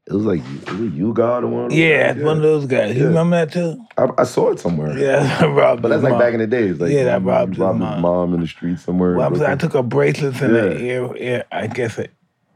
It 0.07 0.13
was 0.13 0.25
like 0.25 0.41
was 0.79 0.91
U-God 0.93 1.43
or 1.43 1.47
one? 1.47 1.65
Of 1.65 1.71
Yeah, 1.71 2.13
guys? 2.13 2.23
one 2.23 2.37
of 2.37 2.43
those 2.43 2.65
guys. 2.67 2.95
You 2.95 3.03
Yeah. 3.03 3.07
remember 3.09 3.37
that 3.45 3.53
too? 3.53 3.83
I, 3.97 4.09
I 4.19 4.23
saw 4.23 4.51
it 4.51 4.59
somewhere. 4.59 4.97
Yeah, 4.97 5.37
I 5.41 5.47
robbed 5.47 5.81
But 5.81 5.89
that's 5.89 6.03
like 6.03 6.11
mom. 6.11 6.19
back 6.19 6.33
in 6.33 6.39
the 6.39 6.47
days. 6.47 6.79
Like 6.79 6.91
Yeah, 6.91 7.05
that 7.05 7.21
you 7.21 7.27
robbed 7.27 7.57
robbed 7.57 7.79
mom. 7.79 7.93
his 7.95 8.01
mom 8.01 8.33
in 8.35 8.41
the 8.41 8.47
street 8.47 8.79
somewhere. 8.79 9.15
Well, 9.15 9.43
I, 9.43 9.53
I 9.53 9.55
took 9.55 9.73
her 9.73 9.83
bracelets 9.83 10.41
and 10.41 10.53
the 10.53 10.73
Yeah. 10.77 10.79
ear, 10.79 11.17
ear, 11.17 11.43
I 11.51 11.67
guess 11.67 11.97
uh, 11.97 12.07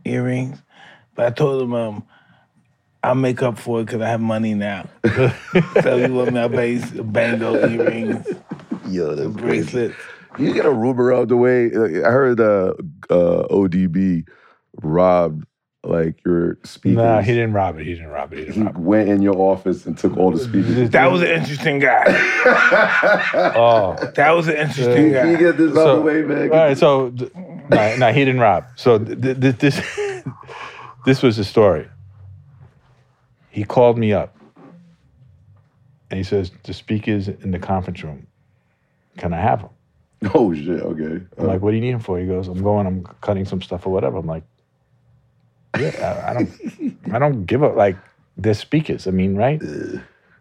earrings. 0.06 0.62
But 1.16 1.26
I 1.28 1.30
told 1.32 1.62
him, 1.64 1.74
um, 1.74 2.08
I'll 3.04 3.16
make 3.16 3.42
up 3.42 3.58
for 3.58 3.82
it 3.82 3.86
because 3.86 4.02
I 4.02 4.10
have 4.10 4.22
money 4.22 4.54
now. 4.54 4.90
so 5.84 5.98
you 5.98 6.14
want 6.14 6.34
me 6.34 6.42
to 6.42 6.50
buy 6.50 6.64
you 6.66 7.04
bango 7.04 7.58
earrings, 7.60 8.28
Yo, 8.88 9.16
that's 9.16 9.36
crazy. 9.38 9.72
bracelets. 9.72 10.04
You 10.38 10.54
get 10.54 10.66
a 10.66 10.72
rumor 10.72 11.14
out 11.14 11.30
the 11.30 11.38
way. 11.38 11.68
I 11.68 12.12
heard 12.12 12.40
uh, 12.40 12.74
uh, 13.10 13.48
ODB 13.50 14.26
robbed 14.84 15.46
like 15.84 16.24
your 16.26 16.58
speakers. 16.64 16.98
Nah, 16.98 17.22
he 17.22 17.34
didn't 17.34 17.54
rob 17.54 17.78
it. 17.80 17.86
He 17.86 17.94
didn't 17.94 18.10
rob 18.10 18.34
it. 18.34 18.40
He 18.40 18.46
He 18.46 18.52
didn't 18.52 18.66
rob 18.66 18.76
it. 18.76 18.82
went 18.82 19.10
in 19.10 19.22
your 19.22 19.38
office 19.38 19.86
and 19.86 19.98
took 19.98 20.18
all 20.18 20.32
the 20.32 20.40
speakers. 20.40 20.90
That 20.92 21.12
was 21.12 21.22
an 21.22 21.30
interesting 21.30 21.80
guy. 21.80 22.04
Oh. 23.56 23.96
That 24.16 24.32
was 24.32 24.48
an 24.48 24.56
interesting 24.58 25.12
guy. 25.14 25.22
Can 25.22 25.32
you 25.32 25.38
get 25.38 25.58
this 25.58 25.72
out 25.72 25.76
So- 25.76 25.96
the 25.98 26.02
way, 26.02 26.22
man? 26.24 26.52
All 26.52 26.58
right, 26.58 26.78
so 26.78 27.14
no, 27.70 27.96
no, 27.98 28.12
he 28.12 28.26
didn't 28.26 28.42
rob. 28.42 28.66
So 28.76 28.98
th- 29.00 29.40
th- 29.40 29.56
this 29.58 29.80
this 31.06 31.22
was 31.22 31.38
the 31.38 31.44
story. 31.46 31.88
He 33.52 33.64
called 33.64 33.98
me 33.98 34.14
up, 34.14 34.36
and 36.12 36.18
he 36.18 36.24
says 36.24 36.52
the 36.64 36.74
speakers 36.74 37.28
in 37.28 37.52
the 37.52 37.60
conference 37.60 38.04
room. 38.04 38.28
Can 39.18 39.34
I 39.34 39.40
have 39.42 39.62
them? 39.62 40.32
Oh 40.34 40.54
shit. 40.54 40.82
Okay. 40.82 41.24
I'm 41.38 41.48
like, 41.48 41.62
what 41.62 41.72
do 41.72 41.76
you 41.76 41.82
need 41.82 41.94
them 41.94 42.00
for? 42.02 42.20
He 42.20 42.26
goes, 42.28 42.48
I'm 42.48 42.62
going. 42.62 42.86
I'm 42.88 43.06
cutting 43.22 43.46
some 43.46 43.62
stuff 43.62 43.86
or 43.86 43.92
whatever. 43.94 44.18
I'm 44.18 44.28
like, 44.28 44.44
yeah, 45.78 46.24
I, 46.26 46.32
I 46.32 46.34
don't, 46.34 47.14
I 47.14 47.20
don't 47.20 47.46
give 47.46 47.64
up. 47.64 47.76
like. 47.76 47.98
They're 48.42 48.54
speakers. 48.54 49.06
I 49.06 49.12
mean, 49.12 49.36
right? 49.36 49.62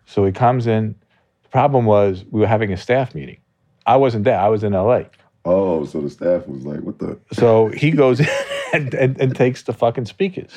So 0.06 0.24
he 0.24 0.30
comes 0.30 0.68
in. 0.68 0.94
The 1.42 1.48
problem 1.48 1.84
was 1.84 2.24
we 2.30 2.38
were 2.38 2.46
having 2.46 2.72
a 2.72 2.76
staff 2.76 3.12
meeting. 3.12 3.38
I 3.86 3.96
wasn't 3.96 4.22
there. 4.22 4.38
I 4.38 4.46
was 4.48 4.62
in 4.62 4.72
L.A. 4.72 5.06
oh, 5.44 5.84
so 5.84 6.00
the 6.02 6.08
staff 6.10 6.46
was 6.46 6.64
like, 6.64 6.78
"What 6.82 7.00
the?" 7.00 7.18
So 7.32 7.68
he 7.70 7.90
goes 7.90 8.20
in 8.20 8.28
and, 8.72 8.94
and, 8.94 9.20
and 9.20 9.34
takes 9.34 9.64
the 9.64 9.72
fucking 9.72 10.04
speakers. 10.06 10.52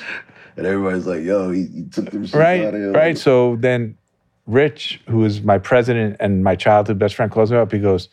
And 0.56 0.66
everybody's 0.66 1.04
like, 1.06 1.22
"Yo, 1.24 1.50
he, 1.50 1.66
he 1.66 1.82
took 1.90 2.10
them 2.12 2.24
shit 2.26 2.38
Right, 2.38 2.60
out 2.64 2.74
of 2.74 2.80
here." 2.80 2.92
right. 2.92 3.18
So 3.18 3.56
then 3.56 3.98
Rich, 4.46 5.00
who 5.08 5.24
is 5.24 5.42
my 5.42 5.58
president 5.58 6.16
and 6.18 6.42
my 6.42 6.56
childhood 6.56 6.98
best 6.98 7.14
friend, 7.14 7.30
calls 7.30 7.52
me 7.52 7.58
up. 7.58 7.70
He 7.70 7.78
goes, 7.78 8.08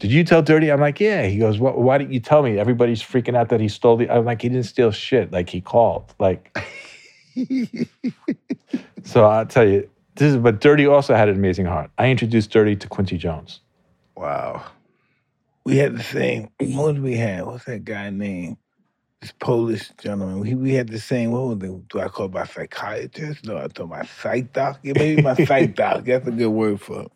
"Did 0.00 0.10
you 0.10 0.24
tell 0.24 0.42
Dirty?" 0.42 0.72
I'm 0.72 0.80
like, 0.80 0.98
"Yeah." 0.98 1.26
He 1.26 1.38
goes, 1.38 1.58
"What? 1.58 1.78
Why 1.78 1.98
didn't 1.98 2.12
you 2.12 2.20
tell 2.20 2.42
me?" 2.42 2.58
Everybody's 2.58 3.02
freaking 3.02 3.36
out 3.36 3.48
that 3.50 3.60
he 3.60 3.68
stole 3.68 3.96
the. 3.96 4.10
I'm 4.10 4.24
like, 4.24 4.42
"He 4.42 4.48
didn't 4.48 4.66
steal 4.66 4.90
shit. 4.90 5.32
Like 5.32 5.48
he 5.48 5.60
called. 5.60 6.14
Like." 6.18 6.56
so 9.04 9.24
I'll 9.24 9.46
tell 9.46 9.68
you, 9.68 9.88
this 10.16 10.32
is. 10.32 10.36
But 10.38 10.60
Dirty 10.60 10.86
also 10.86 11.14
had 11.14 11.28
an 11.28 11.36
amazing 11.36 11.66
heart. 11.66 11.90
I 11.96 12.10
introduced 12.10 12.50
Dirty 12.50 12.74
to 12.76 12.88
Quincy 12.88 13.16
Jones. 13.16 13.60
Wow. 14.16 14.64
We 15.64 15.76
had 15.76 15.96
the 15.96 16.02
same. 16.02 16.50
What 16.58 16.94
did 16.94 17.02
we 17.02 17.16
have? 17.18 17.46
What's 17.46 17.66
that 17.66 17.84
guy 17.84 18.10
name? 18.10 18.56
This 19.20 19.32
Polish 19.40 19.90
gentleman. 19.98 20.38
We 20.40 20.54
we 20.54 20.74
had 20.74 20.88
the 20.88 21.00
same. 21.00 21.32
What 21.32 21.42
was 21.58 21.68
it? 21.68 21.88
Do 21.88 21.98
I 22.00 22.06
call 22.08 22.28
my 22.28 22.44
psychiatrist? 22.46 23.44
No, 23.46 23.58
I 23.58 23.66
told 23.66 23.90
my 23.90 24.04
psych 24.04 24.52
doc. 24.52 24.78
Yeah, 24.84 24.92
maybe 24.94 25.22
my 25.22 25.34
psych 25.34 25.74
doc. 25.74 26.04
That's 26.04 26.26
a 26.28 26.30
good 26.30 26.48
word 26.50 26.80
for 26.80 27.02
him. 27.02 27.08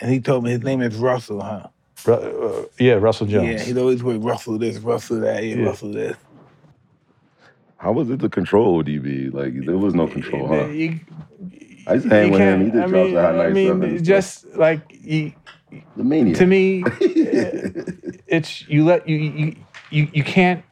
And 0.00 0.10
he 0.10 0.20
told 0.20 0.42
me 0.44 0.50
his 0.50 0.62
name 0.62 0.82
is 0.82 0.96
Russell, 0.96 1.40
huh? 1.40 1.68
Ru- 2.06 2.14
uh, 2.14 2.64
yeah, 2.80 2.94
Russell 2.94 3.26
Jones. 3.28 3.46
Yeah, 3.48 3.58
he'd 3.66 3.78
always 3.78 4.02
wait 4.02 4.16
Russell 4.16 4.58
this, 4.58 4.78
Russell 4.78 5.20
that, 5.20 5.44
yeah, 5.44 5.56
Yeah. 5.56 5.66
Russell 5.66 5.92
this. 5.92 6.16
How 7.76 7.92
was 7.92 8.10
it 8.10 8.18
to 8.20 8.28
control 8.28 8.82
DB? 8.82 9.32
Like 9.32 9.64
there 9.64 9.78
was 9.78 9.94
no 9.94 10.08
control, 10.08 10.48
huh? 10.48 10.66
You- 10.66 10.98
I 11.86 11.94
used 11.94 12.08
to 12.08 12.14
hang 12.14 12.26
you 12.26 12.32
with 12.32 12.40
him. 12.40 12.64
He 12.64 12.70
can't- 12.70 12.74
did 12.74 12.82
I 12.82 12.86
drops 12.88 13.06
mean, 13.08 13.16
at 13.16 13.24
Hot 13.24 13.34
I 13.34 13.48
97 13.48 13.78
mean, 13.80 13.90
and 13.96 14.04
just 14.04 14.46
like 14.56 14.80
you, 15.02 15.32
The 15.96 16.04
mania. 16.04 16.34
to 16.34 16.46
me, 16.46 16.82
it's 18.26 18.68
you 18.68 18.84
let 18.84 19.08
you 19.08 19.16
you 19.16 19.54
you, 19.90 20.08
you 20.12 20.24
can't. 20.24 20.64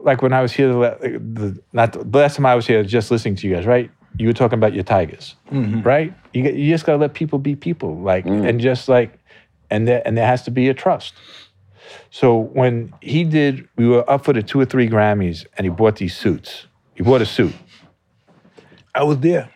Like 0.00 0.22
when 0.22 0.32
I 0.32 0.42
was 0.42 0.52
here, 0.52 0.68
the, 0.68 1.18
the 1.18 1.62
not 1.72 1.92
the, 1.92 2.04
the 2.04 2.18
last 2.18 2.36
time 2.36 2.46
I 2.46 2.54
was 2.54 2.66
here, 2.66 2.82
just 2.84 3.10
listening 3.10 3.36
to 3.36 3.48
you 3.48 3.54
guys, 3.54 3.66
right? 3.66 3.90
You 4.16 4.28
were 4.28 4.32
talking 4.32 4.58
about 4.58 4.72
your 4.72 4.84
tigers, 4.84 5.34
mm-hmm. 5.50 5.82
right? 5.82 6.12
You 6.32 6.44
you 6.44 6.72
just 6.72 6.86
gotta 6.86 6.98
let 6.98 7.14
people 7.14 7.38
be 7.38 7.56
people, 7.56 7.96
like, 7.98 8.24
mm. 8.24 8.48
and 8.48 8.60
just 8.60 8.88
like, 8.88 9.18
and 9.70 9.86
there 9.86 10.02
and 10.06 10.16
there 10.16 10.26
has 10.26 10.42
to 10.44 10.50
be 10.50 10.68
a 10.68 10.74
trust. 10.74 11.14
So 12.10 12.36
when 12.36 12.92
he 13.00 13.24
did, 13.24 13.68
we 13.76 13.86
were 13.86 14.08
up 14.10 14.24
for 14.24 14.32
the 14.32 14.42
two 14.42 14.60
or 14.60 14.64
three 14.64 14.88
Grammys, 14.88 15.46
and 15.56 15.64
he 15.64 15.70
bought 15.70 15.96
these 15.96 16.16
suits. 16.16 16.66
He 16.94 17.02
bought 17.02 17.22
a 17.22 17.26
suit. 17.26 17.54
I 18.94 19.04
was 19.04 19.18
there. 19.18 19.50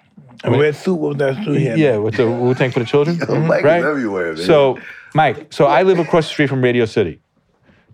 A 0.44 0.50
Wait. 0.50 0.60
red 0.60 0.76
suit, 0.76 0.94
what 0.94 1.10
was 1.10 1.18
that 1.18 1.44
suit 1.44 1.58
he 1.58 1.64
had? 1.66 1.78
Yeah, 1.78 1.96
with 1.98 2.16
the 2.16 2.28
Wu 2.28 2.54
Tang 2.54 2.70
for 2.70 2.80
the 2.80 2.84
Children. 2.84 3.20
Oh 3.28 3.40
Mike 3.40 3.64
right? 3.64 3.78
is 3.78 3.84
everywhere, 3.84 4.34
man. 4.34 4.44
So, 4.44 4.78
Mike, 5.14 5.52
so 5.52 5.66
I 5.66 5.82
live 5.82 5.98
across 5.98 6.26
the 6.26 6.30
street 6.30 6.48
from 6.48 6.62
Radio 6.62 6.84
City. 6.84 7.20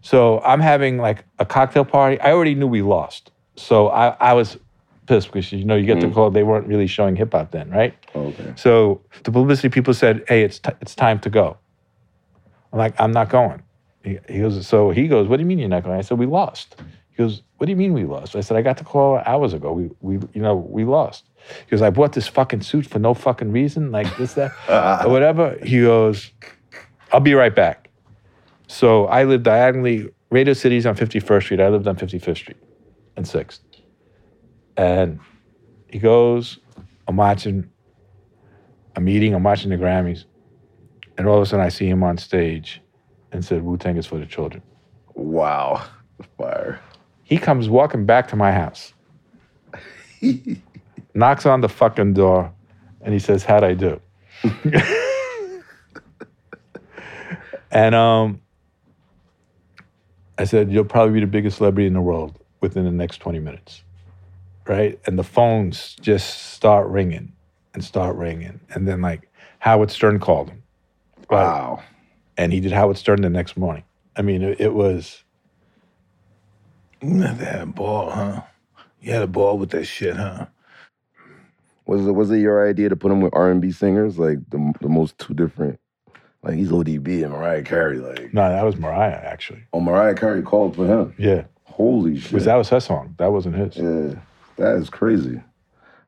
So 0.02 0.40
I'm 0.40 0.60
having 0.60 0.98
like 0.98 1.24
a 1.38 1.46
cocktail 1.46 1.84
party. 1.84 2.20
I 2.20 2.32
already 2.32 2.54
knew 2.54 2.66
we 2.66 2.82
lost. 2.82 3.30
So 3.56 3.88
I, 3.88 4.16
I 4.20 4.32
was 4.32 4.56
pissed 5.06 5.32
because 5.32 5.50
you 5.52 5.64
know 5.64 5.74
you 5.74 5.86
get 5.86 6.00
the 6.00 6.06
mm. 6.06 6.14
call 6.14 6.30
they 6.30 6.44
weren't 6.44 6.66
really 6.66 6.86
showing 6.86 7.16
hip 7.16 7.32
hop 7.32 7.50
then, 7.50 7.70
right? 7.70 7.94
Oh, 8.14 8.26
okay. 8.26 8.52
So 8.56 9.00
the 9.24 9.32
publicity 9.32 9.68
people 9.68 9.94
said, 9.94 10.22
"Hey, 10.28 10.42
it's 10.42 10.58
t- 10.58 10.70
it's 10.80 10.94
time 10.94 11.18
to 11.20 11.30
go." 11.30 11.56
I'm 12.72 12.78
like, 12.78 12.94
"I'm 13.00 13.12
not 13.12 13.28
going." 13.30 13.62
He, 14.04 14.18
he 14.28 14.40
goes, 14.40 14.66
"So 14.66 14.90
he 14.90 15.08
goes, 15.08 15.26
what 15.26 15.38
do 15.38 15.42
you 15.42 15.46
mean 15.46 15.58
you're 15.58 15.68
not 15.68 15.82
going?" 15.82 15.98
I 15.98 16.02
said, 16.02 16.18
"We 16.18 16.26
lost." 16.26 16.76
He 17.10 17.16
goes, 17.16 17.42
"What 17.56 17.66
do 17.66 17.70
you 17.72 17.76
mean 17.76 17.94
we 17.94 18.04
lost?" 18.04 18.36
I 18.36 18.40
said, 18.40 18.56
"I 18.56 18.62
got 18.62 18.76
the 18.76 18.84
call 18.84 19.20
hours 19.26 19.52
ago. 19.54 19.72
We 19.72 19.90
we 20.00 20.14
you 20.34 20.42
know 20.42 20.54
we 20.54 20.84
lost." 20.84 21.24
He 21.64 21.70
goes, 21.70 21.82
"I 21.82 21.90
bought 21.90 22.12
this 22.12 22.28
fucking 22.28 22.62
suit 22.62 22.86
for 22.86 22.98
no 22.98 23.14
fucking 23.14 23.50
reason, 23.50 23.90
like 23.90 24.14
this 24.16 24.34
that 24.34 24.52
or 25.04 25.10
whatever." 25.10 25.58
He 25.64 25.80
goes, 25.80 26.30
"I'll 27.12 27.20
be 27.20 27.34
right 27.34 27.54
back." 27.54 27.87
So 28.68 29.06
I 29.06 29.24
lived 29.24 29.44
diagonally. 29.44 30.08
Radio 30.30 30.52
City's 30.52 30.86
on 30.86 30.94
51st 30.94 31.42
Street. 31.42 31.60
I 31.60 31.68
lived 31.68 31.88
on 31.88 31.96
55th 31.96 32.36
Street 32.36 32.58
and 33.16 33.24
6th. 33.24 33.60
And 34.76 35.18
he 35.88 35.98
goes, 35.98 36.58
I'm 37.08 37.16
watching, 37.16 37.68
I'm 38.94 39.08
eating, 39.08 39.34
I'm 39.34 39.42
watching 39.42 39.70
the 39.70 39.76
Grammys. 39.76 40.24
And 41.16 41.26
all 41.26 41.36
of 41.38 41.42
a 41.42 41.46
sudden 41.46 41.64
I 41.64 41.70
see 41.70 41.88
him 41.88 42.04
on 42.04 42.18
stage 42.18 42.80
and 43.32 43.44
said, 43.44 43.64
Wu 43.64 43.76
Tang 43.78 43.96
is 43.96 44.06
for 44.06 44.18
the 44.18 44.26
children. 44.26 44.62
Wow. 45.14 45.84
Fire. 46.38 46.78
He 47.24 47.38
comes 47.38 47.68
walking 47.68 48.06
back 48.06 48.28
to 48.28 48.36
my 48.36 48.52
house, 48.52 48.94
knocks 51.14 51.44
on 51.44 51.60
the 51.60 51.68
fucking 51.68 52.14
door, 52.14 52.52
and 53.02 53.12
he 53.12 53.18
says, 53.18 53.44
How'd 53.44 53.64
I 53.64 53.74
do? 53.74 54.00
and 57.70 57.94
um, 57.94 58.40
I 60.38 60.44
said, 60.44 60.70
You'll 60.70 60.84
probably 60.84 61.14
be 61.14 61.20
the 61.20 61.26
biggest 61.26 61.58
celebrity 61.58 61.86
in 61.86 61.92
the 61.92 62.00
world 62.00 62.38
within 62.60 62.84
the 62.84 62.90
next 62.90 63.18
20 63.18 63.40
minutes. 63.40 63.82
Right? 64.66 64.98
And 65.06 65.18
the 65.18 65.24
phones 65.24 65.96
just 66.00 66.52
start 66.52 66.88
ringing 66.88 67.32
and 67.74 67.84
start 67.84 68.16
ringing. 68.16 68.60
And 68.70 68.86
then, 68.86 69.00
like, 69.00 69.30
Howard 69.58 69.90
Stern 69.90 70.20
called 70.20 70.50
him. 70.50 70.62
Right? 71.30 71.44
Wow. 71.44 71.82
And 72.36 72.52
he 72.52 72.60
did 72.60 72.72
Howard 72.72 72.96
Stern 72.96 73.22
the 73.22 73.30
next 73.30 73.56
morning. 73.56 73.84
I 74.16 74.22
mean, 74.22 74.42
it, 74.42 74.60
it 74.60 74.74
was. 74.74 75.24
You 77.00 77.10
must 77.10 77.28
have 77.28 77.40
had 77.40 77.60
a 77.62 77.66
ball, 77.66 78.10
huh? 78.10 78.42
You 79.00 79.12
had 79.12 79.22
a 79.22 79.28
ball 79.28 79.58
with 79.58 79.70
that 79.70 79.84
shit, 79.84 80.16
huh? 80.16 80.46
Was 81.86 82.06
it 82.06 82.12
was 82.12 82.30
it 82.30 82.38
your 82.38 82.68
idea 82.68 82.90
to 82.90 82.96
put 82.96 83.10
him 83.10 83.20
with 83.20 83.32
R 83.34 83.50
and 83.50 83.62
B 83.62 83.72
singers 83.72 84.18
like 84.18 84.38
the 84.50 84.74
the 84.80 84.88
most 84.88 85.18
two 85.18 85.32
different? 85.32 85.80
Like 86.42 86.54
he's 86.54 86.70
ODB 86.70 87.22
and 87.24 87.32
Mariah 87.32 87.62
Carey. 87.62 87.98
Like 87.98 88.32
No, 88.32 88.48
that 88.48 88.64
was 88.64 88.76
Mariah, 88.76 89.20
actually. 89.24 89.64
oh, 89.72 89.80
Mariah 89.80 90.14
Carey 90.14 90.42
called 90.42 90.76
for 90.76 90.86
him. 90.86 91.14
Yeah. 91.18 91.44
Holy 91.64 92.18
shit! 92.18 92.30
Because 92.30 92.44
that 92.46 92.56
was 92.56 92.68
her 92.70 92.80
song. 92.80 93.14
That 93.18 93.30
wasn't 93.30 93.54
his. 93.54 93.76
yeah, 93.76 94.20
that 94.56 94.76
is 94.76 94.90
crazy. 94.90 95.40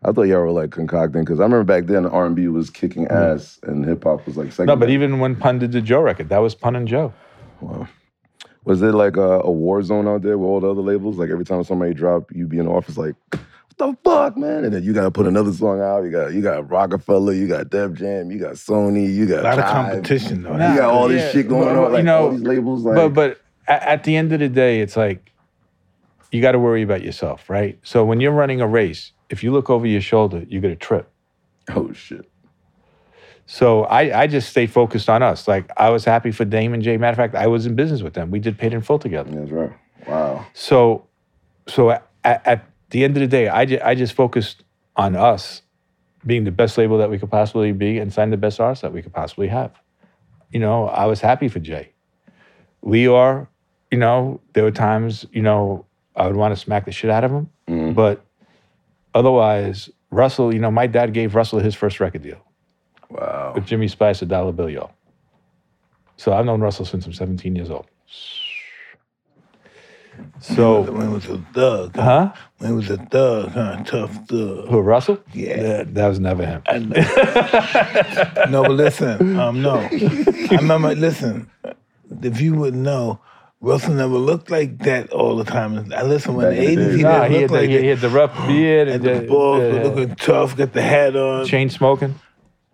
I 0.03 0.13
thought 0.13 0.23
y'all 0.23 0.41
were 0.41 0.51
like 0.51 0.71
concocting 0.71 1.23
because 1.23 1.41
I 1.41 1.43
remember 1.43 1.65
back 1.65 1.85
then 1.87 2.07
R 2.07 2.27
and 2.27 2.35
B 2.35 2.49
was 2.49 2.71
kicking 2.71 3.07
mm. 3.07 3.13
ass 3.13 3.61
and 3.63 3.85
hip 3.85 4.05
hop 4.05 4.27
was 4.27 4.37
like 4.37 4.51
second. 4.51 4.67
No, 4.67 4.77
but 4.77 4.91
even 4.91 5.21
when 5.21 5.37
Pun 5.37 5.59
did 5.59 5.73
the 5.73 5.81
Joe 5.83 6.01
record, 6.01 6.31
that 6.31 6.39
was 6.39 6.55
Pun 6.55 6.75
and 6.75 6.89
Joe. 6.89 7.13
Wow. 7.61 7.87
was 8.65 8.81
it 8.81 8.95
like 8.95 9.17
a, 9.17 9.41
a 9.41 9.51
war 9.51 9.83
zone 9.83 10.09
out 10.09 10.23
there 10.23 10.39
with 10.39 10.49
all 10.49 10.61
the 10.61 10.71
other 10.71 10.81
labels? 10.81 11.19
Like 11.19 11.31
every 11.31 11.45
time 11.45 11.63
somebody 11.65 11.93
dropped, 11.93 12.33
you'd 12.35 12.49
be 12.49 12.59
in 12.59 12.65
the 12.65 12.73
office 12.73 12.97
like, 12.97 13.15
the 13.81 13.97
fuck, 14.05 14.37
man? 14.37 14.65
And 14.65 14.73
then 14.73 14.83
you 14.85 14.93
gotta 14.93 15.11
put 15.11 15.27
another 15.27 15.53
song 15.53 15.81
out. 15.81 16.05
You 16.05 16.11
got 16.13 16.33
you 16.33 16.41
got 16.43 16.71
Rockefeller, 16.71 17.33
you 17.33 17.49
got 17.49 17.69
Def 17.71 17.95
Jam, 17.95 18.31
you 18.31 18.39
got 18.39 18.55
Sony, 18.55 19.13
you 19.13 19.27
got 19.27 19.41
A 19.41 19.43
lot 19.43 19.59
of 19.59 19.65
competition, 19.65 20.43
though. 20.45 20.53
You 20.53 20.59
got 20.59 20.91
all 20.91 21.09
this 21.09 21.23
Yeah, 21.23 21.33
shit 21.33 21.49
going 21.49 21.75
but, 21.75 21.93
on, 21.93 21.97
you 21.97 22.03
know, 22.05 22.25
all 22.27 22.31
these 22.31 22.43
labels. 22.43 22.85
Like, 22.85 22.95
but 22.95 23.09
but 23.15 23.41
at, 23.67 23.83
at 23.83 24.05
the 24.05 24.15
end 24.17 24.33
of 24.33 24.39
the 24.41 24.49
day, 24.49 24.81
it's 24.81 24.97
like 24.97 25.33
you 26.31 26.41
got 26.41 26.53
to 26.53 26.59
worry 26.61 26.83
about 26.83 27.03
yourself, 27.03 27.51
right? 27.51 27.79
So 27.83 28.05
when 28.05 28.21
you're 28.21 28.31
running 28.33 28.61
a 28.61 28.67
race, 28.69 29.11
if 29.31 29.43
you 29.43 29.51
look 29.53 29.69
over 29.69 29.87
your 29.87 30.01
shoulder, 30.01 30.45
you're 30.49 30.63
gonna 30.63 30.77
trip. 30.77 31.11
oh 31.75 31.93
shit, 31.93 32.31
So 33.47 33.85
I, 33.85 34.23
I 34.23 34.27
just 34.29 34.49
stay 34.51 34.67
focused 34.67 35.09
on 35.09 35.23
us. 35.23 35.49
Like 35.49 35.71
I 35.77 35.91
was 35.91 36.05
happy 36.05 36.31
for 36.31 36.45
Dame 36.45 36.73
and 36.75 36.83
Jay. 36.83 36.97
Matter 36.97 37.13
of 37.13 37.17
fact, 37.17 37.35
I 37.35 37.47
was 37.49 37.67
in 37.67 37.75
business 37.75 38.03
with 38.03 38.15
them. 38.15 38.31
We 38.31 38.39
did 38.41 38.59
Paid 38.59 38.75
in 38.75 38.81
Full 38.83 38.99
together. 38.99 39.31
that's 39.31 39.51
right. 39.51 39.73
Wow. 40.07 40.47
So, 40.55 41.07
so 41.69 41.91
at, 41.91 42.07
at 42.25 42.70
the 42.91 43.05
end 43.05 43.17
of 43.17 43.21
the 43.21 43.27
day, 43.27 43.49
I, 43.49 43.65
ju- 43.65 43.81
I 43.85 43.95
just 43.95 44.13
focused 44.13 44.63
on 44.97 45.17
us 45.17 45.63
being 46.27 46.45
the 46.45 46.51
best 46.51 46.77
label 46.77 46.99
that 46.99 47.11
we 47.11 47.19
could 47.19 47.31
possibly 47.31 47.73
be 47.73 47.99
and 47.99 48.13
sign 48.13 48.31
the 48.31 48.37
best 48.37 48.61
artists 48.61 48.83
that 48.83 48.93
we 48.93 49.01
could 49.03 49.13
possibly 49.13 49.49
have. 49.49 49.73
You 50.51 50.61
know, 50.61 50.87
I 50.89 51.07
was 51.07 51.21
happy 51.21 51.49
for 51.49 51.61
Jay. 51.61 51.93
Lyor, 52.85 53.47
you 53.91 53.99
know, 53.99 54.41
there 54.53 54.65
were 54.65 54.71
times, 54.71 55.25
you 55.33 55.43
know, 55.43 55.87
I 56.17 56.27
would 56.27 56.37
want 56.37 56.55
to 56.55 56.61
smack 56.61 56.85
the 56.85 56.93
shit 56.93 57.11
out 57.11 57.25
of 57.25 57.31
him. 57.31 57.49
Mhm. 57.69 57.95
But 57.95 58.25
otherwise, 59.15 59.89
Russell, 60.11 60.53
you 60.53 60.61
know, 60.61 60.71
my 60.71 60.87
dad 60.87 61.13
gave 61.15 61.35
Russell 61.35 61.61
his 61.61 61.75
first 61.75 62.01
record 62.01 62.23
deal 62.23 62.39
Wow. 63.11 63.53
with 63.55 63.65
Jimmy 63.67 63.89
Spice, 63.89 64.21
a 64.23 64.27
dollar 64.27 64.53
bill, 64.53 64.69
y'all. 64.71 64.93
So 66.17 66.33
I've 66.33 66.45
known 66.45 66.61
Russell 66.61 66.85
since 66.85 67.07
I'm 67.07 67.13
17 67.13 67.55
years 67.57 67.71
old. 67.71 67.87
So, 70.41 70.83
When 70.83 71.09
he 71.09 71.15
was 71.15 71.27
a 71.29 71.39
thug, 71.55 71.97
huh? 71.97 72.03
huh? 72.03 72.33
When 72.59 72.71
he 72.71 72.77
was 72.77 72.91
a 72.91 72.97
thug, 72.97 73.51
huh? 73.51 73.83
Tough 73.85 74.15
thug. 74.29 74.69
Who, 74.69 74.81
Russell? 74.81 75.19
Yeah. 75.33 75.63
That, 75.63 75.95
that 75.95 76.07
was 76.09 76.19
never 76.21 76.45
him. 76.47 76.63
I 76.67 76.79
know. 76.79 78.51
no, 78.51 78.63
but 78.63 78.73
listen, 78.73 79.39
um, 79.39 79.63
no. 79.63 79.77
I 79.81 80.57
remember, 80.57 80.95
listen, 80.95 81.51
if 82.23 82.41
you 82.41 82.55
would 82.55 82.75
know, 82.75 83.21
Russell 83.61 83.93
never 83.95 84.17
looked 84.17 84.51
like 84.51 84.79
that 84.85 85.11
all 85.13 85.37
the 85.37 85.45
time. 85.45 85.93
I 85.95 86.03
listen 86.03 86.35
when 86.35 86.49
Back 86.49 86.59
the 86.59 86.65
80s, 86.77 86.97
he 86.97 87.03
Nah, 87.03 87.29
didn't 87.29 87.33
he 87.33 87.39
look 87.39 87.41
had, 87.43 87.51
the, 87.51 87.55
like 87.55 87.69
he, 87.69 87.75
that. 87.77 87.83
he 87.83 87.89
had 87.89 87.99
the 88.01 88.09
rough 88.09 88.47
beard 88.47 88.89
And 88.89 89.05
and 89.05 89.21
the 89.25 89.27
balls 89.29 89.59
were 89.61 89.81
uh, 89.81 89.83
looking 89.85 90.15
tough, 90.17 90.57
got 90.57 90.73
the 90.73 90.83
hat 90.83 91.15
on, 91.17 91.45
chain 91.47 91.69
smoking. 91.69 92.15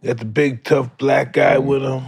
got 0.04 0.18
the 0.18 0.24
big 0.24 0.62
tough 0.64 0.96
black 0.98 1.32
guy 1.32 1.58
with 1.58 1.82
him. 1.82 2.02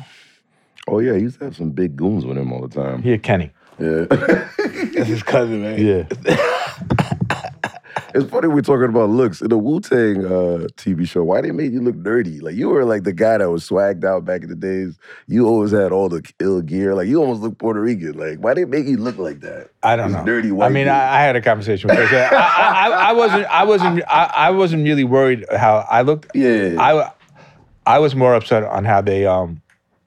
Oh 0.86 1.00
yeah, 1.00 1.14
he 1.14 1.22
used 1.22 1.38
to 1.40 1.46
have 1.46 1.56
some 1.56 1.70
big 1.70 1.96
goons 1.96 2.24
with 2.24 2.38
him 2.38 2.52
all 2.52 2.66
the 2.66 2.74
time. 2.74 3.02
He 3.02 3.10
had 3.10 3.22
Kenny. 3.22 3.50
Yeah. 3.78 4.04
That's 4.08 5.08
his 5.08 5.22
cousin, 5.22 5.62
man. 5.62 5.78
Yeah. 5.84 6.04
it's 8.14 8.28
funny 8.30 8.48
we're 8.48 8.60
talking 8.62 8.88
about 8.88 9.10
looks. 9.10 9.40
In 9.40 9.48
the 9.48 9.58
Wu 9.58 9.80
Tang 9.80 10.24
uh, 10.24 10.66
TV 10.76 11.06
show, 11.08 11.22
why 11.24 11.40
they 11.40 11.50
made 11.52 11.72
you 11.72 11.80
look 11.80 12.02
dirty? 12.02 12.40
Like 12.40 12.54
you 12.56 12.68
were 12.68 12.84
like 12.84 13.04
the 13.04 13.12
guy 13.12 13.38
that 13.38 13.50
was 13.50 13.68
swagged 13.68 14.04
out 14.04 14.24
back 14.24 14.42
in 14.42 14.48
the 14.48 14.54
days. 14.56 14.98
You 15.26 15.46
always 15.46 15.70
had 15.72 15.92
all 15.92 16.08
the 16.08 16.22
ill 16.40 16.60
gear. 16.62 16.94
Like 16.94 17.06
you 17.08 17.20
almost 17.20 17.40
look 17.42 17.58
Puerto 17.58 17.80
Rican. 17.80 18.12
Like 18.18 18.38
why 18.38 18.54
they 18.54 18.64
make 18.64 18.86
you 18.86 18.96
look 18.96 19.18
like 19.18 19.40
that? 19.40 19.70
I 19.82 19.96
don't 19.96 20.08
This 20.08 20.16
know. 20.18 20.24
dirty 20.24 20.48
I 20.48 20.52
white 20.52 20.72
mean, 20.72 20.84
dude. 20.84 20.92
I, 20.92 21.18
I 21.18 21.22
had 21.22 21.36
a 21.36 21.40
conversation 21.42 21.88
with 21.88 21.98
her. 21.98 22.28
I, 22.32 22.36
I, 22.36 22.88
I, 22.88 23.08
I 23.10 23.12
wasn't. 23.12 23.44
I 23.46 23.64
wasn't. 23.64 24.02
I, 24.08 24.24
I 24.34 24.50
wasn't 24.50 24.84
really 24.84 25.04
worried 25.04 25.44
how 25.56 25.86
I 25.88 26.02
looked. 26.02 26.34
Yeah. 26.34 26.76
I 26.80 27.10
I 27.86 27.98
was 28.00 28.14
more 28.14 28.34
upset 28.34 28.64
on 28.64 28.84
how 28.84 29.00
they 29.02 29.26
um, 29.26 29.60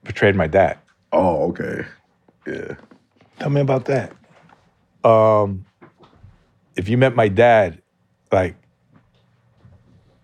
portrayed 0.04 0.36
my 0.36 0.46
dad. 0.46 0.78
Oh, 1.12 1.48
okay. 1.50 1.84
Yeah. 2.46 2.74
Tell 3.38 3.50
me 3.50 3.60
about 3.60 3.86
that. 3.86 4.12
Um, 5.04 5.64
if 6.76 6.88
you 6.88 6.96
met 6.96 7.14
my 7.14 7.28
dad, 7.28 7.82
like, 8.30 8.56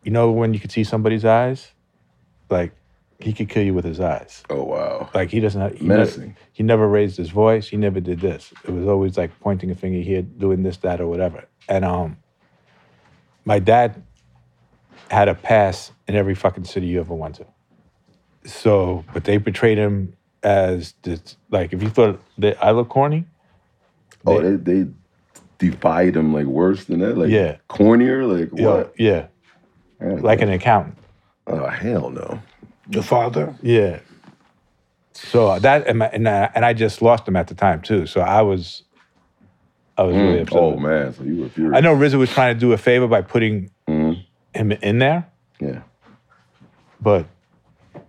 you 0.04 0.10
know 0.12 0.30
when 0.30 0.54
you 0.54 0.60
could 0.60 0.72
see 0.72 0.84
somebody's 0.84 1.24
eyes, 1.24 1.72
like 2.48 2.72
he 3.18 3.32
could 3.32 3.48
kill 3.48 3.62
you 3.62 3.74
with 3.74 3.84
his 3.84 4.00
eyes. 4.00 4.42
Oh 4.48 4.62
wow. 4.62 5.10
Like 5.12 5.30
he 5.30 5.40
doesn't. 5.40 5.76
He 5.76 5.86
never, 5.86 6.00
Menacing. 6.00 6.36
he 6.52 6.62
never 6.62 6.88
raised 6.88 7.16
his 7.16 7.30
voice. 7.30 7.68
He 7.68 7.76
never 7.76 8.00
did 8.00 8.20
this. 8.20 8.52
It 8.64 8.70
was 8.70 8.86
always 8.86 9.18
like 9.18 9.38
pointing 9.40 9.70
a 9.70 9.74
finger 9.74 10.00
here, 10.00 10.22
doing 10.22 10.62
this, 10.62 10.76
that, 10.78 11.00
or 11.00 11.08
whatever. 11.08 11.44
And 11.68 11.84
um, 11.84 12.16
my 13.44 13.58
dad 13.58 14.02
had 15.10 15.28
a 15.28 15.34
pass 15.34 15.92
in 16.06 16.14
every 16.14 16.34
fucking 16.34 16.64
city 16.64 16.86
you 16.86 17.00
ever 17.00 17.14
went 17.14 17.36
to. 17.36 17.46
So, 18.44 19.04
but 19.12 19.24
they 19.24 19.38
portrayed 19.38 19.78
him 19.78 20.16
as 20.42 20.94
this. 21.02 21.36
Like, 21.50 21.72
if 21.72 21.82
you 21.82 21.90
thought 21.90 22.20
that 22.38 22.62
I 22.64 22.70
look 22.72 22.88
corny, 22.88 23.24
Oh, 24.26 24.40
they 24.42 24.56
they 24.82 24.90
defied 25.58 26.16
him 26.16 26.34
like 26.34 26.46
worse 26.46 26.84
than 26.84 27.00
that. 27.00 27.16
Like 27.16 27.30
Yeah. 27.30 27.56
cornier. 27.68 28.26
Like 28.26 28.50
yeah, 28.58 28.66
what? 28.66 28.94
yeah, 28.98 29.26
Man, 30.00 30.20
like 30.22 30.40
an 30.42 30.50
accountant. 30.50 30.96
Oh 31.46 31.66
hell 31.68 32.10
no. 32.10 32.40
The 32.88 33.02
father? 33.02 33.54
Yeah. 33.62 34.00
So 35.14 35.58
that 35.58 35.86
and, 35.86 35.98
my, 35.98 36.06
and, 36.08 36.28
I, 36.28 36.50
and 36.54 36.64
I 36.64 36.72
just 36.74 37.02
lost 37.02 37.26
him 37.26 37.36
at 37.36 37.48
the 37.48 37.54
time 37.54 37.80
too. 37.82 38.06
So 38.06 38.20
I 38.20 38.42
was, 38.42 38.82
I 39.96 40.02
was 40.04 40.14
really 40.14 40.38
Mm. 40.38 40.42
upset. 40.42 40.58
Oh 40.58 40.76
man. 40.76 41.12
So 41.14 41.22
you 41.24 41.42
were 41.42 41.48
furious. 41.48 41.76
I 41.76 41.80
know 41.80 41.94
RZA 41.96 42.18
was 42.18 42.30
trying 42.30 42.54
to 42.54 42.60
do 42.60 42.72
a 42.72 42.78
favor 42.78 43.08
by 43.08 43.22
putting 43.22 43.70
Mhm. 43.88 44.24
him 44.54 44.72
in 44.72 44.98
there, 44.98 45.26
Yeah. 45.60 45.80
but 47.00 47.26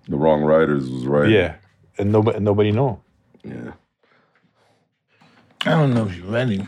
The 0.08 0.18
wrong 0.18 0.42
writers 0.44 0.90
was 0.90 1.06
right. 1.08 1.30
yeah, 1.30 1.56
and 2.00 2.12
nobody 2.12 2.38
and 2.38 2.46
nobody 2.46 2.72
knew 2.72 2.88
him. 2.90 2.98
Yeah. 3.44 3.72
I 5.66 5.72
don't 5.72 5.94
know 5.94 6.08
if 6.08 6.16
you're 6.16 6.26
ready. 6.32 6.68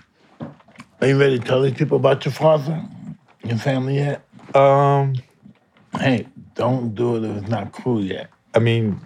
Are 1.02 1.08
you 1.08 1.20
ready 1.20 1.40
to 1.40 1.46
tell 1.46 1.62
these 1.62 1.74
people 1.74 1.98
about 1.98 2.26
your 2.26 2.34
father, 2.34 2.84
your 3.44 3.58
family 3.58 3.96
yet? 3.96 4.24
Um, 4.56 5.16
Hey, 6.00 6.28
don't 6.56 6.96
do 6.96 7.18
it 7.18 7.24
if 7.24 7.38
it's 7.38 7.50
not 7.50 7.72
cool 7.74 8.04
yet. 8.04 8.30
I 8.56 8.60
mean, 8.60 9.00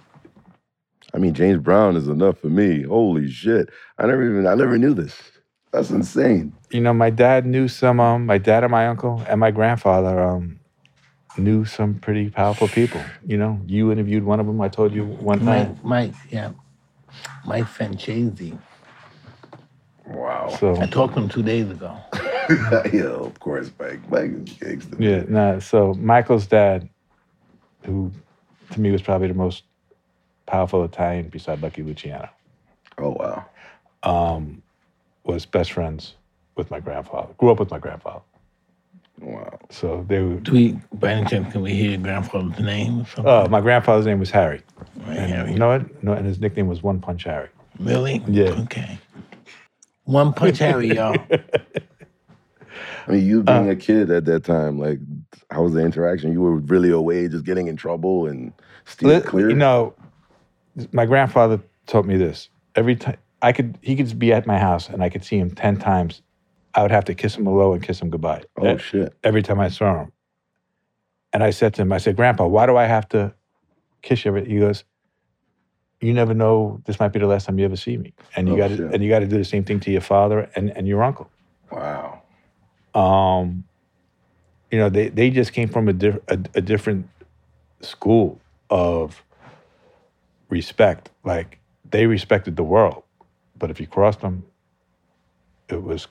I 1.13 1.17
mean, 1.17 1.34
James 1.34 1.59
Brown 1.61 1.95
is 1.95 2.07
enough 2.07 2.39
for 2.39 2.47
me. 2.49 2.84
Holy 2.84 3.30
shit. 3.30 3.69
I 3.97 4.05
never 4.07 4.23
even 4.30 4.47
I 4.47 4.55
never 4.55 4.78
knew 4.78 4.93
this. 4.93 5.15
That's 5.71 5.89
insane. 5.89 6.53
you 6.71 6.82
know, 6.82 6.93
my 6.93 7.09
dad 7.09 7.45
knew 7.45 7.67
some. 7.67 7.99
Um, 7.99 8.26
my 8.26 8.38
dad 8.38 8.63
and 8.63 8.71
my 8.71 8.88
uncle 8.88 9.23
and 9.28 9.39
my 9.39 9.51
grandfather 9.51 10.21
um 10.23 10.59
knew 11.38 11.65
some 11.65 11.95
pretty 11.95 12.29
powerful 12.29 12.67
people. 12.67 13.01
You 13.25 13.38
know, 13.38 13.59
you 13.65 13.91
interviewed 13.91 14.23
one 14.23 14.39
of 14.39 14.45
them. 14.45 14.61
I 14.61 14.69
told 14.69 14.93
you 14.93 15.05
one 15.05 15.39
time. 15.39 15.79
Mike, 15.83 15.83
Mike, 15.83 16.13
yeah. 16.31 16.51
Mike 17.45 17.65
Franzese. 17.65 18.57
Wow. 20.05 20.55
So 20.59 20.79
I 20.79 20.86
talked 20.86 21.15
to 21.15 21.21
him 21.21 21.29
two 21.29 21.43
days 21.43 21.69
ago. 21.69 21.97
yeah, 22.93 23.05
of 23.05 23.39
course, 23.39 23.71
Mike. 23.79 24.09
Mike 24.11 24.31
is 24.47 24.53
gangster. 24.53 24.97
yeah, 24.99 25.23
nah. 25.27 25.59
So 25.59 25.93
Michael's 25.95 26.45
dad, 26.45 26.88
who 27.83 28.11
to 28.71 28.79
me 28.79 28.91
was 28.91 29.01
probably 29.01 29.27
the 29.27 29.33
most 29.33 29.63
powerful 30.45 30.83
Italian 30.83 31.29
beside 31.29 31.61
Lucky 31.61 31.81
Luciano. 31.81 32.29
Oh 32.97 33.09
wow. 33.09 33.45
um, 34.03 34.61
was 35.23 35.45
best 35.45 35.71
friends 35.71 36.15
with 36.55 36.69
my 36.69 36.79
grandfather. 36.79 37.33
Grew 37.38 37.51
up 37.51 37.59
with 37.59 37.71
my 37.71 37.79
grandfather, 37.79 38.21
Wow. 39.22 39.59
so 39.70 40.05
they 40.07 40.22
were. 40.22 40.36
Do 40.36 40.51
we, 40.51 40.80
by 40.93 41.11
any 41.11 41.26
chance, 41.30 41.51
can 41.51 41.61
we 41.61 41.74
hear 41.74 41.91
your 41.91 41.99
grandfather's 41.99 42.59
name 42.59 43.01
or 43.01 43.05
something? 43.05 43.26
Uh, 43.28 43.47
my 43.49 43.61
grandfather's 43.61 44.05
name 44.05 44.20
was 44.20 44.30
Harry, 44.32 44.61
Right, 45.07 45.18
and 45.18 45.32
Harry. 45.32 45.51
you 45.53 45.57
know 45.57 45.70
what? 45.70 46.03
No, 46.03 46.13
and 46.13 46.26
his 46.26 46.39
nickname 46.39 46.68
was 46.68 46.84
One 46.84 46.99
Punch 46.99 47.24
Harry. 47.24 47.49
Really? 47.80 48.22
Yeah. 48.28 48.51
Okay. 48.63 48.97
One 50.03 50.34
punch 50.34 50.59
Harry, 50.59 50.93
y'all. 50.95 51.16
I 53.07 53.11
mean, 53.11 53.26
you 53.26 53.39
Uh. 53.41 53.43
being 53.43 53.70
a 53.70 53.76
kid 53.76 54.09
at 54.11 54.26
that 54.26 54.43
time, 54.43 54.80
like, 54.80 54.99
how 55.51 55.63
was 55.63 55.74
the 55.74 55.80
interaction? 55.82 56.32
You 56.32 56.41
were 56.41 56.57
really 56.57 56.89
away, 56.91 57.28
just 57.28 57.45
getting 57.45 57.68
in 57.68 57.76
trouble 57.78 58.28
and 58.28 58.51
stealing 58.86 59.22
clear. 59.22 59.49
You 59.49 59.55
know, 59.55 59.93
my 60.91 61.05
grandfather 61.05 61.59
taught 61.88 62.05
me 62.05 62.18
this. 62.18 62.49
Every 62.76 62.95
time 62.95 63.18
I 63.41 63.51
could, 63.51 63.78
he 63.82 63.95
could 63.95 64.18
be 64.20 64.34
at 64.34 64.45
my 64.45 64.57
house, 64.57 64.89
and 64.89 65.03
I 65.03 65.09
could 65.09 65.24
see 65.24 65.38
him 65.38 65.51
ten 65.51 65.78
times. 65.78 66.22
I 66.76 66.82
would 66.82 66.91
have 66.91 67.05
to 67.05 67.15
kiss 67.15 67.36
him 67.38 67.45
hello 67.45 67.73
and 67.73 67.82
kiss 67.82 68.01
him 68.01 68.09
goodbye. 68.09 68.43
oh 68.57 68.76
E- 68.76 68.80
shit. 68.80 69.13
every 69.23 69.41
time 69.41 69.59
I 69.59 69.69
saw 69.69 70.01
him. 70.03 70.11
And 71.34 71.43
I 71.43 71.49
said 71.51 71.73
to 71.76 71.82
him, 71.82 71.91
I 71.91 71.97
said, 71.97 72.15
Grandpa, 72.15 72.47
why 72.47 72.65
do 72.65 72.76
I 72.78 72.86
have 72.86 73.07
to 73.09 73.34
kiss 74.01 74.26
you? 74.26 74.30
every-" 74.30 74.47
He 74.47 74.59
goes, 74.59 74.84
You 76.01 76.13
never 76.13 76.34
know. 76.34 76.82
This 76.86 76.99
might 76.99 77.09
be 77.13 77.19
the 77.19 77.28
last 77.28 77.45
time 77.45 77.57
you 77.59 77.65
ever 77.65 77.76
see 77.78 77.97
me, 77.97 78.13
and 78.36 78.47
you 78.47 78.55
Oh, 78.55 78.57
got 78.57 78.67
to 78.69 78.88
and 78.93 79.03
you 79.03 79.09
got 79.09 79.19
to 79.19 79.28
do 79.28 79.38
the 79.38 79.45
same 79.45 79.63
thing 79.63 79.80
to 79.82 79.91
your 79.91 80.01
father 80.01 80.49
and, 80.55 80.69
and 80.78 80.88
your 80.88 81.03
uncle. 81.03 81.30
Wow. 81.71 82.21
Um, 82.93 83.63
you 84.71 84.78
know, 84.80 84.89
they 84.89 85.09
they 85.09 85.30
just 85.30 85.53
came 85.53 85.67
from 85.69 85.88
a, 85.88 85.93
diff- 85.93 86.19
a 86.28 86.38
a 86.55 86.61
different 86.61 87.07
school 87.82 88.39
of 88.69 89.23
respect. 90.49 91.09
Like 91.23 91.59
they 91.89 92.05
respected 92.07 92.55
the 92.55 92.63
world, 92.63 93.03
but 93.57 93.69
if 93.71 93.80
you 93.82 93.88
crossed 93.88 94.21
them, 94.21 94.45
it 95.69 95.82
was 95.82 96.07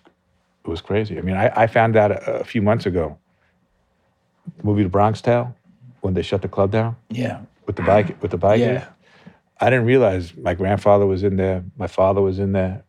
it 0.65 0.69
was 0.71 0.81
crazy. 0.81 1.19
I 1.19 1.21
mean, 1.23 1.37
I, 1.37 1.53
I 1.63 1.67
found 1.67 1.97
out 1.97 2.11
a, 2.11 2.41
a 2.41 2.45
few 2.45 2.63
months 2.63 2.87
ago. 2.87 3.19
The 4.59 4.65
movie 4.65 4.83
The 4.83 4.89
Bronx 4.89 5.21
Tale, 5.21 5.55
when 6.01 6.15
they 6.15 6.23
shut 6.23 6.43
the 6.43 6.49
club 6.49 6.71
down 6.71 6.97
Yeah. 7.11 7.41
with 7.67 7.77
the 7.77 7.83
bike 7.83 8.21
with 8.23 8.31
the 8.31 8.37
bike. 8.39 8.61
Yeah. 8.61 8.87
I 9.61 9.71
didn't 9.71 9.87
realize 9.87 10.37
my 10.37 10.53
grandfather 10.55 11.07
was 11.07 11.23
in 11.23 11.37
there, 11.37 11.65
my 11.79 11.87
father 11.87 12.21
was 12.21 12.39
in 12.39 12.53
there, 12.53 12.83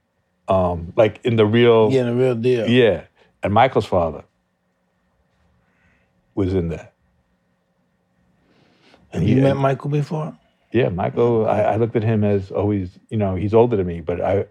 um, 0.48 0.92
like 0.98 1.20
in 1.24 1.36
the 1.38 1.46
real 1.46 1.90
Yeah, 1.92 2.02
in 2.02 2.08
the 2.08 2.16
real 2.24 2.36
deal. 2.36 2.68
yeah, 2.68 3.04
and 3.44 3.54
Michael's 3.54 3.86
father 3.86 4.24
was 6.34 6.54
in 6.54 6.68
there. 6.70 6.92
And 9.14 9.28
you 9.28 9.38
met 9.42 9.56
Michael 9.56 9.90
before? 9.90 10.38
Yeah, 10.74 10.90
Michael. 10.90 11.48
I, 11.48 11.62
I 11.62 11.76
looked 11.78 11.96
at 11.96 12.04
him 12.04 12.24
as 12.26 12.52
always. 12.52 13.00
You 13.10 13.18
know, 13.18 13.36
he's 13.36 13.54
older 13.54 13.78
than 13.78 13.88
me, 13.88 14.02
but 14.02 14.20
I, 14.20 14.46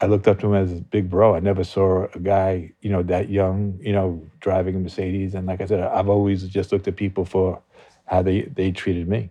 I 0.00 0.06
looked 0.06 0.26
up 0.28 0.38
to 0.40 0.46
him 0.46 0.54
as 0.54 0.72
a 0.72 0.76
big 0.76 1.10
bro. 1.10 1.34
I 1.34 1.40
never 1.40 1.62
saw 1.62 2.06
a 2.14 2.18
guy, 2.18 2.72
you 2.80 2.90
know, 2.90 3.02
that 3.04 3.28
young, 3.28 3.78
you 3.82 3.92
know, 3.92 4.26
driving 4.40 4.74
a 4.76 4.78
Mercedes. 4.78 5.34
And 5.34 5.46
like 5.46 5.60
I 5.60 5.66
said, 5.66 5.80
I've 5.80 6.08
always 6.08 6.42
just 6.48 6.72
looked 6.72 6.88
at 6.88 6.96
people 6.96 7.24
for 7.24 7.62
how 8.06 8.22
they 8.22 8.42
they 8.42 8.72
treated 8.72 9.08
me. 9.08 9.30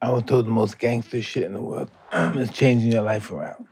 I 0.00 0.10
was 0.10 0.22
told 0.24 0.46
the 0.46 0.50
most 0.50 0.78
gangster 0.78 1.22
shit 1.22 1.44
in 1.44 1.54
the 1.54 1.60
world 1.60 1.90
is 2.12 2.50
changing 2.50 2.92
your 2.92 3.02
life 3.02 3.30
around. 3.30 3.66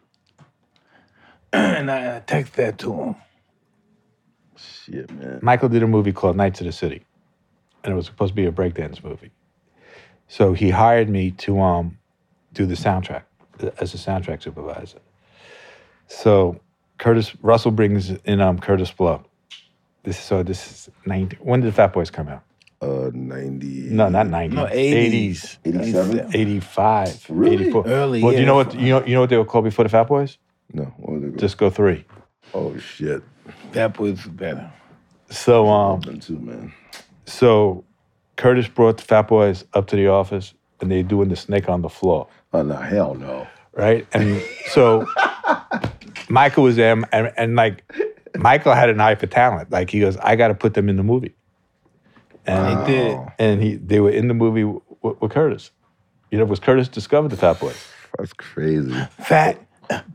and 1.53 1.91
I, 1.91 2.16
I 2.16 2.20
text 2.20 2.55
that 2.55 2.79
to 2.79 2.93
him. 2.95 3.16
Shit, 4.57 5.11
man. 5.11 5.41
Michael 5.43 5.68
did 5.68 5.83
a 5.83 5.87
movie 5.87 6.12
called 6.12 6.37
Knights 6.37 6.61
of 6.61 6.66
the 6.66 6.73
City, 6.73 7.03
and 7.85 7.93
it 7.93 7.97
was 7.97 8.07
supposed 8.07 8.31
to 8.31 8.37
be 8.37 8.47
a 8.47 8.53
breakdance 8.53 9.03
movie. 9.03 9.31
So 10.29 10.53
he 10.53 10.70
hired 10.70 11.09
me 11.09 11.31
to 11.33 11.61
um, 11.61 11.99
do 12.53 12.66
the 12.66 12.75
soundtrack 12.75 13.25
as 13.79 13.95
a 13.95 13.99
soundtrack 13.99 14.43
supervisor. 14.43 15.01
So 16.09 16.61
Curtis 16.98 17.34
Russell 17.42 17.70
brings 17.70 18.11
in 18.11 18.40
um, 18.40 18.59
Kurtis 18.59 18.94
Blow. 18.96 19.22
This 20.05 20.18
so 20.18 20.42
this 20.42 20.70
is 20.70 20.90
ninety. 21.07 21.36
When 21.40 21.61
did 21.61 21.68
the 21.68 21.72
Fat 21.72 21.92
Boys 21.92 22.11
come 22.11 22.28
out? 22.28 22.42
Uh, 22.80 23.11
90. 23.14 23.90
No, 23.90 24.09
not 24.09 24.26
ninety. 24.26 24.57
No, 24.57 24.64
80s. 24.66 25.59
87? 25.64 26.30
85, 26.34 27.26
Really? 27.28 27.55
84. 27.66 27.86
Early, 27.86 28.22
Well, 28.24 28.32
do 28.32 28.36
you 28.36 28.40
yeah. 28.42 28.46
know 28.48 28.55
what 28.57 28.74
you 28.74 28.88
know? 28.88 29.05
You 29.07 29.14
know 29.14 29.20
what 29.20 29.30
they 29.30 29.36
were 29.36 29.44
called 29.44 29.64
before 29.66 29.84
the 29.84 29.88
Fat 29.88 30.09
Boys? 30.09 30.36
No. 30.72 30.84
What 30.96 31.12
was 31.12 31.22
it? 31.22 31.36
Disco 31.36 31.70
Three. 31.70 32.05
oh, 32.55 32.76
shit. 32.78 33.22
That 33.70 33.98
was 34.00 34.22
better. 34.26 34.68
So 35.30 35.68
um, 35.68 36.00
Them 36.00 36.18
too, 36.18 36.40
man. 36.40 36.72
so 37.24 37.84
Kurtis 38.36 38.66
brought 38.74 38.96
the 38.96 39.05
Fat 39.05 39.28
Boys 39.28 39.64
up 39.74 39.86
to 39.88 39.96
the 39.96 40.09
office, 40.09 40.53
and 40.80 40.90
they're 40.90 41.05
doing 41.05 41.28
the 41.28 41.36
snake 41.36 41.68
on 41.68 41.82
the 41.82 41.88
floor. 41.88 42.26
Oh, 42.53 42.62
no. 42.62 42.74
Hell 42.74 43.14
no. 43.14 43.46
right? 43.74 44.07
And 44.12 44.42
so 44.66 45.07
Michael 46.28 46.64
was 46.64 46.76
there, 46.76 46.93
and, 47.12 47.32
and 47.36 47.57
like 47.57 47.82
Michael 48.36 48.74
had 48.74 48.88
an 48.90 49.01
eye 49.01 49.14
for 49.14 49.26
talent. 49.26 49.70
Like 49.70 49.90
he 49.90 50.01
goes, 50.01 50.16
I 50.18 50.36
got 50.36 50.49
to 50.49 50.55
put 50.55 50.74
them 50.74 50.88
in 50.88 50.97
the 50.97 51.03
movie, 51.03 51.34
and 52.47 52.86
They 52.86 52.93
did. 52.93 53.18
and 53.38 53.62
he 53.62 53.74
they 53.76 54.01
were 54.01 54.11
in 54.11 54.28
the 54.28 54.34
movie 54.34 54.64
with, 54.64 54.82
with 55.20 55.32
Kurtis. 55.32 55.70
You 56.30 56.38
know, 56.38 56.45
was 56.45 56.61
Kurtis 56.61 56.90
discovered 56.90 57.28
the 57.28 57.36
Fat 57.36 57.61
Boy? 57.61 57.72
That's 58.18 58.32
crazy. 58.32 58.93
Fat 59.18 59.59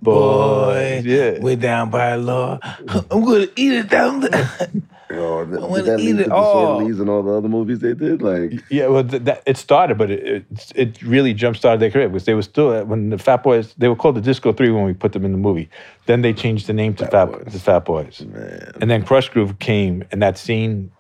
boy, 0.02 1.02
yeah. 1.06 1.40
way 1.40 1.56
down 1.56 1.90
by 1.92 2.16
law. 2.16 2.60
I'm 3.12 3.24
gonna 3.24 3.48
eat 3.56 3.74
it 3.74 3.90
down 3.90 4.22
there. 4.22 4.50
Yo, 5.10 5.46
th- 5.46 5.60
wanna 5.62 5.84
did 5.84 5.86
that 5.86 6.00
eat 6.02 6.06
lead 6.06 6.20
it 6.20 6.24
to 6.24 6.30
the 6.30 6.36
all. 6.36 6.80
Shortleys 6.82 7.00
and 7.00 7.10
all 7.10 7.24
the 7.24 7.32
other 7.32 7.48
movies 7.48 7.80
they 7.80 7.94
did? 7.94 8.22
Like, 8.22 8.62
Yeah, 8.70 8.88
well, 8.88 9.04
th- 9.06 9.24
that, 9.24 9.42
it 9.46 9.56
started, 9.58 9.98
but 9.98 10.12
it, 10.12 10.46
it 10.52 10.72
it 10.76 11.02
really 11.02 11.34
jump 11.34 11.56
started 11.56 11.80
their 11.80 11.90
career 11.92 12.10
because 12.10 12.26
they 12.26 12.34
were 12.34 12.42
still 12.42 12.84
when 12.86 13.10
the 13.10 13.18
Fat 13.18 13.42
Boys 13.44 13.74
they 13.78 13.88
were 13.88 13.96
called 13.96 14.16
the 14.16 14.22
Disco 14.22 14.52
Three 14.52 14.70
when 14.70 14.84
we 14.84 14.94
put 14.94 15.14
them 15.14 15.24
in 15.24 15.32
the 15.32 15.38
movie. 15.38 15.70
Then 16.08 16.22
they 16.24 16.34
changed 16.34 16.68
the 16.68 16.74
name 16.74 16.94
to 16.96 17.06
Fat 17.06 17.12
Fat, 17.12 17.26
Boys. 17.32 17.54
the 17.54 17.60
Fat 17.60 17.86
Boys, 17.86 18.22
man. 18.22 18.72
and 18.82 18.92
then 18.92 19.04
Krush 19.04 19.32
Groove 19.32 19.60
came, 19.60 20.04
and 20.12 20.22
that 20.22 20.38
scene 20.38 20.92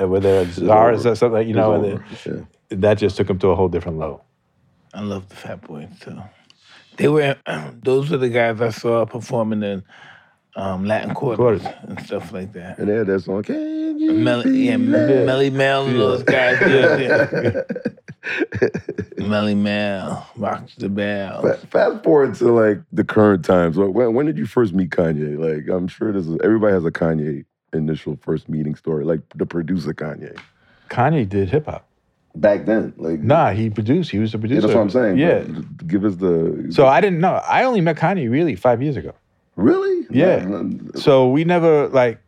uh, 0.00 0.08
where 0.08 0.20
they're 0.20 0.46
Sbarro's 0.46 1.04
or 1.06 1.14
something, 1.14 1.46
you 1.46 1.54
know, 1.54 1.72
It's 1.74 2.24
where 2.26 2.34
they- 2.34 2.40
Yeah. 2.70 2.78
that 2.78 2.94
just 2.98 3.16
took 3.16 3.26
them 3.26 3.38
to 3.40 3.48
a 3.48 3.54
whole 3.54 3.68
different 3.68 3.98
level. 3.98 4.24
I 4.94 5.02
love 5.02 5.28
the 5.28 5.36
Fat 5.36 5.60
Boys 5.60 5.88
too. 6.00 6.18
They 6.96 7.08
were 7.08 7.36
those 7.82 8.08
were 8.10 8.16
the 8.16 8.30
guys 8.30 8.62
I 8.62 8.70
saw 8.70 9.04
performing 9.04 9.62
in 9.62 9.82
um, 10.56 10.84
Latin 10.84 11.14
quarters, 11.14 11.36
Quarters. 11.62 11.66
and 11.82 12.00
stuff 12.06 12.32
like 12.32 12.52
that. 12.54 12.78
And 12.78 12.88
they 12.88 12.94
had 12.94 13.06
that 13.06 13.20
song, 13.20 13.42
Can 13.42 13.98
You 13.98 14.12
Melly, 14.14 14.50
Be 14.50 14.58
yeah, 14.66 14.76
Mad? 14.78 15.08
Me- 15.08 15.14
Melle 15.26 15.52
Mel, 15.52 15.86
and 15.86 16.00
those 16.00 16.22
guys. 16.22 16.58
Yeah, 16.60 16.98
yeah. 16.98 17.60
Melle 19.18 19.56
Mel, 19.56 20.26
rocks 20.36 20.74
the 20.76 20.88
bell. 20.88 21.42
Fa- 21.42 21.66
Fast 21.70 22.04
forward 22.04 22.34
to 22.36 22.52
like 22.52 22.78
the 22.92 23.04
current 23.04 23.44
times. 23.44 23.76
When, 23.76 24.14
when 24.14 24.26
did 24.26 24.38
you 24.38 24.46
first 24.46 24.72
meet 24.74 24.90
Kanye? 24.90 25.38
Like, 25.38 25.68
I'm 25.74 25.88
sure 25.88 26.12
this 26.12 26.26
is 26.26 26.36
everybody 26.42 26.72
has 26.72 26.84
a 26.84 26.90
Kanye 26.90 27.44
initial 27.72 28.18
first 28.22 28.48
meeting 28.48 28.74
story. 28.74 29.04
Like 29.04 29.20
the 29.34 29.46
producer 29.46 29.92
Kanye 29.92 30.36
Kanye 30.88 31.28
did 31.28 31.48
hip 31.50 31.66
hop. 31.66 31.86
back 32.34 32.64
then. 32.66 32.94
Like, 32.96 33.20
Nah, 33.20 33.50
he 33.52 33.70
produced. 33.70 34.10
He 34.10 34.18
was 34.18 34.32
a 34.34 34.36
yeah, 34.36 34.40
producer. 34.40 34.60
that's 34.62 34.74
what 34.74 34.80
I'm 34.82 34.90
saying. 34.90 35.18
Yeah. 35.18 35.44
give 35.86 36.04
us 36.04 36.16
the. 36.16 36.68
So 36.70 36.86
I 36.86 37.00
didn't 37.00 37.20
know. 37.20 37.34
I 37.46 37.64
only 37.64 37.80
met 37.80 37.96
Kanye 37.96 38.30
really 38.30 38.56
five 38.56 38.82
years 38.82 38.96
ago. 38.96 39.12
Really, 39.56 40.06
Yeah. 40.10 40.44
No, 40.44 40.62
no, 40.62 40.90
So 41.00 41.28
we 41.28 41.44
never 41.44 41.88
like 41.88 42.20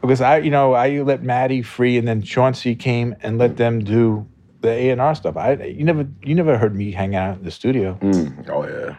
because 0.00 0.20
I, 0.20 0.38
you 0.38 0.50
know, 0.50 0.74
I 0.74 1.00
let 1.00 1.22
Maddie 1.22 1.62
free, 1.62 1.96
and 1.96 2.06
then 2.06 2.20
Chauncey 2.20 2.74
came 2.74 3.16
and 3.22 3.38
let 3.38 3.56
them 3.56 3.82
do 3.82 4.26
the 4.60 4.68
A 4.68 4.90
and 4.90 5.00
R 5.00 5.14
stuff. 5.14 5.36
I, 5.38 5.54
you 5.54 5.82
never, 5.84 6.06
you 6.22 6.34
never 6.34 6.58
heard 6.58 6.74
me 6.76 6.92
hang 6.92 7.16
out 7.16 7.38
in 7.38 7.42
the 7.44 7.50
studio. 7.50 7.98
Mm, 8.02 8.48
oh 8.50 8.66
yeah. 8.68 8.96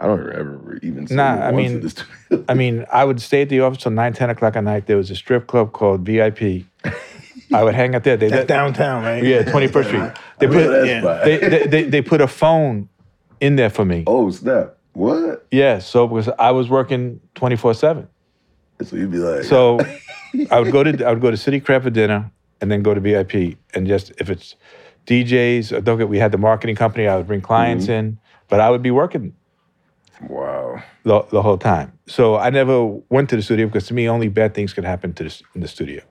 I 0.00 0.06
don't 0.06 0.20
ever 0.32 0.78
even. 0.82 1.06
see 1.08 1.14
Nah, 1.16 1.46
I 1.46 1.50
mean- 1.52 1.72
in 1.72 1.80
the 1.80 1.90
studio. 1.90 2.44
I 2.48 2.54
mean, 2.54 2.84
I 2.92 3.04
would 3.04 3.20
stay 3.20 3.42
at 3.42 3.48
the 3.48 3.60
office 3.60 3.82
till 3.82 3.92
9, 3.92 4.12
10 4.12 4.30
o'clock 4.30 4.56
at 4.56 4.64
night. 4.64 4.86
There 4.86 4.96
was 4.96 5.10
a 5.10 5.16
strip 5.16 5.46
club 5.46 5.72
called 5.72 6.04
VIP. 6.04 6.64
I 7.52 7.62
would 7.62 7.74
hang 7.74 7.94
out 7.94 8.02
there. 8.04 8.16
They 8.16 8.28
That's 8.28 8.40
let, 8.40 8.48
downtown, 8.48 9.04
right? 9.04 9.22
yeah, 9.22 9.42
21st 9.42 9.84
Street. 9.86 10.12
They 10.40 10.46
I 10.46 10.50
remember 10.50 10.80
put, 10.80 10.86
yeah. 10.88 11.24
they, 11.24 11.38
they, 11.38 11.66
they, 11.66 11.82
they 11.90 12.02
put 12.02 12.20
a 12.20 12.26
phone 12.28 12.88
in 13.40 13.54
there 13.56 13.70
for 13.70 13.84
me. 13.84 14.02
oh 14.06 14.30
snap! 14.30 14.76
What? 14.94 15.46
Yeah, 15.50 15.80
so 15.80 16.06
because 16.06 16.32
I 16.38 16.52
was 16.52 16.68
working 16.68 17.20
24 17.34 17.74
7. 17.74 18.08
So 18.82 18.96
you'd 18.96 19.10
be 19.10 19.18
like, 19.18 19.44
So 19.44 19.78
I 20.50 20.60
would 20.60 20.72
go 20.72 20.82
to 20.82 21.04
I 21.06 21.12
would 21.12 21.20
go 21.20 21.30
to 21.30 21.36
City 21.36 21.60
Crab 21.60 21.82
for 21.82 21.90
dinner 21.90 22.30
and 22.60 22.70
then 22.70 22.82
go 22.82 22.94
to 22.94 23.00
VIP 23.00 23.58
and 23.74 23.86
just 23.86 24.12
if 24.18 24.30
it's 24.30 24.56
DJs 25.06 25.72
or 25.72 25.76
uh, 25.76 25.80
don't 25.80 25.98
get 25.98 26.08
we 26.08 26.18
had 26.18 26.32
the 26.32 26.38
marketing 26.38 26.76
company 26.76 27.06
I 27.06 27.16
would 27.16 27.26
bring 27.26 27.40
clients 27.40 27.84
mm-hmm. 27.84 27.92
in 27.92 28.18
but 28.48 28.60
I 28.60 28.70
would 28.70 28.82
be 28.82 28.90
working 28.90 29.34
wow. 30.22 30.82
the, 31.04 31.22
the 31.30 31.42
whole 31.42 31.58
time. 31.58 31.92
So 32.06 32.36
I 32.36 32.50
never 32.50 32.84
went 33.08 33.30
to 33.30 33.36
the 33.36 33.42
studio 33.42 33.66
because 33.66 33.86
to 33.88 33.94
me 33.94 34.08
only 34.08 34.28
bad 34.28 34.54
things 34.54 34.72
could 34.72 34.84
happen 34.84 35.12
to 35.14 35.24
the, 35.24 35.42
in 35.54 35.60
the 35.60 35.68
studio, 35.68 36.02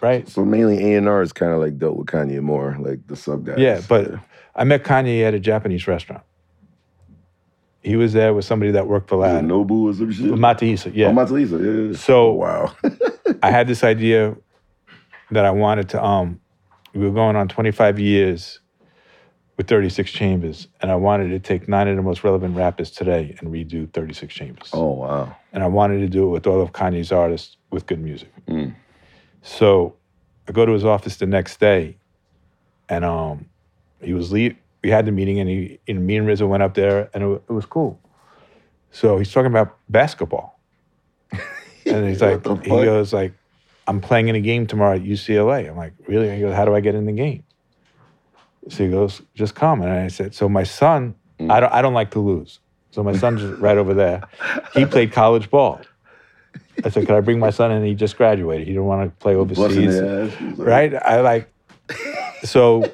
right? 0.00 0.28
So 0.28 0.44
mainly 0.44 0.92
A 0.92 0.96
and 0.96 1.08
R 1.08 1.22
is 1.22 1.32
kind 1.32 1.52
of 1.52 1.60
like 1.60 1.78
dealt 1.78 1.96
with 1.96 2.06
Kanye 2.06 2.40
more, 2.40 2.76
like 2.80 3.06
the 3.06 3.16
sub 3.16 3.46
guys. 3.46 3.58
Yeah, 3.58 3.80
but 3.88 4.12
I 4.54 4.64
met 4.64 4.84
Kanye 4.84 5.22
at 5.22 5.34
a 5.34 5.40
Japanese 5.40 5.86
restaurant. 5.86 6.22
He 7.82 7.96
was 7.96 8.12
there 8.12 8.34
with 8.34 8.44
somebody 8.44 8.72
that 8.72 8.86
worked 8.86 9.08
for 9.08 9.16
Lad. 9.16 9.44
Nobu 9.44 9.90
or 9.90 9.94
some 9.94 10.12
shit. 10.12 10.26
Matsuhisa, 10.26 10.92
yeah. 10.94 11.06
Oh, 11.08 11.12
Matsuhisa, 11.12 11.64
yeah, 11.64 11.90
yeah. 11.92 11.96
So- 11.96 12.32
wow. 12.32 12.74
I 13.42 13.50
had 13.50 13.66
this 13.68 13.82
idea 13.82 14.36
that 15.30 15.44
I 15.46 15.50
wanted 15.50 15.88
to 15.90 16.04
um 16.04 16.40
we 16.92 17.04
were 17.06 17.12
going 17.12 17.36
on 17.36 17.46
25 17.48 17.98
years 18.00 18.58
with 19.56 19.68
36 19.68 20.10
chambers 20.10 20.66
and 20.80 20.90
I 20.90 20.96
wanted 20.96 21.28
to 21.28 21.38
take 21.38 21.68
nine 21.68 21.86
of 21.88 21.96
the 21.96 22.02
most 22.02 22.24
relevant 22.24 22.56
rappers 22.56 22.90
today 22.90 23.34
and 23.38 23.50
redo 23.50 23.90
36 23.92 24.34
chambers. 24.34 24.70
oh 24.72 24.90
wow. 24.90 25.36
And 25.52 25.62
I 25.62 25.68
wanted 25.68 26.00
to 26.00 26.08
do 26.08 26.24
it 26.26 26.30
with 26.30 26.46
all 26.46 26.60
of 26.60 26.72
Kanye's 26.72 27.12
artists 27.12 27.56
with 27.70 27.86
good 27.86 28.00
music. 28.00 28.30
Mm. 28.46 28.74
So 29.42 29.94
I 30.48 30.52
go 30.52 30.66
to 30.66 30.72
his 30.72 30.84
office 30.84 31.16
the 31.16 31.26
next 31.26 31.60
day 31.60 31.96
and 32.88 33.04
um 33.04 33.46
he 34.02 34.12
was 34.12 34.32
leave 34.32 34.56
we 34.82 34.90
had 34.90 35.06
the 35.06 35.12
meeting 35.12 35.40
and 35.40 35.48
he 35.48 35.78
and 35.88 36.06
me 36.06 36.16
and 36.16 36.26
Rizzo 36.26 36.46
went 36.46 36.62
up 36.62 36.74
there 36.74 37.10
and 37.14 37.22
it, 37.22 37.42
it 37.48 37.52
was 37.52 37.66
cool. 37.66 38.00
So 38.90 39.18
he's 39.18 39.32
talking 39.32 39.50
about 39.50 39.76
basketball. 39.88 40.58
And 41.86 42.06
he's 42.08 42.20
like, 42.22 42.46
he 42.62 42.68
goes 42.68 43.12
like, 43.12 43.32
I'm 43.88 44.00
playing 44.00 44.28
in 44.28 44.36
a 44.36 44.40
game 44.40 44.66
tomorrow 44.66 44.94
at 44.94 45.02
UCLA. 45.02 45.68
I'm 45.68 45.76
like, 45.76 45.94
really? 46.06 46.32
He 46.32 46.40
goes, 46.40 46.54
how 46.54 46.64
do 46.64 46.72
I 46.74 46.80
get 46.80 46.94
in 46.94 47.04
the 47.06 47.12
game? 47.12 47.42
So 48.68 48.84
he 48.84 48.90
goes, 48.90 49.22
just 49.34 49.56
come. 49.56 49.82
And 49.82 49.90
I 49.90 50.06
said, 50.06 50.32
so 50.34 50.48
my 50.48 50.62
son, 50.62 51.16
Mm. 51.40 51.50
I 51.50 51.58
don't, 51.60 51.72
I 51.72 51.82
don't 51.82 51.94
like 51.94 52.10
to 52.12 52.20
lose. 52.20 52.60
So 52.90 53.02
my 53.02 53.16
son's 53.16 53.42
right 53.60 53.78
over 53.78 53.94
there. 53.94 54.22
He 54.74 54.84
played 54.84 55.10
college 55.10 55.50
ball. 55.50 55.80
I 56.84 56.90
said, 56.90 57.06
could 57.06 57.16
I 57.16 57.20
bring 57.20 57.38
my 57.38 57.50
son 57.50 57.72
in? 57.72 57.84
He 57.84 57.94
just 57.94 58.16
graduated. 58.16 58.66
He 58.66 58.72
didn't 58.74 58.86
want 58.86 59.10
to 59.10 59.16
play 59.22 59.34
overseas. 59.34 59.98
their 59.98 60.26
ass. 60.26 60.34
He 60.34 60.44
was 60.44 60.58
like, 60.58 60.68
Right? 60.68 60.94
I 60.94 61.20
like, 61.20 61.52
so 62.44 62.90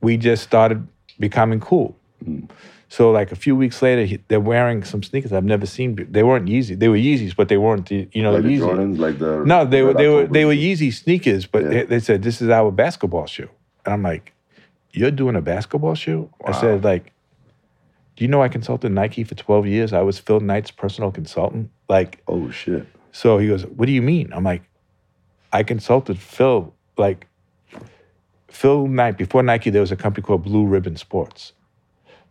we 0.00 0.16
just 0.16 0.42
started 0.42 0.86
becoming 1.18 1.60
cool. 1.60 1.96
Mm. 2.24 2.48
So 2.88 3.10
like 3.10 3.32
a 3.32 3.36
few 3.36 3.56
weeks 3.56 3.82
later, 3.82 4.04
he, 4.04 4.18
they're 4.28 4.38
wearing 4.40 4.84
some 4.84 5.02
sneakers 5.02 5.32
I've 5.32 5.44
never 5.44 5.66
seen. 5.66 5.96
They 6.10 6.22
weren't 6.22 6.46
Yeezy. 6.48 6.78
They 6.78 6.88
were 6.88 6.96
Yeezys, 6.96 7.34
but 7.34 7.48
they 7.48 7.56
weren't 7.56 7.88
the 7.88 8.08
you 8.12 8.22
know 8.22 8.32
Like 8.32 8.42
the 8.44 8.48
Yeezy. 8.50 8.60
Jordans, 8.60 8.98
like 8.98 9.18
the 9.18 9.44
No, 9.44 9.64
they 9.64 9.82
were 9.82 9.94
they 9.94 10.08
were 10.08 10.26
they 10.26 10.44
were. 10.44 10.54
Yeezy 10.54 10.92
sneakers, 10.92 11.46
but 11.46 11.62
Yeah. 11.64 11.68
they, 11.70 11.82
they 11.84 12.00
said 12.00 12.22
this 12.22 12.40
is 12.40 12.50
our 12.50 12.70
basketball 12.70 13.26
shoe, 13.26 13.48
and 13.84 13.94
I'm 13.94 14.02
like, 14.02 14.32
you're 14.92 15.10
doing 15.10 15.34
a 15.34 15.40
basketball 15.40 15.94
shoe? 15.96 16.30
I 16.46 16.52
said 16.52 16.84
like, 16.84 17.12
do 18.16 18.22
you 18.24 18.28
know 18.28 18.42
I 18.42 18.48
consulted 18.48 18.92
Nike 18.92 19.24
for 19.24 19.34
12 19.34 19.66
years? 19.66 19.92
I 19.92 20.02
was 20.02 20.20
Phil 20.20 20.38
Knight's 20.38 20.70
personal 20.70 21.10
consultant. 21.10 21.70
Like, 21.88 22.22
Oh 22.28 22.48
shit. 22.50 22.86
so 23.10 23.38
he 23.38 23.48
goes, 23.48 23.66
what 23.66 23.86
do 23.86 23.92
you 23.92 24.02
mean? 24.02 24.32
I'm 24.32 24.44
like, 24.44 24.62
I 25.52 25.62
consulted 25.64 26.18
Phil 26.18 26.72
like. 26.96 27.26
Phil 28.54 28.86
Knight 28.86 29.18
before 29.18 29.42
Nike, 29.42 29.70
there 29.70 29.80
was 29.80 29.90
a 29.92 29.96
company 29.96 30.22
called 30.24 30.44
Blue 30.44 30.64
Ribbon 30.64 30.96
Sports. 30.96 31.52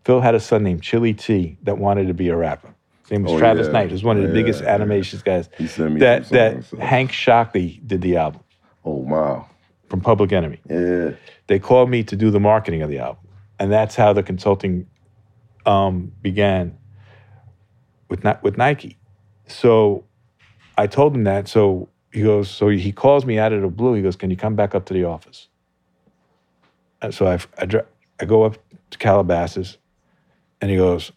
Phil 0.06 0.22
had 0.22 0.36
a 0.36 0.40
son 0.40 0.64
named 0.64 0.82
Chili 0.82 1.14
T 1.14 1.58
that 1.64 1.78
wanted 1.78 2.08
to 2.08 2.14
be 2.14 2.30
a 2.30 2.36
rapper. 2.36 2.74
His 3.02 3.12
name 3.12 3.24
was 3.24 3.34
Oh, 3.34 3.40
Travis 3.40 3.68
yeah. 3.68 3.74
Knight. 3.74 3.88
He 3.88 3.94
was 3.94 4.04
one 4.04 4.16
of 4.18 4.24
the 4.24 4.30
Yeah, 4.30 4.34
biggest 4.34 4.64
yeah. 4.64 4.74
animations 4.74 5.22
guys. 5.22 5.50
He 5.58 5.68
sent 5.68 5.94
me 5.94 6.00
That 6.00 6.30
that 6.30 6.64
so- 6.64 6.78
Hank 6.78 7.12
Shocklee 7.12 7.86
did 7.86 8.02
the 8.02 8.16
album 8.18 8.42
Oh 8.86 8.96
wow. 8.96 9.48
from 9.90 10.00
Public 10.02 10.32
Enemy. 10.32 10.60
Yeah. 10.70 11.12
They 11.48 11.60
called 11.60 11.90
me 11.90 12.04
to 12.04 12.16
do 12.16 12.32
the 12.32 12.40
marketing 12.40 12.82
of 12.82 12.90
the 12.90 13.00
album, 13.00 13.28
and 13.60 13.70
that's 13.72 13.96
how 13.96 14.14
the 14.14 14.24
consulting 14.24 14.88
um, 15.66 16.12
began 16.22 16.78
with 18.10 18.24
with 18.42 18.58
Nike. 18.58 18.98
So 19.48 20.06
I 20.78 20.88
told 20.88 21.14
him 21.16 21.26
that. 21.26 21.48
So 21.50 21.90
he 22.14 22.22
goes. 22.22 22.50
So 22.50 22.70
he 22.70 22.92
calls 22.94 23.26
me 23.26 23.38
out 23.40 23.52
of 23.52 23.62
the 23.62 23.68
blue. 23.68 23.94
He 23.94 24.02
goes, 24.02 24.16
"Can 24.16 24.30
you 24.30 24.38
come 24.38 24.56
back 24.56 24.74
up 24.74 24.86
to 24.86 24.94
the 24.94 25.04
office?" 25.04 25.48
And 27.04 27.14
so 27.14 27.28
I 27.28 27.38
I, 27.60 27.68
I 28.20 28.26
go 28.26 28.44
up 28.44 28.58
to 28.92 28.98
Calabasas, 28.98 29.78
and 30.62 30.72
he 30.72 30.78
goes, 30.78 31.12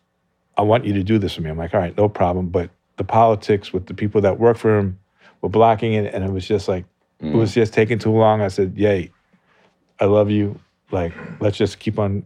"I 0.59 0.62
want 0.62 0.84
you 0.84 0.93
to 0.95 1.03
do 1.03 1.18
this 1.18 1.34
for 1.34 1.41
me." 1.41 1.49
I'm 1.49 1.57
like, 1.57 1.72
"All 1.72 1.80
right, 1.80 1.97
no 1.97 2.09
problem." 2.09 2.49
But 2.49 2.70
the 2.97 3.05
politics 3.05 3.72
with 3.72 3.87
the 3.87 3.95
people 3.95 4.20
that 4.22 4.39
work 4.39 4.59
for 4.59 4.78
him 4.78 4.99
were 5.41 5.49
blocking 5.49 5.95
it, 5.95 6.12
and 6.12 6.24
it 6.24 6.30
was 6.30 6.47
just 6.47 6.68
like 6.68 6.84
it 7.20 7.37
was 7.37 7.55
just 7.55 7.72
taking 7.72 7.99
too 7.99 8.11
long. 8.11 8.43
I 8.43 8.49
said, 8.49 8.76
"Yay, 8.76 9.11
I 10.01 10.05
love 10.05 10.30
you. 10.30 10.61
Like, 10.91 11.12
let's 11.41 11.57
just 11.57 11.78
keep 11.78 11.99
on 11.99 12.24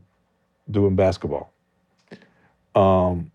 doing 0.70 0.96
basketball." 0.96 1.52
Um, 2.74 3.30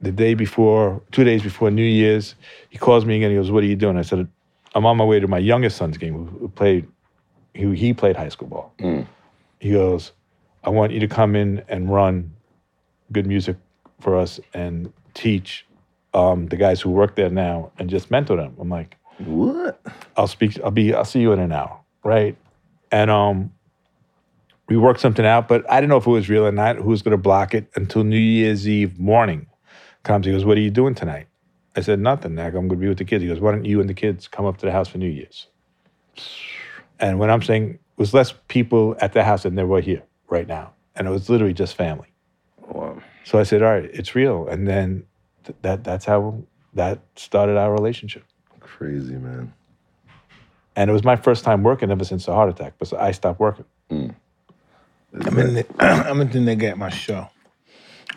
the 0.00 0.12
day 0.12 0.34
before, 0.34 1.00
two 1.10 1.24
days 1.24 1.42
before 1.42 1.70
New 1.70 1.82
Year's, 1.82 2.34
he 2.68 2.76
calls 2.78 3.04
me 3.06 3.16
again. 3.16 3.30
He 3.30 3.36
goes, 3.36 3.50
"What 3.50 3.64
are 3.64 3.66
you 3.66 3.76
doing?" 3.76 3.96
I 3.96 4.02
said, 4.02 4.28
"I'm 4.74 4.84
on 4.84 4.96
my 4.96 5.04
way 5.04 5.20
to 5.20 5.26
my 5.28 5.38
youngest 5.38 5.78
son's 5.78 5.96
game. 5.96 6.26
Who 6.26 6.48
played, 6.48 6.86
he 7.56 7.74
he 7.74 7.94
played 7.94 8.16
high 8.16 8.28
school 8.28 8.48
ball." 8.48 8.72
Mm. 8.78 9.06
He 9.58 9.72
goes, 9.72 10.12
"I 10.64 10.70
want 10.70 10.92
you 10.92 11.00
to 11.00 11.08
come 11.08 11.34
in 11.34 11.62
and 11.68 11.90
run 11.92 12.32
good 13.12 13.26
music 13.26 13.56
for 14.00 14.16
us 14.16 14.40
and 14.52 14.92
teach 15.14 15.66
um, 16.14 16.46
the 16.48 16.56
guys 16.56 16.80
who 16.80 16.90
work 16.90 17.16
there 17.16 17.30
now 17.30 17.70
and 17.78 17.88
just 17.90 18.10
mentor 18.10 18.36
them." 18.36 18.56
I'm 18.60 18.68
like, 18.68 18.96
What? 19.18 19.80
I'll 20.16 20.26
speak. 20.28 20.58
I'll 20.62 20.70
be. 20.70 20.94
I'll 20.94 21.04
see 21.04 21.20
you 21.20 21.32
in 21.32 21.40
an 21.40 21.52
hour, 21.52 21.80
right? 22.04 22.36
And 22.92 23.10
um, 23.10 23.52
we 24.68 24.76
worked 24.76 25.00
something 25.00 25.24
out, 25.26 25.48
but 25.48 25.68
I 25.70 25.80
didn't 25.80 25.90
know 25.90 25.96
if 25.96 26.06
it 26.06 26.10
was 26.10 26.28
real 26.28 26.46
or 26.46 26.52
not. 26.52 26.76
Who 26.76 26.90
was 26.90 27.02
going 27.02 27.12
to 27.12 27.22
block 27.22 27.54
it 27.54 27.70
until 27.76 28.04
New 28.04 28.18
Year's 28.18 28.68
Eve 28.68 28.98
morning? 28.98 29.46
Comes. 30.02 30.26
He 30.26 30.32
goes, 30.32 30.44
"What 30.44 30.56
are 30.58 30.60
you 30.60 30.70
doing 30.70 30.94
tonight?" 30.94 31.26
I 31.74 31.80
said, 31.80 31.98
"Nothing. 31.98 32.36
Like, 32.36 32.54
I'm 32.54 32.68
going 32.68 32.70
to 32.70 32.76
be 32.76 32.88
with 32.88 32.98
the 32.98 33.04
kids." 33.04 33.22
He 33.22 33.28
goes, 33.28 33.40
"Why 33.40 33.52
don't 33.52 33.64
you 33.64 33.80
and 33.80 33.88
the 33.88 33.94
kids 33.94 34.28
come 34.28 34.44
up 34.44 34.58
to 34.58 34.66
the 34.66 34.72
house 34.72 34.88
for 34.88 34.98
New 34.98 35.08
Year's?" 35.08 35.46
And 36.98 37.18
when 37.18 37.30
I'm 37.30 37.42
saying 37.42 37.70
it 37.70 37.80
was 37.98 38.14
less 38.14 38.32
people 38.48 38.96
at 39.00 39.12
the 39.12 39.24
house 39.24 39.42
than 39.42 39.54
there 39.54 39.66
were 39.66 39.80
here 39.80 40.02
right 40.28 40.46
now, 40.46 40.72
and 40.94 41.06
it 41.06 41.10
was 41.10 41.28
literally 41.28 41.54
just 41.54 41.74
family. 41.74 42.08
Wow. 42.68 43.00
So 43.24 43.38
I 43.38 43.42
said, 43.42 43.62
"All 43.62 43.70
right, 43.70 43.84
it's 43.84 44.14
real." 44.14 44.48
And 44.48 44.66
then 44.66 45.04
th- 45.44 45.56
that 45.62 45.84
that's 45.84 46.04
how 46.04 46.42
that 46.74 47.00
started 47.16 47.56
our 47.56 47.72
relationship. 47.72 48.24
Crazy 48.60 49.14
man. 49.14 49.52
And 50.76 50.90
it 50.90 50.92
was 50.92 51.04
my 51.04 51.16
first 51.16 51.42
time 51.42 51.62
working 51.62 51.90
ever 51.90 52.04
since 52.04 52.26
the 52.26 52.34
heart 52.34 52.50
attack, 52.50 52.74
but 52.78 52.92
I 52.92 53.12
stopped 53.12 53.40
working. 53.40 53.64
Mm. 53.90 54.14
I'm 55.14 55.38
in 55.38 55.54
the, 55.54 55.66
I'm 55.82 56.20
in 56.20 56.30
the 56.30 56.38
nigga 56.38 56.70
at 56.70 56.78
my 56.78 56.90
show. 56.90 57.30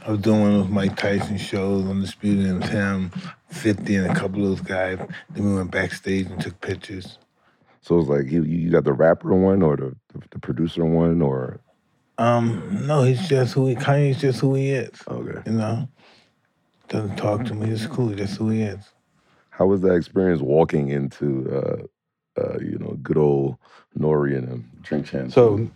I 0.06 0.12
was 0.12 0.20
doing 0.20 0.42
one 0.42 0.52
of 0.52 0.58
those 0.64 0.70
Mike 0.70 0.98
Tyson 0.98 1.38
shows, 1.38 1.86
Undisputed, 1.86 2.46
and 2.46 2.58
it 2.58 2.62
was 2.62 2.70
him, 2.70 3.12
50, 3.50 3.96
and 3.96 4.08
a 4.08 4.16
couple 4.16 4.44
of 4.44 4.50
those 4.50 4.62
guys. 4.62 4.98
Then 5.30 5.46
we 5.46 5.56
went 5.56 5.72
backstage 5.72 6.28
and 6.28 6.42
took 6.42 6.60
pictures. 6.62 7.18
So 7.90 8.00
it's 8.00 8.08
like 8.08 8.32
you 8.32 8.44
you 8.44 8.70
got 8.70 8.84
the 8.84 8.94
rapper 8.94 9.34
one 9.34 9.64
or 9.64 9.76
the 9.76 9.96
the 10.30 10.38
producer 10.38 10.86
one 10.86 11.24
or 11.24 11.60
Um, 12.20 12.86
no, 12.86 13.02
he's 13.02 13.28
just 13.28 13.56
who 13.56 13.66
he. 13.66 13.76
Kanye's 13.76 14.22
just 14.22 14.42
who 14.42 14.54
he 14.54 14.70
is. 14.70 14.92
okay. 15.08 15.42
You 15.48 15.54
know, 15.54 15.90
doesn't 16.88 17.16
talk 17.16 17.46
to 17.46 17.56
me. 17.56 17.66
He's 17.66 17.88
cool. 17.88 18.14
Just 18.14 18.38
who 18.38 18.50
he 18.52 18.62
is. 18.62 18.86
How 19.50 19.66
was 19.66 19.82
that 19.82 19.96
experience 19.96 20.40
walking 20.40 20.90
into 20.90 21.50
uh, 21.52 22.40
uh, 22.40 22.60
you 22.60 22.78
know 22.78 22.92
good 23.02 23.18
old 23.18 23.58
Nori 23.98 24.38
and 24.38 24.48
them 24.48 24.72
drink 24.84 25.08
champs? 25.08 25.34
So 25.34 25.68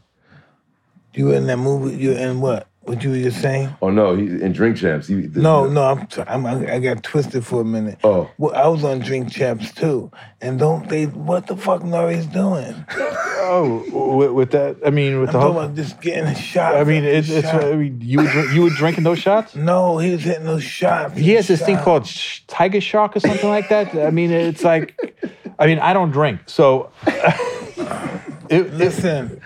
You 1.15 1.31
in 1.31 1.47
that 1.47 1.57
movie? 1.57 1.97
You 1.97 2.11
in 2.11 2.41
what? 2.41 2.67
What 2.85 3.01
you 3.01 3.11
were 3.11 3.17
just 3.17 3.41
saying? 3.41 3.73
oh 3.81 3.89
no, 3.89 4.15
he 4.15 4.25
in 4.25 4.51
drink 4.51 4.75
champs. 4.77 5.07
He, 5.07 5.21
the- 5.27 5.39
No, 5.41 5.67
the- 5.67 5.73
no. 5.73 5.83
I'm, 5.83 6.05
t- 6.07 6.21
I'm. 6.27 6.45
I 6.45 6.79
got 6.79 7.01
twisted 7.01 7.45
for 7.45 7.61
a 7.61 7.65
minute. 7.65 7.99
Oh, 8.03 8.29
Well, 8.37 8.53
I 8.53 8.67
was 8.67 8.83
on 8.83 8.99
Drink 8.99 9.31
Champs 9.31 9.71
too, 9.73 10.11
and 10.41 10.59
don't 10.59 10.89
they? 10.89 11.05
What 11.05 11.47
the 11.47 11.55
fuck 11.55 11.81
Nori's 11.83 12.25
doing? 12.25 12.85
oh, 13.45 14.15
with, 14.17 14.31
with 14.31 14.51
that, 14.51 14.77
I 14.85 14.89
mean, 14.89 15.19
with 15.21 15.29
I'm 15.29 15.33
the 15.33 15.39
whole. 15.39 15.51
about 15.59 15.75
just 15.75 16.01
getting 16.01 16.25
a 16.25 16.35
shot. 16.35 16.75
I 16.75 16.83
mean, 16.83 17.03
after 17.05 17.17
it's, 17.17 17.29
it's 17.29 17.47
shot. 17.49 17.63
I 17.63 17.75
mean, 17.75 17.99
you 18.01 18.17
were 18.19 18.27
drink, 18.27 18.51
you 18.53 18.61
were 18.63 18.69
drinking 18.71 19.05
those 19.05 19.19
shots. 19.19 19.55
no, 19.73 19.97
he 19.99 20.11
was 20.11 20.23
hitting 20.23 20.45
those 20.45 20.63
shots. 20.63 21.17
He 21.17 21.31
has 21.31 21.47
this 21.47 21.61
thing 21.63 21.77
called 21.77 22.05
sh- 22.05 22.41
Tiger 22.47 22.81
Shark 22.81 23.15
or 23.15 23.21
something 23.21 23.49
like 23.49 23.69
that. 23.69 23.95
I 23.95 24.09
mean, 24.11 24.29
it's 24.31 24.63
like, 24.65 24.93
I 25.57 25.67
mean, 25.67 25.79
I 25.79 25.93
don't 25.93 26.11
drink, 26.11 26.41
so. 26.47 26.91
it, 27.07 28.49
it, 28.49 28.73
Listen, 28.73 29.41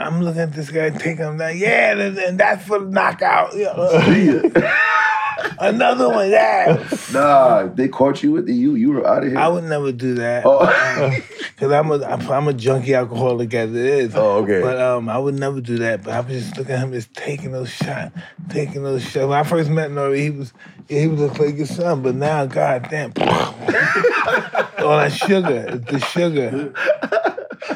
I'm 0.00 0.22
looking 0.22 0.40
at 0.40 0.54
this 0.54 0.70
guy 0.70 0.88
taking 0.90 1.26
him 1.26 1.36
down. 1.36 1.58
Yeah, 1.58 1.92
and, 1.92 2.18
and 2.18 2.40
that's 2.40 2.66
for 2.66 2.78
the 2.78 2.86
knockout. 2.86 3.52
Another 5.58 6.08
one. 6.08 6.30
Yeah. 6.30 6.88
nah, 7.12 7.66
they 7.66 7.88
caught 7.88 8.22
you 8.22 8.32
with 8.32 8.46
the 8.46 8.54
you. 8.54 8.76
You 8.76 8.92
were 8.92 9.06
out 9.06 9.24
of 9.24 9.30
here. 9.30 9.38
I 9.38 9.48
would 9.48 9.64
never 9.64 9.92
do 9.92 10.14
that. 10.14 10.44
Oh. 10.46 10.60
Cause 11.56 11.72
I'm 11.72 11.90
a 11.90 12.02
I'm 12.02 12.48
a 12.48 12.54
junkie 12.54 12.94
alcoholic 12.94 13.52
as 13.52 13.70
it 13.70 13.76
is. 13.76 14.14
Oh, 14.14 14.38
okay. 14.38 14.62
But 14.62 14.80
um, 14.80 15.10
I 15.10 15.18
would 15.18 15.34
never 15.34 15.60
do 15.60 15.76
that. 15.78 16.02
But 16.02 16.14
I 16.14 16.20
was 16.20 16.44
just 16.44 16.56
looking 16.56 16.74
at 16.74 16.80
him 16.80 16.92
just 16.92 17.12
taking 17.12 17.52
those 17.52 17.68
shots, 17.68 18.16
taking 18.48 18.82
those 18.82 19.02
shots. 19.02 19.26
When 19.26 19.38
I 19.38 19.42
first 19.42 19.68
met 19.68 19.90
Nori, 19.90 20.22
he 20.22 20.30
was 20.30 20.54
he 20.88 21.06
was 21.06 21.20
a 21.20 21.26
like 21.26 21.58
your 21.58 21.66
son. 21.66 22.02
But 22.02 22.14
now, 22.14 22.46
goddamn, 22.46 23.12
all 24.82 24.98
that 24.98 25.12
sugar, 25.12 25.66
it's 25.68 25.90
the 25.90 26.00
sugar. 26.00 26.72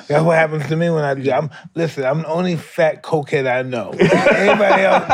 That's 0.09 0.25
what 0.25 0.37
happens 0.37 0.67
to 0.69 0.77
me 0.77 0.91
when 0.91 1.05
I 1.05 1.15
do. 1.15 1.31
I'm 1.31 1.51
listen. 1.75 2.05
I'm 2.05 2.23
the 2.23 2.29
only 2.29 2.57
fat 2.57 3.03
cokehead 3.03 3.47
I 3.51 3.63
know. 3.63 3.91
Everybody 3.91 4.83
else, 4.83 5.05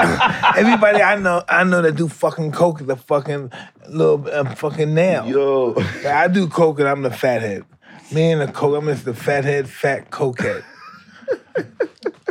everybody 0.57 1.03
I 1.03 1.17
know, 1.17 1.43
I 1.49 1.65
know 1.65 1.83
that 1.83 1.97
do 1.97 2.09
fucking 2.09 2.53
coke 2.53 2.81
is 2.81 2.89
a 2.89 2.97
fucking 2.97 3.53
little 3.89 4.29
um, 4.33 4.55
fucking 4.55 4.95
nail. 4.95 5.27
Yo, 5.27 5.75
I 6.07 6.29
do 6.29 6.49
coke 6.49 6.79
and 6.81 6.89
I'm 6.89 7.03
the 7.03 7.11
fathead. 7.11 7.65
Me 8.13 8.33
and 8.33 8.41
the 8.41 8.49
coke, 8.53 8.77
I'm 8.81 8.87
just 8.87 9.05
the 9.05 9.15
fathead, 9.15 9.69
fat 9.69 10.11
cokehead. 10.11 10.65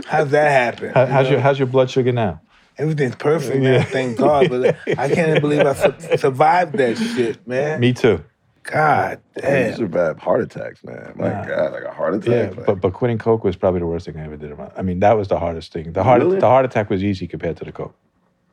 How's 0.05 0.29
that 0.31 0.49
happen? 0.51 0.89
how- 0.93 1.05
how's 1.05 1.29
your 1.29 1.39
how's 1.39 1.59
your 1.59 1.67
blood 1.67 1.89
sugar 1.89 2.11
now? 2.11 2.41
Everything's 2.77 3.15
perfect, 3.15 3.61
man. 3.61 3.85
Thank 3.85 4.17
God. 4.17 4.49
But 4.49 4.77
I 4.97 5.09
can't 5.09 5.29
even 5.29 5.41
believe 5.41 5.65
I 5.65 5.73
su- 5.73 6.17
survived 6.17 6.77
that 6.77 6.97
shit, 6.97 7.45
man. 7.45 7.79
Me 7.79 7.91
too. 7.93 8.23
God 8.63 9.19
damn. 9.35 9.71
These 9.71 9.79
are 9.81 9.87
bad 9.87 10.19
heart 10.19 10.41
attacks, 10.41 10.83
man. 10.83 11.13
My 11.15 11.29
Nah. 11.29 11.45
God, 11.45 11.71
like 11.73 11.83
a 11.83 11.91
heart 11.91 12.25
Yeah, 12.25 12.33
attack. 12.33 12.57
like- 12.57 12.65
but 12.67 12.81
but 12.81 12.93
quitting 12.93 13.17
coke 13.17 13.43
was 13.43 13.55
probably 13.55 13.79
the 13.79 13.87
worst 13.87 14.05
thing 14.05 14.17
I 14.17 14.25
ever 14.25 14.37
did. 14.37 14.51
in 14.51 14.57
my- 14.57 14.71
I 14.77 14.81
mean, 14.81 14.99
that 14.99 15.17
was 15.17 15.27
the 15.27 15.39
hardest 15.39 15.73
thing. 15.73 15.93
The 15.93 16.03
heart 16.03 16.21
Really? 16.21 16.39
the 16.39 16.47
heart 16.47 16.65
attack 16.65 16.89
was 16.89 17.03
easy 17.03 17.27
compared 17.27 17.57
to 17.57 17.65
the 17.65 17.71
coke. 17.71 17.95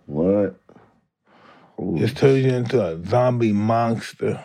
what? 0.07 0.55
Holy 1.77 2.01
Just 2.01 2.17
turns 2.17 2.45
you 2.45 2.53
into 2.55 2.83
a 2.83 2.99
zombie 3.05 3.53
monster. 3.53 4.41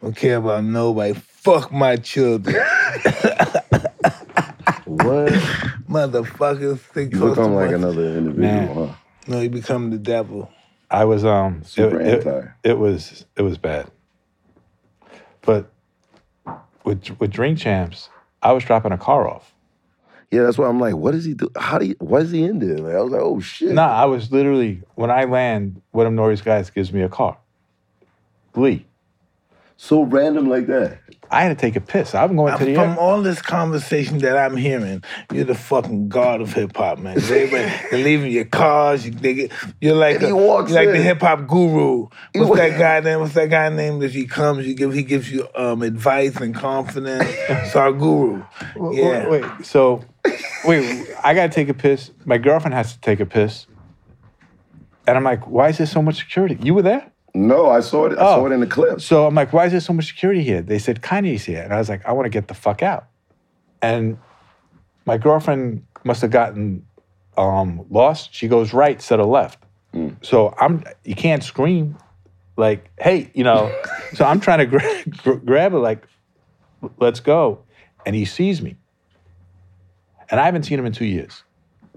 Don't 0.00 0.14
care 0.14 0.36
about 0.36 0.62
nobody. 0.64 1.12
Fuck 1.14 1.72
my 1.72 1.96
children. 1.96 2.54
what? 4.84 5.32
Motherfuckers 5.88 6.78
think 6.78 7.12
You 7.12 7.18
close 7.18 7.34
to 7.36 7.40
become 7.42 7.54
like 7.54 7.70
my- 7.70 7.76
another 7.76 8.16
individual, 8.16 8.36
Man. 8.36 8.68
huh? 8.88 8.94
No, 9.26 9.40
you 9.40 9.50
become 9.50 9.90
the 9.90 9.98
devil. 9.98 10.50
I 10.90 11.04
was 11.04 11.24
um 11.24 11.62
Super 11.64 12.00
it, 12.00 12.06
it- 12.06 12.26
anti. 12.26 12.48
it 12.64 12.78
was 12.78 13.24
it 13.36 13.42
was 13.42 13.58
bad. 13.58 13.86
But 15.42 15.70
with 16.84 17.18
with 17.20 17.30
drink 17.30 17.58
champs, 17.58 18.08
I 18.42 18.52
was 18.52 18.64
dropping 18.64 18.92
a 18.92 18.98
car 18.98 19.28
off. 19.28 19.54
Yeah, 20.30 20.44
that's 20.44 20.56
why 20.56 20.66
I'm 20.66 20.80
like, 20.80 20.96
what 20.96 21.10
does 21.10 21.26
he 21.26 21.34
do? 21.34 21.50
How 21.58 21.76
do 21.78 21.84
you, 21.84 21.96
why 21.98 22.20
is 22.20 22.30
he 22.30 22.42
in 22.42 22.58
there? 22.58 22.78
Like, 22.78 22.94
I 22.94 23.00
was 23.02 23.12
like, 23.12 23.20
oh 23.20 23.40
shit. 23.40 23.72
Nah, 23.72 23.88
I 23.88 24.06
was 24.06 24.32
literally 24.32 24.82
when 24.94 25.10
I 25.10 25.24
land, 25.24 25.82
one 25.90 26.06
of 26.06 26.12
Nori's 26.14 26.40
guys 26.40 26.70
gives 26.70 26.90
me 26.90 27.02
a 27.02 27.08
car. 27.08 27.36
Glee. 28.54 28.86
So 29.76 30.04
random 30.04 30.48
like 30.48 30.68
that. 30.68 31.00
I 31.32 31.42
had 31.42 31.48
to 31.48 31.54
take 31.54 31.76
a 31.76 31.80
piss. 31.80 32.14
I'm 32.14 32.36
going 32.36 32.56
to 32.58 32.64
the 32.64 32.74
From 32.74 32.90
air. 32.90 32.98
all 32.98 33.22
this 33.22 33.40
conversation 33.40 34.18
that 34.18 34.36
I'm 34.36 34.54
hearing, 34.56 35.02
you're 35.32 35.44
the 35.44 35.54
fucking 35.54 36.08
god 36.10 36.42
of 36.42 36.52
hip 36.52 36.76
hop, 36.76 36.98
man. 36.98 37.16
Everybody, 37.16 37.72
they're 37.90 38.04
leaving 38.04 38.30
your 38.30 38.44
cars. 38.44 39.06
You, 39.06 39.12
they 39.12 39.34
get, 39.34 39.52
you're 39.80 39.94
like, 39.96 40.20
he 40.20 40.26
a- 40.26 40.36
walks 40.36 40.70
you're 40.72 40.84
like 40.84 40.94
the 40.94 41.02
hip 41.02 41.20
hop 41.22 41.46
guru. 41.48 42.08
What's 42.34 42.50
wa- 42.50 42.56
that 42.56 42.78
guy 42.78 43.00
name? 43.00 43.20
What's 43.20 43.32
that 43.34 43.48
guy 43.48 43.70
name 43.70 44.00
that 44.00 44.10
he 44.10 44.26
comes? 44.26 44.66
You 44.66 44.74
give, 44.74 44.92
he 44.92 45.02
gives 45.02 45.32
you 45.32 45.48
um, 45.54 45.80
advice 45.82 46.36
and 46.36 46.54
confidence. 46.54 47.24
It's 47.48 47.74
our 47.76 47.92
guru. 47.92 48.42
W- 48.74 49.02
Yeah. 49.02 49.28
Wait, 49.28 49.42
wait, 49.42 49.64
so 49.66 50.04
wait, 50.66 51.06
I 51.24 51.32
gotta 51.34 51.48
take 51.52 51.68
a 51.70 51.74
piss. 51.74 52.10
My 52.26 52.36
girlfriend 52.38 52.74
has 52.74 52.92
to 52.92 53.00
take 53.00 53.20
a 53.20 53.26
piss. 53.26 53.66
And 55.06 55.16
I'm 55.16 55.24
like, 55.24 55.46
why 55.48 55.68
is 55.70 55.78
there 55.78 55.86
so 55.86 56.02
much 56.02 56.16
security? 56.18 56.58
You 56.62 56.74
were 56.74 56.82
there? 56.82 57.11
No, 57.34 57.70
I 57.70 57.80
saw 57.80 58.06
it. 58.06 58.12
I 58.18 58.22
Oh. 58.22 58.36
saw 58.40 58.46
it 58.46 58.52
in 58.52 58.60
the 58.60 58.66
clip. 58.66 59.00
So 59.00 59.26
I'm 59.26 59.34
like, 59.34 59.52
why 59.52 59.64
is 59.66 59.72
there 59.72 59.80
so 59.80 59.92
much 59.92 60.06
security 60.08 60.42
here? 60.42 60.60
They 60.62 60.78
said 60.78 61.00
Kanye's 61.00 61.44
here. 61.44 61.62
And 61.62 61.72
I 61.72 61.78
was 61.78 61.88
like, 61.88 62.04
I 62.06 62.12
want 62.12 62.26
to 62.26 62.30
get 62.30 62.48
the 62.48 62.54
fuck 62.54 62.82
out. 62.82 63.06
And 63.80 64.18
my 65.06 65.16
girlfriend 65.18 65.84
must 66.04 66.20
have 66.22 66.30
gotten 66.30 66.84
um, 67.38 67.86
lost. 67.90 68.34
She 68.34 68.48
goes 68.48 68.72
right 68.74 68.94
instead 68.96 69.18
of 69.20 69.26
left. 69.26 69.58
So 70.22 70.54
I'm 70.58 70.84
you 71.04 71.14
can't 71.14 71.42
scream 71.44 71.96
like, 72.56 72.90
hey, 72.98 73.30
you 73.34 73.44
know. 73.44 73.74
so 74.14 74.24
I'm 74.24 74.40
trying 74.40 74.58
to 74.60 74.66
gra- 74.66 75.04
gr- 75.22 75.32
grab 75.44 75.72
her 75.72 75.78
like, 75.78 76.06
let's 76.98 77.20
go. 77.20 77.62
And 78.06 78.14
he 78.16 78.24
sees 78.24 78.62
me. 78.62 78.76
And 80.30 80.40
I 80.40 80.44
haven't 80.44 80.62
seen 80.64 80.78
him 80.78 80.86
in 80.86 80.92
two 80.92 81.04
years. 81.04 81.44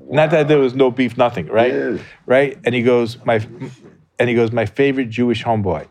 Not 0.09 0.31
that 0.31 0.47
there 0.49 0.59
was 0.59 0.75
no 0.75 0.91
beef, 0.91 1.17
nothing, 1.17 1.47
right? 1.47 1.73
Yeah. 1.73 1.97
Right? 2.25 2.57
And 2.65 2.75
he 2.75 2.83
goes, 2.83 3.17
my 3.25 3.39
and 4.19 4.29
he 4.29 4.35
goes, 4.35 4.51
my 4.51 4.65
favorite 4.65 5.09
Jewish 5.09 5.43
homeboy. 5.43 5.87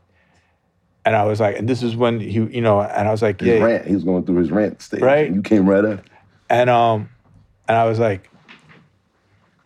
And 1.04 1.14
I 1.14 1.24
was 1.24 1.38
like, 1.38 1.58
and 1.58 1.68
this 1.68 1.82
is 1.82 1.94
when 1.94 2.18
he, 2.18 2.30
you 2.30 2.62
know, 2.62 2.80
and 2.80 3.06
I 3.06 3.10
was 3.10 3.20
like, 3.20 3.40
His 3.40 3.48
yeah. 3.58 3.64
rant. 3.64 3.86
He 3.86 3.94
was 3.94 4.04
going 4.04 4.24
through 4.24 4.36
his 4.36 4.50
rant 4.50 4.80
stage. 4.80 5.02
Right. 5.02 5.26
And 5.26 5.36
you 5.36 5.42
came 5.42 5.68
right 5.68 5.84
up. 5.84 6.00
And 6.48 6.70
um, 6.70 7.10
and 7.68 7.76
I 7.76 7.84
was 7.84 7.98
like, 7.98 8.30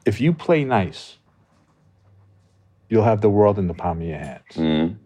if 0.04 0.20
you 0.20 0.32
play 0.32 0.64
nice, 0.64 1.16
you'll 2.88 3.04
have 3.04 3.20
the 3.20 3.30
world 3.30 3.58
in 3.58 3.68
the 3.68 3.74
palm 3.74 4.00
of 4.00 4.06
your 4.06 4.18
hands. 4.18 4.42
Mm. 4.54 4.96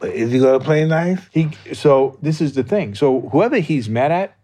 But 0.00 0.10
is 0.10 0.32
he 0.32 0.38
gonna 0.40 0.60
play 0.60 0.84
nice? 0.84 1.20
He 1.30 1.50
so 1.72 2.18
this 2.22 2.40
is 2.40 2.54
the 2.54 2.64
thing. 2.64 2.94
So 2.94 3.28
whoever 3.28 3.58
he's 3.58 3.88
mad 3.88 4.10
at, 4.10 4.36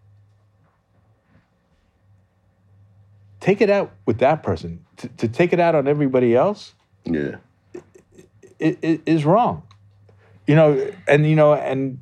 take 3.39 3.59
it 3.59 3.69
out 3.69 3.91
with 4.05 4.19
that 4.19 4.43
person. 4.43 4.85
To, 4.97 5.07
to 5.09 5.27
take 5.27 5.51
it 5.51 5.59
out 5.59 5.73
on 5.73 5.87
everybody 5.87 6.35
else 6.35 6.73
Yeah. 7.05 7.37
Is 8.61 9.25
wrong. 9.25 9.63
You 10.47 10.55
know, 10.55 10.91
and 11.07 11.27
you 11.29 11.35
know, 11.35 11.53
and 11.53 11.99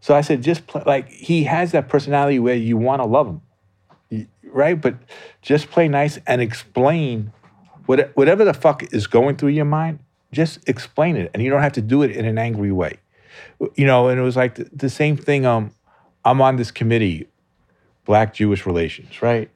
so 0.00 0.14
I 0.14 0.20
said, 0.20 0.42
just 0.42 0.66
play, 0.66 0.82
like 0.86 1.08
he 1.08 1.44
has 1.44 1.72
that 1.72 1.88
personality 1.88 2.38
where 2.38 2.54
you 2.54 2.76
want 2.76 3.02
to 3.02 3.06
love 3.06 3.26
him, 3.26 4.28
right? 4.44 4.80
But 4.80 4.96
just 5.42 5.70
play 5.70 5.88
nice 5.88 6.18
and 6.26 6.40
explain 6.40 7.32
what, 7.86 8.12
whatever 8.14 8.44
the 8.44 8.54
fuck 8.54 8.92
is 8.92 9.06
going 9.06 9.36
through 9.36 9.50
your 9.50 9.64
mind. 9.64 10.00
Just 10.32 10.68
explain 10.68 11.16
it, 11.16 11.30
and 11.32 11.42
you 11.42 11.50
don't 11.50 11.62
have 11.62 11.72
to 11.74 11.82
do 11.82 12.02
it 12.02 12.10
in 12.10 12.24
an 12.24 12.38
angry 12.38 12.72
way. 12.72 12.98
You 13.74 13.86
know, 13.86 14.08
and 14.08 14.18
it 14.18 14.22
was 14.22 14.36
like 14.36 14.56
the, 14.56 14.68
the 14.72 14.90
same 14.90 15.16
thing. 15.16 15.46
Um, 15.46 15.72
I'm 16.24 16.40
on 16.42 16.56
this 16.56 16.70
committee, 16.70 17.28
Black 18.04 18.34
Jewish 18.34 18.66
relations, 18.66 19.22
right? 19.22 19.48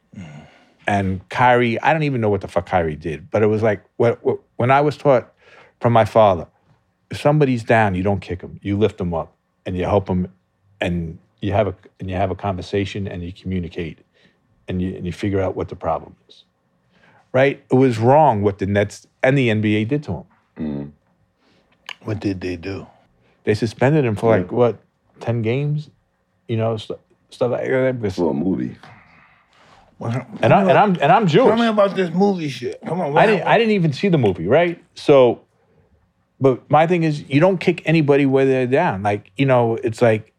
And 0.86 1.28
Kyrie, 1.28 1.80
I 1.80 1.92
don't 1.92 2.04
even 2.04 2.20
know 2.20 2.30
what 2.30 2.40
the 2.40 2.48
fuck 2.48 2.66
Kyrie 2.66 2.96
did, 2.96 3.30
but 3.30 3.42
it 3.42 3.46
was 3.46 3.62
like 3.62 3.84
what, 3.96 4.24
what, 4.24 4.38
when 4.56 4.70
I 4.70 4.80
was 4.80 4.96
taught 4.96 5.32
from 5.80 5.92
my 5.92 6.04
father, 6.04 6.46
if 7.10 7.20
somebody's 7.20 7.64
down, 7.64 7.94
you 7.94 8.02
don't 8.02 8.20
kick 8.20 8.40
them, 8.40 8.58
you 8.62 8.76
lift 8.78 8.98
them 8.98 9.12
up, 9.14 9.34
and 9.66 9.76
you 9.76 9.84
help 9.84 10.06
them, 10.06 10.28
and 10.80 11.18
you 11.40 11.52
have 11.52 11.66
a 11.66 11.74
and 11.98 12.08
you 12.10 12.16
have 12.16 12.30
a 12.30 12.34
conversation, 12.34 13.08
and 13.08 13.22
you 13.22 13.32
communicate, 13.32 13.98
and 14.68 14.80
you 14.80 14.94
and 14.96 15.06
you 15.06 15.12
figure 15.12 15.40
out 15.40 15.56
what 15.56 15.68
the 15.68 15.76
problem 15.76 16.14
is. 16.28 16.44
Right? 17.32 17.62
It 17.70 17.74
was 17.76 17.98
wrong 17.98 18.42
what 18.42 18.58
the 18.58 18.66
Nets 18.66 19.06
and 19.22 19.36
the 19.38 19.48
NBA 19.48 19.88
did 19.88 20.02
to 20.04 20.12
him. 20.12 20.24
Mm-hmm. 20.58 20.88
What 22.04 22.20
did 22.20 22.40
they 22.40 22.56
do? 22.56 22.86
They 23.44 23.54
suspended 23.54 24.04
him 24.04 24.16
for 24.16 24.38
like 24.38 24.52
what 24.52 24.78
ten 25.20 25.42
games, 25.42 25.90
you 26.48 26.56
know, 26.56 26.76
st- 26.76 26.98
stuff 27.30 27.50
like 27.52 27.64
that. 27.68 28.00
because- 28.00 28.16
For 28.16 28.30
a 28.30 28.34
movie. 28.34 28.76
And 30.42 30.52
I 30.54 30.60
and 30.62 30.72
I'm 30.78 30.90
and 31.02 31.12
I'm 31.12 31.26
Jewish. 31.26 31.48
Tell 31.48 31.58
me 31.58 31.66
about 31.66 31.94
this 31.94 32.10
movie 32.10 32.48
shit. 32.48 32.80
Come 32.86 33.00
on. 33.02 33.18
I 33.18 33.26
didn't 33.26 33.46
I 33.46 33.58
didn't 33.58 33.72
even 33.72 33.92
see 33.92 34.08
the 34.08 34.16
movie, 34.16 34.46
right? 34.46 34.82
So, 34.94 35.42
but 36.40 36.68
my 36.70 36.86
thing 36.86 37.02
is, 37.02 37.28
you 37.28 37.40
don't 37.40 37.58
kick 37.58 37.82
anybody 37.84 38.26
where 38.26 38.46
they're 38.46 38.66
down. 38.66 39.02
Like 39.02 39.30
you 39.36 39.46
know, 39.46 39.76
it's 39.76 40.00
like 40.02 40.32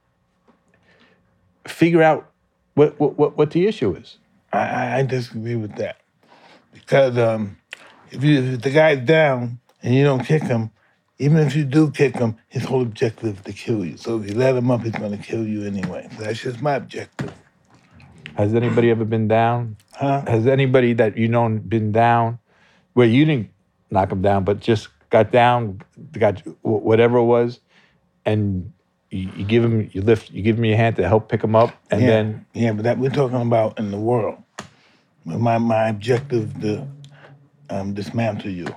figure 1.67 2.01
out 2.01 2.29
what 2.75 2.99
what 2.99 3.37
what, 3.37 3.51
the 3.51 3.67
issue 3.67 3.93
is. 3.95 4.17
I, 4.53 4.59
I, 4.59 4.97
I 4.99 5.03
disagree 5.03 5.55
with 5.55 5.75
that 5.75 5.97
because 6.73 7.17
um, 7.17 7.57
if 8.11 8.23
you 8.23 8.41
if 8.41 8.61
the 8.61 8.71
guy's 8.71 8.99
down 9.05 9.59
and 9.83 9.93
you 9.95 10.03
don't 10.03 10.23
kick 10.23 10.43
him, 10.43 10.71
even 11.19 11.37
if 11.39 11.55
you 11.55 11.63
do 11.65 11.91
kick 11.91 12.15
him, 12.17 12.37
his 12.49 12.63
whole 12.65 12.81
objective 12.81 13.37
is 13.37 13.43
to 13.43 13.53
kill 13.53 13.85
you. 13.85 13.97
So 13.97 14.19
if 14.19 14.29
you 14.29 14.35
let 14.35 14.55
him 14.55 14.71
up, 14.71 14.81
he's 14.81 14.91
going 14.93 15.11
to 15.17 15.23
kill 15.23 15.45
you 15.45 15.65
anyway. 15.65 16.09
So 16.17 16.23
that's 16.23 16.41
just 16.41 16.61
my 16.61 16.75
objective, 16.75 17.33
Has 18.35 18.53
anybody 18.55 18.89
ever 18.89 19.05
been 19.05 19.27
down? 19.27 19.77
huh? 19.93 20.23
Has 20.27 20.47
anybody 20.47 20.93
that 20.93 21.17
you 21.17 21.27
know 21.27 21.47
been 21.49 21.91
down 21.91 22.39
where 22.93 23.07
you 23.07 23.25
didn't 23.25 23.51
knock 23.91 24.11
him 24.11 24.21
down, 24.21 24.43
but 24.43 24.59
just 24.59 24.89
got 25.11 25.31
down, 25.31 25.81
got 26.13 26.39
whatever 26.63 27.17
it 27.19 27.25
was, 27.25 27.59
and 28.25 28.73
you, 29.11 29.29
you 29.35 29.45
give 29.45 29.63
him, 29.63 29.89
you 29.93 30.01
lift, 30.01 30.31
you 30.31 30.41
give 30.41 30.55
them 30.55 30.65
your 30.65 30.77
hand 30.77 30.95
to 30.95 31.07
help 31.07 31.29
pick 31.29 31.43
him 31.43 31.55
up, 31.55 31.75
and 31.91 32.01
yeah, 32.01 32.07
then 32.07 32.45
yeah, 32.53 32.71
but 32.71 32.83
that 32.83 32.97
we're 32.97 33.11
talking 33.11 33.41
about 33.41 33.77
in 33.77 33.91
the 33.91 33.99
world. 33.99 34.41
My 35.23 35.59
my 35.59 35.89
objective 35.89 36.59
to 36.61 36.87
um, 37.69 37.93
dismantle 37.93 38.49
you. 38.49 38.67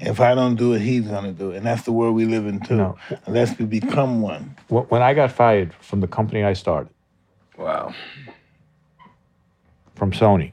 If 0.00 0.20
I 0.20 0.34
don't 0.34 0.54
do 0.56 0.72
it, 0.74 0.80
he's 0.80 1.06
gonna 1.06 1.32
do 1.32 1.50
it, 1.52 1.58
and 1.58 1.66
that's 1.66 1.82
the 1.82 1.92
world 1.92 2.16
we 2.16 2.24
live 2.24 2.46
in 2.46 2.60
too. 2.60 2.76
No. 2.76 2.96
Unless 3.26 3.58
we 3.58 3.64
become 3.66 4.20
one. 4.22 4.56
when 4.68 5.02
I 5.02 5.14
got 5.14 5.30
fired 5.32 5.74
from 5.74 6.00
the 6.00 6.08
company 6.08 6.42
I 6.44 6.54
started 6.54 6.92
Wow. 7.56 7.92
from 9.96 10.12
Sony, 10.12 10.52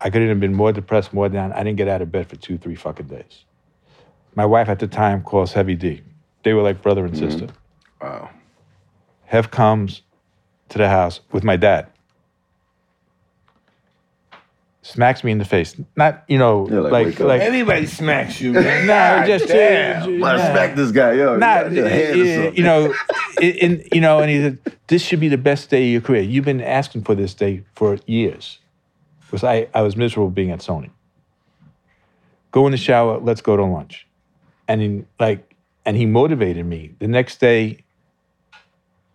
I 0.00 0.10
couldn't 0.10 0.28
have 0.28 0.40
been 0.40 0.54
more 0.54 0.72
depressed, 0.72 1.12
more 1.12 1.28
down. 1.28 1.52
I 1.52 1.62
didn't 1.62 1.78
get 1.78 1.88
out 1.88 2.02
of 2.02 2.10
bed 2.12 2.28
for 2.28 2.36
two, 2.36 2.58
three 2.58 2.74
fucking 2.74 3.06
days. 3.06 3.44
My 4.34 4.44
wife 4.46 4.68
at 4.68 4.78
the 4.78 4.86
time 4.88 5.22
calls 5.22 5.52
Heavy 5.52 5.74
D. 5.74 6.02
They 6.42 6.52
were 6.54 6.62
like 6.62 6.82
brother 6.82 7.04
and 7.04 7.16
sister. 7.16 7.48
Wow. 8.00 8.30
Hev 9.26 9.50
comes 9.50 10.02
to 10.70 10.78
the 10.78 10.88
house 10.88 11.20
with 11.32 11.44
my 11.44 11.56
dad. 11.56 11.86
Smacks 14.82 15.24
me 15.24 15.32
in 15.32 15.38
the 15.38 15.46
face. 15.46 15.74
Not, 15.96 16.24
you 16.28 16.36
know, 16.36 16.68
Yeah, 16.68 16.80
like, 16.80 16.92
like, 16.92 17.06
wake 17.06 17.20
up. 17.22 17.26
like, 17.28 17.40
Everybody 17.40 17.86
smacks 17.86 18.38
you, 18.38 18.52
man. 18.52 18.86
no, 18.86 19.26
just, 19.26 19.48
damn. 19.48 20.02
uh, 20.02 20.06
Let's 20.26 20.42
nah. 20.42 20.52
smack 20.52 20.76
this 20.76 20.92
guy, 20.92 21.12
yo. 21.12 21.36
Not, 21.36 21.72
you 21.72 21.76
got 21.82 21.84
your 21.84 21.88
hand 21.88 22.20
or 22.20 22.22
uh, 22.22 22.34
something. 22.34 22.56
you 22.56 22.62
know, 22.64 22.94
in, 23.40 23.54
in- 23.56 23.88
you 23.94 24.00
know, 24.02 24.18
and 24.20 24.30
he 24.30 24.40
said, 24.42 24.58
"This 24.88 25.02
should 25.02 25.20
be 25.20 25.28
the 25.28 25.38
best 25.38 25.70
day 25.70 25.86
of 25.86 25.90
your 25.92 26.00
career. 26.02 26.20
You've 26.20 26.44
been 26.44 26.60
asking 26.60 27.04
for 27.04 27.14
this 27.14 27.32
day 27.32 27.64
for 27.74 27.96
years." 28.06 28.58
Because 29.22 29.42
I, 29.42 29.68
I 29.72 29.80
was 29.80 29.96
miserable 29.96 30.28
being 30.30 30.50
at 30.50 30.58
Sony. 30.58 30.90
Go 32.52 32.66
in 32.66 32.72
the 32.72 32.76
shower. 32.76 33.18
Let's 33.18 33.40
go 33.40 33.56
to 33.56 33.64
lunch, 33.64 34.06
and 34.68 34.80
he, 34.80 35.04
like, 35.18 35.54
and 35.84 35.96
he 35.96 36.06
motivated 36.06 36.66
me. 36.66 36.94
The 36.98 37.08
next 37.08 37.40
day, 37.40 37.84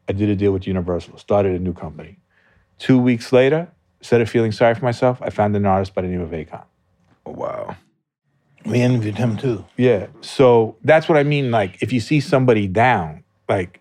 I 0.08 0.14
did 0.14 0.30
a 0.30 0.36
deal 0.36 0.52
with 0.52 0.68
Universal. 0.68 1.18
Started 1.18 1.56
a 1.56 1.60
new 1.60 1.74
company. 1.74 2.18
Two 2.78 3.00
weeks 3.00 3.32
later, 3.32 3.68
instead 4.00 4.22
of 4.22 4.30
feeling 4.30 4.52
sorry 4.52 4.76
for 4.76 4.86
myself, 4.86 5.22
I 5.22 5.30
found 5.30 5.56
an 5.56 5.66
artist 5.66 5.94
by 5.94 6.02
the 6.02 6.08
name 6.08 6.22
of 6.22 6.30
Akon. 6.30 6.64
Oh, 7.26 7.32
wow. 7.32 7.76
We 8.66 8.82
interviewed 8.82 9.18
him 9.18 9.38
too. 9.38 9.66
Yeah. 9.78 10.08
So 10.22 10.76
that's 10.84 11.08
what 11.08 11.18
I 11.18 11.24
mean. 11.24 11.52
Like, 11.52 11.82
if 11.82 11.94
you 11.94 12.00
see 12.00 12.20
somebody 12.20 12.68
down, 12.68 13.24
like, 13.48 13.80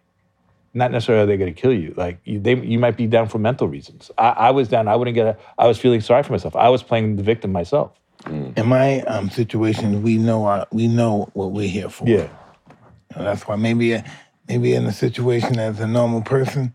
not 0.74 0.92
necessarily 0.92 1.26
they're 1.26 1.36
going 1.36 1.54
to 1.54 1.60
kill 1.60 1.72
you. 1.72 1.94
Like, 1.96 2.20
you, 2.24 2.38
they, 2.38 2.54
you 2.54 2.78
might 2.78 2.96
be 2.96 3.06
down 3.06 3.28
for 3.28 3.38
mental 3.38 3.66
reasons. 3.68 4.10
I, 4.18 4.28
I 4.28 4.50
was 4.50 4.68
down. 4.68 4.86
I 4.86 4.96
wouldn't 4.96 5.14
get. 5.14 5.26
A, 5.26 5.36
I 5.56 5.66
was 5.66 5.78
feeling 5.78 6.00
sorry 6.00 6.22
for 6.22 6.32
myself. 6.32 6.54
I 6.54 6.68
was 6.68 6.82
playing 6.82 7.16
the 7.16 7.22
victim 7.22 7.50
myself. 7.50 7.98
In 8.26 8.66
my 8.66 9.00
um, 9.02 9.30
situation, 9.30 10.02
we 10.02 10.18
know 10.18 10.44
our, 10.44 10.66
we 10.72 10.88
know 10.88 11.30
what 11.34 11.52
we're 11.52 11.68
here 11.68 11.88
for. 11.88 12.08
Yeah. 12.08 12.28
And 13.14 13.26
that's 13.26 13.46
why 13.46 13.56
maybe 13.56 14.02
maybe 14.48 14.74
in 14.74 14.86
a 14.86 14.92
situation 14.92 15.58
as 15.58 15.80
a 15.80 15.86
normal 15.86 16.22
person, 16.22 16.74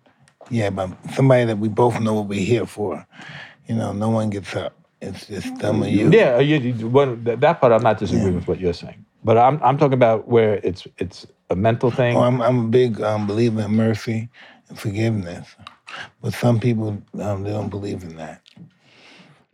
yeah, 0.49 0.69
but 0.69 0.89
somebody 1.13 1.45
that 1.45 1.57
we 1.57 1.69
both 1.69 1.99
know 1.99 2.13
what 2.13 2.27
we're 2.27 2.45
here 2.45 2.65
for, 2.65 3.05
you 3.67 3.75
know, 3.75 3.93
no 3.93 4.09
one 4.09 4.29
gets 4.29 4.55
up. 4.55 4.75
It's 5.01 5.27
just 5.27 5.57
them 5.57 5.83
or 5.83 5.87
you. 5.87 6.09
Yeah. 6.11 6.39
You, 6.39 6.57
you, 6.57 6.87
well, 6.87 7.15
that, 7.23 7.41
that 7.41 7.59
part, 7.59 7.73
I'm 7.73 7.83
not 7.83 7.97
disagreeing 7.97 8.35
with 8.35 8.47
what 8.47 8.59
you're 8.59 8.73
saying, 8.73 9.05
but 9.23 9.37
I'm 9.37 9.61
I'm 9.61 9.77
talking 9.77 9.93
about 9.93 10.27
where 10.27 10.61
it's 10.63 10.87
it's 10.97 11.27
a 11.49 11.55
mental 11.55 11.91
thing. 11.91 12.15
Oh, 12.15 12.21
I'm 12.21 12.41
I'm 12.41 12.65
a 12.65 12.67
big 12.69 13.01
um, 13.01 13.27
believer 13.27 13.61
in 13.61 13.71
mercy 13.71 14.29
and 14.69 14.79
forgiveness, 14.79 15.55
but 16.21 16.33
some 16.33 16.59
people 16.59 17.01
um, 17.19 17.43
they 17.43 17.51
don't 17.51 17.69
believe 17.69 18.03
in 18.03 18.15
that. 18.15 18.42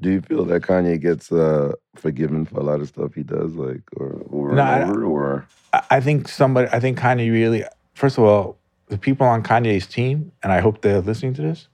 Do 0.02 0.12
you 0.12 0.22
feel 0.22 0.46
that 0.46 0.62
Kanye 0.64 1.00
gets 1.02 1.32
uh, 1.32 1.74
forgiven 1.96 2.46
for 2.46 2.60
a 2.60 2.64
lot 2.64 2.80
of 2.80 2.88
stuff 2.88 3.14
he 3.16 3.24
does, 3.24 3.54
like, 3.56 3.82
or 3.98 4.22
over 4.32 4.56
No, 4.56 4.64
I- 4.64 4.80
and 4.80 4.90
over, 4.92 5.04
or? 5.06 5.46
I 5.74 5.84
I 5.92 6.00
think 6.02 6.28
somebody, 6.28 6.68
I 6.72 6.80
think 6.80 6.98
Kanye 6.98 7.32
really, 7.32 7.64
first 7.96 8.18
of 8.18 8.24
all, 8.24 8.58
the 8.88 8.98
people 8.98 9.28
on 9.28 9.44
Kanye's 9.44 9.86
team, 9.88 10.32
and 10.42 10.52
I 10.52 10.62
hope 10.62 10.82
they're 10.82 11.02
listening 11.02 11.34
to 11.36 11.42
this, 11.42 11.68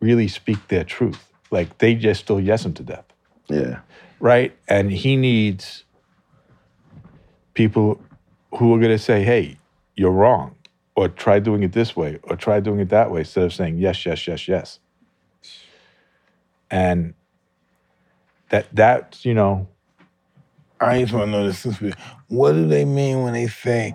really 0.00 0.28
speak 0.28 0.68
their 0.68 0.84
truth. 0.84 1.32
Like 1.50 1.78
they 1.78 1.94
just 1.96 2.20
still 2.20 2.38
yes 2.40 2.64
him 2.64 2.72
to 2.74 2.82
death, 2.84 3.06
Yeah. 3.48 3.80
right? 4.20 4.54
And 4.68 4.92
he 4.92 5.16
needs 5.16 5.84
people 7.54 8.00
who 8.54 8.72
are 8.74 8.78
going 8.78 8.92
to 8.92 8.98
say, 8.98 9.24
hey, 9.24 9.56
you're 9.96 10.12
wrong, 10.12 10.54
or 10.94 11.08
try 11.08 11.40
doing 11.40 11.62
it 11.64 11.72
this 11.72 11.96
way, 11.96 12.18
or 12.22 12.36
try 12.36 12.60
doing 12.60 12.78
it 12.80 12.90
that 12.90 13.10
way, 13.10 13.20
instead 13.20 13.44
of 13.44 13.52
saying 13.52 13.78
yes, 13.78 14.06
yes, 14.06 14.28
yes, 14.28 14.46
yes. 14.46 14.78
And 16.70 17.14
that, 18.50 18.74
that, 18.76 19.24
you 19.24 19.34
know, 19.34 19.68
I 20.80 21.00
just 21.02 21.12
want 21.14 21.26
to 21.26 21.32
know 21.32 21.46
this. 21.50 21.64
What 22.28 22.52
do 22.52 22.68
they 22.68 22.84
mean 22.84 23.22
when 23.22 23.34
they 23.34 23.48
say 23.48 23.94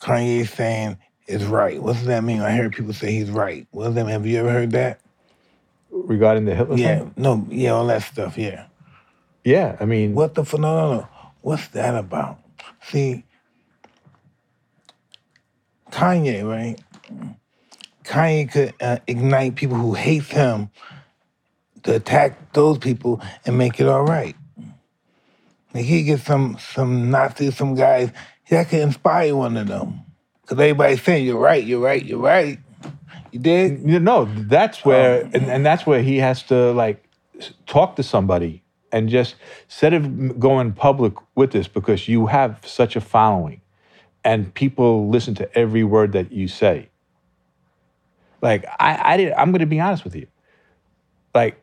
Kanye 0.00 0.48
saying 0.48 0.98
is 1.28 1.44
right? 1.46 1.82
What 1.82 1.94
does 1.94 2.06
that 2.06 2.24
mean? 2.24 2.40
I 2.42 2.52
heard 2.52 2.74
people 2.74 2.94
say 2.94 3.12
he's 3.12 3.30
right. 3.30 3.66
What 3.72 3.86
does 3.86 3.94
that 3.96 4.04
mean? 4.04 4.12
Have 4.12 4.26
you 4.26 4.38
ever 4.40 4.50
heard 4.52 4.72
that? 4.72 5.00
regarding 5.90 6.46
the 6.46 6.54
Hitler 6.54 6.76
Yeah, 6.76 6.78
thing, 6.78 7.14
no, 7.16 7.46
yeah, 7.50 7.70
all 7.72 7.86
that 7.88 8.02
stuff. 8.02 8.38
Yeah. 8.38 8.66
yeah, 9.44 9.76
I 9.80 9.86
mean, 9.86 10.14
What 10.14 10.34
the 10.34 10.44
no, 10.58 10.58
no, 10.58 10.94
no. 11.00 11.08
What's 11.42 11.68
that 11.70 11.96
about? 11.96 12.40
See, 12.82 13.24
Kanye, 15.92 16.48
right? 16.48 16.80
Kanye 18.04 18.50
could 18.50 18.74
uh, 18.80 18.98
ignite 19.06 19.56
people 19.56 19.76
who 19.78 19.94
hate 19.94 20.24
him 20.24 20.70
to 21.84 21.94
attack 21.94 22.52
those 22.52 22.78
people 22.78 23.20
and 23.44 23.56
make 23.56 23.80
it 23.80 23.88
all 23.88 24.04
right. 24.04 24.36
Like 25.74 25.84
he 25.84 26.02
get 26.02 26.20
some 26.20 26.58
some 26.58 27.10
Nazis, 27.10 27.56
some 27.56 27.74
guys 27.74 28.10
that 28.48 28.68
could 28.68 28.80
inspire 28.80 29.34
one 29.36 29.56
of 29.56 29.68
them. 29.68 30.00
Cause 30.46 30.58
everybody's 30.58 31.02
saying 31.02 31.24
you're 31.24 31.38
right, 31.38 31.62
you're 31.62 31.80
right, 31.80 32.04
you're 32.04 32.18
right. 32.18 32.58
You 33.30 33.38
did? 33.38 33.88
You 33.88 34.00
know, 34.00 34.24
that's 34.24 34.78
oh. 34.78 34.88
where, 34.88 35.22
and, 35.22 35.44
and 35.44 35.64
that's 35.64 35.86
where 35.86 36.02
he 36.02 36.18
has 36.18 36.42
to 36.44 36.72
like 36.72 37.04
talk 37.66 37.96
to 37.96 38.02
somebody 38.02 38.64
and 38.92 39.08
just 39.08 39.36
instead 39.66 39.94
of 39.94 40.40
going 40.40 40.72
public 40.72 41.14
with 41.36 41.52
this 41.52 41.68
because 41.68 42.08
you 42.08 42.26
have 42.26 42.58
such 42.64 42.96
a 42.96 43.00
following 43.00 43.60
and 44.24 44.52
people 44.54 45.08
listen 45.08 45.34
to 45.36 45.58
every 45.58 45.84
word 45.84 46.12
that 46.12 46.32
you 46.32 46.48
say. 46.48 46.88
Like 48.42 48.64
I, 48.78 49.14
I 49.14 49.16
didn't. 49.16 49.38
I'm 49.38 49.52
going 49.52 49.60
to 49.60 49.66
be 49.66 49.80
honest 49.80 50.04
with 50.04 50.16
you. 50.16 50.26
Like 51.34 51.59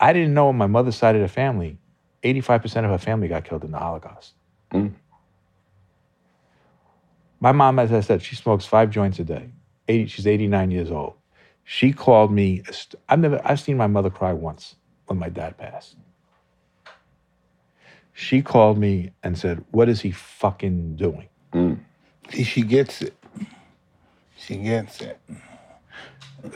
I 0.00 0.12
didn't 0.12 0.34
know 0.34 0.48
on 0.48 0.56
my 0.56 0.66
mother's 0.66 0.96
side 0.96 1.14
of 1.16 1.22
the 1.22 1.28
family, 1.28 1.78
85% 2.22 2.84
of 2.84 2.90
her 2.90 2.98
family 2.98 3.28
got 3.28 3.44
killed 3.44 3.64
in 3.64 3.70
the 3.72 3.78
Holocaust. 3.78 4.34
Mm. 4.72 4.92
My 7.40 7.52
mom, 7.52 7.78
as 7.78 7.92
I 7.92 8.00
said, 8.00 8.22
she 8.22 8.36
smokes 8.36 8.66
five 8.66 8.90
joints 8.90 9.18
a 9.18 9.24
day. 9.24 9.50
80, 9.88 10.06
she's 10.06 10.26
89 10.26 10.70
years 10.70 10.90
old. 10.90 11.14
She 11.64 11.92
called 11.92 12.32
me. 12.32 12.62
I've 13.08 13.18
never. 13.18 13.40
I've 13.44 13.60
seen 13.60 13.76
my 13.76 13.88
mother 13.88 14.10
cry 14.10 14.32
once 14.32 14.76
when 15.06 15.18
my 15.18 15.28
dad 15.28 15.58
passed. 15.58 15.96
She 18.12 18.40
called 18.40 18.78
me 18.78 19.10
and 19.22 19.36
said, 19.36 19.64
"What 19.72 19.88
is 19.88 20.00
he 20.00 20.12
fucking 20.12 20.96
doing?" 20.96 21.28
See, 22.32 22.44
she 22.44 22.62
gets 22.62 23.02
it. 23.02 23.16
She 24.36 24.56
gets 24.56 25.00
it. 25.00 25.20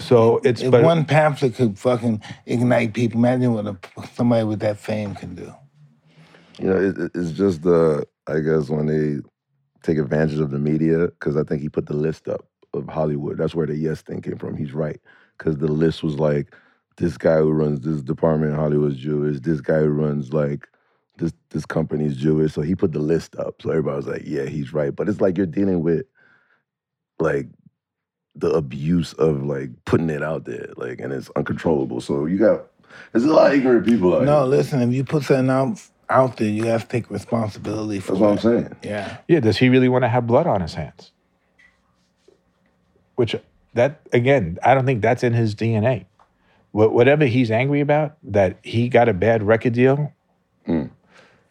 So 0.00 0.40
it's 0.44 0.62
If 0.62 0.72
but 0.72 0.82
one 0.84 1.04
pamphlet 1.04 1.54
could 1.56 1.78
fucking 1.78 2.22
ignite 2.46 2.94
people, 2.94 3.18
imagine 3.20 3.54
what 3.54 3.66
a, 3.66 3.76
somebody 4.14 4.44
with 4.44 4.60
that 4.60 4.78
fame 4.78 5.14
can 5.14 5.34
do. 5.34 5.52
You 6.58 6.66
know, 6.68 6.76
it, 6.76 6.98
it- 6.98 7.12
it's 7.14 7.32
just 7.32 7.62
the, 7.62 8.06
I 8.28 8.40
guess, 8.40 8.70
when 8.70 8.86
they 8.86 9.20
take 9.82 9.98
advantage 9.98 10.40
of 10.40 10.50
the 10.50 10.60
media, 10.60 11.08
because 11.08 11.36
I 11.36 11.44
think 11.44 11.62
he 11.62 11.70
put 11.70 11.86
the 11.86 11.96
list 11.96 12.28
up 12.28 12.46
of 12.74 12.88
Hollywood. 12.88 13.38
That's 13.38 13.54
where 13.54 13.66
the 13.66 13.76
yes 13.76 14.02
thing 14.02 14.22
came 14.22 14.38
from. 14.38 14.56
He's 14.56 14.74
right. 14.74 15.00
Because 15.38 15.58
the 15.58 15.68
list 15.72 16.02
was 16.04 16.18
like, 16.18 16.54
this 16.98 17.18
guy 17.18 17.38
who 17.38 17.52
runs 17.52 17.80
this 17.80 18.02
department 18.02 18.52
in 18.52 18.58
Hollywood 18.58 18.92
is 18.92 18.98
Jewish, 18.98 19.40
this 19.40 19.60
guy 19.62 19.80
who 19.80 19.88
runs 19.88 20.32
like 20.34 20.68
this 21.18 21.32
this 21.50 21.66
company's 21.66 22.16
Jewish. 22.16 22.54
So 22.54 22.62
he 22.62 22.74
put 22.76 22.92
the 22.92 23.00
list 23.00 23.36
up. 23.36 23.62
So 23.62 23.70
everybody 23.70 23.96
was 23.96 24.08
like, 24.08 24.22
yeah, 24.26 24.46
he's 24.46 24.72
right. 24.74 24.94
But 24.94 25.08
it's 25.08 25.20
like 25.20 25.36
you're 25.38 25.46
dealing 25.46 25.82
with 25.82 26.06
like 27.20 27.48
the 28.40 28.50
abuse 28.50 29.12
of 29.14 29.44
like 29.44 29.70
putting 29.84 30.10
it 30.10 30.22
out 30.22 30.44
there, 30.44 30.68
like, 30.76 31.00
and 31.00 31.12
it's 31.12 31.30
uncontrollable. 31.36 32.00
So 32.00 32.26
you 32.26 32.38
got 32.38 32.66
there's 33.12 33.24
a 33.24 33.28
lot 33.32 33.48
of 33.52 33.58
ignorant 33.58 33.86
people 33.86 34.14
out 34.16 34.24
No, 34.24 34.40
here. 34.40 34.46
listen, 34.56 34.80
if 34.82 34.92
you 34.92 35.04
put 35.04 35.22
something 35.24 35.50
out 35.50 35.80
out 36.08 36.36
there, 36.38 36.48
you 36.48 36.64
have 36.66 36.82
to 36.82 36.88
take 36.88 37.08
responsibility 37.10 38.00
for 38.00 38.12
That's 38.12 38.20
what 38.20 38.30
I'm 38.30 38.36
it. 38.38 38.40
saying. 38.42 38.76
Yeah. 38.82 39.18
yeah, 39.28 39.38
does 39.40 39.56
he 39.58 39.68
really 39.68 39.88
want 39.88 40.02
to 40.02 40.08
have 40.08 40.26
blood 40.26 40.46
on 40.46 40.60
his 40.60 40.74
hands? 40.74 41.12
Which 43.16 43.36
that 43.74 44.00
again, 44.12 44.58
I 44.64 44.74
don't 44.74 44.86
think 44.86 45.02
that's 45.02 45.22
in 45.22 45.32
his 45.34 45.54
DNA. 45.54 46.06
Wha- 46.72 46.88
Whatever 46.88 47.26
he's 47.26 47.50
angry 47.50 47.80
about, 47.80 48.16
that 48.24 48.58
he 48.62 48.88
got 48.88 49.08
a 49.08 49.12
bad 49.14 49.42
record 49.42 49.74
deal, 49.74 50.12
mm. 50.66 50.90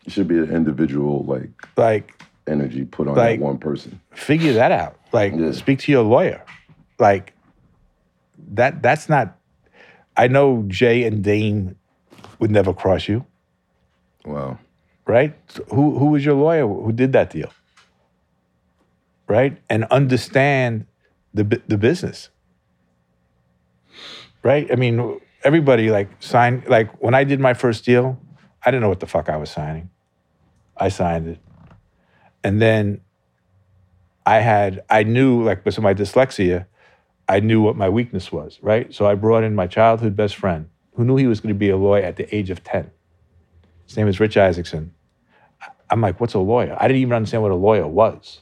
It 0.06 0.11
should 0.14 0.28
be 0.28 0.38
an 0.40 0.49
individual 0.49 1.24
like 1.26 1.49
like 1.78 2.22
energy 2.48 2.84
put 2.86 3.07
on 3.07 3.16
Like- 3.16 3.40
that 3.40 3.45
one 3.45 3.57
person. 3.60 3.99
figure 4.11 4.53
that 4.53 4.72
out. 4.72 4.98
Like 5.14 5.34
Yeah. 5.36 5.52
speak 5.52 5.80
to 5.80 5.91
your 5.91 6.03
lawyer. 6.03 6.41
Like 6.99 7.34
that 8.51 8.81
that's 8.81 9.09
not 9.09 9.38
I 10.17 10.27
know 10.27 10.63
Jay 10.67 11.03
and 11.03 11.23
Dane 11.23 11.76
would 12.39 12.51
never 12.51 12.73
cross 12.73 13.07
you, 13.07 13.26
Wow. 14.26 14.59
right? 15.05 15.34
So 15.49 15.63
who 15.69 15.97
who 15.97 16.07
was 16.07 16.26
your 16.26 16.35
lawyer 16.35 16.67
who 16.67 16.91
did 16.91 17.13
that 17.13 17.30
deal? 17.30 17.51
Right? 19.27 19.57
And 19.69 19.85
understand 19.85 20.85
the 21.34 21.43
the 21.67 21.77
business. 21.77 22.30
Right? 24.43 24.71
I 24.71 24.76
mean, 24.76 25.19
everybody 25.43 25.89
like 25.89 26.09
signed 26.19 26.63
like 26.67 26.91
when 27.01 27.13
I 27.13 27.23
did 27.23 27.39
my 27.39 27.53
first 27.53 27.85
deal, 27.85 28.19
I 28.65 28.71
didn't 28.71 28.81
know 28.81 28.89
what 28.89 28.99
the 28.99 29.07
fuck 29.07 29.30
I 29.30 29.38
was 29.38 29.49
signing. 29.49 29.89
I 30.77 30.89
signed 30.89 31.27
it. 31.27 31.39
And 32.43 32.61
then 32.61 33.01
I 34.26 34.38
had, 34.39 34.84
I 34.89 35.03
knew, 35.03 35.43
like, 35.43 35.59
because 35.63 35.77
of 35.77 35.84
my 35.84 35.93
dyslexia, 35.93 36.67
I 37.30 37.39
knew 37.39 37.61
what 37.61 37.76
my 37.76 37.88
weakness 37.88 38.31
was, 38.31 38.57
right? 38.64 38.91
So 38.91 39.06
I 39.06 39.14
brought 39.14 39.43
in 39.43 39.53
my 39.53 39.68
childhood 39.68 40.15
best 40.15 40.35
friend 40.35 40.68
who 40.95 41.06
knew 41.06 41.15
he 41.15 41.27
was 41.27 41.39
going 41.39 41.53
to 41.53 41.57
be 41.57 41.69
a 41.69 41.77
lawyer 41.77 42.03
at 42.03 42.15
the 42.15 42.35
age 42.35 42.49
of 42.49 42.64
10. 42.64 42.89
His 43.85 43.95
name 43.95 44.07
is 44.07 44.19
Rich 44.19 44.35
Isaacson. 44.35 44.93
I'm 45.91 46.01
like, 46.01 46.19
what's 46.19 46.34
a 46.34 46.39
lawyer? 46.39 46.76
I 46.80 46.88
didn't 46.88 47.01
even 47.01 47.14
understand 47.14 47.43
what 47.43 47.51
a 47.51 47.56
lawyer 47.56 47.88
was. 47.88 48.41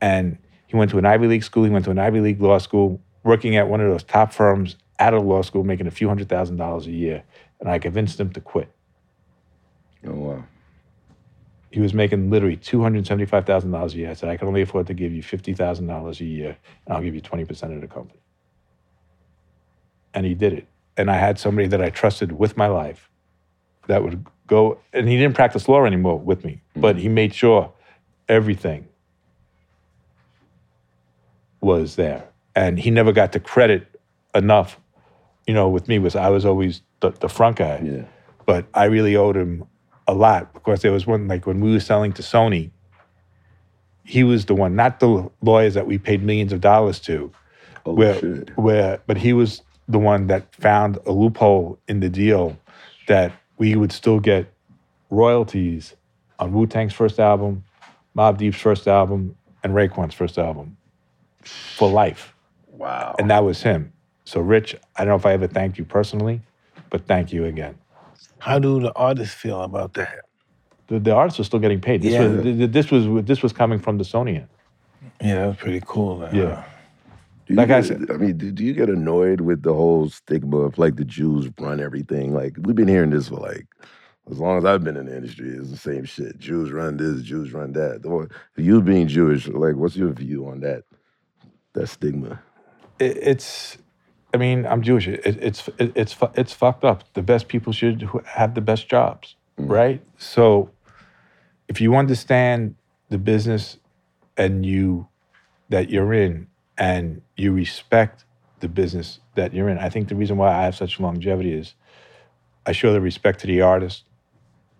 And 0.00 0.38
he 0.68 0.76
went 0.76 0.92
to 0.92 0.98
an 0.98 1.04
Ivy 1.04 1.26
League 1.26 1.42
school, 1.42 1.64
he 1.64 1.70
went 1.70 1.84
to 1.86 1.90
an 1.90 1.98
Ivy 1.98 2.20
League 2.20 2.40
law 2.40 2.58
school, 2.58 3.00
working 3.24 3.56
at 3.56 3.68
one 3.68 3.80
of 3.80 3.90
those 3.90 4.04
top 4.04 4.32
firms 4.32 4.76
out 5.00 5.12
of 5.12 5.24
law 5.24 5.42
school, 5.42 5.64
making 5.64 5.88
a 5.88 5.90
few 5.90 6.06
hundred 6.06 6.28
thousand 6.28 6.58
dollars 6.58 6.86
a 6.86 6.92
year. 6.92 7.24
And 7.58 7.68
I 7.68 7.80
convinced 7.80 8.20
him 8.20 8.32
to 8.34 8.40
quit. 8.40 8.72
Oh 10.06 10.12
wow. 10.12 10.44
He 11.70 11.80
was 11.80 11.94
making 11.94 12.30
literally 12.30 12.56
two 12.56 12.82
hundred 12.82 13.06
seventy-five 13.06 13.46
thousand 13.46 13.70
dollars 13.70 13.94
a 13.94 13.98
year. 13.98 14.10
I 14.10 14.14
said, 14.14 14.28
I 14.28 14.36
can 14.36 14.48
only 14.48 14.62
afford 14.62 14.86
to 14.88 14.94
give 14.94 15.12
you 15.12 15.22
fifty 15.22 15.54
thousand 15.54 15.86
dollars 15.86 16.20
a 16.20 16.24
year, 16.24 16.56
and 16.86 16.96
I'll 16.96 17.02
give 17.02 17.14
you 17.14 17.20
twenty 17.20 17.44
percent 17.44 17.72
of 17.72 17.80
the 17.80 17.86
company. 17.86 18.20
And 20.12 20.26
he 20.26 20.34
did 20.34 20.52
it. 20.52 20.66
And 20.96 21.10
I 21.10 21.16
had 21.16 21.38
somebody 21.38 21.68
that 21.68 21.80
I 21.80 21.90
trusted 21.90 22.32
with 22.32 22.56
my 22.56 22.66
life 22.66 23.08
that 23.86 24.02
would 24.02 24.26
go, 24.48 24.80
and 24.92 25.08
he 25.08 25.16
didn't 25.16 25.34
practice 25.34 25.68
law 25.68 25.84
anymore 25.84 26.18
with 26.18 26.44
me, 26.44 26.60
mm-hmm. 26.70 26.80
but 26.80 26.96
he 26.96 27.08
made 27.08 27.32
sure 27.32 27.72
everything 28.28 28.88
was 31.60 31.96
there, 31.96 32.28
and 32.56 32.78
he 32.78 32.90
never 32.90 33.12
got 33.12 33.32
to 33.32 33.40
credit 33.40 34.00
enough. 34.34 34.80
You 35.46 35.54
know, 35.54 35.68
with 35.68 35.86
me 35.88 35.98
was 35.98 36.16
I 36.16 36.28
was 36.28 36.44
always 36.44 36.82
the, 37.00 37.10
the 37.10 37.28
front 37.28 37.56
guy 37.56 37.80
Yeah. 37.82 38.04
but 38.46 38.66
I 38.74 38.84
really 38.84 39.16
owed 39.16 39.36
him 39.36 39.64
a 40.10 40.14
lot 40.14 40.52
because 40.52 40.82
there 40.82 40.92
was 40.92 41.06
one 41.06 41.28
like 41.28 41.46
when 41.46 41.60
we 41.60 41.72
were 41.72 41.80
selling 41.80 42.12
to 42.14 42.22
Sony, 42.22 42.70
he 44.04 44.24
was 44.24 44.46
the 44.46 44.54
one, 44.54 44.74
not 44.74 45.00
the 45.00 45.30
lawyers 45.42 45.74
that 45.74 45.86
we 45.86 45.98
paid 45.98 46.22
millions 46.22 46.52
of 46.52 46.60
dollars 46.60 46.98
to, 47.00 47.32
Oh 47.86 47.94
where 47.94 48.18
shit. 48.18 48.56
where 48.58 49.00
but 49.06 49.16
he 49.16 49.32
was 49.32 49.62
the 49.88 49.98
one 49.98 50.26
that 50.26 50.54
found 50.54 50.98
a 51.06 51.12
loophole 51.12 51.78
in 51.88 52.00
the 52.00 52.08
deal 52.08 52.58
that 53.08 53.32
we 53.56 53.76
would 53.76 53.92
still 53.92 54.20
get 54.20 54.52
royalties 55.10 55.94
on 56.38 56.52
Wu 56.52 56.66
Tang's 56.66 56.92
first 56.92 57.18
album, 57.18 57.64
Mobb 58.16 58.36
Deep's 58.38 58.60
first 58.60 58.88
album, 58.88 59.36
and 59.62 59.74
Raekwon's 59.74 60.14
first 60.14 60.38
album 60.38 60.76
for 61.42 61.88
life. 61.88 62.34
Wow. 62.68 63.14
And 63.18 63.30
that 63.30 63.44
was 63.44 63.62
him. 63.62 63.92
So 64.24 64.40
Rich, 64.40 64.76
I 64.96 65.04
don't 65.04 65.08
know 65.12 65.16
if 65.16 65.26
I 65.26 65.32
ever 65.32 65.46
thanked 65.46 65.78
you 65.78 65.84
personally, 65.84 66.40
but 66.88 67.06
thank 67.06 67.32
you 67.32 67.44
again. 67.44 67.76
How 68.40 68.58
do 68.58 68.80
the 68.80 68.92
artists 68.94 69.34
feel 69.34 69.62
about 69.62 69.94
that? 69.94 70.20
the, 70.88 70.98
the 70.98 71.12
artists 71.14 71.38
were 71.38 71.44
still 71.44 71.60
getting 71.60 71.80
paid. 71.80 72.02
This 72.02 72.12
Yeah. 72.14 72.26
was 72.26 72.42
th- 72.42 72.56
th- 72.58 72.70
this 72.72 72.90
was 72.90 73.24
this 73.24 73.42
was 73.44 73.52
coming 73.52 73.78
from 73.78 73.96
the 73.98 74.04
Sony. 74.04 74.44
Yeah, 75.20 75.34
that 75.42 75.46
was 75.46 75.56
pretty 75.56 75.80
cool. 75.86 76.22
uh, 76.24 76.30
Yeah. 76.32 76.64
Do 77.46 77.54
you 77.54 77.56
Like 77.56 77.70
I 77.70 77.80
said- 77.82 78.10
I 78.10 78.16
mean, 78.16 78.36
do, 78.38 78.50
do 78.50 78.64
you 78.64 78.72
get 78.74 78.88
annoyed 78.88 79.40
with 79.40 79.62
the 79.62 79.72
whole 79.72 80.08
stigma 80.08 80.58
of 80.58 80.78
like 80.78 80.96
the 80.96 81.04
Jews 81.04 81.48
run 81.60 81.80
everything? 81.80 82.34
Like 82.34 82.56
we've 82.60 82.74
been 82.74 82.88
hearing 82.88 83.10
this 83.10 83.28
for 83.28 83.36
like 83.36 83.66
as 84.30 84.38
long 84.40 84.58
as 84.58 84.64
I've 84.64 84.82
been 84.82 84.96
in 84.96 85.06
the 85.06 85.16
industry. 85.16 85.50
It's 85.50 85.70
the 85.70 85.76
same 85.76 86.04
shit. 86.04 86.38
Jews 86.38 86.72
run 86.72 86.96
this, 86.96 87.22
Jews 87.22 87.52
run 87.52 87.72
that. 87.74 88.02
The- 88.02 88.28
You 88.62 88.82
being 88.82 89.06
Jewish, 89.06 89.46
like, 89.48 89.76
what's 89.76 89.96
your 89.96 90.10
view 90.12 90.48
on 90.48 90.60
that? 90.60 90.82
That 91.74 91.86
stigma. 91.88 92.40
It, 92.98 93.16
it's, 93.16 93.78
I 94.32 94.36
mean, 94.36 94.66
I'm 94.66 94.82
Jewish. 94.82 95.08
It, 95.08 95.20
it's 95.24 95.68
it, 95.78 95.92
it's 95.94 96.16
it's 96.34 96.52
fucked 96.52 96.84
up. 96.84 97.04
The 97.14 97.22
best 97.22 97.48
people 97.48 97.72
should 97.72 98.08
have 98.26 98.54
the 98.54 98.60
best 98.60 98.88
jobs, 98.88 99.36
mm. 99.58 99.68
right? 99.68 100.02
So, 100.18 100.70
if 101.68 101.80
you 101.80 101.96
understand 101.96 102.76
the 103.08 103.18
business 103.18 103.78
and 104.36 104.64
you 104.64 105.08
that 105.68 105.90
you're 105.90 106.12
in, 106.12 106.46
and 106.78 107.22
you 107.36 107.52
respect 107.52 108.24
the 108.60 108.68
business 108.68 109.20
that 109.34 109.52
you're 109.52 109.68
in, 109.68 109.78
I 109.78 109.88
think 109.88 110.08
the 110.08 110.16
reason 110.16 110.36
why 110.36 110.52
I 110.52 110.64
have 110.64 110.76
such 110.76 111.00
longevity 111.00 111.52
is 111.52 111.74
I 112.66 112.72
show 112.72 112.92
the 112.92 113.00
respect 113.00 113.40
to 113.40 113.46
the 113.46 113.62
artist, 113.62 114.04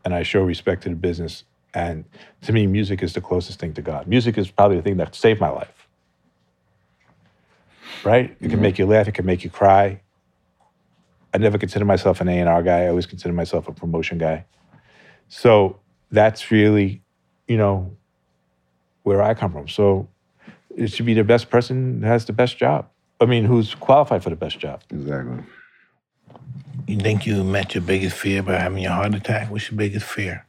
and 0.05 0.15
I 0.15 0.23
show 0.23 0.43
respect 0.43 0.83
to 0.85 0.89
the 0.91 0.95
business. 0.95 1.45
And 1.75 2.05
to 2.43 2.53
me, 2.53 2.67
music 2.67 3.03
is 3.03 3.13
the 3.13 3.21
closest 3.21 3.61
thing 3.61 3.75
to 3.75 3.83
God. 3.83 4.07
Music 4.07 4.37
is 4.39 4.51
probably 4.51 4.77
the 4.77 4.83
thing 4.83 4.97
that 4.97 5.15
saved 5.15 5.41
my 5.41 5.51
life. 5.51 5.80
Right? 8.05 8.37
It 8.41 8.51
can 8.51 8.61
make 8.61 8.79
you 8.79 8.87
laugh. 8.87 9.09
It 9.09 9.13
can 9.13 9.27
make 9.27 9.45
you 9.45 9.51
cry. 9.51 10.01
I 11.33 11.39
never 11.39 11.59
consider 11.59 11.85
myself 11.85 12.21
an 12.21 12.29
A 12.29 12.39
and 12.41 12.49
R 12.49 12.63
guy. 12.63 12.85
I 12.85 12.89
always 12.89 13.07
consider 13.07 13.33
myself 13.33 13.69
a 13.69 13.73
promotion 13.73 14.19
guy. 14.19 14.47
So 15.29 15.79
that's 16.11 16.51
really, 16.51 17.03
you 17.47 17.57
know, 17.57 17.97
where 19.03 19.23
I 19.23 19.35
come 19.35 19.53
from. 19.53 19.69
So 19.69 20.09
it 20.77 20.89
should 20.89 21.07
be 21.07 21.15
the 21.15 21.25
best 21.25 21.51
person 21.51 22.03
who 22.03 22.07
has 22.07 22.25
the 22.25 22.33
best 22.33 22.57
job. 22.59 22.89
I 23.21 23.27
mean, 23.27 23.45
who's 23.45 23.75
qualified 23.75 24.23
for 24.23 24.31
the 24.31 24.37
best 24.37 24.59
job. 24.59 24.83
Exactly. 24.91 25.45
You 26.87 26.99
think 26.99 27.27
you 27.27 27.45
met 27.45 27.75
your 27.75 27.83
biggest 27.83 28.17
fear 28.17 28.43
by 28.43 28.55
having 28.55 28.83
your 28.83 28.93
heart 28.93 29.15
attack? 29.15 29.51
What's 29.51 29.71
your 29.71 29.79
biggest 29.79 30.07
fear? 30.07 30.47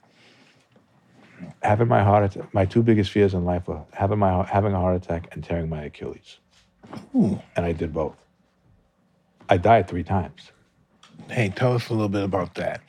Having 1.62 1.88
my 1.88 2.04
heart 2.04 2.24
attack, 2.24 2.54
my 2.54 2.66
two 2.66 2.82
biggest 2.82 3.12
fears 3.12 3.34
in 3.34 3.46
life 3.46 3.68
were 3.68 3.84
having 3.94 4.20
my 4.20 4.44
having 4.46 4.74
a 4.74 4.80
heart 4.80 4.96
attack 4.96 5.28
and 5.32 5.44
tearing 5.44 5.70
my 5.70 5.84
Achilles. 5.84 6.40
Ooh. 7.16 7.40
And 7.56 7.66
I 7.66 7.72
did 7.72 7.94
both. 7.94 8.16
I 9.50 9.58
died 9.58 9.88
three 9.88 10.04
times. 10.04 10.52
Hey, 11.30 11.50
tell 11.50 11.74
us 11.74 11.90
a 11.90 11.94
little 11.94 12.10
bit 12.10 12.24
about 12.24 12.56
that. 12.56 12.82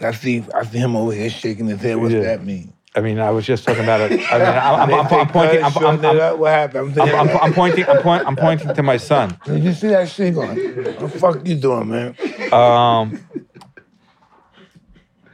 I 0.00 0.12
see, 0.12 0.44
I 0.54 0.64
see 0.64 0.78
him 0.78 0.94
over 0.96 1.12
here 1.12 1.30
shaking 1.30 1.66
his 1.66 1.80
head. 1.80 1.96
What's 1.96 2.12
Yeah. 2.14 2.20
that 2.22 2.44
mean? 2.44 2.72
I 2.94 3.00
mean, 3.00 3.18
I 3.18 3.30
was 3.30 3.44
just 3.44 3.64
talking 3.64 3.82
about 3.82 4.00
it. 4.10 4.12
I 4.32 4.38
mean, 4.38 4.48
I'm, 4.48 4.90
I'm, 4.90 5.06
I'm, 5.06 5.20
I'm 5.20 5.28
pointing. 5.28 5.62
I'm, 5.62 5.76
I'm, 5.76 6.04
I'm, 6.04 6.38
what 6.38 6.50
happened? 6.50 6.98
I'm, 6.98 7.08
I'm, 7.08 7.28
I'm, 7.28 7.36
I'm 7.42 7.52
pointing. 7.52 7.86
I'm, 7.86 7.98
point, 8.02 8.26
I'm 8.26 8.36
pointing 8.36 8.74
to 8.74 8.82
my 8.82 8.96
son. 8.96 9.38
Did 9.44 9.62
you 9.62 9.72
see 9.74 9.88
that 9.88 10.08
shit 10.08 10.34
going? 10.34 10.56
What 10.56 10.98
the 11.12 11.18
fuck 11.18 11.46
you 11.46 11.56
doing, 11.56 11.88
man? 11.88 12.16
Um, 12.52 13.18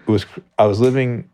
it 0.07 0.11
was. 0.11 0.27
I 0.59 0.67
was 0.67 0.81
living. 0.81 1.31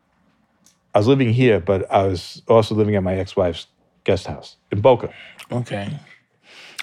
I 0.95 0.99
was 0.99 1.07
living 1.09 1.33
here, 1.33 1.61
but 1.61 1.91
I 1.91 2.07
was 2.07 2.43
also 2.49 2.75
living 2.75 2.95
at 2.97 3.03
my 3.03 3.15
ex-wife's 3.17 3.67
guest 4.05 4.27
house 4.27 4.57
in 4.71 4.81
Boca. 4.83 5.13
Okay. 5.51 5.99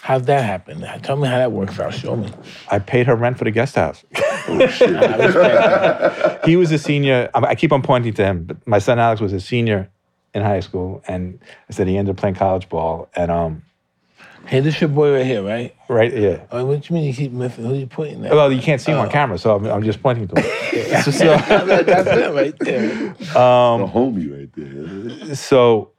How'd 0.06 0.28
that 0.28 0.46
happen? 0.46 0.86
Tell 1.02 1.16
me 1.16 1.28
how 1.28 1.40
that 1.40 1.52
works 1.52 1.80
out. 1.80 1.92
Show 1.92 2.16
me. 2.16 2.30
I 2.70 2.78
paid 2.78 3.08
her 3.08 3.16
rent 3.16 3.40
for 3.40 3.44
the 3.44 3.50
guest 3.50 3.74
house. 3.74 4.04
I 4.16 6.40
he 6.46 6.58
was 6.58 6.72
a 6.72 6.78
senior. 6.78 7.28
I 7.34 7.40
I 7.40 7.56
keep 7.56 7.72
on 7.72 7.82
pointing 7.82 8.14
to 8.14 8.24
him, 8.24 8.44
but 8.44 8.68
my 8.68 8.78
son 8.78 9.00
Alex 9.00 9.20
was 9.20 9.34
a 9.34 9.40
senior 9.40 9.90
in 10.36 10.44
high 10.44 10.60
school, 10.60 11.02
and 11.08 11.40
I 11.72 11.74
said 11.74 11.88
he 11.88 11.98
ended 11.98 12.14
up 12.14 12.20
playing 12.20 12.36
college 12.36 12.70
ball. 12.70 13.10
And 13.16 13.32
um, 13.32 13.64
Hey, 14.46 14.60
this 14.60 14.80
your 14.80 14.92
boy 14.92 15.12
right 15.12 15.26
here, 15.26 15.42
right? 15.42 15.76
right, 15.90 16.16
yeah. 16.16 16.44
Oh, 16.52 16.64
what 16.66 16.84
do 16.84 16.94
you 16.94 17.00
mean 17.00 17.08
you 17.08 17.14
keep 17.16 17.32
missing? 17.32 17.66
Who 17.66 17.74
you 17.74 17.88
pointing 17.88 18.24
at? 18.28 18.32
Well, 18.32 18.52
you 18.52 18.62
can't 18.62 18.80
see 18.80 18.92
him 18.92 19.00
on 19.00 19.10
camera, 19.10 19.40
so 19.40 19.56
I'm, 19.56 19.66
I'm 19.66 19.82
just 19.82 20.04
pointing 20.04 20.28
to 20.28 20.40
him. 20.40 20.46
so, 21.04 21.10
so, 21.10 21.26
That's 21.48 22.08
it 22.08 22.32
right 22.32 22.54
there. 22.60 23.08
um, 23.36 23.82
the 23.82 23.88
homie 23.88 24.30
right 24.38 24.52
there. 24.54 25.36
so 25.36 25.90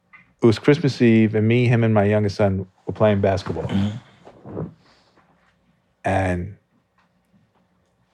it 0.40 0.46
was 0.46 0.60
Christmas 0.60 1.02
Eve, 1.02 1.34
and 1.34 1.48
me, 1.48 1.66
him, 1.66 1.82
and 1.82 1.92
my 1.92 2.04
youngest 2.04 2.36
son 2.36 2.68
were 2.86 2.92
playing 2.92 3.20
basketball. 3.20 3.70
And 6.04 6.56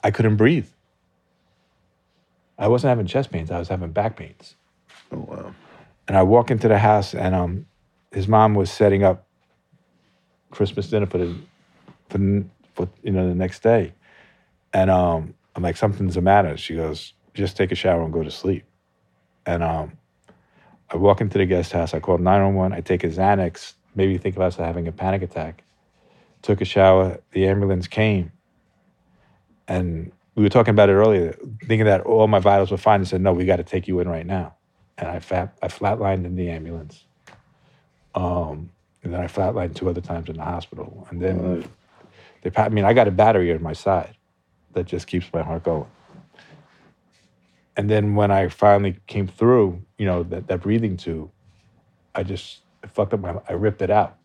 I 0.02 0.10
couldn't 0.10 0.36
breathe. 0.36 0.66
I 2.58 2.68
wasn't 2.68 2.90
having 2.90 3.06
chest 3.06 3.30
pains, 3.30 3.50
I 3.50 3.58
was 3.58 3.68
having 3.68 3.92
back 3.92 4.16
pains. 4.16 4.56
Oh 5.10 5.18
wow. 5.18 5.54
And 6.08 6.16
I 6.16 6.22
walk 6.22 6.50
into 6.50 6.68
the 6.68 6.78
house, 6.78 7.14
and 7.14 7.34
um, 7.34 7.66
his 8.12 8.26
mom 8.28 8.54
was 8.54 8.70
setting 8.70 9.04
up 9.04 9.26
Christmas 10.50 10.88
dinner 10.88 11.06
for 11.06 11.18
the, 11.18 11.34
for, 12.08 12.18
for 12.74 12.88
you 13.02 13.12
know 13.12 13.28
the 13.28 13.34
next 13.34 13.62
day. 13.62 13.94
And 14.72 14.90
um, 14.90 15.34
I'm 15.54 15.62
like, 15.62 15.76
something's 15.76 16.14
the 16.14 16.20
matter. 16.22 16.56
She 16.56 16.74
goes, 16.74 17.12
just 17.34 17.56
take 17.56 17.72
a 17.72 17.74
shower 17.74 18.02
and 18.02 18.12
go 18.12 18.22
to 18.22 18.30
sleep. 18.30 18.64
And 19.44 19.62
um, 19.62 19.92
I 20.90 20.96
walk 20.96 21.20
into 21.20 21.38
the 21.38 21.46
guest 21.46 21.72
house. 21.72 21.94
I 21.94 22.00
call 22.00 22.18
911. 22.18 22.76
I 22.76 22.80
take 22.80 23.04
a 23.04 23.08
Xanax, 23.08 23.74
maybe 23.94 24.18
think 24.18 24.36
of 24.36 24.42
about 24.42 24.54
having 24.54 24.88
a 24.88 24.92
panic 24.92 25.22
attack. 25.22 25.64
took 26.42 26.60
a 26.60 26.64
shower. 26.64 27.20
The 27.32 27.46
ambulance 27.46 27.86
came, 27.86 28.32
and 29.68 30.12
we 30.34 30.42
were 30.42 30.48
talking 30.48 30.72
about 30.72 30.88
it 30.88 30.94
earlier, 30.94 31.36
thinking 31.60 31.84
that 31.86 32.02
all 32.02 32.26
my 32.26 32.40
vitals 32.40 32.70
were 32.70 32.76
fine. 32.76 33.00
They 33.00 33.06
said, 33.06 33.20
"No, 33.20 33.32
we 33.32 33.44
got 33.44 33.56
to 33.56 33.64
take 33.64 33.88
you 33.88 34.00
in 34.00 34.08
right 34.08 34.26
now." 34.26 34.54
And 34.98 35.08
I 35.08 35.20
fat, 35.20 35.56
I 35.62 35.68
flatlined 35.68 36.24
in 36.24 36.36
the 36.36 36.50
ambulance. 36.50 37.04
Um, 38.14 38.70
and 39.02 39.12
then 39.12 39.20
I 39.20 39.26
flatlined 39.26 39.74
two 39.74 39.88
other 39.88 40.00
times 40.00 40.28
in 40.28 40.36
the 40.36 40.44
hospital, 40.44 41.06
and 41.10 41.20
then 41.20 41.68
they. 42.42 42.50
pa- 42.50 42.64
I 42.64 42.68
mean, 42.70 42.84
I 42.84 42.92
got 42.92 43.08
a 43.08 43.12
battery 43.12 43.52
on 43.52 43.62
my 43.62 43.72
side 43.72 44.16
that 44.74 44.86
just 44.86 45.06
keeps 45.06 45.32
my 45.32 45.42
heart 45.42 45.64
going. 45.64 45.86
And 47.76 47.88
then 47.88 48.14
when 48.14 48.30
I 48.30 48.48
finally 48.48 48.98
came 49.06 49.26
through, 49.26 49.82
you 49.98 50.06
know, 50.06 50.22
that, 50.24 50.46
that 50.48 50.60
breathing 50.60 50.96
tube, 50.96 51.30
I 52.14 52.22
just 52.22 52.60
I 52.82 52.86
fucked 52.88 53.14
up 53.14 53.20
my, 53.20 53.36
I 53.48 53.52
ripped 53.52 53.82
it 53.82 53.90
out, 53.90 54.18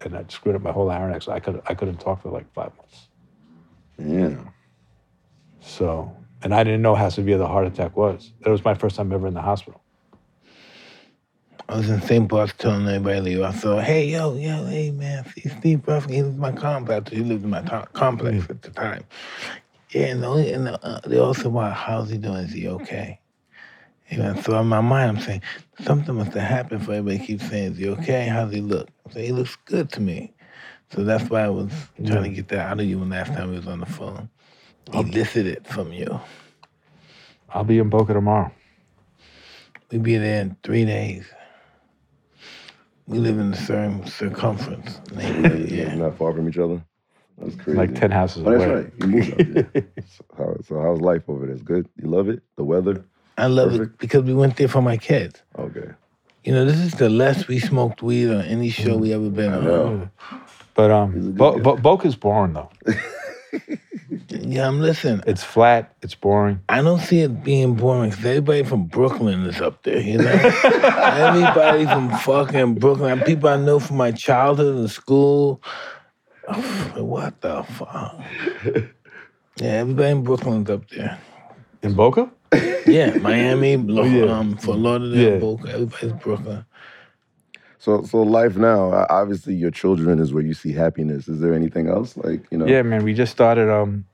and 0.00 0.16
I 0.16 0.24
screwed 0.28 0.54
up 0.56 0.62
my 0.62 0.72
whole 0.72 0.86
larynx. 0.86 1.28
I 1.28 1.40
could 1.40 1.60
I 1.66 1.74
couldn't 1.74 1.98
talk 1.98 2.22
for 2.22 2.30
like 2.30 2.52
five 2.52 2.72
months. 2.76 3.08
Yeah. 3.98 4.36
So, 5.60 6.16
and 6.42 6.54
I 6.54 6.64
didn't 6.64 6.82
know 6.82 6.94
how 6.94 7.10
severe 7.10 7.38
the 7.38 7.46
heart 7.46 7.66
attack 7.66 7.96
was. 7.96 8.32
It 8.44 8.48
was 8.48 8.64
my 8.64 8.74
first 8.74 8.96
time 8.96 9.12
ever 9.12 9.26
in 9.26 9.34
the 9.34 9.42
hospital. 9.42 9.82
I 11.68 11.76
was 11.76 11.88
in 11.88 12.02
St. 12.02 12.28
Paul's 12.28 12.52
telling 12.54 12.88
everybody 12.88 13.16
to 13.16 13.22
leave. 13.22 13.42
I 13.42 13.52
thought, 13.52 13.84
hey, 13.84 14.06
yo, 14.06 14.34
yo, 14.34 14.66
hey, 14.66 14.90
man, 14.90 15.24
see 15.32 15.48
Steve 15.48 15.82
Rifkind, 15.86 16.10
he 16.10 16.22
lived 16.22 16.34
in 16.34 16.40
my 16.40 16.50
complex. 16.50 17.12
He 17.12 17.18
lived 17.20 17.44
in 17.44 17.50
my 17.50 17.60
to- 17.62 17.86
complex 17.92 18.50
at 18.50 18.62
the 18.62 18.70
time. 18.70 19.04
Yeah, 19.90 20.06
and, 20.06 20.22
the 20.22 20.26
only, 20.26 20.52
and 20.52 20.66
the, 20.66 20.84
uh, 20.84 21.00
they 21.06 21.18
also 21.18 21.48
why, 21.48 21.70
how's 21.70 22.10
he 22.10 22.18
doing? 22.18 22.38
Is 22.38 22.52
he 22.52 22.66
okay? 22.66 23.19
You 24.10 24.42
so 24.42 24.58
in 24.58 24.66
my 24.66 24.80
mind, 24.80 25.16
I'm 25.18 25.22
saying, 25.22 25.42
something 25.84 26.14
must 26.16 26.32
have 26.34 26.42
happened 26.42 26.84
for 26.84 26.92
everybody 26.94 27.24
keeps 27.24 27.48
saying, 27.48 27.72
is 27.72 27.78
he 27.78 27.88
okay? 27.90 28.26
How's 28.26 28.52
he 28.52 28.60
look? 28.60 28.88
I 29.08 29.12
say, 29.12 29.26
he 29.26 29.32
looks 29.32 29.56
good 29.66 29.90
to 29.92 30.00
me. 30.00 30.32
So 30.92 31.04
that's 31.04 31.30
why 31.30 31.42
I 31.44 31.48
was 31.48 31.70
trying 32.04 32.24
to 32.24 32.30
get 32.30 32.48
that 32.48 32.66
out 32.68 32.80
of 32.80 32.86
you 32.86 32.98
when 32.98 33.10
last 33.10 33.32
time 33.32 33.50
we 33.50 33.56
was 33.56 33.68
on 33.68 33.80
the 33.80 33.86
phone. 33.86 34.28
Elicit 34.92 35.46
it 35.46 35.66
from 35.68 35.92
you. 35.92 36.20
I'll 37.50 37.64
be 37.64 37.78
in 37.78 37.88
Boca 37.88 38.12
tomorrow. 38.12 38.50
We'll 39.92 40.00
be 40.00 40.16
there 40.16 40.40
in 40.42 40.56
three 40.64 40.84
days. 40.84 41.26
We 43.06 43.18
live 43.18 43.38
in 43.38 43.50
the 43.52 43.56
same 43.56 44.06
circumference. 44.06 45.00
neighborhood, 45.12 45.70
Yeah. 45.70 45.84
yeah. 45.88 45.94
Not 45.94 46.16
far 46.18 46.32
from 46.32 46.48
each 46.48 46.58
other. 46.58 46.82
That's 47.38 47.54
crazy. 47.56 47.78
Like 47.78 47.94
ten 47.94 48.10
houses 48.10 48.44
Oh, 48.46 48.50
that's 48.50 48.64
away. 48.64 48.74
right. 48.74 48.92
You 48.98 49.06
moved 49.06 49.32
out 49.32 49.72
there. 49.72 49.84
so, 50.08 50.24
how, 50.36 50.56
so 50.62 50.80
how's 50.80 51.00
life 51.00 51.22
over 51.28 51.46
there? 51.46 51.54
It's 51.54 51.62
good. 51.62 51.88
You 51.96 52.08
love 52.08 52.28
it. 52.28 52.42
The 52.56 52.64
weather. 52.64 53.04
I 53.40 53.46
love 53.46 53.70
Perfect. 53.70 53.92
it 53.94 53.98
because 53.98 54.22
we 54.24 54.34
went 54.34 54.56
there 54.56 54.68
for 54.68 54.82
my 54.82 54.96
kids. 54.96 55.42
Okay. 55.58 55.88
You 56.44 56.52
know, 56.52 56.64
this 56.64 56.78
is 56.78 56.92
the 56.94 57.08
less 57.10 57.48
we 57.48 57.58
smoked 57.58 58.02
weed 58.02 58.30
on 58.30 58.42
any 58.42 58.70
show 58.70 58.96
we 58.96 59.12
ever 59.12 59.28
been 59.30 59.52
on. 59.52 59.64
know. 59.64 60.10
But 60.74 60.90
um, 60.90 61.12
good 61.12 61.36
Bo- 61.36 61.56
guy. 61.56 61.62
Bo- 61.62 61.76
Boca's 61.76 62.16
boring 62.16 62.52
though. 62.54 62.70
Yeah, 64.28 64.66
I'm 64.66 64.80
listening. 64.80 65.22
It's 65.26 65.42
flat. 65.44 65.94
It's 66.02 66.14
boring. 66.14 66.60
I 66.68 66.82
don't 66.82 67.00
see 67.00 67.20
it 67.20 67.44
being 67.44 67.74
boring 67.74 68.10
because 68.10 68.24
everybody 68.24 68.62
from 68.64 68.86
Brooklyn 68.86 69.44
is 69.46 69.60
up 69.60 69.82
there, 69.84 70.00
you 70.00 70.18
know? 70.18 70.30
everybody 70.64 71.84
from 71.84 72.10
fucking 72.18 72.74
Brooklyn. 72.76 73.20
People 73.20 73.48
I 73.48 73.56
know 73.56 73.78
from 73.78 73.96
my 73.98 74.10
childhood 74.12 74.76
and 74.76 74.90
school. 74.90 75.62
what 76.96 77.40
the 77.40 77.62
fuck? 77.64 78.20
Yeah, 79.56 79.72
everybody 79.82 80.10
in 80.10 80.22
Brooklyn's 80.24 80.70
up 80.70 80.88
there. 80.90 81.18
In 81.82 81.94
Boca? 81.94 82.30
Yeah, 82.86 83.18
Miami, 83.18 83.76
Lo- 83.76 84.04
yeah. 84.04 84.38
um, 84.38 84.56
Fort 84.56 84.78
Lauderdale, 84.78 85.32
Yeah. 85.34 85.38
Boca. 85.38 85.68
Everybody's 85.70 86.12
Brooklyn. 86.14 86.64
So, 87.78 88.02
so 88.04 88.22
life 88.22 88.56
now. 88.56 88.92
uh, 88.92 89.06
Obviously, 89.10 89.54
your 89.54 89.70
children 89.70 90.18
is 90.18 90.32
where 90.34 90.42
you 90.42 90.54
see 90.54 90.72
happiness. 90.72 91.28
Is 91.28 91.40
there 91.40 91.54
anything 91.54 91.88
else? 91.88 92.16
Like 92.16 92.46
you 92.50 92.58
know. 92.58 92.66
Yeah, 92.66 92.82
man. 92.82 93.04
We 93.04 93.14
just 93.14 93.32
started 93.32 93.70
um 93.70 94.04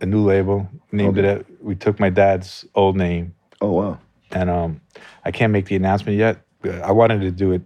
a 0.00 0.06
new 0.06 0.22
label. 0.24 0.68
Named 0.92 1.18
Okay. 1.18 1.40
it. 1.40 1.46
We 1.60 1.74
took 1.74 2.00
my 2.00 2.10
dad's 2.10 2.64
old 2.74 2.96
name, 2.96 3.34
Oh 3.60 3.72
wow. 3.72 3.98
and 4.32 4.50
um 4.50 4.80
I 5.24 5.30
can't 5.30 5.52
make 5.52 5.66
the 5.66 5.76
announcement 5.76 6.18
yet. 6.18 6.44
I 6.82 6.92
wanted 6.92 7.20
to 7.20 7.30
do 7.30 7.52
it 7.52 7.62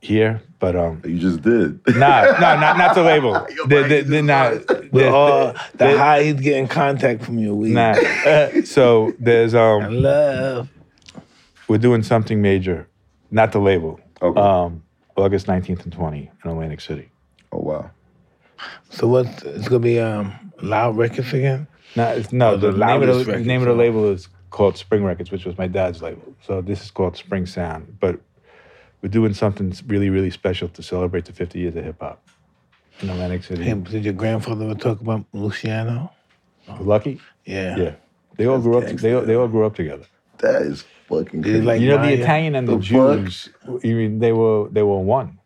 here, 0.00 0.40
but 0.64 0.76
um 0.76 1.02
You 1.04 1.18
just 1.18 1.42
did. 1.42 1.80
nah, 1.96 2.22
no, 2.22 2.38
not 2.60 2.78
not 2.78 2.94
the 2.94 3.02
label. 3.02 3.32
Your 3.56 3.66
The, 3.66 3.82
the, 3.88 3.96
is 3.98 4.08
the, 4.08 4.22
nah, 4.22 4.42
right. 4.42 4.66
the- 4.66 4.88
With 4.92 5.06
all 5.06 5.46
the- 5.52 5.60
the, 5.72 5.86
the- 5.88 5.98
high 5.98 6.22
he's 6.22 6.34
getting 6.40 6.68
contact 6.68 7.22
from 7.22 7.38
your 7.38 7.54
weed. 7.54 7.72
Nah. 7.74 7.94
so 8.64 9.12
there's 9.18 9.54
I 9.54 9.70
um 9.72 10.02
love. 10.02 10.68
we're 11.68 11.78
doing 11.78 12.02
something 12.02 12.40
major, 12.40 12.88
not 13.30 13.52
the 13.52 13.58
label. 13.60 14.00
Okay. 14.22 14.40
Um, 14.40 14.82
August 15.16 15.46
19th 15.46 15.84
and 15.84 15.92
20 15.92 16.30
in 16.44 16.50
Atlantic 16.50 16.80
City. 16.80 17.10
oh 17.52 17.58
wow. 17.58 17.90
So 18.90 19.06
what's 19.06 19.42
it's 19.42 19.68
gonna 19.68 19.80
be 19.80 19.98
um 20.00 20.32
loud 20.62 20.96
records 20.96 21.32
again? 21.34 21.66
No, 21.96 22.08
it's, 22.08 22.32
no. 22.32 22.52
Oh, 22.52 22.56
the, 22.56 22.72
the 22.72 22.78
name 22.86 23.02
of 23.02 23.26
the 23.26 23.38
name 23.38 23.60
of 23.60 23.68
the 23.68 23.74
label 23.74 24.10
is 24.10 24.28
called 24.50 24.76
Spring 24.78 25.04
Records, 25.04 25.30
which 25.30 25.44
was 25.44 25.56
my 25.58 25.66
dad's 25.68 26.00
label. 26.00 26.32
So 26.46 26.60
this 26.62 26.82
is 26.84 26.90
called 26.90 27.16
Spring 27.16 27.44
Sound. 27.46 27.96
But 28.00 28.18
we're 29.04 29.10
doing 29.10 29.34
something 29.34 29.70
really, 29.86 30.08
really 30.08 30.30
special 30.30 30.66
to 30.66 30.82
celebrate 30.82 31.26
the 31.26 31.32
50 31.34 31.58
years 31.58 31.76
of 31.76 31.84
hip 31.84 32.00
hop 32.00 32.26
in 33.00 33.10
Atlantic 33.10 33.44
City. 33.44 33.62
Hey, 33.62 33.74
did 33.74 34.02
your 34.02 34.14
grandfather 34.14 34.64
ever 34.64 34.74
talk 34.74 34.98
about 35.02 35.26
Luciano? 35.34 36.10
Lucky? 36.80 37.20
Yeah. 37.44 37.76
Yeah. 37.76 37.94
They 38.38 38.46
all 38.46 38.58
grew 38.58 38.78
up. 38.78 38.86
They 38.86 39.12
all, 39.12 39.20
they 39.20 39.34
all 39.34 39.46
grew 39.46 39.66
up 39.66 39.74
together. 39.74 40.06
That 40.38 40.62
is 40.62 40.84
fucking 41.06 41.42
Did 41.42 41.46
he 41.48 41.52
crazy. 41.52 41.66
like 41.66 41.80
you 41.82 41.88
know, 41.88 41.98
Meyer? 41.98 42.16
the 42.16 42.22
Italian 42.22 42.54
and 42.54 42.66
the, 42.66 42.78
The 42.78 42.82
fuck? 42.82 43.18
Jews. 43.20 43.50
You 43.82 43.94
mean 43.94 44.20
they 44.20 44.32
were 44.32 44.70
they 44.70 44.82
were 44.82 44.98
one. 45.00 45.38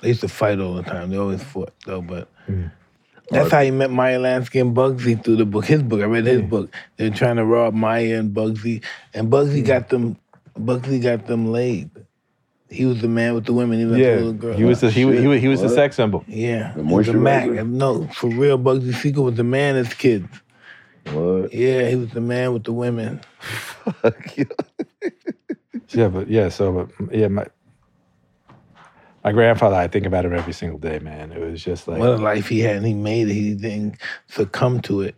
They 0.00 0.08
used 0.08 0.22
to 0.22 0.28
fight 0.28 0.58
all 0.58 0.72
the 0.72 0.82
time. 0.84 1.10
They 1.10 1.18
always 1.18 1.42
fought 1.42 1.74
though, 1.84 2.00
but 2.00 2.28
Mm. 2.48 2.72
that's 3.28 3.50
how 3.52 3.60
he 3.60 3.70
met 3.70 3.90
Meyer 3.90 4.18
Lansky 4.18 4.58
and 4.62 4.74
Bugsy 4.74 5.22
through 5.22 5.36
the 5.36 5.44
book. 5.44 5.66
His 5.66 5.82
book. 5.82 6.00
I 6.00 6.04
read 6.04 6.24
his 6.24 6.40
book. 6.40 6.74
They're 6.96 7.10
trying 7.10 7.36
to 7.36 7.44
rob 7.44 7.74
Meyer 7.74 8.16
and 8.16 8.34
Bugsy, 8.34 8.82
and 9.12 9.30
Bugsy 9.30 9.62
got 9.62 9.90
them. 9.90 10.16
Bugsy 10.58 11.02
got 11.02 11.26
them 11.26 11.52
laid. 11.52 11.90
He 12.70 12.84
was 12.84 13.00
the 13.00 13.08
man 13.08 13.34
with 13.34 13.46
the 13.46 13.52
women. 13.54 13.78
He 13.78 13.84
was 13.86 13.94
the 13.94 14.00
Yeah, 14.00 14.14
little 14.16 14.32
girl. 14.34 14.56
he 14.56 14.64
was 14.64 14.80
the 14.80 14.90
he, 14.90 15.04
was- 15.04 15.18
he 15.20 15.26
was 15.26 15.40
he 15.40 15.48
was 15.48 15.62
the 15.62 15.68
sex 15.70 15.96
symbol. 15.96 16.24
Yeah, 16.28 16.72
The 16.76 16.82
he 17.02 17.12
Mac. 17.12 17.48
No, 17.66 18.06
for 18.08 18.28
real, 18.28 18.58
Bugsy 18.58 18.94
Siegel 18.94 19.24
was 19.24 19.36
the 19.36 19.44
man 19.44 19.76
as 19.76 19.92
kids. 19.94 20.28
What? 21.12 21.54
Yeah, 21.54 21.88
he 21.88 21.96
was 21.96 22.10
the 22.10 22.20
man 22.20 22.52
with 22.52 22.64
the 22.64 22.72
women. 22.72 23.20
Fuck 23.40 24.36
you. 24.36 24.46
Yeah, 25.90 26.08
but 26.08 26.28
yeah, 26.28 26.50
so 26.50 26.90
but 26.98 27.14
yeah, 27.14 27.28
my 27.28 27.46
my 29.24 29.32
grandfather, 29.32 29.76
I 29.76 29.88
think 29.88 30.04
about 30.04 30.26
him 30.26 30.34
every 30.34 30.52
single 30.52 30.78
day, 30.78 30.98
man. 30.98 31.32
It 31.32 31.40
was 31.40 31.64
just 31.64 31.88
like 31.88 31.98
What 31.98 32.10
a 32.10 32.16
life 32.16 32.48
he 32.48 32.60
had, 32.60 32.76
and 32.76 32.86
he 32.86 32.92
made 32.92 33.28
it. 33.28 33.34
He 33.34 33.54
didn't 33.54 33.96
succumb 34.26 34.80
to 34.82 35.00
it. 35.00 35.16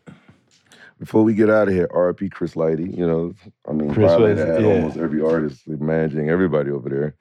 Before 1.00 1.24
we 1.24 1.34
get 1.34 1.50
out 1.50 1.66
of 1.66 1.74
here, 1.74 1.88
RP 1.88 2.30
Chris 2.30 2.54
Lighty, 2.54 2.96
you 2.96 3.04
know, 3.06 3.34
I 3.68 3.72
mean, 3.72 3.92
Chris 3.92 4.16
was- 4.16 4.38
had 4.38 4.62
yeah. 4.62 4.68
almost 4.68 4.96
every 4.96 5.20
artist 5.22 5.66
managing 5.66 6.28
everybody 6.30 6.70
over 6.70 6.88
there. 6.88 7.14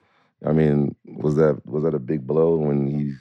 I 0.45 0.51
mean, 0.53 0.95
was 1.05 1.35
that 1.35 1.61
was 1.65 1.83
that 1.83 1.93
a 1.93 1.99
big 1.99 2.25
blow 2.25 2.55
when 2.55 2.87
he 2.87 3.13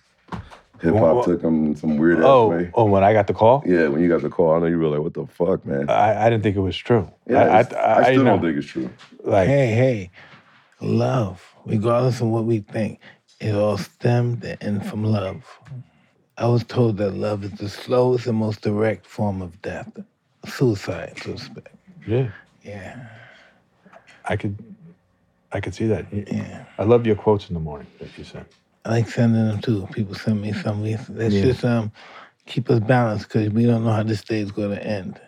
hip 0.81 0.95
Well, 0.95 1.17
hop 1.17 1.25
took 1.25 1.43
him 1.43 1.75
some 1.75 1.97
weird 1.99 2.19
ass 2.19 2.25
oh 2.25 2.47
way? 2.49 2.71
oh 2.75 2.85
when 2.85 3.03
I 3.03 3.13
got 3.13 3.27
the 3.27 3.35
call, 3.35 3.63
Yeah, 3.67 3.89
when 3.89 4.01
you 4.03 4.09
got 4.09 4.23
the 4.23 4.29
call, 4.31 4.55
I 4.55 4.59
know 4.61 4.67
you 4.67 4.79
were 4.79 4.87
like, 4.87 5.01
"What 5.01 5.15
the 5.15 5.27
fuck, 5.27 5.67
man?" 5.67 5.91
I, 5.91 6.27
I 6.27 6.31
didn't 6.31 6.43
think 6.45 6.57
it 6.57 6.61
was 6.61 6.77
true. 6.77 7.11
yeah, 7.27 7.39
I, 7.41 7.61
it's- 7.61 7.73
I, 7.73 7.77
I, 7.79 7.99
I 7.99 8.03
still 8.05 8.25
know, 8.25 8.31
don't 8.37 8.43
think 8.43 8.57
it's 8.59 8.67
true. 8.67 8.91
like 9.25 9.49
Hey, 9.49 9.69
hey, 9.73 10.11
love, 10.81 11.43
regardless 11.65 12.21
of 12.21 12.29
what 12.29 12.45
we 12.45 12.61
think, 12.61 13.01
it 13.41 13.55
all 13.55 13.79
stemmed 13.79 14.45
and 14.61 14.85
from 14.87 15.05
love. 15.05 15.45
I 16.37 16.47
was 16.47 16.63
told 16.63 16.99
that 16.99 17.15
love 17.15 17.43
is 17.43 17.51
the 17.53 17.69
slowest 17.69 18.29
and 18.29 18.39
most 18.39 18.61
direct 18.61 19.05
form 19.07 19.43
of 19.43 19.61
death, 19.61 19.91
suicide, 20.47 21.19
so 21.21 21.33
to 21.33 21.39
speak. 21.39 21.67
yeah, 22.07 22.29
Yeah, 22.63 23.09
I 24.25 24.37
could 24.37 24.57
I 25.53 25.61
could 25.61 25.75
see 25.75 25.87
that. 25.89 26.07
yeah. 26.13 26.65
I 26.79 26.85
love 26.85 27.07
your 27.07 27.17
quotes 27.17 27.49
in 27.49 27.55
the 27.55 27.61
morning 27.61 27.89
that 28.01 28.17
you 28.19 28.25
sent. 28.25 28.47
I 28.85 28.91
like 28.91 29.09
sending 29.09 29.47
them 29.49 29.61
too. 29.61 29.89
People 29.93 30.15
send 30.15 30.43
me 30.43 30.53
some. 30.53 30.83
Let's 30.85 31.09
Yeah. 31.11 31.43
just 31.43 31.65
um 31.65 31.93
keep 32.47 32.71
us 32.71 32.81
balanced 32.81 33.29
because 33.29 33.51
we 33.51 33.67
don't 33.67 33.85
know 33.85 33.93
how 33.93 34.03
this 34.03 34.23
day 34.25 34.41
is 34.41 34.53
going 34.53 34.71
to 34.71 34.85
end. 34.87 35.21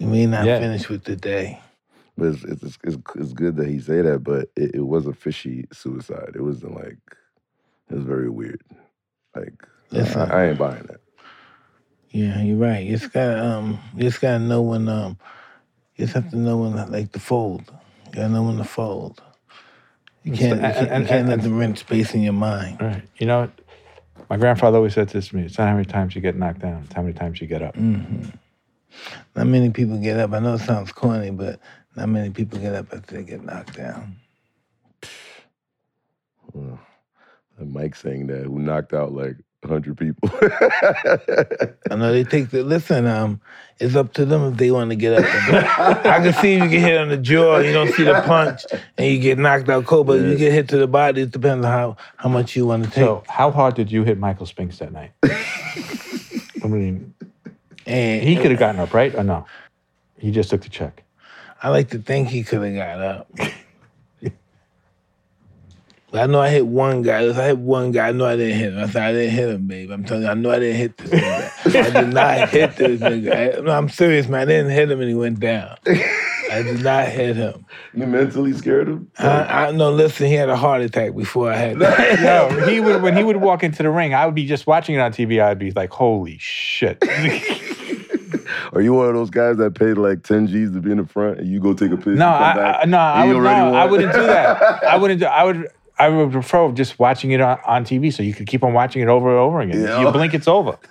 We 0.00 0.06
may 0.06 0.26
not 0.26 0.46
Yeah. 0.46 0.58
finish 0.60 0.88
with 0.88 1.04
the 1.04 1.16
day. 1.16 1.60
But 2.16 2.28
it's 2.28 2.44
it's, 2.44 2.62
it's, 2.62 2.78
it's, 2.84 2.98
it's 3.16 3.32
good 3.34 3.56
that 3.56 3.68
he 3.68 3.80
say 3.80 4.02
that, 4.02 4.20
but 4.24 4.50
it, 4.56 4.76
it 4.76 4.86
was 4.86 5.06
a 5.06 5.12
fishy 5.14 5.66
suicide. 5.72 6.32
It 6.36 6.42
wasn't 6.42 6.74
like 6.74 6.98
it 7.90 7.94
was 7.94 8.04
very 8.04 8.30
weird. 8.30 8.62
Like 9.36 9.54
I, 9.92 9.96
Listen. 9.96 10.30
I 10.30 10.46
ain't 10.48 10.58
buying 10.58 10.84
that. 10.84 11.00
Yeah, 12.10 12.42
you're 12.42 12.56
right. 12.58 12.84
You 12.86 12.96
just 12.98 13.12
gotta 13.12 13.44
um, 13.44 13.78
you 13.96 14.02
just 14.04 14.20
gotta 14.20 14.40
know 14.40 14.62
when 14.62 14.88
um, 14.88 15.18
you 15.96 16.06
just 16.06 16.14
have 16.14 16.30
to 16.30 16.36
know 16.38 16.58
when 16.58 16.76
like 16.92 17.12
to 17.12 17.20
fold. 17.20 17.62
You 18.08 18.12
gotta 18.14 18.28
know 18.30 18.44
when 18.44 18.58
to 18.58 18.64
fold. 18.64 19.22
You 20.24 20.32
can't, 20.32 20.60
you 20.60 20.66
And- 20.66 20.74
can't, 20.74 20.76
and- 20.90 21.02
you 21.02 21.08
can't 21.08 21.20
and- 21.20 21.28
let 21.28 21.42
them 21.42 21.58
rent 21.58 21.78
space 21.78 22.14
in 22.14 22.22
your 22.22 22.32
mind. 22.32 22.80
Right. 22.80 23.02
You 23.18 23.26
know, 23.26 23.50
my 24.30 24.36
grandfather 24.36 24.76
always 24.78 24.94
said 24.94 25.08
this 25.08 25.28
to 25.28 25.36
me: 25.36 25.42
"It's 25.44 25.58
not 25.58 25.68
how 25.68 25.74
many 25.74 25.84
times 25.86 26.14
you 26.14 26.20
get 26.20 26.36
knocked 26.36 26.60
down; 26.60 26.82
it's 26.84 26.94
how 26.94 27.02
many 27.02 27.14
times 27.14 27.40
you 27.40 27.46
get 27.46 27.62
up." 27.62 27.74
hmm 27.76 28.24
Not 29.34 29.46
many 29.46 29.70
people 29.70 29.98
get 29.98 30.18
up. 30.18 30.32
I 30.32 30.38
know 30.38 30.54
it 30.54 30.58
sounds 30.60 30.92
corny, 30.92 31.30
but 31.30 31.58
not 31.96 32.08
many 32.08 32.30
people 32.30 32.58
get 32.58 32.74
up 32.74 32.92
after 32.92 33.16
they 33.16 33.22
get 33.24 33.42
knocked 33.44 33.76
down. 33.76 34.16
Well, 36.52 36.78
and 37.58 37.72
Mike 37.72 37.94
saying 37.96 38.26
that, 38.26 38.44
who 38.44 38.58
knocked 38.58 38.92
out 38.92 39.12
like 39.12 39.36
hundred 39.64 39.96
people. 39.96 40.28
I 41.90 41.96
know 41.96 42.12
they 42.12 42.24
take 42.24 42.50
the 42.50 42.62
listen. 42.62 43.06
Um, 43.06 43.40
it's 43.78 43.94
up 43.94 44.12
to 44.14 44.24
them 44.24 44.52
if 44.52 44.58
they 44.58 44.70
want 44.70 44.90
to 44.90 44.96
get 44.96 45.14
up. 45.14 45.24
I 46.04 46.20
can 46.20 46.32
see 46.34 46.54
if 46.54 46.64
you 46.64 46.68
get 46.68 46.80
hit 46.80 46.98
on 46.98 47.08
the 47.08 47.16
jaw, 47.16 47.58
you 47.58 47.72
don't 47.72 47.92
see 47.92 48.04
the 48.04 48.22
punch, 48.26 48.64
and 48.98 49.06
you 49.06 49.18
get 49.18 49.38
knocked 49.38 49.68
out 49.68 49.86
cold. 49.86 50.06
But 50.06 50.20
if 50.20 50.30
you 50.30 50.36
get 50.36 50.52
hit 50.52 50.68
to 50.70 50.78
the 50.78 50.86
body, 50.86 51.22
it 51.22 51.30
depends 51.30 51.64
on 51.64 51.72
how 51.72 51.96
how 52.16 52.28
much 52.28 52.56
you 52.56 52.66
want 52.66 52.84
to 52.84 52.90
take. 52.90 53.04
So, 53.04 53.24
how 53.28 53.50
hard 53.50 53.74
did 53.74 53.90
you 53.90 54.04
hit 54.04 54.18
Michael 54.18 54.46
Spinks 54.46 54.78
that 54.78 54.92
night? 54.92 55.12
I 55.24 56.68
mean, 56.68 57.14
and 57.86 58.22
he 58.22 58.36
could 58.36 58.50
have 58.50 58.60
gotten 58.60 58.80
up, 58.80 58.94
right? 58.94 59.14
Or 59.14 59.24
no? 59.24 59.46
He 60.18 60.30
just 60.30 60.50
took 60.50 60.62
the 60.62 60.68
check. 60.68 61.02
I 61.62 61.68
like 61.68 61.90
to 61.90 61.98
think 61.98 62.28
he 62.28 62.42
could 62.44 62.62
have 62.62 62.74
got 62.74 63.00
up. 63.00 63.30
But 66.12 66.20
I 66.20 66.26
know 66.26 66.40
I 66.40 66.50
hit 66.50 66.66
one 66.66 67.00
guy. 67.00 67.22
If 67.22 67.38
I 67.38 67.46
hit 67.46 67.58
one 67.58 67.90
guy, 67.90 68.08
I 68.08 68.12
know 68.12 68.26
I 68.26 68.36
didn't 68.36 68.58
hit 68.58 68.74
him. 68.74 68.78
I 68.78 68.86
said, 68.86 69.02
I 69.02 69.12
didn't 69.12 69.30
hit 69.30 69.48
him, 69.48 69.66
babe. 69.66 69.90
I'm 69.90 70.04
telling 70.04 70.24
you, 70.24 70.28
I 70.28 70.34
know 70.34 70.50
I 70.50 70.58
didn't 70.58 70.76
hit 70.76 70.96
this 70.98 71.10
nigga. 71.10 71.86
I 71.86 71.90
did 72.02 72.12
not 72.12 72.48
hit 72.50 72.76
this 72.76 73.00
nigga. 73.00 73.58
I, 73.58 73.60
no, 73.62 73.70
I'm 73.72 73.88
serious, 73.88 74.28
man. 74.28 74.42
I 74.42 74.44
didn't 74.44 74.72
hit 74.72 74.90
him 74.90 75.00
and 75.00 75.08
he 75.08 75.14
went 75.14 75.40
down. 75.40 75.78
I 75.86 76.62
did 76.62 76.82
not 76.82 77.08
hit 77.08 77.36
him. 77.36 77.64
you 77.94 78.06
mentally 78.06 78.52
scared 78.52 78.88
him? 78.88 79.10
I, 79.18 79.68
I 79.68 79.70
no, 79.72 79.90
listen, 79.90 80.26
he 80.26 80.34
had 80.34 80.50
a 80.50 80.56
heart 80.56 80.82
attack 80.82 81.16
before 81.16 81.50
I 81.50 81.56
had 81.56 81.78
that. 81.80 82.20
No, 82.20 82.66
he 82.66 82.78
would 82.78 83.00
when 83.00 83.16
he 83.16 83.24
would 83.24 83.38
walk 83.38 83.62
into 83.62 83.82
the 83.82 83.88
ring, 83.88 84.12
I 84.12 84.26
would 84.26 84.34
be 84.34 84.44
just 84.44 84.66
watching 84.66 84.96
it 84.96 84.98
on 84.98 85.12
TV. 85.12 85.42
I'd 85.42 85.58
be 85.58 85.70
like, 85.70 85.90
"Holy 85.92 86.36
shit!" 86.38 87.02
Are 88.74 88.82
you 88.82 88.92
one 88.92 89.08
of 89.08 89.14
those 89.14 89.30
guys 89.30 89.56
that 89.56 89.74
paid 89.74 89.94
like 89.94 90.24
ten 90.24 90.46
G's 90.46 90.72
to 90.72 90.80
be 90.80 90.90
in 90.90 90.98
the 90.98 91.06
front 91.06 91.38
and 91.38 91.48
you 91.48 91.58
go 91.58 91.72
take 91.72 91.90
a 91.90 91.96
piss? 91.96 92.18
No, 92.18 92.28
and 92.28 92.38
come 92.38 92.42
I, 92.42 92.54
back, 92.54 92.80
I 92.82 92.84
no, 92.84 92.98
I 92.98 93.20
and 93.22 93.28
you 93.30 93.36
would, 93.36 93.44
no, 93.44 93.74
I 93.74 93.84
wouldn't 93.86 94.12
do 94.12 94.22
that. 94.26 94.84
I 94.84 94.96
wouldn't 94.98 95.20
do. 95.20 95.26
I 95.26 95.44
would. 95.44 95.70
I 96.06 96.08
would 96.08 96.32
prefer 96.32 96.70
just 96.72 96.98
watching 96.98 97.30
it 97.32 97.40
on, 97.40 97.58
on 97.66 97.84
TV, 97.84 98.12
so 98.12 98.22
you 98.22 98.34
could 98.34 98.46
keep 98.46 98.62
on 98.64 98.72
watching 98.72 99.02
it 99.02 99.08
over 99.08 99.30
and 99.30 99.38
over 99.38 99.60
again. 99.60 99.82
Yeah. 99.82 100.00
You 100.02 100.10
blink, 100.12 100.34
it's 100.34 100.48
over. 100.48 100.78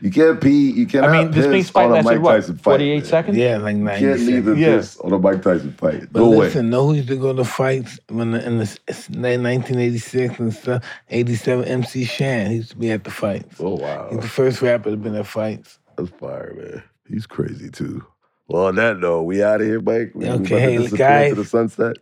You 0.00 0.10
can't 0.10 0.40
pee. 0.40 0.70
You 0.70 0.86
can't. 0.86 1.04
I 1.04 1.12
mean, 1.22 1.32
this 1.32 1.44
piss 1.44 1.66
Spinks 1.66 1.70
fight 1.70 1.84
on 1.86 1.90
a 1.90 1.94
lasted 1.96 2.10
Mike 2.14 2.20
what? 2.22 2.32
Tyson 2.32 2.56
fight. 2.56 2.62
Forty-eight 2.64 2.96
man. 2.98 3.04
seconds. 3.04 3.36
Yeah, 3.36 3.56
like 3.58 3.76
You 3.76 3.82
90 3.82 4.00
can't 4.06 4.20
leave 4.20 4.44
the 4.44 4.54
seconds. 4.54 4.58
Yeah. 4.60 4.76
piss 4.76 4.96
on 5.00 5.12
a 5.12 5.18
Mike 5.18 5.42
Tyson 5.42 5.72
fight. 5.72 6.12
But 6.12 6.20
No 6.20 6.30
way. 6.30 6.36
listen, 6.38 6.70
know 6.70 6.86
who 6.86 6.94
used 6.94 7.08
to 7.08 7.16
go 7.16 7.34
to 7.34 7.44
fights 7.44 7.98
when 8.08 8.30
the, 8.30 8.46
in 8.46 8.56
the 8.58 8.62
s- 8.62 8.78
s- 8.88 9.10
1986 9.10 10.38
and 10.38 10.54
stuff? 10.54 10.84
87 11.10 11.64
MC 11.66 12.04
Shan. 12.04 12.50
He 12.50 12.56
used 12.56 12.70
to 12.70 12.76
be 12.76 12.90
at 12.90 13.04
the 13.04 13.10
fights. 13.10 13.56
Oh 13.60 13.72
He's 13.76 13.80
wow, 13.82 14.08
the 14.12 14.28
first 14.28 14.62
rapper 14.62 14.90
to 14.90 14.96
been 14.96 15.16
at 15.16 15.26
fights. 15.26 15.78
that's 15.98 16.10
fire, 16.10 16.54
man. 16.56 16.82
He's 17.08 17.26
crazy 17.26 17.68
too. 17.68 18.06
Well, 18.48 18.66
on 18.66 18.76
that 18.76 18.98
note, 19.00 19.24
we 19.24 19.42
out 19.42 19.60
of 19.60 19.66
here, 19.66 19.80
Mike. 19.80 20.12
We, 20.14 20.24
we 20.26 20.30
Okay, 20.30 20.36
about 20.36 20.48
to 20.48 20.60
hey, 20.60 20.76
disappear 20.78 20.98
guys. 21.08 21.30
into 21.32 21.42
the 21.42 21.48
sunset. 21.48 21.96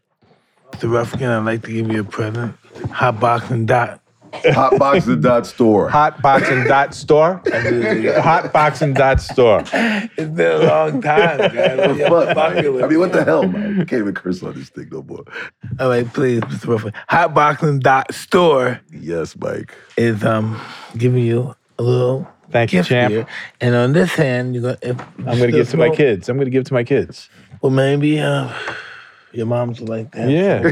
The 0.81 0.87
Rifkind, 0.89 1.29
I'd 1.29 1.45
like 1.45 1.63
to 1.63 1.73
give 1.73 1.91
you 1.91 2.01
a 2.01 2.05
present. 2.05 2.55
Hot 2.91 3.19
boxing 3.21 3.67
dot. 3.67 4.01
Hotboxing 4.33 5.23
dot 5.23 5.47
store. 5.47 5.89
Hotboxing 5.89 6.67
dot 6.67 6.93
store. 6.95 7.41
Hotboxing 7.45 8.95
dot 8.97 9.21
store. 9.21 9.61
It's 9.73 10.31
been 10.31 10.63
a 10.63 10.65
long 10.67 11.01
time, 11.01 11.39
guys. 11.55 11.97
Y'all 11.99 12.09
Fuck, 12.25 12.35
fucking 12.35 12.83
I 12.83 12.87
mean, 12.89 12.99
what 12.99 13.13
the 13.13 13.25
hell, 13.25 13.47
man? 13.47 13.71
You 13.79 13.87
can't 13.87 14.01
even 14.03 14.15
curse 14.15 14.43
on 14.43 14.55
this 14.55 14.71
thing 14.71 14.89
no 14.91 15.03
more. 15.03 15.25
All 15.79 15.89
right, 15.89 16.13
please, 16.13 16.41
Mr. 16.43 16.77
Rifkind. 16.77 16.95
Hotboxing 17.09 17.81
dot 17.81 18.13
store 18.13 18.81
Yes, 18.91 19.37
Mike. 19.37 19.73
is 19.97 20.25
um 20.25 20.61
giving 20.99 21.23
you 21.25 21.55
a 21.79 21.83
little 21.83 22.29
Thank 22.51 22.73
you, 22.73 22.83
champ. 22.83 23.13
here. 23.13 23.27
And 23.61 23.75
on 23.77 23.93
this 23.93 24.15
hand, 24.15 24.55
you're 24.55 24.63
gonna. 24.63 24.79
If 24.83 25.01
I'm 25.19 25.25
gonna 25.39 25.53
give 25.53 25.71
to 25.71 25.77
my 25.77 25.91
kids. 25.91 26.29
I'm 26.29 26.39
gonna 26.39 26.51
give 26.51 26.65
to 26.65 26.75
my 26.75 26.83
kids. 26.85 27.29
Well, 27.63 27.71
maybe 27.71 28.19
uh, 28.21 28.53
your 29.35 29.47
mom's 29.47 29.81
like 29.81 30.13
that. 30.13 30.31
Yeah, 30.31 30.65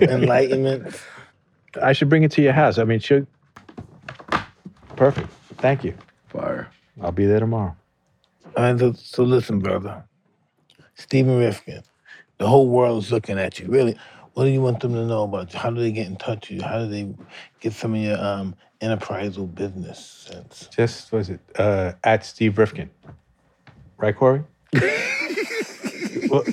Enlightenment. 0.02 1.00
I 1.82 1.92
should 1.92 2.08
bring 2.08 2.22
it 2.22 2.30
to 2.32 2.42
your 2.42 2.52
house. 2.52 2.78
I 2.78 2.84
mean, 2.84 3.00
should. 3.00 3.26
Perfect. 4.96 5.28
Thank 5.58 5.84
you. 5.84 5.94
Fire. 6.28 6.68
I'll 7.00 7.12
be 7.12 7.26
there 7.26 7.40
tomorrow. 7.40 7.74
All 8.56 8.62
right, 8.62 8.78
so, 8.78 8.92
so 8.92 9.24
listen, 9.24 9.58
brother. 9.58 10.04
Stephen 10.94 11.40
Rifkind, 11.40 11.82
the 12.38 12.46
whole 12.46 12.68
world 12.68 13.02
is 13.02 13.10
looking 13.10 13.38
at 13.38 13.58
you. 13.58 13.66
Really, 13.66 13.98
what 14.34 14.44
do 14.44 14.50
you 14.50 14.60
want 14.60 14.80
them 14.80 14.92
to 14.94 15.04
know 15.04 15.24
about 15.24 15.52
you? 15.52 15.58
How 15.58 15.70
do 15.70 15.80
they 15.80 15.90
get 15.90 16.06
in 16.06 16.16
touch 16.16 16.50
with 16.50 16.60
you? 16.60 16.64
How 16.64 16.78
do 16.80 16.88
they 16.88 17.12
get 17.60 17.72
some 17.72 17.94
of 17.94 18.00
your 18.00 18.22
um, 18.22 18.54
enterprise 18.80 19.36
or 19.36 19.48
business 19.48 20.28
sense? 20.30 20.68
Just 20.74 21.10
was 21.10 21.30
it 21.30 21.40
uh, 21.58 21.92
at 22.04 22.24
Steve 22.24 22.54
Rifkind, 22.54 22.90
right, 23.96 24.14
Corey? 24.16 24.44
Well, 26.30 26.44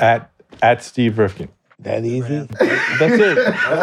at 0.00 0.30
at 0.62 0.82
Steve 0.82 1.14
Rifkind. 1.14 1.48
That 1.80 2.04
easy? 2.04 2.46
That's 2.50 3.00
it. 3.00 3.38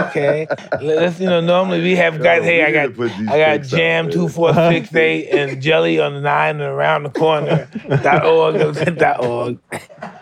okay. 0.07 0.47
Let's 0.79 1.19
you 1.19 1.25
know. 1.25 1.41
Normally 1.41 1.81
we 1.81 1.95
have 1.95 2.21
guys. 2.21 2.43
Hey, 2.43 2.63
I 2.63 2.71
got 2.71 2.83
to 2.83 2.89
put 2.91 3.11
these 3.17 3.27
I 3.27 3.39
got 3.39 3.61
pics 3.61 3.73
out, 3.73 3.77
jam 3.77 4.11
two 4.11 4.29
four 4.29 4.53
six 4.53 4.93
eight 4.95 5.29
and 5.29 5.59
jelly 5.59 5.99
on 5.99 6.13
the 6.13 6.21
nine 6.21 6.55
and 6.55 6.61
around 6.61 7.03
the 7.03 7.09
corner. 7.09 7.67
dot 8.03 8.23
org. 8.23 8.75
dot 8.97 9.25
org. 9.25 9.57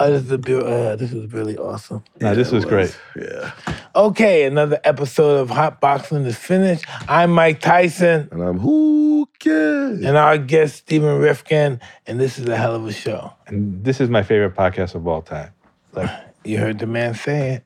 Oh, 0.00 0.10
this 0.10 0.22
is 0.24 0.30
a 0.30 0.38
beau- 0.38 0.60
uh, 0.60 0.96
this 0.96 1.12
is 1.12 1.30
really 1.32 1.56
awesome. 1.58 2.02
No, 2.20 2.34
this 2.34 2.50
was 2.50 2.64
great. 2.64 2.96
Yeah. 3.14 3.50
Okay, 3.94 4.44
another 4.44 4.80
episode 4.84 5.38
of 5.40 5.50
Hot 5.50 5.80
Boxing 5.80 6.24
is 6.24 6.36
finished. 6.38 6.84
I'm 7.08 7.30
Mike 7.30 7.60
Tyson, 7.60 8.28
And 8.32 8.42
I'm 8.42 8.58
who 8.58 9.28
cares? 9.38 10.00
and 10.02 10.16
our 10.16 10.38
guest 10.38 10.76
Stephen 10.76 11.20
Rifkind, 11.20 11.80
and 12.06 12.18
this 12.18 12.38
is 12.38 12.48
a 12.48 12.56
hell 12.56 12.74
of 12.74 12.86
a 12.86 12.92
show. 12.92 13.32
And 13.46 13.84
this 13.84 14.00
is 14.00 14.08
my 14.08 14.22
favorite 14.22 14.54
podcast 14.54 14.94
of 14.94 15.06
all 15.06 15.20
time. 15.22 15.50
Like, 15.92 16.10
You 16.44 16.58
heard 16.58 16.78
the 16.80 16.86
man 16.86 17.14
say 17.14 17.60
it. 17.62 17.64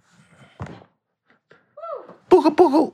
Booga 2.29 2.55
booga. 2.55 2.93